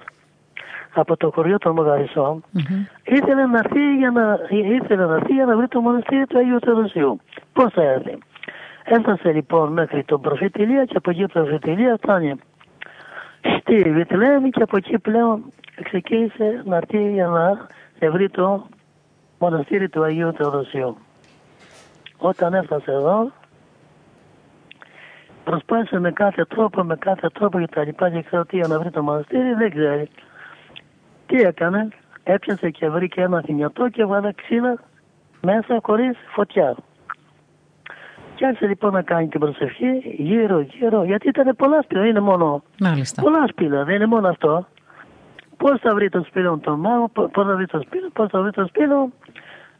από 0.95 1.17
το 1.17 1.31
χωριό 1.35 1.59
των 1.59 1.73
Μογαρισών, 1.73 2.45
mm-hmm. 2.55 3.13
ήθελε 3.13 3.47
να 3.47 3.59
έρθει 3.59 3.97
για 3.97 4.11
να, 4.11 4.39
ήθελε 4.49 5.07
να, 5.07 5.15
έρθει 5.15 5.33
για 5.33 5.45
να 5.45 5.57
βρει 5.57 5.69
το 5.69 5.81
μοναστήρι 5.81 6.27
του 6.27 6.39
Αγίου 6.39 6.59
Θεοδοσίου. 6.61 7.21
Πώς 7.53 7.73
θα 7.73 7.83
έρθει; 7.83 8.19
Έφτασε 8.91 9.33
λοιπόν 9.33 9.73
μέχρι 9.73 10.05
τον 10.05 10.21
προφήτη 10.21 10.63
Ηλία 10.63 10.85
και 10.85 10.97
από 10.97 11.11
εκεί 11.11 11.27
προφήτη 11.27 11.71
Ηλία 11.71 11.97
φτάνει 12.03 12.35
στη 13.61 13.91
Βιτλέμ 13.91 14.49
και 14.49 14.63
από 14.63 14.77
εκεί 14.77 14.99
πλέον 14.99 15.53
ξεκίνησε 15.83 16.63
να 16.65 16.77
έρθει 16.77 17.13
για 17.13 17.27
να 17.27 18.11
βρει 18.11 18.29
το 18.29 18.67
μοναστήρι 19.39 19.89
του 19.89 20.03
Αγίου 20.03 20.33
Θεοδοσίου. 20.33 20.97
Όταν 22.19 22.55
έφτασε 22.55 22.91
εδώ, 22.91 23.33
προσπάθησε 25.45 25.99
με 25.99 26.13
κάθε 26.13 26.45
τρόπο, 26.45 26.83
με 26.83 26.97
κάθε 26.97 27.29
τρόπο 27.29 27.59
και 27.61 27.69
τα 27.75 27.85
λοιπά 27.85 28.11
και 28.11 28.23
ξέρω 28.23 28.45
τι 28.45 28.57
για 28.57 28.69
να 28.69 28.79
βρει 28.79 28.91
το 28.91 29.03
μοναστήρι, 29.03 29.55
δεν 29.55 29.71
ξέρει. 29.71 30.09
Τι 31.27 31.41
έκανε, 31.41 31.89
έπιασε 32.23 32.71
και 32.71 32.89
βρήκε 32.89 33.21
ένα 33.21 33.41
θυμιατό 33.41 33.89
και 33.89 34.05
βάλε 34.05 34.33
ξύλα 34.33 34.79
μέσα 35.41 35.81
χωρίς 35.83 36.17
φωτιά. 36.35 36.77
Και 38.39 38.47
άρχισε 38.47 38.67
λοιπόν 38.67 38.93
να 38.93 39.03
κάνει 39.03 39.29
την 39.29 39.41
προσευχή 39.41 39.93
γύρω 40.17 40.61
γύρω, 40.61 41.05
γιατί 41.05 41.29
ήταν 41.29 41.57
πολλά 41.57 41.83
σπήλα, 41.83 42.07
είναι 42.07 42.21
μόνο 42.21 42.63
Μάλιστα. 42.81 43.23
πολλά 43.23 43.47
σπήλα, 43.47 43.85
δεν 43.85 43.95
είναι 43.95 44.07
μόνο 44.07 44.29
αυτό. 44.29 44.67
Πώς 45.57 45.81
θα 45.81 45.95
βρει 45.95 46.09
το 46.09 46.25
σπήλο 46.27 46.59
τον 46.59 46.81
μάγο, 46.81 47.09
πώς 47.09 47.31
θα 47.33 47.57
βρει 47.57 47.67
το 47.67 47.81
σπήλο, 47.81 48.11
πώς 48.13 48.29
θα 48.31 48.41
βρει 48.41 48.51
το 48.51 48.67
σπήλο. 48.67 49.13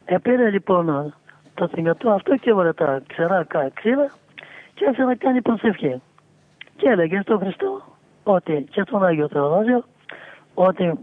Επήρε 0.05 0.49
λοιπόν 0.49 1.13
το 1.53 1.67
θυμιατό 1.67 2.09
αυτό 2.09 2.35
και 2.35 2.49
έβαλε 2.49 2.73
τα 2.73 3.01
ξερά 3.07 3.47
ξύλα 3.73 4.11
και 4.73 4.85
άρχισε 4.87 5.05
να 5.05 5.15
κάνει 5.15 5.41
προσευχή. 5.41 6.01
Και 6.75 6.89
έλεγε 6.89 7.21
στον 7.21 7.39
Χριστό 7.39 7.81
ότι 8.23 8.65
και 8.69 8.81
στον 8.81 9.05
Άγιο 9.05 9.27
Θεοδόσιο 9.27 9.83
ότι 10.53 10.93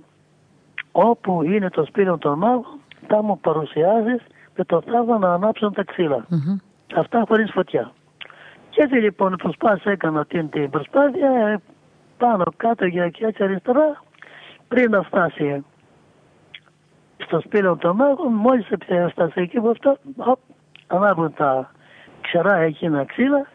όπου 0.93 1.43
είναι 1.43 1.71
το 1.71 1.85
σπήλο 1.85 2.19
των 2.19 2.39
μάγων 2.39 2.79
θα 3.07 3.23
μου 3.23 3.39
παρουσιάζεις 3.41 4.23
με 4.57 4.65
το 4.65 4.83
θαύμα 4.91 5.19
να 5.19 5.33
ανάψουν 5.35 5.73
τα 5.73 5.85
ξυλα 5.85 6.27
Αυτά 6.95 7.25
χωρίς 7.29 7.51
φωτιά. 7.53 7.93
Και 8.71 8.83
έτσι 8.83 8.95
λοιπόν 8.95 9.37
προσπάθησα, 9.37 9.91
έκανα 9.91 10.25
την, 10.25 10.49
την 10.49 10.71
προσπάθεια 10.71 11.31
ε, 11.31 11.61
πάνω 12.19 12.45
κάτω 12.57 12.87
για 12.87 13.09
και 13.09 13.27
έτσι 13.27 13.43
αριστερά 13.43 14.03
πριν 14.69 14.91
να 14.91 15.03
φτάσει 15.03 15.65
στο 17.17 17.41
σπήλαιο 17.41 17.77
των 17.77 17.97
μάγων, 17.97 18.33
μόλις 18.33 18.69
έφτασε 18.87 19.41
εκεί 19.41 19.61
που 19.61 19.69
αυτό, 19.69 19.99
ανάβουν 20.87 21.35
τα 21.35 21.71
ξερά 22.21 22.57
εκείνα 22.57 23.05
ξύλα 23.05 23.47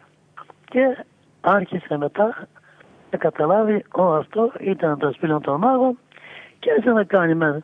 και 0.64 1.04
άρχισε 1.40 1.96
μετά 1.96 2.48
να 3.10 3.18
καταλάβει 3.18 3.84
ότι 3.90 4.18
αυτό 4.18 4.52
ήταν 4.60 4.98
το 4.98 5.12
σπήλαιο 5.12 5.40
των 5.40 5.58
μάγων 5.58 5.98
και 6.58 6.70
έτσι 6.70 6.88
να 6.88 7.04
κάνει 7.04 7.34
με 7.34 7.62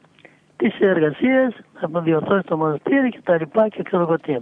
τις 0.56 0.80
εργασίες, 0.80 1.54
να 1.90 2.00
διορθώσει 2.00 2.42
το 2.46 2.56
μοναστήρι 2.56 3.08
και 3.08 3.20
τα 3.24 3.36
λοιπά 3.36 3.68
και 3.68 3.82
ξέρω 3.82 4.02
εγώ 4.02 4.18
τι. 4.18 4.36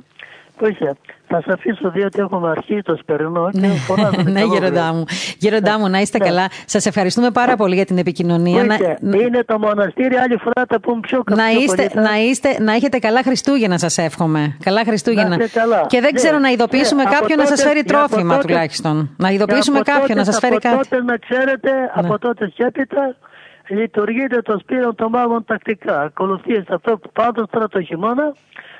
Πού 0.57 0.67
είσαι, 0.67 0.97
θα 1.29 1.43
σα 1.47 1.53
αφήσω 1.53 1.91
διότι 1.91 2.21
έχουμε 2.21 2.51
αρχίσει 2.51 2.83
το 2.83 2.97
σπερινό 2.97 3.51
και 3.51 3.67
φωνάζω. 3.67 4.23
ναι, 4.31 4.43
γεροντά 4.43 4.93
μου. 4.93 5.05
Γεροντά 5.39 5.79
μου, 5.79 5.89
να 5.89 5.99
είστε 5.99 6.19
ναι. 6.19 6.25
καλά. 6.25 6.49
Σας 6.65 6.87
ευχαριστούμε 6.87 7.31
πάρα 7.31 7.57
πολύ 7.57 7.75
για 7.75 7.85
την 7.85 7.99
επικοινωνία. 7.99 8.65
Να... 8.65 8.77
Είναι 9.19 9.45
το 9.47 9.59
μοναστήρι, 9.59 10.17
άλλη 10.17 10.37
φορά 10.37 10.67
τα 10.67 10.81
πούμε 10.81 11.01
πιο 11.01 11.23
καλά. 11.23 11.43
Να, 11.43 11.51
είστε, 11.51 11.91
να, 11.95 12.17
είστε, 12.17 12.57
να 12.61 12.73
έχετε 12.73 12.99
καλά 12.99 13.23
Χριστούγεννα, 13.23 13.79
σας 13.79 13.99
εύχομαι. 13.99 14.57
Καλά 14.65 14.85
Χριστούγεννα. 14.85 15.49
Καλά. 15.53 15.87
Και 15.89 16.01
δεν 16.01 16.11
ναι. 16.13 16.19
ξέρω 16.21 16.39
να 16.39 16.49
ειδοποιήσουμε 16.49 17.03
ναι. 17.03 17.11
κάποιον 17.11 17.39
να 17.39 17.47
σας 17.47 17.63
φέρει 17.63 17.83
τρόφιμα 17.85 18.39
τουλάχιστον. 18.39 19.15
Να 19.17 19.31
ειδοποιήσουμε 19.31 19.81
κάποιον 19.81 20.19
να 20.19 20.25
σας 20.25 20.39
φέρει 20.39 20.57
κάτι. 20.57 20.75
Από 20.75 20.89
τότε 20.89 21.03
να 21.03 21.17
ξέρετε, 21.17 21.71
από 21.95 22.19
τότε 22.19 22.53
και 22.55 22.65
έπειτα 22.65 23.17
λειτουργείται 23.69 24.43
το 24.43 24.59
σπίρο 24.59 24.95
των 24.95 25.11
μάγων 25.11 25.45
τακτικά. 25.45 26.01
Ακολουθείτε 26.01 26.75
αυτό 26.75 27.01
πάντως 27.13 27.47
τώρα 27.51 27.69
το 27.69 27.83
χειμώνα 27.83 28.35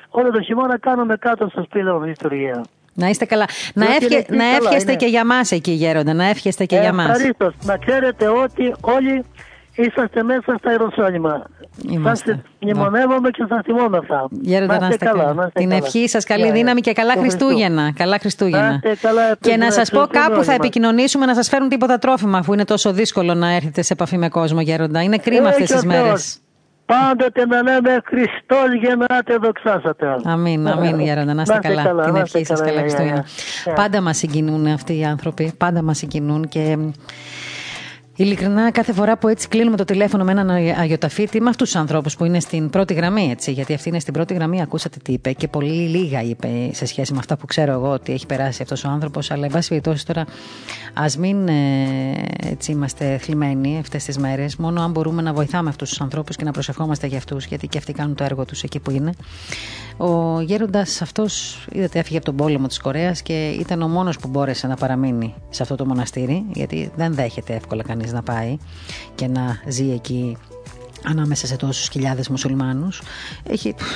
όλο 0.09 0.31
το 0.31 0.41
χειμώνα 0.41 0.79
κάνουμε 0.79 1.15
κάτω 1.15 1.47
στο 1.47 1.63
σπήλαιο 1.63 1.99
λειτουργία. 1.99 2.65
Να 2.93 3.07
είστε 3.07 3.25
καλά. 3.25 3.45
Να, 3.73 3.85
εύχε, 3.85 4.25
να 4.29 4.45
εύχεστε 4.45 4.95
και 4.95 5.05
για 5.05 5.25
μας 5.25 5.51
εκεί 5.51 5.71
γέροντα, 5.71 6.13
να 6.13 6.25
εύχεστε 6.29 6.65
και 6.65 6.77
για 6.77 6.93
μας. 6.93 7.09
Ευχαριστώ. 7.09 7.53
Να 7.63 7.77
ξέρετε 7.77 8.27
ότι 8.27 8.75
όλοι 8.81 9.23
είσαστε 9.75 10.23
μέσα 10.23 10.55
στα 10.59 10.71
Ιεροσόλυμα. 10.71 11.45
Είμαστε. 11.89 12.31
Σας 12.31 12.41
μνημονεύομαι 12.59 13.29
και 13.29 13.45
σας 13.49 13.61
θυμόμεθα. 13.63 14.27
Γέροντα, 14.41 14.79
να 14.79 14.87
είστε 14.87 15.05
καλά. 15.05 15.23
καλά. 15.23 15.51
Την 15.53 15.71
ευχή 15.71 16.09
σας, 16.09 16.23
καλή 16.23 16.51
δύναμη 16.51 16.81
και 16.81 16.93
καλά 16.93 17.13
Χριστούγεννα. 17.17 17.91
Καλά 17.95 18.17
Χριστούγεννα. 18.19 18.81
Καλά, 19.01 19.35
και 19.39 19.57
να 19.57 19.71
σας 19.71 19.89
πω 19.89 20.07
κάπου 20.11 20.43
θα 20.43 20.53
επικοινωνήσουμε 20.53 21.25
να 21.25 21.35
σας 21.35 21.49
φέρουν 21.49 21.69
τίποτα 21.69 21.97
τρόφιμα 21.97 22.37
αφού 22.37 22.53
είναι 22.53 22.65
τόσο 22.65 22.93
δύσκολο 22.93 23.33
να 23.33 23.51
έρθετε 23.51 23.81
σε 23.81 23.93
επαφή 23.93 24.17
με 24.17 24.29
κόσμο 24.29 24.61
γέροντα. 24.61 25.01
Είναι 25.01 25.17
κρίμα 25.17 25.49
αυτές 25.49 25.71
τις 25.71 25.83
μέρες. 25.83 26.39
Πάντοτε 26.87 27.45
να 27.45 27.61
λέμε 27.61 27.99
Χριστό 28.05 28.55
γεννάτε, 28.81 29.35
δοξάσατε. 29.41 30.05
Αμήν, 30.23 30.67
αμήν, 30.67 30.99
Γέροντα. 30.99 31.33
Να 31.33 31.41
είστε 31.41 31.59
καλά. 31.61 32.05
Την 32.05 32.15
ευχή 32.15 32.45
σας, 32.45 32.61
καλά 32.61 32.79
Χριστούγεννα. 32.79 33.25
Πάντα 33.75 34.01
μας 34.01 34.17
συγκινούν 34.17 34.67
αυτοί 34.67 34.97
οι 34.97 35.05
άνθρωποι. 35.05 35.53
Πάντα 35.57 35.81
μας 35.81 35.97
συγκινούν 35.97 36.47
και 36.47 36.77
Ειλικρινά, 38.19 38.71
κάθε 38.71 38.93
φορά 38.93 39.17
που 39.17 39.27
έτσι 39.27 39.47
κλείνουμε 39.47 39.77
το 39.77 39.83
τηλέφωνο 39.83 40.23
με 40.23 40.31
έναν 40.31 40.49
αγιοταφίτη, 40.49 41.41
με 41.41 41.49
αυτούς 41.49 41.71
τους 41.71 41.79
ανθρώπους 41.79 42.15
που 42.15 42.25
είναι 42.25 42.39
στην 42.39 42.69
πρώτη 42.69 42.93
γραμμή, 42.93 43.29
έτσι, 43.31 43.51
γιατί 43.51 43.73
αυτή 43.73 43.89
είναι 43.89 43.99
στην 43.99 44.13
πρώτη 44.13 44.33
γραμμή, 44.33 44.61
ακούσατε 44.61 44.97
τι 45.03 45.11
είπε 45.11 45.31
και 45.31 45.47
πολύ 45.47 45.71
λίγα 45.71 46.21
είπε 46.21 46.49
σε 46.71 46.85
σχέση 46.85 47.13
με 47.13 47.19
αυτά 47.19 47.37
που 47.37 47.45
ξέρω 47.45 47.71
εγώ 47.71 47.89
ότι 47.89 48.13
έχει 48.13 48.25
περάσει 48.25 48.61
αυτός 48.61 48.83
ο 48.83 48.89
άνθρωπος. 48.89 49.31
Αλλά, 49.31 49.45
εν 49.45 49.51
πάση 49.51 49.69
περιπτώσει, 49.69 50.05
τώρα 50.05 50.25
ας 50.93 51.17
μην 51.17 51.47
ε, 51.47 51.53
έτσι 52.43 52.71
είμαστε 52.71 53.17
θλιμμένοι 53.17 53.77
αυτές 53.79 54.03
τις 54.03 54.17
μέρες, 54.17 54.55
μόνο 54.55 54.81
αν 54.81 54.91
μπορούμε 54.91 55.21
να 55.21 55.33
βοηθάμε 55.33 55.69
αυτούς 55.69 55.89
τους 55.89 56.01
ανθρώπους 56.01 56.35
και 56.35 56.43
να 56.43 56.51
προσευχόμαστε 56.51 57.07
για 57.07 57.17
αυτούς, 57.17 57.45
γιατί 57.45 57.67
και 57.67 57.77
αυτοί 57.77 57.93
κάνουν 57.93 58.15
το 58.15 58.23
έργο 58.23 58.45
τους 58.45 58.63
εκεί 58.63 58.79
που 58.79 58.91
είναι. 58.91 59.11
Ο 59.97 60.41
γέροντας 60.41 61.01
αυτός, 61.01 61.65
είδατε, 61.71 61.99
έφυγε 61.99 62.17
από 62.17 62.25
τον 62.25 62.35
πόλεμο 62.35 62.67
της 62.67 62.79
Κορέας 62.79 63.21
και 63.21 63.49
ήταν 63.49 63.81
ο 63.81 63.87
μόνος 63.87 64.17
που 64.17 64.27
μπόρεσε 64.27 64.67
να 64.67 64.75
παραμείνει 64.75 65.33
σε 65.49 65.63
αυτό 65.63 65.75
το 65.75 65.85
μοναστήρι, 65.85 66.45
γιατί 66.53 66.91
δεν 66.95 67.13
δέχεται 67.13 67.53
εύκολα 67.53 67.83
κανείς 67.83 68.11
να 68.11 68.23
πάει 68.23 68.57
και 69.15 69.27
να 69.27 69.61
ζει 69.67 69.91
εκεί 69.91 70.37
ανάμεσα 71.03 71.47
σε 71.47 71.55
τόσους 71.55 71.87
χιλιάδες 71.89 72.29
μουσουλμάνους. 72.29 73.01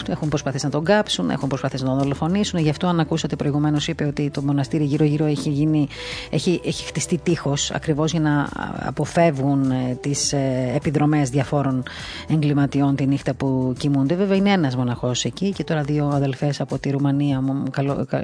Έχουν 0.08 0.30
προσπαθήσει 0.30 0.66
να 0.66 0.72
τον 0.72 0.84
κάψουν, 0.84 1.30
έχουν 1.30 1.50
προσπαθήσει 1.50 1.84
να 1.84 1.90
τον 1.90 2.00
δολοφονήσουν. 2.00 2.60
Γι' 2.60 2.70
αυτό, 2.70 2.88
αν 2.88 3.00
ακούσατε 3.00 3.36
προηγουμένως, 3.36 3.88
είπε 3.88 4.06
ότι 4.06 4.30
το 4.30 4.42
μοναστήρι 4.42 4.84
γύρω-γύρω 4.84 5.26
έχει, 5.26 5.50
γίνει, 5.50 5.88
έχει, 6.30 6.62
έχει 6.66 6.84
χτιστεί 6.84 7.18
τείχος 7.18 7.72
ακριβώς 7.72 8.12
για 8.12 8.20
να 8.20 8.50
αποφεύγουν 8.80 9.72
ε, 9.72 9.98
τις 10.02 10.34
ε, 10.34 10.72
επιδρομές 10.76 11.30
διαφόρων 11.30 11.84
εγκληματιών 12.30 12.96
τη 12.96 13.06
νύχτα 13.06 13.34
που 13.34 13.74
κοιμούνται. 13.78 14.16
Βέβαια, 14.16 14.38
είναι 14.38 14.52
ένας 14.52 14.76
μοναχός 14.76 15.26
εκεί 15.26 15.52
και 15.52 15.64
τώρα 15.64 15.82
δύο 15.82 16.08
αδελφές 16.08 16.62
από 16.62 16.80
τη 16.80 16.90
Ρουμανία, 16.90 17.44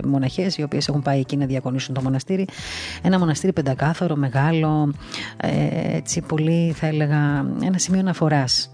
μοναχές, 0.05 0.57
οι 0.57 0.63
οποίες 0.63 0.87
έχουν 0.87 1.01
πάει 1.01 1.19
εκεί 1.19 1.37
να 1.37 1.45
διακονήσουν 1.45 1.93
το 1.93 2.01
μοναστήρι. 2.01 2.45
Ένα 3.01 3.19
μοναστήρι 3.19 3.53
πεντακάθαρο, 3.53 4.15
μεγάλο, 4.15 4.93
ε, 5.37 5.95
έτσι 5.95 6.21
πολύ 6.21 6.71
θα 6.75 6.87
έλεγα 6.87 7.45
ένα 7.63 7.77
σημείο 7.77 7.99
αναφοράς 7.99 8.69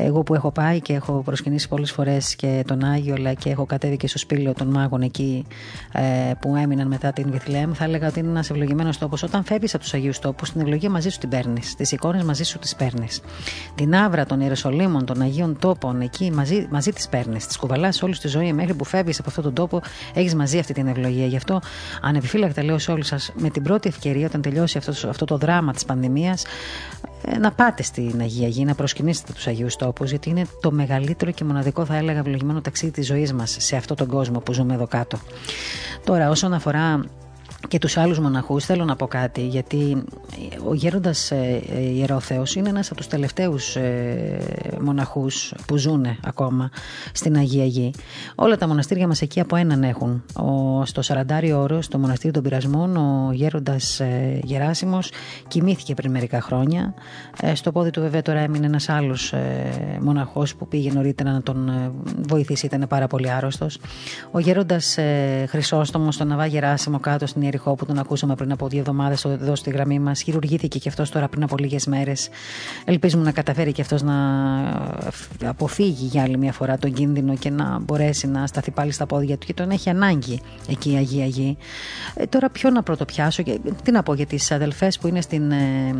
εγώ 0.00 0.22
που 0.22 0.34
έχω 0.34 0.50
πάει 0.50 0.80
και 0.80 0.92
έχω 0.92 1.22
προσκυνήσει 1.24 1.68
πολλές 1.68 1.92
φορές 1.92 2.36
και 2.36 2.64
τον 2.66 2.84
Άγιο 2.84 3.14
αλλά 3.14 3.32
και 3.32 3.50
έχω 3.50 3.66
κατέβει 3.66 3.96
και 3.96 4.08
στο 4.08 4.18
σπήλαιο 4.18 4.52
των 4.52 4.68
μάγων 4.68 5.02
εκεί 5.02 5.46
ε, 5.92 6.02
που 6.40 6.56
έμειναν 6.56 6.86
μετά 6.86 7.12
την 7.12 7.30
Βιθλέμ 7.30 7.72
θα 7.72 7.84
έλεγα 7.84 8.06
ότι 8.08 8.18
είναι 8.18 8.28
ένας 8.28 8.50
ευλογημένος 8.50 8.98
τόπος 8.98 9.22
όταν 9.22 9.44
φεύγεις 9.44 9.74
από 9.74 9.82
τους 9.82 9.94
Αγίους 9.94 10.18
τόπους 10.18 10.50
την 10.52 10.60
ευλογία 10.60 10.90
μαζί 10.90 11.08
σου 11.08 11.18
την 11.18 11.28
παίρνεις. 11.28 11.74
τις 11.74 11.92
εικόνες 11.92 12.22
μαζί 12.22 12.44
σου 12.44 12.58
τις 12.58 12.76
παίρνεις. 12.76 13.20
την 13.74 13.94
άβρα 13.94 14.26
των 14.26 14.40
Ιεροσολύμων 14.40 15.04
των 15.04 15.20
Αγίων 15.20 15.58
τόπων 15.58 16.00
εκεί 16.00 16.30
μαζί, 16.30 16.66
μαζί 16.70 16.92
τις 16.92 17.08
παίρνεις. 17.08 17.46
τις 17.46 17.56
κουβαλάς 17.56 18.02
όλη 18.02 18.16
τη 18.16 18.28
ζωή 18.28 18.52
μέχρι 18.52 18.74
που 18.74 18.84
φεύγεις 18.84 19.18
από 19.18 19.28
αυτόν 19.28 19.44
τον 19.44 19.54
τόπο 19.54 19.80
έχεις 20.14 20.34
μαζί 20.34 20.58
αυτή 20.58 20.72
την 20.72 20.86
ευλογία 20.86 21.26
γι' 21.26 21.36
αυτό 21.36 21.60
ανεπιφύλακτα 22.02 22.64
λέω 22.64 22.78
σε 22.78 22.90
όλους 22.90 23.06
σας 23.06 23.32
με 23.34 23.50
την 23.50 23.62
πρώτη 23.62 23.88
ευκαιρία 23.88 24.26
όταν 24.26 24.42
τελειώσει 24.42 24.78
αυτός, 24.78 25.04
αυτό 25.04 25.24
το 25.24 25.36
δράμα 25.36 25.72
της 25.72 25.84
πανδημίας 25.84 26.44
ε, 27.24 27.38
να 27.38 27.52
πάτε 27.52 27.82
στην 27.82 28.20
Αγία 28.20 28.48
Γη, 28.48 28.64
να 28.64 28.74
προσκυνήσετε 28.74 29.32
τους 29.32 29.46
Αγίους 29.46 29.76
Τόπους, 29.76 29.87
γιατί 30.04 30.28
είναι 30.30 30.46
το 30.60 30.70
μεγαλύτερο 30.72 31.30
και 31.30 31.44
μοναδικό 31.44 31.84
θα 31.84 31.96
έλεγα 31.96 32.18
ευλογημένο 32.18 32.60
ταξίδι 32.60 32.92
της 32.92 33.06
ζωής 33.06 33.32
μας 33.32 33.56
σε 33.58 33.76
αυτόν 33.76 33.96
τον 33.96 34.06
κόσμο 34.06 34.38
που 34.40 34.52
ζούμε 34.52 34.74
εδώ 34.74 34.86
κάτω. 34.86 35.18
Τώρα 36.04 36.30
όσον 36.30 36.52
αφορά 36.52 37.04
και 37.68 37.78
τους 37.78 37.96
άλλους 37.96 38.18
μοναχούς 38.18 38.64
θέλω 38.64 38.84
να 38.84 38.96
πω 38.96 39.06
κάτι 39.06 39.46
γιατί 39.46 40.04
ο 40.68 40.74
γέροντας 40.74 41.30
ε, 41.30 41.62
ε, 41.74 41.80
Ιερόθεος 41.80 42.54
είναι 42.54 42.68
ένας 42.68 42.86
από 42.86 42.96
τους 42.96 43.06
τελευταίους 43.06 43.76
ε, 43.76 44.38
μοναχούς 44.80 45.54
που 45.66 45.76
ζουν 45.76 46.06
ακόμα 46.24 46.70
στην 47.12 47.36
Αγία 47.36 47.64
Γη. 47.64 47.90
Όλα 48.34 48.56
τα 48.56 48.68
μοναστήρια 48.68 49.06
μας 49.06 49.22
εκεί 49.22 49.40
από 49.40 49.56
έναν 49.56 49.82
έχουν. 49.82 50.24
Ο, 50.34 50.84
στο 50.84 51.02
Σαραντάριο 51.02 51.60
Όρος, 51.60 51.84
στο 51.84 51.98
μοναστήρι 51.98 52.32
των 52.32 52.42
Πειρασμών, 52.42 52.96
ο 52.96 53.30
γέροντας 53.32 54.00
ε, 54.00 54.40
Γεράσιμος 54.42 55.10
κοιμήθηκε 55.48 55.94
πριν 55.94 56.10
μερικά 56.10 56.40
χρόνια. 56.40 56.94
Ε, 57.42 57.54
στο 57.54 57.72
πόδι 57.72 57.90
του 57.90 58.00
βέβαια 58.00 58.22
τώρα 58.22 58.40
έμεινε 58.40 58.66
ένας 58.66 58.88
άλλος 58.88 59.32
ε, 59.32 59.98
μοναχός 60.00 60.54
που 60.54 60.68
πήγε 60.68 60.92
νωρίτερα 60.92 61.32
να 61.32 61.42
τον 61.42 61.68
ε, 61.68 61.90
βοηθήσει, 62.28 62.66
ήταν 62.66 62.86
πάρα 62.88 63.06
πολύ 63.06 63.30
άρρωστος. 63.30 63.78
Ο 64.30 64.38
γέροντας 64.38 64.98
ε, 64.98 65.44
Χρυσόστομος 65.48 66.14
στον 66.14 66.26
Ναβά 66.26 66.46
Γεράσιμο 66.46 66.98
κάτω 66.98 67.26
στην 67.26 67.42
Ιεριχώ 67.48 67.74
που 67.74 67.86
τον 67.86 67.98
ακούσαμε 67.98 68.34
πριν 68.34 68.52
από 68.52 68.68
δύο 68.68 68.78
εβδομάδες 68.78 69.24
εδώ 69.24 69.54
στη 69.54 69.70
γραμμή 69.70 69.98
μας. 69.98 70.22
Χειρουργήθηκε 70.22 70.78
και 70.78 70.88
αυτός 70.88 71.10
τώρα 71.10 71.28
πριν 71.28 71.42
από 71.42 71.56
λίγες 71.58 71.86
μέρες. 71.86 72.28
Ελπίζουμε 72.84 73.24
να 73.24 73.32
καταφέρει 73.32 73.72
και 73.72 73.82
αυτός 73.82 74.02
να 74.02 74.14
αποφύγει 75.44 76.06
για 76.06 76.22
άλλη 76.22 76.38
μια 76.38 76.52
φορά 76.52 76.78
τον 76.78 76.92
κίνδυνο 76.92 77.36
και 77.36 77.50
να 77.50 77.78
μπορέσει 77.78 78.26
να 78.26 78.46
σταθεί 78.46 78.70
πάλι 78.70 78.92
στα 78.92 79.06
πόδια 79.06 79.38
του 79.38 79.46
και 79.46 79.54
τον 79.54 79.70
έχει 79.70 79.90
ανάγκη 79.90 80.40
εκεί 80.68 80.92
η 80.92 80.96
Αγία 80.96 81.26
Γη. 81.26 81.56
Ε, 82.14 82.26
τώρα 82.26 82.50
ποιο 82.50 82.70
να 82.70 82.82
πρωτοπιάσω 82.82 83.42
και 83.42 83.60
τι 83.82 83.90
να 83.90 84.02
πω 84.02 84.14
για 84.14 84.26
τις 84.26 84.50
αδελφές 84.50 84.98
που 84.98 85.06
είναι 85.06 85.20
στην, 85.20 85.50
ε, 85.50 85.94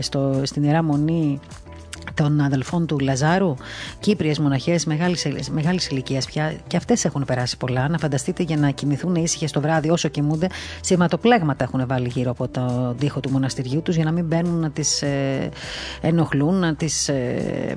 στο, 0.00 0.40
στην 0.42 0.62
Ιερά 0.62 0.82
Μονή 0.82 1.40
των 2.14 2.40
αδελφών 2.40 2.86
του 2.86 2.98
Λαζάρου, 2.98 3.54
Κύπριες 4.00 4.38
μοναχές 4.38 4.84
μεγάλης, 4.84 5.50
μεγάλης 5.50 5.88
ηλικίας 5.88 6.26
πια 6.26 6.54
και 6.66 6.76
αυτές 6.76 7.04
έχουν 7.04 7.24
περάσει 7.24 7.56
πολλά. 7.56 7.88
Να 7.88 7.98
φανταστείτε 7.98 8.42
για 8.42 8.56
να 8.56 8.70
κοιμηθούν 8.70 9.14
ήσυχες 9.14 9.52
το 9.52 9.60
βράδυ 9.60 9.90
όσο 9.90 10.08
κοιμούνται, 10.08 10.46
σηματοπλέγματα 10.80 11.64
έχουν 11.64 11.86
βάλει 11.86 12.08
γύρω 12.08 12.30
από 12.30 12.48
το 12.48 12.94
τοίχο 12.98 13.20
του 13.20 13.30
μοναστηριού 13.30 13.82
τους 13.82 13.94
για 13.94 14.04
να 14.04 14.12
μην 14.12 14.24
μπαίνουν 14.24 14.60
να 14.60 14.70
τις 14.70 15.02
ε, 15.02 15.48
ενοχλούν, 16.00 16.54
να 16.54 16.74
τις 16.74 17.08
ε, 17.08 17.76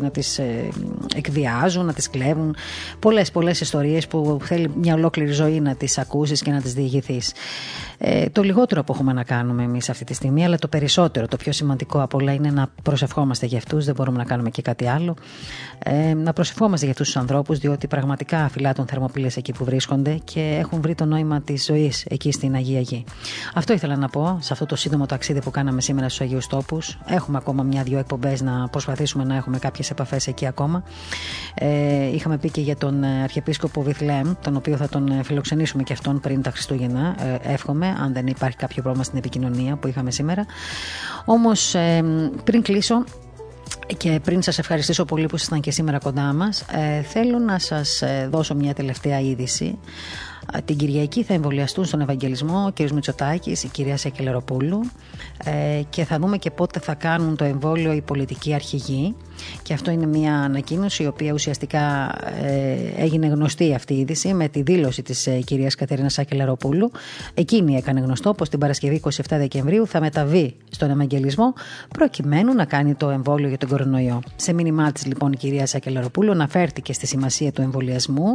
να 0.00 0.10
τις 0.10 0.38
ε, 0.38 0.68
εκβιάζουν, 1.16 1.84
να 1.84 1.92
τις 1.92 2.10
κλέβουν. 2.10 2.54
Πολλές 2.98 3.30
πολλές 3.30 3.60
ιστορίες 3.60 4.06
που 4.06 4.38
θέλει 4.42 4.70
μια 4.74 4.94
ολόκληρη 4.94 5.32
ζωή 5.32 5.60
να 5.60 5.74
τις 5.74 5.98
ακούσεις 5.98 6.42
και 6.42 6.50
να 6.50 6.60
τις 6.60 6.74
διηγηθείς. 6.74 7.32
Ε, 7.98 8.28
το 8.28 8.42
λιγότερο 8.42 8.84
που 8.84 8.92
έχουμε 8.92 9.12
να 9.12 9.24
κάνουμε 9.24 9.62
εμείς 9.62 9.88
αυτή 9.88 10.04
τη 10.04 10.14
στιγμή, 10.14 10.44
αλλά 10.44 10.56
το 10.56 10.68
περισσότερο, 10.68 11.26
το 11.26 11.36
πιο 11.36 11.52
σημαντικό 11.52 12.02
από 12.02 12.18
όλα 12.18 12.32
είναι 12.32 12.50
να 12.50 12.68
προσευχόμαστε 12.82 13.46
για 13.50 13.58
αυτούς. 13.58 13.84
Δεν 13.84 13.94
μπορούμε 13.94 14.18
να 14.18 14.24
κάνουμε 14.24 14.50
και 14.50 14.62
κάτι 14.62 14.86
άλλο. 14.86 15.14
Ε, 15.78 16.14
να 16.14 16.32
προσευχόμαστε 16.32 16.84
για 16.84 16.94
αυτούς 16.94 17.06
τους 17.06 17.16
ανθρώπους, 17.16 17.58
διότι 17.58 17.86
πραγματικά 17.86 18.48
φυλάτουν 18.48 18.86
θερμοπύλες 18.86 19.36
εκεί 19.36 19.52
που 19.52 19.64
βρίσκονται 19.64 20.18
και 20.24 20.56
έχουν 20.60 20.80
βρει 20.80 20.94
το 20.94 21.04
νόημα 21.04 21.40
της 21.40 21.64
ζωής 21.64 22.04
εκεί 22.08 22.32
στην 22.32 22.54
Αγία 22.54 22.80
Γη. 22.80 23.04
Αυτό 23.54 23.72
ήθελα 23.72 23.96
να 23.96 24.08
πω 24.08 24.38
σε 24.40 24.52
αυτό 24.52 24.66
το 24.66 24.76
σύντομο 24.76 25.06
ταξίδι 25.06 25.40
που 25.40 25.50
κάναμε 25.50 25.80
σήμερα 25.80 26.08
στους 26.08 26.20
Αγίους 26.20 26.46
Τόπους. 26.46 26.98
Έχουμε 27.06 27.36
ακόμα 27.36 27.62
μια-δυο 27.62 27.98
εκπομπές 27.98 28.42
να 28.42 28.68
προσπαθήσουμε 28.68 29.24
να 29.24 29.36
έχουμε 29.36 29.58
κάποιες 29.58 29.90
επαφές 29.90 30.26
εκεί 30.26 30.46
ακόμα. 30.46 30.82
Ε, 31.54 32.14
είχαμε 32.14 32.38
πει 32.38 32.50
και 32.50 32.60
για 32.60 32.76
τον 32.76 33.04
Αρχιεπίσκοπο 33.04 33.82
Βιθλέμ, 33.82 34.32
τον 34.42 34.56
οποίο 34.56 34.76
θα 34.76 34.88
τον 34.88 35.24
φιλοξενήσουμε 35.24 35.82
και 35.82 35.92
αυτόν 35.92 36.20
πριν 36.20 36.42
τα 36.42 36.50
Χριστούγεννα. 36.50 37.16
Ε, 37.42 37.52
εύχομαι 37.52 37.96
αν 38.00 38.12
δεν 38.12 38.26
υπάρχει 38.26 38.56
κάποιο 38.56 38.82
πρόβλημα 38.82 39.04
στην 39.04 39.18
επικοινωνία 39.18 39.76
που 39.76 39.88
είχαμε 39.88 40.10
σήμερα. 40.10 40.46
Όμως 41.24 41.74
ε, 41.74 42.04
πριν 42.44 42.62
κλείσω 42.62 43.04
και 43.96 44.20
πριν 44.24 44.42
σας 44.42 44.58
ευχαριστήσω 44.58 45.04
πολύ 45.04 45.26
που 45.26 45.36
ήσασταν 45.36 45.60
και 45.60 45.70
σήμερα 45.70 45.98
κοντά 45.98 46.32
μας, 46.32 46.60
ε, 46.60 47.02
θέλω 47.02 47.38
να 47.38 47.58
σας 47.58 48.02
ε, 48.02 48.28
δώσω 48.32 48.54
μια 48.54 48.74
τελευταία 48.74 49.20
είδηση. 49.20 49.78
Την 50.64 50.76
Κυριακή 50.76 51.22
θα 51.22 51.34
εμβολιαστούν 51.34 51.84
στον 51.84 52.00
Ευαγγελισμό 52.00 52.64
ο 52.66 52.72
κ. 52.72 52.90
Μητσοτάκης, 52.90 53.62
η 53.62 53.68
κυρία 53.68 53.96
Σεκελεροπούλου 53.96 54.80
ε, 55.44 55.82
και 55.90 56.04
θα 56.04 56.18
δούμε 56.18 56.36
και 56.36 56.50
πότε 56.50 56.80
θα 56.80 56.94
κάνουν 56.94 57.36
το 57.36 57.44
εμβόλιο 57.44 57.92
οι 57.92 58.00
πολιτικοί 58.00 58.54
αρχηγοί. 58.54 59.14
Και 59.62 59.74
αυτό 59.74 59.90
είναι 59.90 60.06
μια 60.06 60.34
ανακοίνωση 60.34 61.02
η 61.02 61.06
οποία 61.06 61.32
ουσιαστικά 61.32 62.14
ε, 62.42 62.76
έγινε 62.96 63.26
γνωστή 63.26 63.74
αυτή 63.74 63.94
η 63.94 63.98
είδηση 63.98 64.34
με 64.34 64.48
τη 64.48 64.62
δήλωση 64.62 65.02
της 65.02 65.26
ε, 65.26 65.38
κυρίας 65.38 65.74
Κατερίνα 65.74 66.08
Σάκελαροπούλου. 66.08 66.90
Εκείνη 67.34 67.76
έκανε 67.76 68.00
γνωστό 68.00 68.34
πως 68.34 68.48
την 68.48 68.58
Παρασκευή 68.58 69.00
27 69.04 69.10
Δεκεμβρίου 69.28 69.86
θα 69.86 70.00
μεταβεί 70.00 70.54
στον 70.70 70.90
Ευαγγελισμό 70.90 71.52
προκειμένου 71.88 72.54
να 72.54 72.64
κάνει 72.64 72.94
το 72.94 73.10
εμβόλιο 73.10 73.48
για 73.48 73.58
τον 73.58 73.68
κορονοϊό. 73.68 74.22
Σε 74.36 74.52
μήνυμά 74.52 74.92
της 74.92 75.06
λοιπόν 75.06 75.32
η 75.32 75.36
κυρία 75.36 75.66
Σάκελαροπούλου 75.66 76.30
αναφέρθηκε 76.30 76.92
στη 76.92 77.06
σημασία 77.06 77.52
του 77.52 77.62
εμβολιασμού 77.62 78.34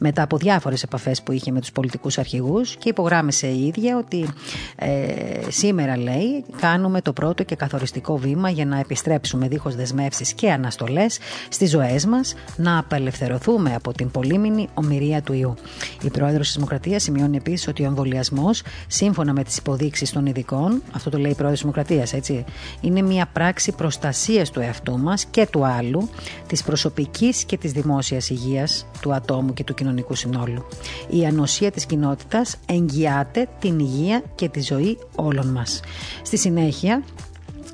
μετά 0.00 0.22
από 0.22 0.36
διάφορες 0.36 0.82
επαφές 0.82 1.22
που 1.22 1.32
είχε 1.32 1.50
με 1.50 1.60
τους 1.60 1.72
πολιτικούς 1.72 2.18
αρχηγούς 2.18 2.76
και 2.76 2.88
υπογράμμισε 2.88 3.46
η 3.46 3.66
ίδια 3.66 3.96
ότι 3.96 4.28
ε, 4.76 5.06
σήμερα 5.48 5.96
λέει 5.96 6.44
κάνουμε 6.60 7.00
το 7.00 7.12
πρώτο 7.12 7.42
και 7.42 7.54
καθοριστικό 7.54 8.16
βήμα 8.16 8.50
για 8.50 8.66
να 8.66 8.78
επιστρέψουμε 8.78 9.48
δίχως 9.48 9.74
δεσμεύσεις 9.74 10.32
και 10.32 10.45
αναστολές 10.50 11.18
στις 11.48 11.70
ζωές 11.70 12.06
μας, 12.06 12.34
να 12.56 12.78
απελευθερωθούμε 12.78 13.74
από 13.74 13.92
την 13.92 14.10
πολύμηνη 14.10 14.68
ομοιρία 14.74 15.22
του 15.22 15.32
ιού. 15.32 15.54
Η 16.02 16.10
πρόεδρος 16.10 16.46
της 16.46 16.54
Δημοκρατίας 16.54 17.02
σημειώνει 17.02 17.36
επίσης 17.36 17.68
ότι 17.68 17.82
ο 17.82 17.86
εμβολιασμός, 17.86 18.62
σύμφωνα 18.86 19.32
με 19.32 19.44
τις 19.44 19.56
υποδείξεις 19.56 20.12
των 20.12 20.26
ειδικών, 20.26 20.82
αυτό 20.92 21.10
το 21.10 21.18
λέει 21.18 21.30
η 21.30 21.34
πρόεδρος 21.34 21.60
της 21.60 21.70
Δημοκρατίας, 21.70 22.12
έτσι, 22.12 22.44
είναι 22.80 23.02
μια 23.02 23.28
πράξη 23.32 23.72
προστασίας 23.72 24.50
του 24.50 24.60
εαυτού 24.60 24.98
μας 24.98 25.24
και 25.24 25.46
του 25.46 25.64
άλλου, 25.66 26.08
της 26.46 26.62
προσωπικής 26.62 27.44
και 27.44 27.56
της 27.56 27.72
δημόσιας 27.72 28.30
υγείας 28.30 28.86
του 29.00 29.14
ατόμου 29.14 29.52
και 29.52 29.64
του 29.64 29.74
κοινωνικού 29.74 30.14
συνόλου. 30.14 30.66
Η 31.10 31.26
ανοσία 31.26 31.70
της 31.70 31.86
κοινότητας 31.86 32.56
εγγυάται 32.66 33.48
την 33.58 33.78
υγεία 33.78 34.22
και 34.34 34.48
τη 34.48 34.60
ζωή 34.60 34.98
όλων 35.14 35.46
μας. 35.46 35.80
Στη 36.22 36.36
συνέχεια, 36.36 37.02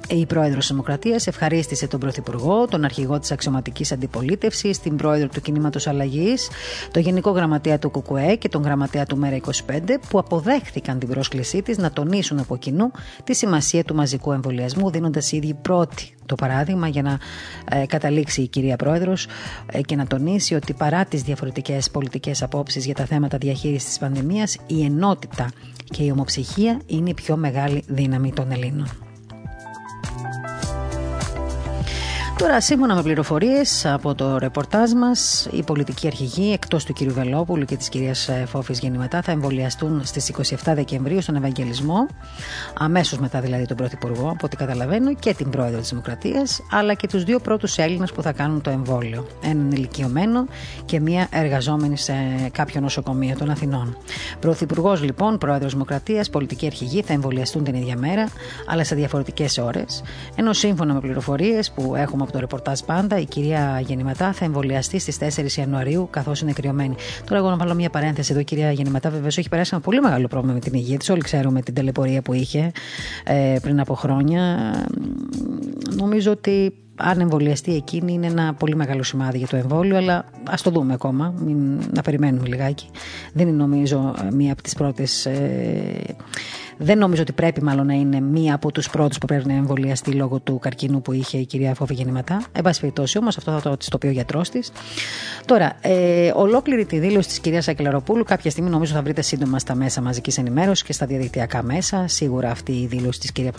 η 0.08 0.26
πρόεδρος 0.26 0.58
της 0.58 0.68
Δημοκρατίας 0.68 1.26
ευχαρίστησε 1.26 1.86
τον 1.86 2.00
Πρωθυπουργό, 2.00 2.66
τον 2.66 2.84
αρχηγό 2.84 3.18
της 3.18 3.32
αξιωματικής 3.32 3.92
αντιπολίτευσης, 3.92 4.80
την 4.80 4.96
πρόεδρο 4.96 5.28
του 5.28 5.40
Κινήματος 5.40 5.86
Αλλαγής, 5.86 6.48
τον 6.90 7.02
γενικό 7.02 7.30
γραμματέα 7.30 7.78
του 7.78 7.90
ΚΚΕ 7.90 8.36
και 8.38 8.48
τον 8.48 8.62
γραμματέα 8.62 9.06
του 9.06 9.18
ΜΕΡΑ25, 9.22 9.80
που 10.08 10.18
αποδέχθηκαν 10.18 10.98
την 10.98 11.08
πρόσκλησή 11.08 11.62
της 11.62 11.78
να 11.78 11.92
τονίσουν 11.92 12.38
από 12.38 12.56
κοινού 12.56 12.90
τη 13.24 13.34
σημασία 13.34 13.84
του 13.84 13.94
μαζικού 13.94 14.32
εμβολιασμού, 14.32 14.90
δίνοντας 14.90 15.32
ήδη 15.32 15.54
πρώτη 15.62 16.14
το 16.26 16.34
παράδειγμα 16.34 16.88
για 16.88 17.02
να 17.02 17.18
ε, 17.70 17.86
καταλήξει 17.86 18.42
η 18.42 18.48
κυρία 18.48 18.76
Πρόεδρος 18.76 19.26
ε, 19.72 19.80
και 19.80 19.96
να 19.96 20.06
τονίσει 20.06 20.54
ότι 20.54 20.72
παρά 20.72 21.04
τις 21.04 21.22
διαφορετικές 21.22 21.90
πολιτικές 21.90 22.42
απόψεις 22.42 22.84
για 22.84 22.94
τα 22.94 23.04
θέματα 23.04 23.38
διαχείρισης 23.38 23.88
της 23.88 23.98
πανδημίας, 23.98 24.56
η 24.66 24.84
ενότητα 24.84 25.50
και 25.84 26.02
η 26.02 26.10
ομοψυχία 26.10 26.80
είναι 26.86 27.10
η 27.10 27.14
πιο 27.14 27.36
μεγάλη 27.36 27.82
δύναμη 27.86 28.32
των 28.32 28.50
Ελλήνων. 28.50 29.11
Τώρα, 32.42 32.60
σύμφωνα 32.60 32.94
με 32.94 33.02
πληροφορίες 33.02 33.86
από 33.86 34.14
το 34.14 34.38
ρεπορτάζ 34.38 34.92
μας, 34.92 35.48
οι 35.50 35.62
πολιτικοί 35.62 36.06
αρχηγοί 36.06 36.52
εκτός 36.52 36.84
του 36.84 36.92
κ. 36.92 37.02
Βελόπουλου 37.02 37.64
και 37.64 37.76
της 37.76 37.88
κυρίας 37.88 38.28
ε, 38.28 38.44
Φόφη 38.46 38.72
Γεννηματά 38.72 39.22
θα 39.22 39.32
εμβολιαστούν 39.32 40.04
στις 40.04 40.32
27 40.36 40.72
Δεκεμβρίου 40.74 41.22
στον 41.22 41.36
Ευαγγελισμό, 41.36 42.06
αμέσως 42.78 43.18
μετά 43.18 43.40
δηλαδή 43.40 43.66
τον 43.66 43.76
Πρωθυπουργό, 43.76 44.28
από 44.28 44.46
ό,τι 44.46 44.56
καταλαβαίνω, 44.56 45.14
και 45.14 45.34
την 45.34 45.50
Πρόεδρο 45.50 45.80
της 45.80 45.88
Δημοκρατίας, 45.88 46.60
αλλά 46.70 46.94
και 46.94 47.06
τους 47.06 47.24
δύο 47.24 47.38
πρώτους 47.38 47.78
Έλληνες 47.78 48.12
που 48.12 48.22
θα 48.22 48.32
κάνουν 48.32 48.60
το 48.60 48.70
εμβόλιο. 48.70 49.26
Έναν 49.42 49.70
ηλικιωμένο 49.70 50.46
και 50.84 51.00
μία 51.00 51.28
εργαζόμενη 51.30 51.98
σε 51.98 52.14
κάποιο 52.52 52.80
νοσοκομείο 52.80 53.36
των 53.38 53.50
Αθηνών. 53.50 53.96
Πρωθυπουργός 54.40 55.02
λοιπόν, 55.02 55.38
Πρόεδρος 55.38 55.72
Δημοκρατίας, 55.72 56.30
πολιτικοί 56.30 56.66
αρχηγοί 56.66 57.02
θα 57.02 57.12
εμβολιαστούν 57.12 57.64
την 57.64 57.74
ίδια 57.74 57.96
μέρα, 57.96 58.28
αλλά 58.66 58.84
σε 58.84 58.94
διαφορετικές 58.94 59.58
ώρες. 59.58 60.02
Ενώ 60.34 60.52
σύμφωνα 60.52 60.94
με 60.94 61.00
πληροφορίες 61.00 61.70
που 61.70 61.94
έχουμε 61.96 62.22
από 62.22 62.31
το 62.32 62.38
ρεπορτάζ 62.38 62.80
πάντα, 62.80 63.18
η 63.18 63.24
κυρία 63.24 63.82
Γεννηματά 63.86 64.32
θα 64.32 64.44
εμβολιαστεί 64.44 64.98
στις 64.98 65.18
4 65.18 65.58
Ιανουαρίου, 65.58 66.08
καθώς 66.10 66.40
είναι 66.40 66.52
κρυωμένη. 66.52 66.94
Τώρα, 67.24 67.40
εγώ 67.40 67.50
να 67.50 67.56
βάλω 67.56 67.74
μια 67.74 67.90
παρένθεση 67.90 68.32
εδώ, 68.32 68.40
η 68.40 68.44
κυρία 68.44 68.72
Γεννηματά 68.72 69.10
βεβαίως 69.10 69.38
έχει 69.38 69.48
περάσει 69.48 69.70
ένα 69.72 69.82
πολύ 69.82 70.00
μεγάλο 70.00 70.28
πρόβλημα 70.28 70.54
με 70.54 70.60
την 70.60 70.74
υγεία 70.74 70.98
της. 70.98 71.08
Όλοι 71.08 71.20
ξέρουμε 71.20 71.62
την 71.62 71.74
τελεπορία 71.74 72.22
που 72.22 72.32
είχε 72.32 72.72
ε, 73.24 73.56
πριν 73.62 73.80
από 73.80 73.94
χρόνια. 73.94 74.72
Νομίζω 75.96 76.30
ότι 76.30 76.72
αν 76.96 77.20
εμβολιαστεί 77.20 77.74
εκείνη 77.74 78.12
είναι 78.12 78.26
ένα 78.26 78.54
πολύ 78.54 78.76
μεγάλο 78.76 79.02
σημάδι 79.02 79.38
για 79.38 79.46
το 79.46 79.56
εμβόλιο, 79.56 79.96
αλλά 79.96 80.24
ας 80.44 80.62
το 80.62 80.70
δούμε 80.70 80.92
ακόμα. 80.92 81.34
Μην, 81.44 81.80
να 81.94 82.02
περιμένουμε 82.02 82.48
λιγάκι. 82.48 82.90
Δεν 83.32 83.48
είναι 83.48 83.56
νομίζω 83.56 84.14
μία 84.32 84.52
από 84.52 84.62
τις 84.62 84.74
πρώτες. 84.74 85.26
Ε, 85.26 86.16
δεν 86.82 86.98
νομίζω 86.98 87.22
ότι 87.22 87.32
πρέπει 87.32 87.62
μάλλον 87.62 87.86
να 87.86 87.94
είναι 87.94 88.20
μία 88.20 88.54
από 88.54 88.72
τους 88.72 88.90
πρώτους 88.90 89.18
που 89.18 89.26
πρέπει 89.26 89.46
να 89.46 89.54
εμβολιαστεί 89.54 90.12
λόγω 90.12 90.38
του 90.38 90.58
καρκίνου 90.58 91.02
που 91.02 91.12
είχε 91.12 91.38
η 91.38 91.46
κυρία 91.46 91.74
Φόβη 91.74 91.94
Γεννηματά. 91.94 92.42
Εν 92.52 92.62
πάση 92.62 92.80
περιπτώσει 92.80 93.18
όμως, 93.18 93.36
αυτό 93.36 93.50
θα 93.58 93.60
το, 93.60 93.76
το 93.90 93.98
πει 93.98 94.06
ο 94.06 94.10
γιατρός 94.10 94.50
της. 94.50 94.72
Τώρα, 95.44 95.76
ε, 95.80 96.30
ολόκληρη 96.34 96.84
τη 96.84 96.98
δήλωση 96.98 97.28
της 97.28 97.38
κυρίας 97.38 97.68
Ακελαροπούλου 97.68 98.24
κάποια 98.24 98.50
στιγμή 98.50 98.70
νομίζω 98.70 98.94
θα 98.94 99.02
βρείτε 99.02 99.22
σύντομα 99.22 99.58
στα 99.58 99.74
μέσα 99.74 100.00
μαζικής 100.00 100.38
ενημέρωσης 100.38 100.84
και 100.84 100.92
στα 100.92 101.06
διαδικτυακά 101.06 101.62
μέσα. 101.62 102.08
Σίγουρα 102.08 102.50
αυτή 102.50 102.72
η 102.72 102.86
δήλωση 102.86 103.20
της 103.20 103.32
κυρία 103.32 103.52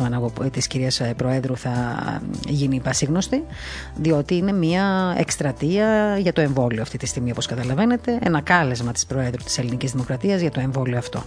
της 0.52 0.68
κυρίας 0.68 1.00
ε, 1.00 1.14
Προέδρου 1.18 1.58
θα 1.58 1.72
γίνει 2.48 2.80
πασίγνωστη, 2.80 3.44
διότι 3.96 4.36
είναι 4.36 4.52
μια 4.52 5.16
εκστρατεία 5.18 6.18
για 6.18 6.34
το 6.34 6.42
εμβόλιο 6.42 6.82
αυτή 6.82 6.98
τη 6.98 7.06
στιγμή, 7.06 7.32
όπως 7.32 7.46
καταλαβαίνετε. 7.46 8.20
Ένα 8.24 8.42
κάλεσμα 8.42 8.92
της 8.92 9.06
Προέδρου 9.06 9.44
της 9.44 9.58
Ελληνικής 9.58 9.92
Δημοκρατίας 9.92 10.42
για 10.42 10.52
το 10.52 10.60
εμβόλιο 10.60 10.98
αυτό. 10.98 11.24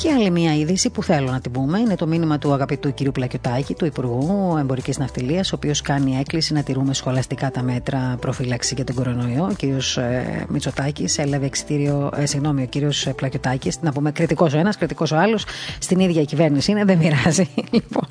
Και 0.00 0.12
άλλη 0.12 0.30
μια 0.30 0.54
είδηση 0.54 0.90
που 0.90 1.02
θέλω 1.02 1.30
να 1.30 1.40
την 1.40 1.52
πούμε 1.52 1.78
είναι 1.78 1.94
το 1.94 2.06
μήνυμα 2.06 2.38
του 2.38 2.52
αγαπητού 2.52 2.94
κ. 2.94 3.10
Πλακιωτάκη, 3.10 3.74
του 3.74 3.84
Υπουργού 3.84 4.56
Εμπορικής 4.58 4.98
Ναυτιλίας, 4.98 5.52
ο 5.52 5.56
οποίος 5.56 5.80
κάνει 5.80 6.16
έκκληση 6.20 6.52
να 6.52 6.62
τηρούμε 6.62 6.94
σχολαστικά 6.94 7.50
τα 7.50 7.62
μέτρα 7.62 8.16
προφύλαξη 8.20 8.74
για 8.74 8.84
τον 8.84 8.94
κορονοϊό. 8.94 9.44
Ο 9.44 9.54
κ. 9.56 9.62
Ε, 9.62 10.44
Μητσοτάκης 10.48 11.18
έλαβε 11.18 11.46
εξητήριο, 11.46 12.10
ε, 12.16 12.26
συγγνώμη, 12.26 12.62
ο 12.62 12.68
κ. 12.70 13.12
Πλακιωτάκης, 13.14 13.78
να 13.82 13.92
πούμε 13.92 14.10
κριτικός 14.12 14.54
ο 14.54 14.58
ένας, 14.58 14.76
κριτικός 14.76 15.12
ο 15.12 15.16
άλλος, 15.16 15.44
στην 15.78 15.98
ίδια 16.00 16.24
κυβέρνηση 16.24 16.70
είναι, 16.70 16.84
δεν 16.84 16.98
μοιράζει. 16.98 17.48
λοιπόν, 17.70 18.04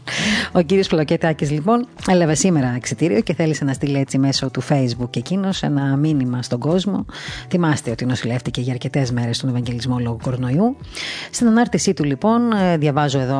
ο 0.51 0.63
κ. 0.63 0.87
Πλακιωτάκης 0.87 1.51
λοιπόν 1.51 1.87
έλαβε 2.07 2.35
σήμερα 2.35 2.73
εξητήριο 2.75 3.21
και 3.21 3.33
θέλησε 3.33 3.63
να 3.63 3.73
στείλει 3.73 3.97
έτσι 3.97 4.17
μέσω 4.17 4.49
του 4.49 4.63
Facebook 4.69 5.17
εκείνος 5.17 5.63
ένα 5.63 5.95
μήνυμα 5.95 6.41
στον 6.41 6.59
κόσμο. 6.59 7.05
Θυμάστε 7.49 7.91
ότι 7.91 8.05
νοσηλεύτηκε 8.05 8.61
για 8.61 8.73
αρκετές 8.73 9.11
μέρες 9.11 9.37
στον 9.37 9.49
Ευαγγελισμό 9.49 9.99
λόγω 9.99 10.17
κορονοϊού. 10.23 10.77
Στην 11.31 11.47
ανάρτηση 11.47 11.75
ανάρτησή 11.77 11.93
του 11.93 12.03
λοιπόν, 12.03 12.51
ε, 12.51 12.77
διαβάζω 12.77 13.19
εδώ 13.19 13.39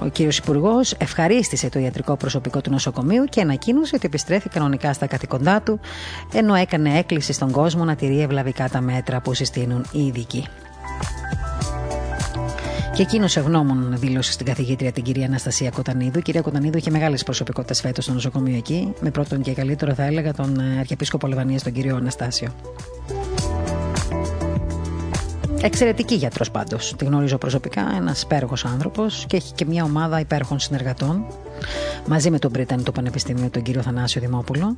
ο 0.00 0.08
κύριος 0.12 0.38
Υπουργός, 0.38 0.92
ευχαρίστησε 0.92 1.68
το 1.68 1.78
ιατρικό 1.78 2.16
προσωπικό 2.16 2.60
του 2.60 2.70
νοσοκομείου 2.70 3.24
και 3.24 3.40
ανακοίνωσε 3.40 3.94
ότι 3.94 4.06
επιστρέφει 4.06 4.48
κανονικά 4.48 4.92
στα 4.92 5.06
καθηκοντά 5.06 5.60
του, 5.60 5.80
ενώ 6.32 6.54
έκανε 6.54 6.98
έκκληση 6.98 7.32
στον 7.32 7.50
κόσμο 7.50 7.84
να 7.84 7.94
τηρεί 7.94 8.20
ευλαβικά 8.20 8.68
τα 8.68 8.80
μέτρα 8.80 9.20
που 9.20 9.34
συστήνουν 9.34 9.84
οι 9.92 10.06
ειδικοί. 10.06 10.46
Και 12.94 13.02
εκείνος 13.02 13.36
ευγνώμων 13.36 13.94
δήλωσε 13.98 14.32
στην 14.32 14.46
καθηγήτρια 14.46 14.92
την 14.92 15.02
κυρία 15.02 15.26
Αναστασία 15.26 15.70
Κοτανίδου. 15.70 16.18
Η 16.18 16.22
κυρία 16.22 16.40
Κοτανίδου 16.40 16.78
είχε 16.78 16.90
μεγάλες 16.90 17.22
προσωπικότητες 17.22 17.80
φέτος 17.80 18.04
στο 18.04 18.12
νοσοκομείο 18.12 18.56
εκεί, 18.56 18.92
με 19.00 19.10
πρώτον 19.10 19.42
και 19.42 19.52
καλύτερο 19.52 19.94
θα 19.94 20.04
έλεγα 20.04 20.32
τον 20.32 20.60
ε, 20.60 20.78
Αρχιεπίσκοπο 20.78 21.26
Λεβανίας, 21.26 21.62
τον 21.62 21.72
κύριο 21.72 21.96
Αναστάσιο. 21.96 22.48
Εξαιρετική 25.62 26.14
γιατρός 26.14 26.50
πάντως. 26.50 26.94
Τη 26.96 27.04
γνωρίζω 27.04 27.38
προσωπικά. 27.38 27.92
Ένας 27.96 28.22
υπέροχος 28.22 28.64
άνθρωπος 28.64 29.24
και 29.28 29.36
έχει 29.36 29.52
και 29.52 29.64
μια 29.64 29.84
ομάδα 29.84 30.20
υπέροχων 30.20 30.58
συνεργατών 30.58 31.26
μαζί 32.06 32.30
με 32.30 32.38
τον 32.38 32.52
Πρίτανη 32.52 32.82
του 32.82 32.92
Πανεπιστημίου, 32.92 33.50
τον 33.50 33.62
κύριο 33.62 33.82
Θανάσιο 33.82 34.20
Δημόπουλο. 34.20 34.76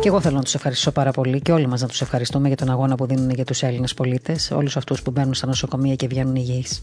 Και 0.00 0.08
εγώ 0.08 0.20
θέλω 0.20 0.36
να 0.36 0.42
τους 0.42 0.54
ευχαριστήσω 0.54 0.92
πάρα 0.92 1.10
πολύ 1.10 1.40
και 1.40 1.52
όλοι 1.52 1.66
μας 1.66 1.80
να 1.80 1.88
τους 1.88 2.00
ευχαριστούμε 2.00 2.46
για 2.48 2.56
τον 2.56 2.70
αγώνα 2.70 2.94
που 2.94 3.06
δίνουν 3.06 3.30
για 3.30 3.44
τους 3.44 3.62
Έλληνες 3.62 3.94
πολίτες, 3.94 4.50
όλους 4.50 4.76
αυτούς 4.76 5.02
που 5.02 5.10
μπαίνουν 5.10 5.34
στα 5.34 5.46
νοσοκομεία 5.46 5.94
και 5.94 6.06
βγαίνουν 6.06 6.34
υγιείς. 6.34 6.82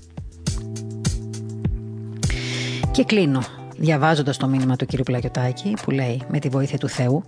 Και 2.92 3.04
κλείνω 3.04 3.44
διαβάζοντας 3.78 4.38
το 4.38 4.48
μήνυμα 4.48 4.76
του 4.76 4.86
κύριου 4.86 5.04
Πλακιωτάκη 5.04 5.74
που 5.84 5.92
λέει: 5.92 6.22
Με 6.32 6.40
τη 6.40 6.50
βοήθεια 6.50 6.78
του 6.78 6.90
Θεού 6.90 7.24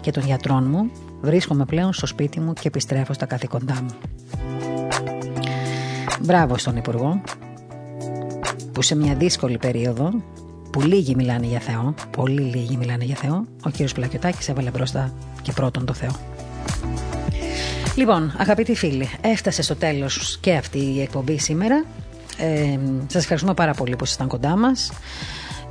και 0.00 0.10
των 0.10 0.22
γιατρών 0.24 0.66
μου, 0.70 0.90
βρίσκομαι 1.20 1.64
πλέον 1.64 1.92
στο 1.92 2.06
σπίτι 2.06 2.40
μου 2.40 2.52
και 2.52 2.68
επιστρέφω 2.68 3.12
στα 3.12 3.26
καθήκοντά 3.26 3.82
μου. 3.82 3.94
Μπράβο 6.20 6.58
στον 6.58 6.76
Υπουργό, 6.76 7.20
που 8.72 8.82
σε 8.82 8.96
μια 8.96 9.14
δύσκολη 9.14 9.58
περίοδο, 9.58 10.10
που 10.70 10.80
λίγοι 10.80 11.14
μιλάνε 11.14 11.46
για 11.46 11.60
Θεό, 11.60 11.94
πολύ 12.10 12.40
λίγοι 12.40 12.76
μιλάνε 12.76 13.04
για 13.04 13.16
Θεό, 13.16 13.44
ο 13.64 13.70
κύριος 13.70 13.92
Πλακιωτάκης 13.92 14.48
έβαλε 14.48 14.70
μπροστά 14.70 15.12
και 15.42 15.52
πρώτον 15.52 15.84
το 15.86 15.92
Θεό. 15.92 16.10
Λοιπόν, 17.96 18.34
αγαπητοί 18.36 18.74
φίλοι, 18.74 19.08
έφτασε 19.20 19.62
στο 19.62 19.76
τέλος 19.76 20.38
και 20.40 20.54
αυτή 20.54 20.78
η 20.78 21.00
εκπομπή 21.00 21.38
σήμερα. 21.38 21.84
Ε, 22.38 22.78
σας 23.06 23.22
ευχαριστούμε 23.22 23.54
πάρα 23.54 23.72
πολύ 23.72 23.96
που 23.96 24.04
ήσασταν 24.04 24.28
κοντά 24.28 24.56
μας. 24.56 24.92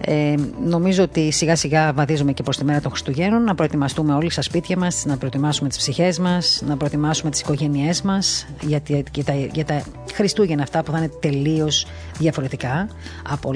Ε, 0.01 0.35
νομίζω 0.65 1.03
ότι 1.03 1.31
σιγά 1.31 1.55
σιγά 1.55 1.93
βαδίζουμε 1.93 2.31
και 2.31 2.43
προς 2.43 2.57
τη 2.57 2.63
μέρα 2.63 2.81
των 2.81 2.91
Χριστουγέννων. 2.91 3.43
Να 3.43 3.55
προετοιμαστούμε 3.55 4.13
όλοι 4.13 4.29
στα 4.29 4.41
σπίτια 4.41 4.77
μας, 4.77 5.05
να 5.05 5.17
προετοιμάσουμε 5.17 5.69
τις 5.69 5.77
ψυχές 5.77 6.19
μας, 6.19 6.63
να 6.65 6.77
προετοιμάσουμε 6.77 7.31
τις 7.31 7.39
οικογένειές 7.39 8.01
μας 8.01 8.47
για, 8.61 8.81
για, 9.11 9.23
τα, 9.23 9.33
για 9.53 9.65
τα 9.65 9.83
Χριστούγεννα 10.13 10.63
αυτά 10.63 10.83
που 10.83 10.91
θα 10.91 10.97
είναι 10.97 11.11
τελείως 11.19 11.87
διαφορετικά 12.17 12.87
από, 13.29 13.51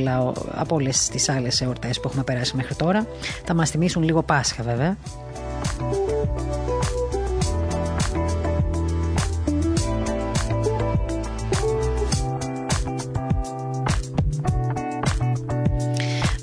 από 0.52 0.76
όλες 0.76 1.08
τις 1.08 1.30
άλλες 1.30 1.62
εορτές 1.62 2.00
που 2.00 2.08
έχουμε 2.08 2.24
περάσει 2.24 2.56
μέχρι 2.56 2.76
τώρα. 2.76 3.08
Θα 3.46 3.54
μας 3.54 3.70
θυμίσουν 3.70 4.04
λίγο 4.04 4.24
Πάσχα 4.24 4.64
βέβαια. 4.64 4.98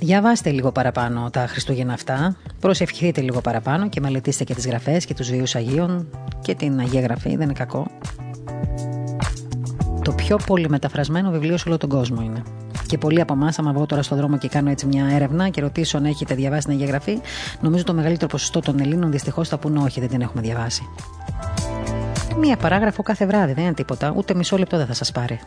Διαβάστε 0.08 0.50
λίγο 0.50 0.72
παραπάνω 0.72 1.30
τα 1.30 1.46
Χριστούγεννα 1.46 1.92
αυτά. 1.92 2.36
Προσευχηθείτε 2.60 3.20
λίγο 3.20 3.40
παραπάνω 3.40 3.88
και 3.88 4.00
μελετήστε 4.00 4.44
και 4.44 4.54
τις 4.54 4.66
γραφές 4.66 5.04
και 5.04 5.14
τους 5.14 5.30
βίου 5.30 5.44
Αγίων 5.54 6.08
και 6.40 6.54
την 6.54 6.78
Αγία 6.78 7.00
Γραφή. 7.00 7.28
Δεν 7.28 7.40
είναι 7.40 7.52
κακό. 7.52 7.86
Το 10.02 10.12
πιο 10.12 10.38
πολύ 10.46 10.68
μεταφρασμένο 10.68 11.30
βιβλίο 11.30 11.56
σε 11.56 11.68
όλο 11.68 11.78
τον 11.78 11.88
κόσμο 11.88 12.22
είναι. 12.22 12.42
Και 12.86 12.98
πολλοί 12.98 13.20
από 13.20 13.32
εμάς, 13.32 13.58
άμα 13.58 13.72
βγω 13.72 13.86
τώρα 13.86 14.02
στον 14.02 14.16
δρόμο 14.16 14.38
και 14.38 14.48
κάνω 14.48 14.70
έτσι 14.70 14.86
μια 14.86 15.06
έρευνα 15.06 15.48
και 15.48 15.60
ρωτήσω 15.60 15.96
αν 15.96 16.04
έχετε 16.04 16.34
διαβάσει 16.34 16.66
την 16.66 16.74
Αγία 16.74 16.86
Γραφή, 16.86 17.20
νομίζω 17.60 17.84
το 17.84 17.94
μεγαλύτερο 17.94 18.30
ποσοστό 18.30 18.60
των 18.60 18.80
Ελλήνων 18.80 19.10
δυστυχώς 19.10 19.48
θα 19.48 19.58
πούνε 19.58 19.78
όχι, 19.78 20.00
δεν 20.00 20.08
την 20.08 20.20
έχουμε 20.20 20.42
διαβάσει. 20.42 20.82
Μία 22.38 22.56
παράγραφο 22.56 23.02
κάθε 23.02 23.26
βράδυ, 23.26 23.52
δεν 23.52 23.64
είναι 23.64 23.74
τίποτα, 23.74 24.12
ούτε 24.16 24.34
μισό 24.34 24.58
λεπτό 24.58 24.76
δεν 24.76 24.86
θα 24.86 24.94
σας 24.94 25.12
πάρει. 25.12 25.38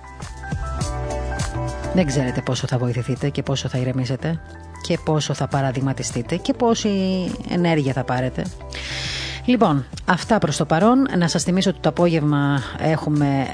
Δεν 1.93 2.05
ξέρετε 2.05 2.41
πόσο 2.41 2.67
θα 2.67 2.77
βοηθηθείτε 2.77 3.29
και 3.29 3.43
πόσο 3.43 3.67
θα 3.67 3.77
ηρεμήσετε 3.77 4.39
και 4.81 4.97
πόσο 5.05 5.33
θα 5.33 5.47
παραδειγματιστείτε 5.47 6.35
και 6.35 6.53
πόση 6.53 6.89
ενέργεια 7.49 7.93
θα 7.93 8.03
πάρετε. 8.03 8.45
Λοιπόν, 9.45 9.85
αυτά 10.05 10.37
προς 10.37 10.57
το 10.57 10.65
παρόν. 10.65 11.05
Να 11.17 11.27
σας 11.27 11.43
θυμίσω 11.43 11.69
ότι 11.69 11.79
το 11.79 11.89
απόγευμα 11.89 12.61
έχουμε 12.79 13.47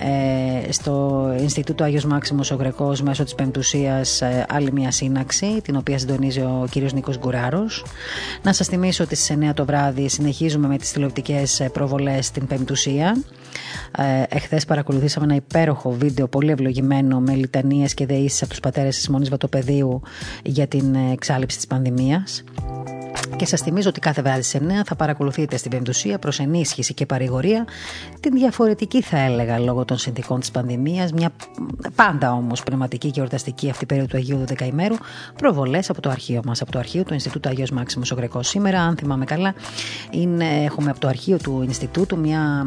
ε, 0.68 0.72
στο 0.72 1.26
Ινστιτούτο 1.40 1.84
Άγιος 1.84 2.06
Μάξιμος 2.06 2.52
ο 2.52 2.56
Γρεκός 2.56 3.02
μέσω 3.02 3.24
της 3.24 3.36
Πεμπτουσίας 3.36 4.22
ε, 4.22 4.46
άλλη 4.50 4.72
μια 4.72 4.92
σύναξη, 4.92 5.62
την 5.64 5.76
οποία 5.76 5.98
συντονίζει 5.98 6.40
ο 6.40 6.68
κύριος 6.72 6.94
Νίκος 6.94 7.18
Γκουράρος. 7.20 7.86
Να 8.42 8.54
σας 8.54 8.68
θυμίσω 8.68 9.04
ότι 9.04 9.16
στις 9.16 9.38
9 9.50 9.54
το 9.54 9.66
βράδυ 9.66 10.10
συνεχίζουμε 10.10 10.68
με 10.68 10.78
τις 10.78 10.92
τηλεοπτικές 10.92 11.60
ε, 11.60 11.70
προβολές 11.70 12.26
στην 12.26 12.48
Πεμπτουσία. 12.48 13.24
Ε, 13.98 14.24
εχθές 14.30 14.66
παρακολουθήσαμε 14.66 15.26
ένα 15.26 15.36
υπέροχο 15.36 15.92
βίντεο 15.92 16.28
πολύ 16.28 16.52
ευλογημένο 16.52 17.20
με 17.20 17.34
λιτανίες 17.34 17.94
και 17.94 18.06
δεήσεις 18.06 18.42
από 18.42 18.50
τους 18.50 18.60
πατέρες 18.60 18.96
της 18.96 19.10
Μονής 19.10 19.30
Βατοπεδίου 19.30 20.02
για 20.44 20.68
την 20.68 20.96
εξάλληψη 21.12 21.58
της 21.58 21.68
πανδημίας. 21.68 22.44
Και 23.36 23.45
σας 23.45 23.61
θυμίζω 23.61 23.89
ότι 23.89 23.99
κάθε 23.99 24.22
βράδυ 24.22 24.41
σε 24.41 24.57
9 24.57 24.72
θα 24.86 24.95
παρακολουθείτε 24.95 25.57
στην 25.57 25.72
Πεμπτουσία 25.72 26.19
προς 26.19 26.39
ενίσχυση 26.39 26.94
και 26.94 27.06
παρηγορία 27.06 27.65
την 28.19 28.34
διαφορετική, 28.34 29.02
θα 29.02 29.18
έλεγα, 29.19 29.60
λόγω 29.60 29.85
των 29.85 29.98
συνθήκων 29.98 30.39
της 30.39 30.52
πανδημίας, 30.52 31.11
μια 31.11 31.30
πάντα 31.95 32.31
όμως 32.31 32.64
πνευματική 32.64 33.11
και 33.11 33.19
εορταστική 33.19 33.69
αυτή 33.69 33.85
περίοδο 33.85 34.10
του 34.10 34.18
Αγίου 34.18 34.44
Δεκαημέρου, 34.45 34.95
προβολές 35.38 35.89
από 35.89 36.02
το 36.02 36.10
αρχείο 36.10 36.41
μας, 36.45 36.61
από 36.61 36.72
το 36.72 36.80
αρχείο 36.80 37.03
του 37.03 37.14
Ινστιτούτου 37.14 37.49
Αγίο 37.49 37.65
Μάξιμος 37.73 38.11
Ογρεκό. 38.11 38.44
Σήμερα, 38.44 38.81
αν 38.81 38.95
θυμάμαι 38.95 39.26
καλά, 39.26 39.53
είναι, 40.11 40.45
έχουμε 40.64 40.89
από 40.89 40.99
το 40.99 41.07
αρχείο 41.07 41.38
του 41.38 41.61
Ινστιτούτου 41.65 42.19
μια, 42.19 42.65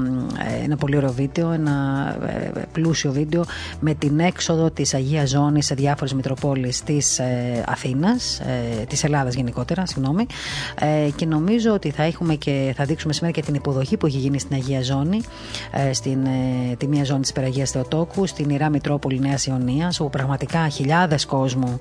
ε, 0.61 0.65
ένα 0.65 0.77
πολύ 0.77 0.97
ωραίο 0.97 1.13
βίντεο, 1.13 1.51
ένα 1.51 2.17
ε, 2.55 2.63
πλούσιο 2.73 3.13
βίντεο 3.13 3.45
με 3.81 3.95
την 3.95 4.19
έξοδο 4.19 4.71
της 4.71 4.95
Αγίας 4.95 5.29
Ζώνης 5.29 5.67
σε 5.67 5.75
διάφορες 5.75 6.15
Μητροπόλεις 6.15 6.83
της 6.83 7.19
ε, 7.19 7.65
Αθήνας, 7.67 8.41
ε, 8.41 8.85
της 8.85 9.05
Ελλάδας 9.05 9.35
γενικότερα, 9.35 9.87
συγγνώμη, 9.87 10.27
ε, 10.81 11.11
και 11.17 11.27
νομίζω 11.27 11.73
ότι 11.73 11.91
θα 11.91 12.03
έχουμε 12.03 12.35
και 12.35 12.73
θα 12.77 12.85
δείξουμε 12.85 13.13
σήμερα 13.13 13.35
και 13.35 13.43
την 13.43 13.55
υποδοχή 13.55 13.97
που 13.97 14.07
έχει 14.07 14.19
γίνει 14.19 14.39
στην 14.39 14.55
Αγία 14.57 14.83
Ζώνη, 14.83 15.21
ε, 15.73 15.93
στην 15.93 16.25
ε, 16.25 16.77
τη 16.77 16.87
μία 16.87 17.05
ζώνη 17.05 17.21
της 17.21 17.33
Περαγίας 17.33 17.71
Θεοτόκου, 17.71 18.27
στην 18.27 18.51
Ιρά 18.51 18.69
Μητρόπολη 18.69 19.19
Νέας 19.21 19.47
Ιωνίας, 19.47 20.01
όπου 20.01 20.11
πραγματικά 20.11 20.69
χιλιάδες 20.69 21.27
κόσμου 21.27 21.79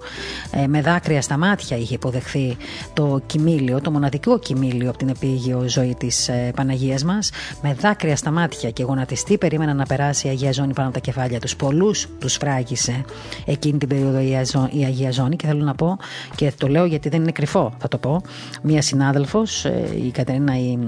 ε, 0.52 0.68
με 0.68 0.82
δάκρυα 0.82 1.22
στα 1.22 1.38
μάτια 1.38 1.78
είχε 1.78 1.94
υποδεχθεί 1.94 2.58
το 2.94 3.22
κοιμήλιο, 3.26 3.82
το 3.82 3.92
μοναδικό 3.92 4.40
κοιμήλιο 4.40 4.90
από 4.90 4.98
την 4.98 5.10
επίγειο 5.10 5.64
ζωή 5.68 5.96
της 5.98 6.28
ε, 6.28 6.52
Παναγίας 6.56 7.04
μας. 7.04 7.32
Με 7.62 7.74
δάκρυα 7.74 8.16
στα 8.16 8.32
μάτια 8.32 8.70
και 8.70 8.84
γονατιστή 8.84 9.38
περίμεναν 9.38 9.76
να 9.76 9.86
περάσει 9.86 10.28
η 10.28 10.30
Αγία 10.30 10.52
Ζώνη 10.52 10.74
πάνω 10.74 10.88
από 10.88 10.98
τα 10.98 11.04
κεφάλια 11.04 11.40
τους. 11.40 11.56
Πολλούς 11.56 12.08
τους 12.20 12.34
φράγησε 12.34 13.06
εκείνη 13.46 13.78
την 13.78 13.88
περίοδο 13.88 14.20
η 14.72 14.84
Αγία 14.86 15.12
Ζώνη 15.12 15.36
και 15.36 15.48
θέλω 15.48 15.64
να 15.64 15.76
πω, 15.76 15.98
και 16.36 16.52
το 16.58 16.68
λέω 16.68 16.86
γιατί 16.86 17.10
δεν 17.10 17.22
είναι 17.22 17.32
κρυφό, 17.32 17.74
θα 17.78 17.88
το 17.88 17.98
πω, 17.98 18.22
μία 18.62 18.82
συνάδελφος, 18.82 19.66
ε, 19.66 19.90
η 20.06 20.12
Κατερίνα 20.12 20.58
η, 20.60 20.80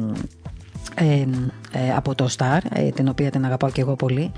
ε, 0.96 1.26
ε, 1.72 1.94
από 1.96 2.16
το 2.16 2.28
Star, 2.38 2.60
την 2.96 3.08
οποία 3.08 3.30
την 3.30 3.46
αγαπάω 3.46 3.70
και 3.70 3.82
εγώ 3.82 3.96
πολύ. 3.96 4.32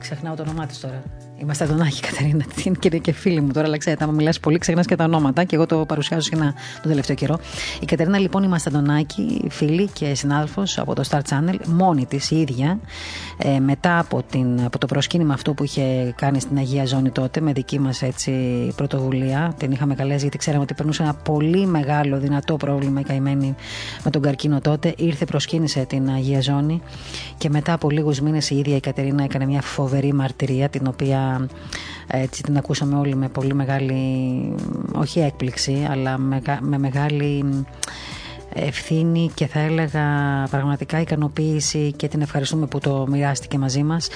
ξεχνάω 0.00 0.34
το 0.34 0.42
όνομά 0.42 0.66
της 0.66 0.80
τώρα. 0.80 1.02
Είμαστε 1.36 1.64
Αντωνάκη, 1.64 2.00
Κατερίνα. 2.00 2.44
είναι 2.64 2.98
και 2.98 3.12
φίλη 3.12 3.40
μου 3.40 3.52
τώρα, 3.52 3.66
αλλά 3.66 3.76
ξέρετε, 3.76 4.04
άμα 4.04 4.12
μιλάς 4.12 4.40
πολύ, 4.40 4.58
ξεχνάς 4.58 4.86
και 4.86 4.96
τα 4.96 5.04
ονόματα 5.04 5.44
και 5.44 5.54
εγώ 5.54 5.66
το 5.66 5.84
παρουσιάζω 5.86 6.22
συχνά 6.22 6.54
τον 6.82 6.90
τελευταίο 6.90 7.16
καιρό. 7.16 7.38
Η 7.80 7.84
Κατερίνα, 7.84 8.18
λοιπόν, 8.18 8.42
είμαστε 8.42 8.68
Αντωνάκη, 8.68 9.46
φίλη 9.50 9.86
και 9.92 10.14
συνάδελφος 10.14 10.78
από 10.78 10.94
το 10.94 11.04
Star 11.10 11.20
Channel, 11.20 11.54
μόνη 11.66 12.06
της 12.06 12.30
η 12.30 12.36
ίδια, 12.36 12.78
ε, 13.38 13.58
μετά 13.58 13.98
από, 13.98 14.22
την, 14.30 14.60
από 14.64 14.78
το 14.78 14.86
προσκύνημα 14.86 15.34
αυτό 15.34 15.54
που 15.54 15.64
είχε 15.64 16.14
κάνει 16.16 16.40
στην 16.40 16.58
Αγία 16.58 16.86
Ζώνη 16.86 17.10
τότε, 17.10 17.40
με 17.40 17.52
δική 17.52 17.78
μας 17.78 18.02
πρωτοβουλία. 18.76 19.54
Την 19.58 19.72
είχαμε 19.72 19.94
καλέσει 19.94 20.20
γιατί 20.20 20.38
ξέραμε 20.38 20.62
ότι 20.62 20.74
περνούσε 20.74 21.02
ένα 21.02 21.14
πολύ 21.14 21.66
μεγάλο, 21.66 22.18
δυνατό 22.18 22.56
πρόβλημα 22.56 23.00
η 23.00 23.02
καημένη 23.02 23.54
με 24.04 24.10
τον 24.10 24.22
καρκίνο 24.22 24.60
τότε. 24.60 24.94
Ήρθε, 24.96 25.24
προσκύνησε 25.24 25.84
την 25.84 26.10
Αγία 26.10 26.40
Ζώνη 26.40 26.82
και 27.38 27.48
μετά 27.48 27.72
από 27.72 27.90
λίγους 27.90 28.20
μήνες 28.20 28.50
η 28.50 28.56
ίδια 28.56 28.76
η 28.76 28.80
Κατερίνα 28.80 29.24
έκανε 29.24 29.46
μια 29.46 29.62
φοβερή 29.62 30.12
μαρτυρία, 30.12 30.68
την 30.68 30.86
οποία 30.86 31.23
έτσι 32.06 32.42
την 32.42 32.56
ακούσαμε 32.56 32.96
όλοι 32.96 33.14
με 33.14 33.28
πολύ 33.28 33.54
μεγάλη, 33.54 34.54
όχι 34.92 35.20
έκπληξη, 35.20 35.86
αλλά 35.90 36.18
με, 36.18 36.42
με 36.60 36.78
μεγάλη 36.78 37.44
ευθύνη 38.54 39.30
και 39.34 39.46
θα 39.46 39.60
έλεγα 39.60 40.02
πραγματικά 40.50 41.00
ικανοποίηση 41.00 41.92
και 41.96 42.08
την 42.08 42.20
ευχαριστούμε 42.20 42.66
που 42.66 42.78
το 42.78 43.06
μοιράστηκε 43.08 43.58
μαζί 43.58 43.82
μας. 43.82 44.08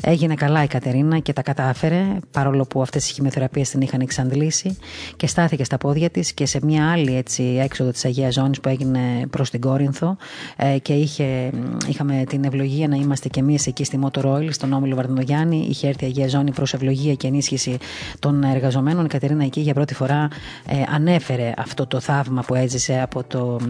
Έγινε 0.00 0.34
καλά 0.34 0.62
η 0.62 0.66
Κατερίνα 0.66 1.18
και 1.18 1.32
τα 1.32 1.42
κατάφερε, 1.42 2.06
παρόλο 2.30 2.64
που 2.64 2.82
αυτές 2.82 3.10
οι 3.10 3.12
χημειοθεραπείε 3.12 3.62
την 3.62 3.80
είχαν 3.80 4.00
εξαντλήσει 4.00 4.76
και 5.16 5.26
στάθηκε 5.26 5.64
στα 5.64 5.78
πόδια 5.78 6.10
της 6.10 6.32
και 6.32 6.46
σε 6.46 6.58
μια 6.62 6.90
άλλη 6.90 7.16
έτσι, 7.16 7.42
έξοδο 7.62 7.90
της 7.90 8.04
Αγίας 8.04 8.34
Ζώνης 8.34 8.60
που 8.60 8.68
έγινε 8.68 9.26
προς 9.30 9.50
την 9.50 9.60
Κόρινθο 9.60 10.16
ε, 10.56 10.78
και 10.78 10.92
είχε, 10.92 11.50
είχαμε 11.88 12.24
την 12.28 12.44
ευλογία 12.44 12.88
να 12.88 12.96
είμαστε 12.96 13.28
κι 13.28 13.38
εμείς 13.38 13.66
εκεί 13.66 13.84
στη 13.84 13.98
Motor 14.02 14.24
Oil, 14.24 14.48
στον 14.50 14.72
Όμιλο 14.72 14.94
Βαρδινογιάννη. 14.94 15.66
Είχε 15.68 15.88
έρθει 15.88 16.04
η 16.04 16.06
Αγία 16.06 16.28
Ζώνη 16.28 16.50
προς 16.50 16.74
ευλογία 16.74 17.14
και 17.14 17.26
ενίσχυση 17.26 17.78
των 18.18 18.42
εργαζομένων. 18.42 19.04
Η 19.04 19.08
Κατερίνα 19.08 19.44
εκεί 19.44 19.60
για 19.60 19.74
πρώτη 19.74 19.94
φορά 19.94 20.28
ε, 20.68 20.82
ανέφερε 20.94 21.52
αυτό 21.56 21.86
το 21.86 22.00
θαύμα 22.00 22.42
που 22.42 22.54
έζησε 22.54 23.00
από 23.02 23.24
το 23.24 23.60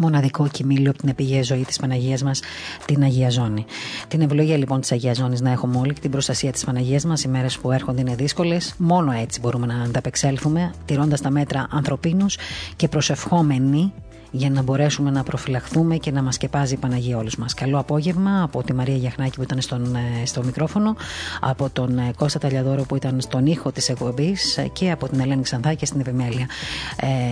μοναδικό 0.00 0.48
κοιμήλιο 0.48 0.90
από 0.90 0.98
την 0.98 1.08
επιγεία 1.08 1.42
ζωή 1.42 1.64
της 1.64 1.78
Παναγίας 1.78 2.22
μας, 2.22 2.40
την 2.86 3.02
Αγία 3.02 3.30
Ζώνη. 3.30 3.64
Την 4.08 4.20
ευλογία 4.20 4.56
λοιπόν 4.56 4.80
της 4.80 4.92
Αγίας 4.92 5.16
Ζώνης 5.16 5.40
να 5.40 5.50
έχουμε 5.50 5.78
όλοι 5.78 5.92
και 5.92 6.00
την 6.00 6.10
προστασία 6.10 6.52
της 6.52 6.64
Παναγίας 6.64 7.04
μας. 7.04 7.24
Οι 7.24 7.28
μέρες 7.28 7.58
που 7.58 7.70
έρχονται 7.70 8.00
είναι 8.00 8.14
δύσκολες. 8.14 8.74
Μόνο 8.78 9.12
έτσι 9.12 9.40
μπορούμε 9.40 9.66
να 9.66 9.82
ανταπεξέλθουμε, 9.82 10.72
τηρώντας 10.84 11.20
τα 11.20 11.30
μέτρα 11.30 11.66
ανθρωπίνους 11.70 12.36
και 12.76 12.88
προσευχόμενοι 12.88 13.92
για 14.34 14.50
να 14.50 14.62
μπορέσουμε 14.62 15.10
να 15.10 15.22
προφυλαχθούμε 15.22 15.96
και 15.96 16.10
να 16.10 16.22
μας 16.22 16.34
σκεπάζει 16.34 16.74
η 16.74 16.76
Παναγία 16.76 17.16
όλους 17.18 17.36
μας. 17.36 17.54
Καλό 17.54 17.78
απόγευμα 17.78 18.42
από 18.42 18.62
τη 18.62 18.74
Μαρία 18.74 18.96
Γιαχνάκη 18.96 19.36
που 19.36 19.42
ήταν 19.42 19.60
στον, 19.60 19.94
ε, 19.94 20.26
στο 20.26 20.42
μικρόφωνο, 20.44 20.96
από 21.40 21.70
τον 21.72 21.98
ε, 21.98 22.12
Κώστα 22.16 22.38
Ταλιαδόρο 22.38 22.82
που 22.82 22.96
ήταν 22.96 23.20
στον 23.20 23.46
ήχο 23.46 23.72
της 23.72 23.88
εκπομπής 23.88 24.56
ε, 24.56 24.68
και 24.72 24.90
από 24.90 25.08
την 25.08 25.20
Ελένη 25.20 25.42
Ξανθάκη 25.42 25.76
και 25.76 25.86
στην 25.86 26.00
Ευημέλεια. 26.00 26.46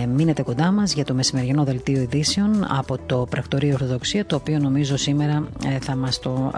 Ε, 0.01 0.05
μείνετε 0.05 0.41
κοντά 0.41 0.71
μας 0.71 0.93
για 0.93 1.05
το 1.05 1.13
μεσημεριανό 1.13 1.63
δελτίο 1.63 2.01
ειδήσεων 2.01 2.65
από 2.69 2.97
το 3.05 3.27
Πρακτορείο 3.29 3.73
Ορθοδοξία 3.73 4.25
το 4.25 4.35
οποίο 4.35 4.59
νομίζω 4.59 4.97
σήμερα 4.97 5.47
θα 5.79 5.95
μας 5.95 6.19
το 6.19 6.51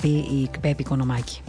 πει 0.00 0.08
η 0.08 0.50
Πέπη 0.60 0.82
Κονομάκη. 0.82 1.40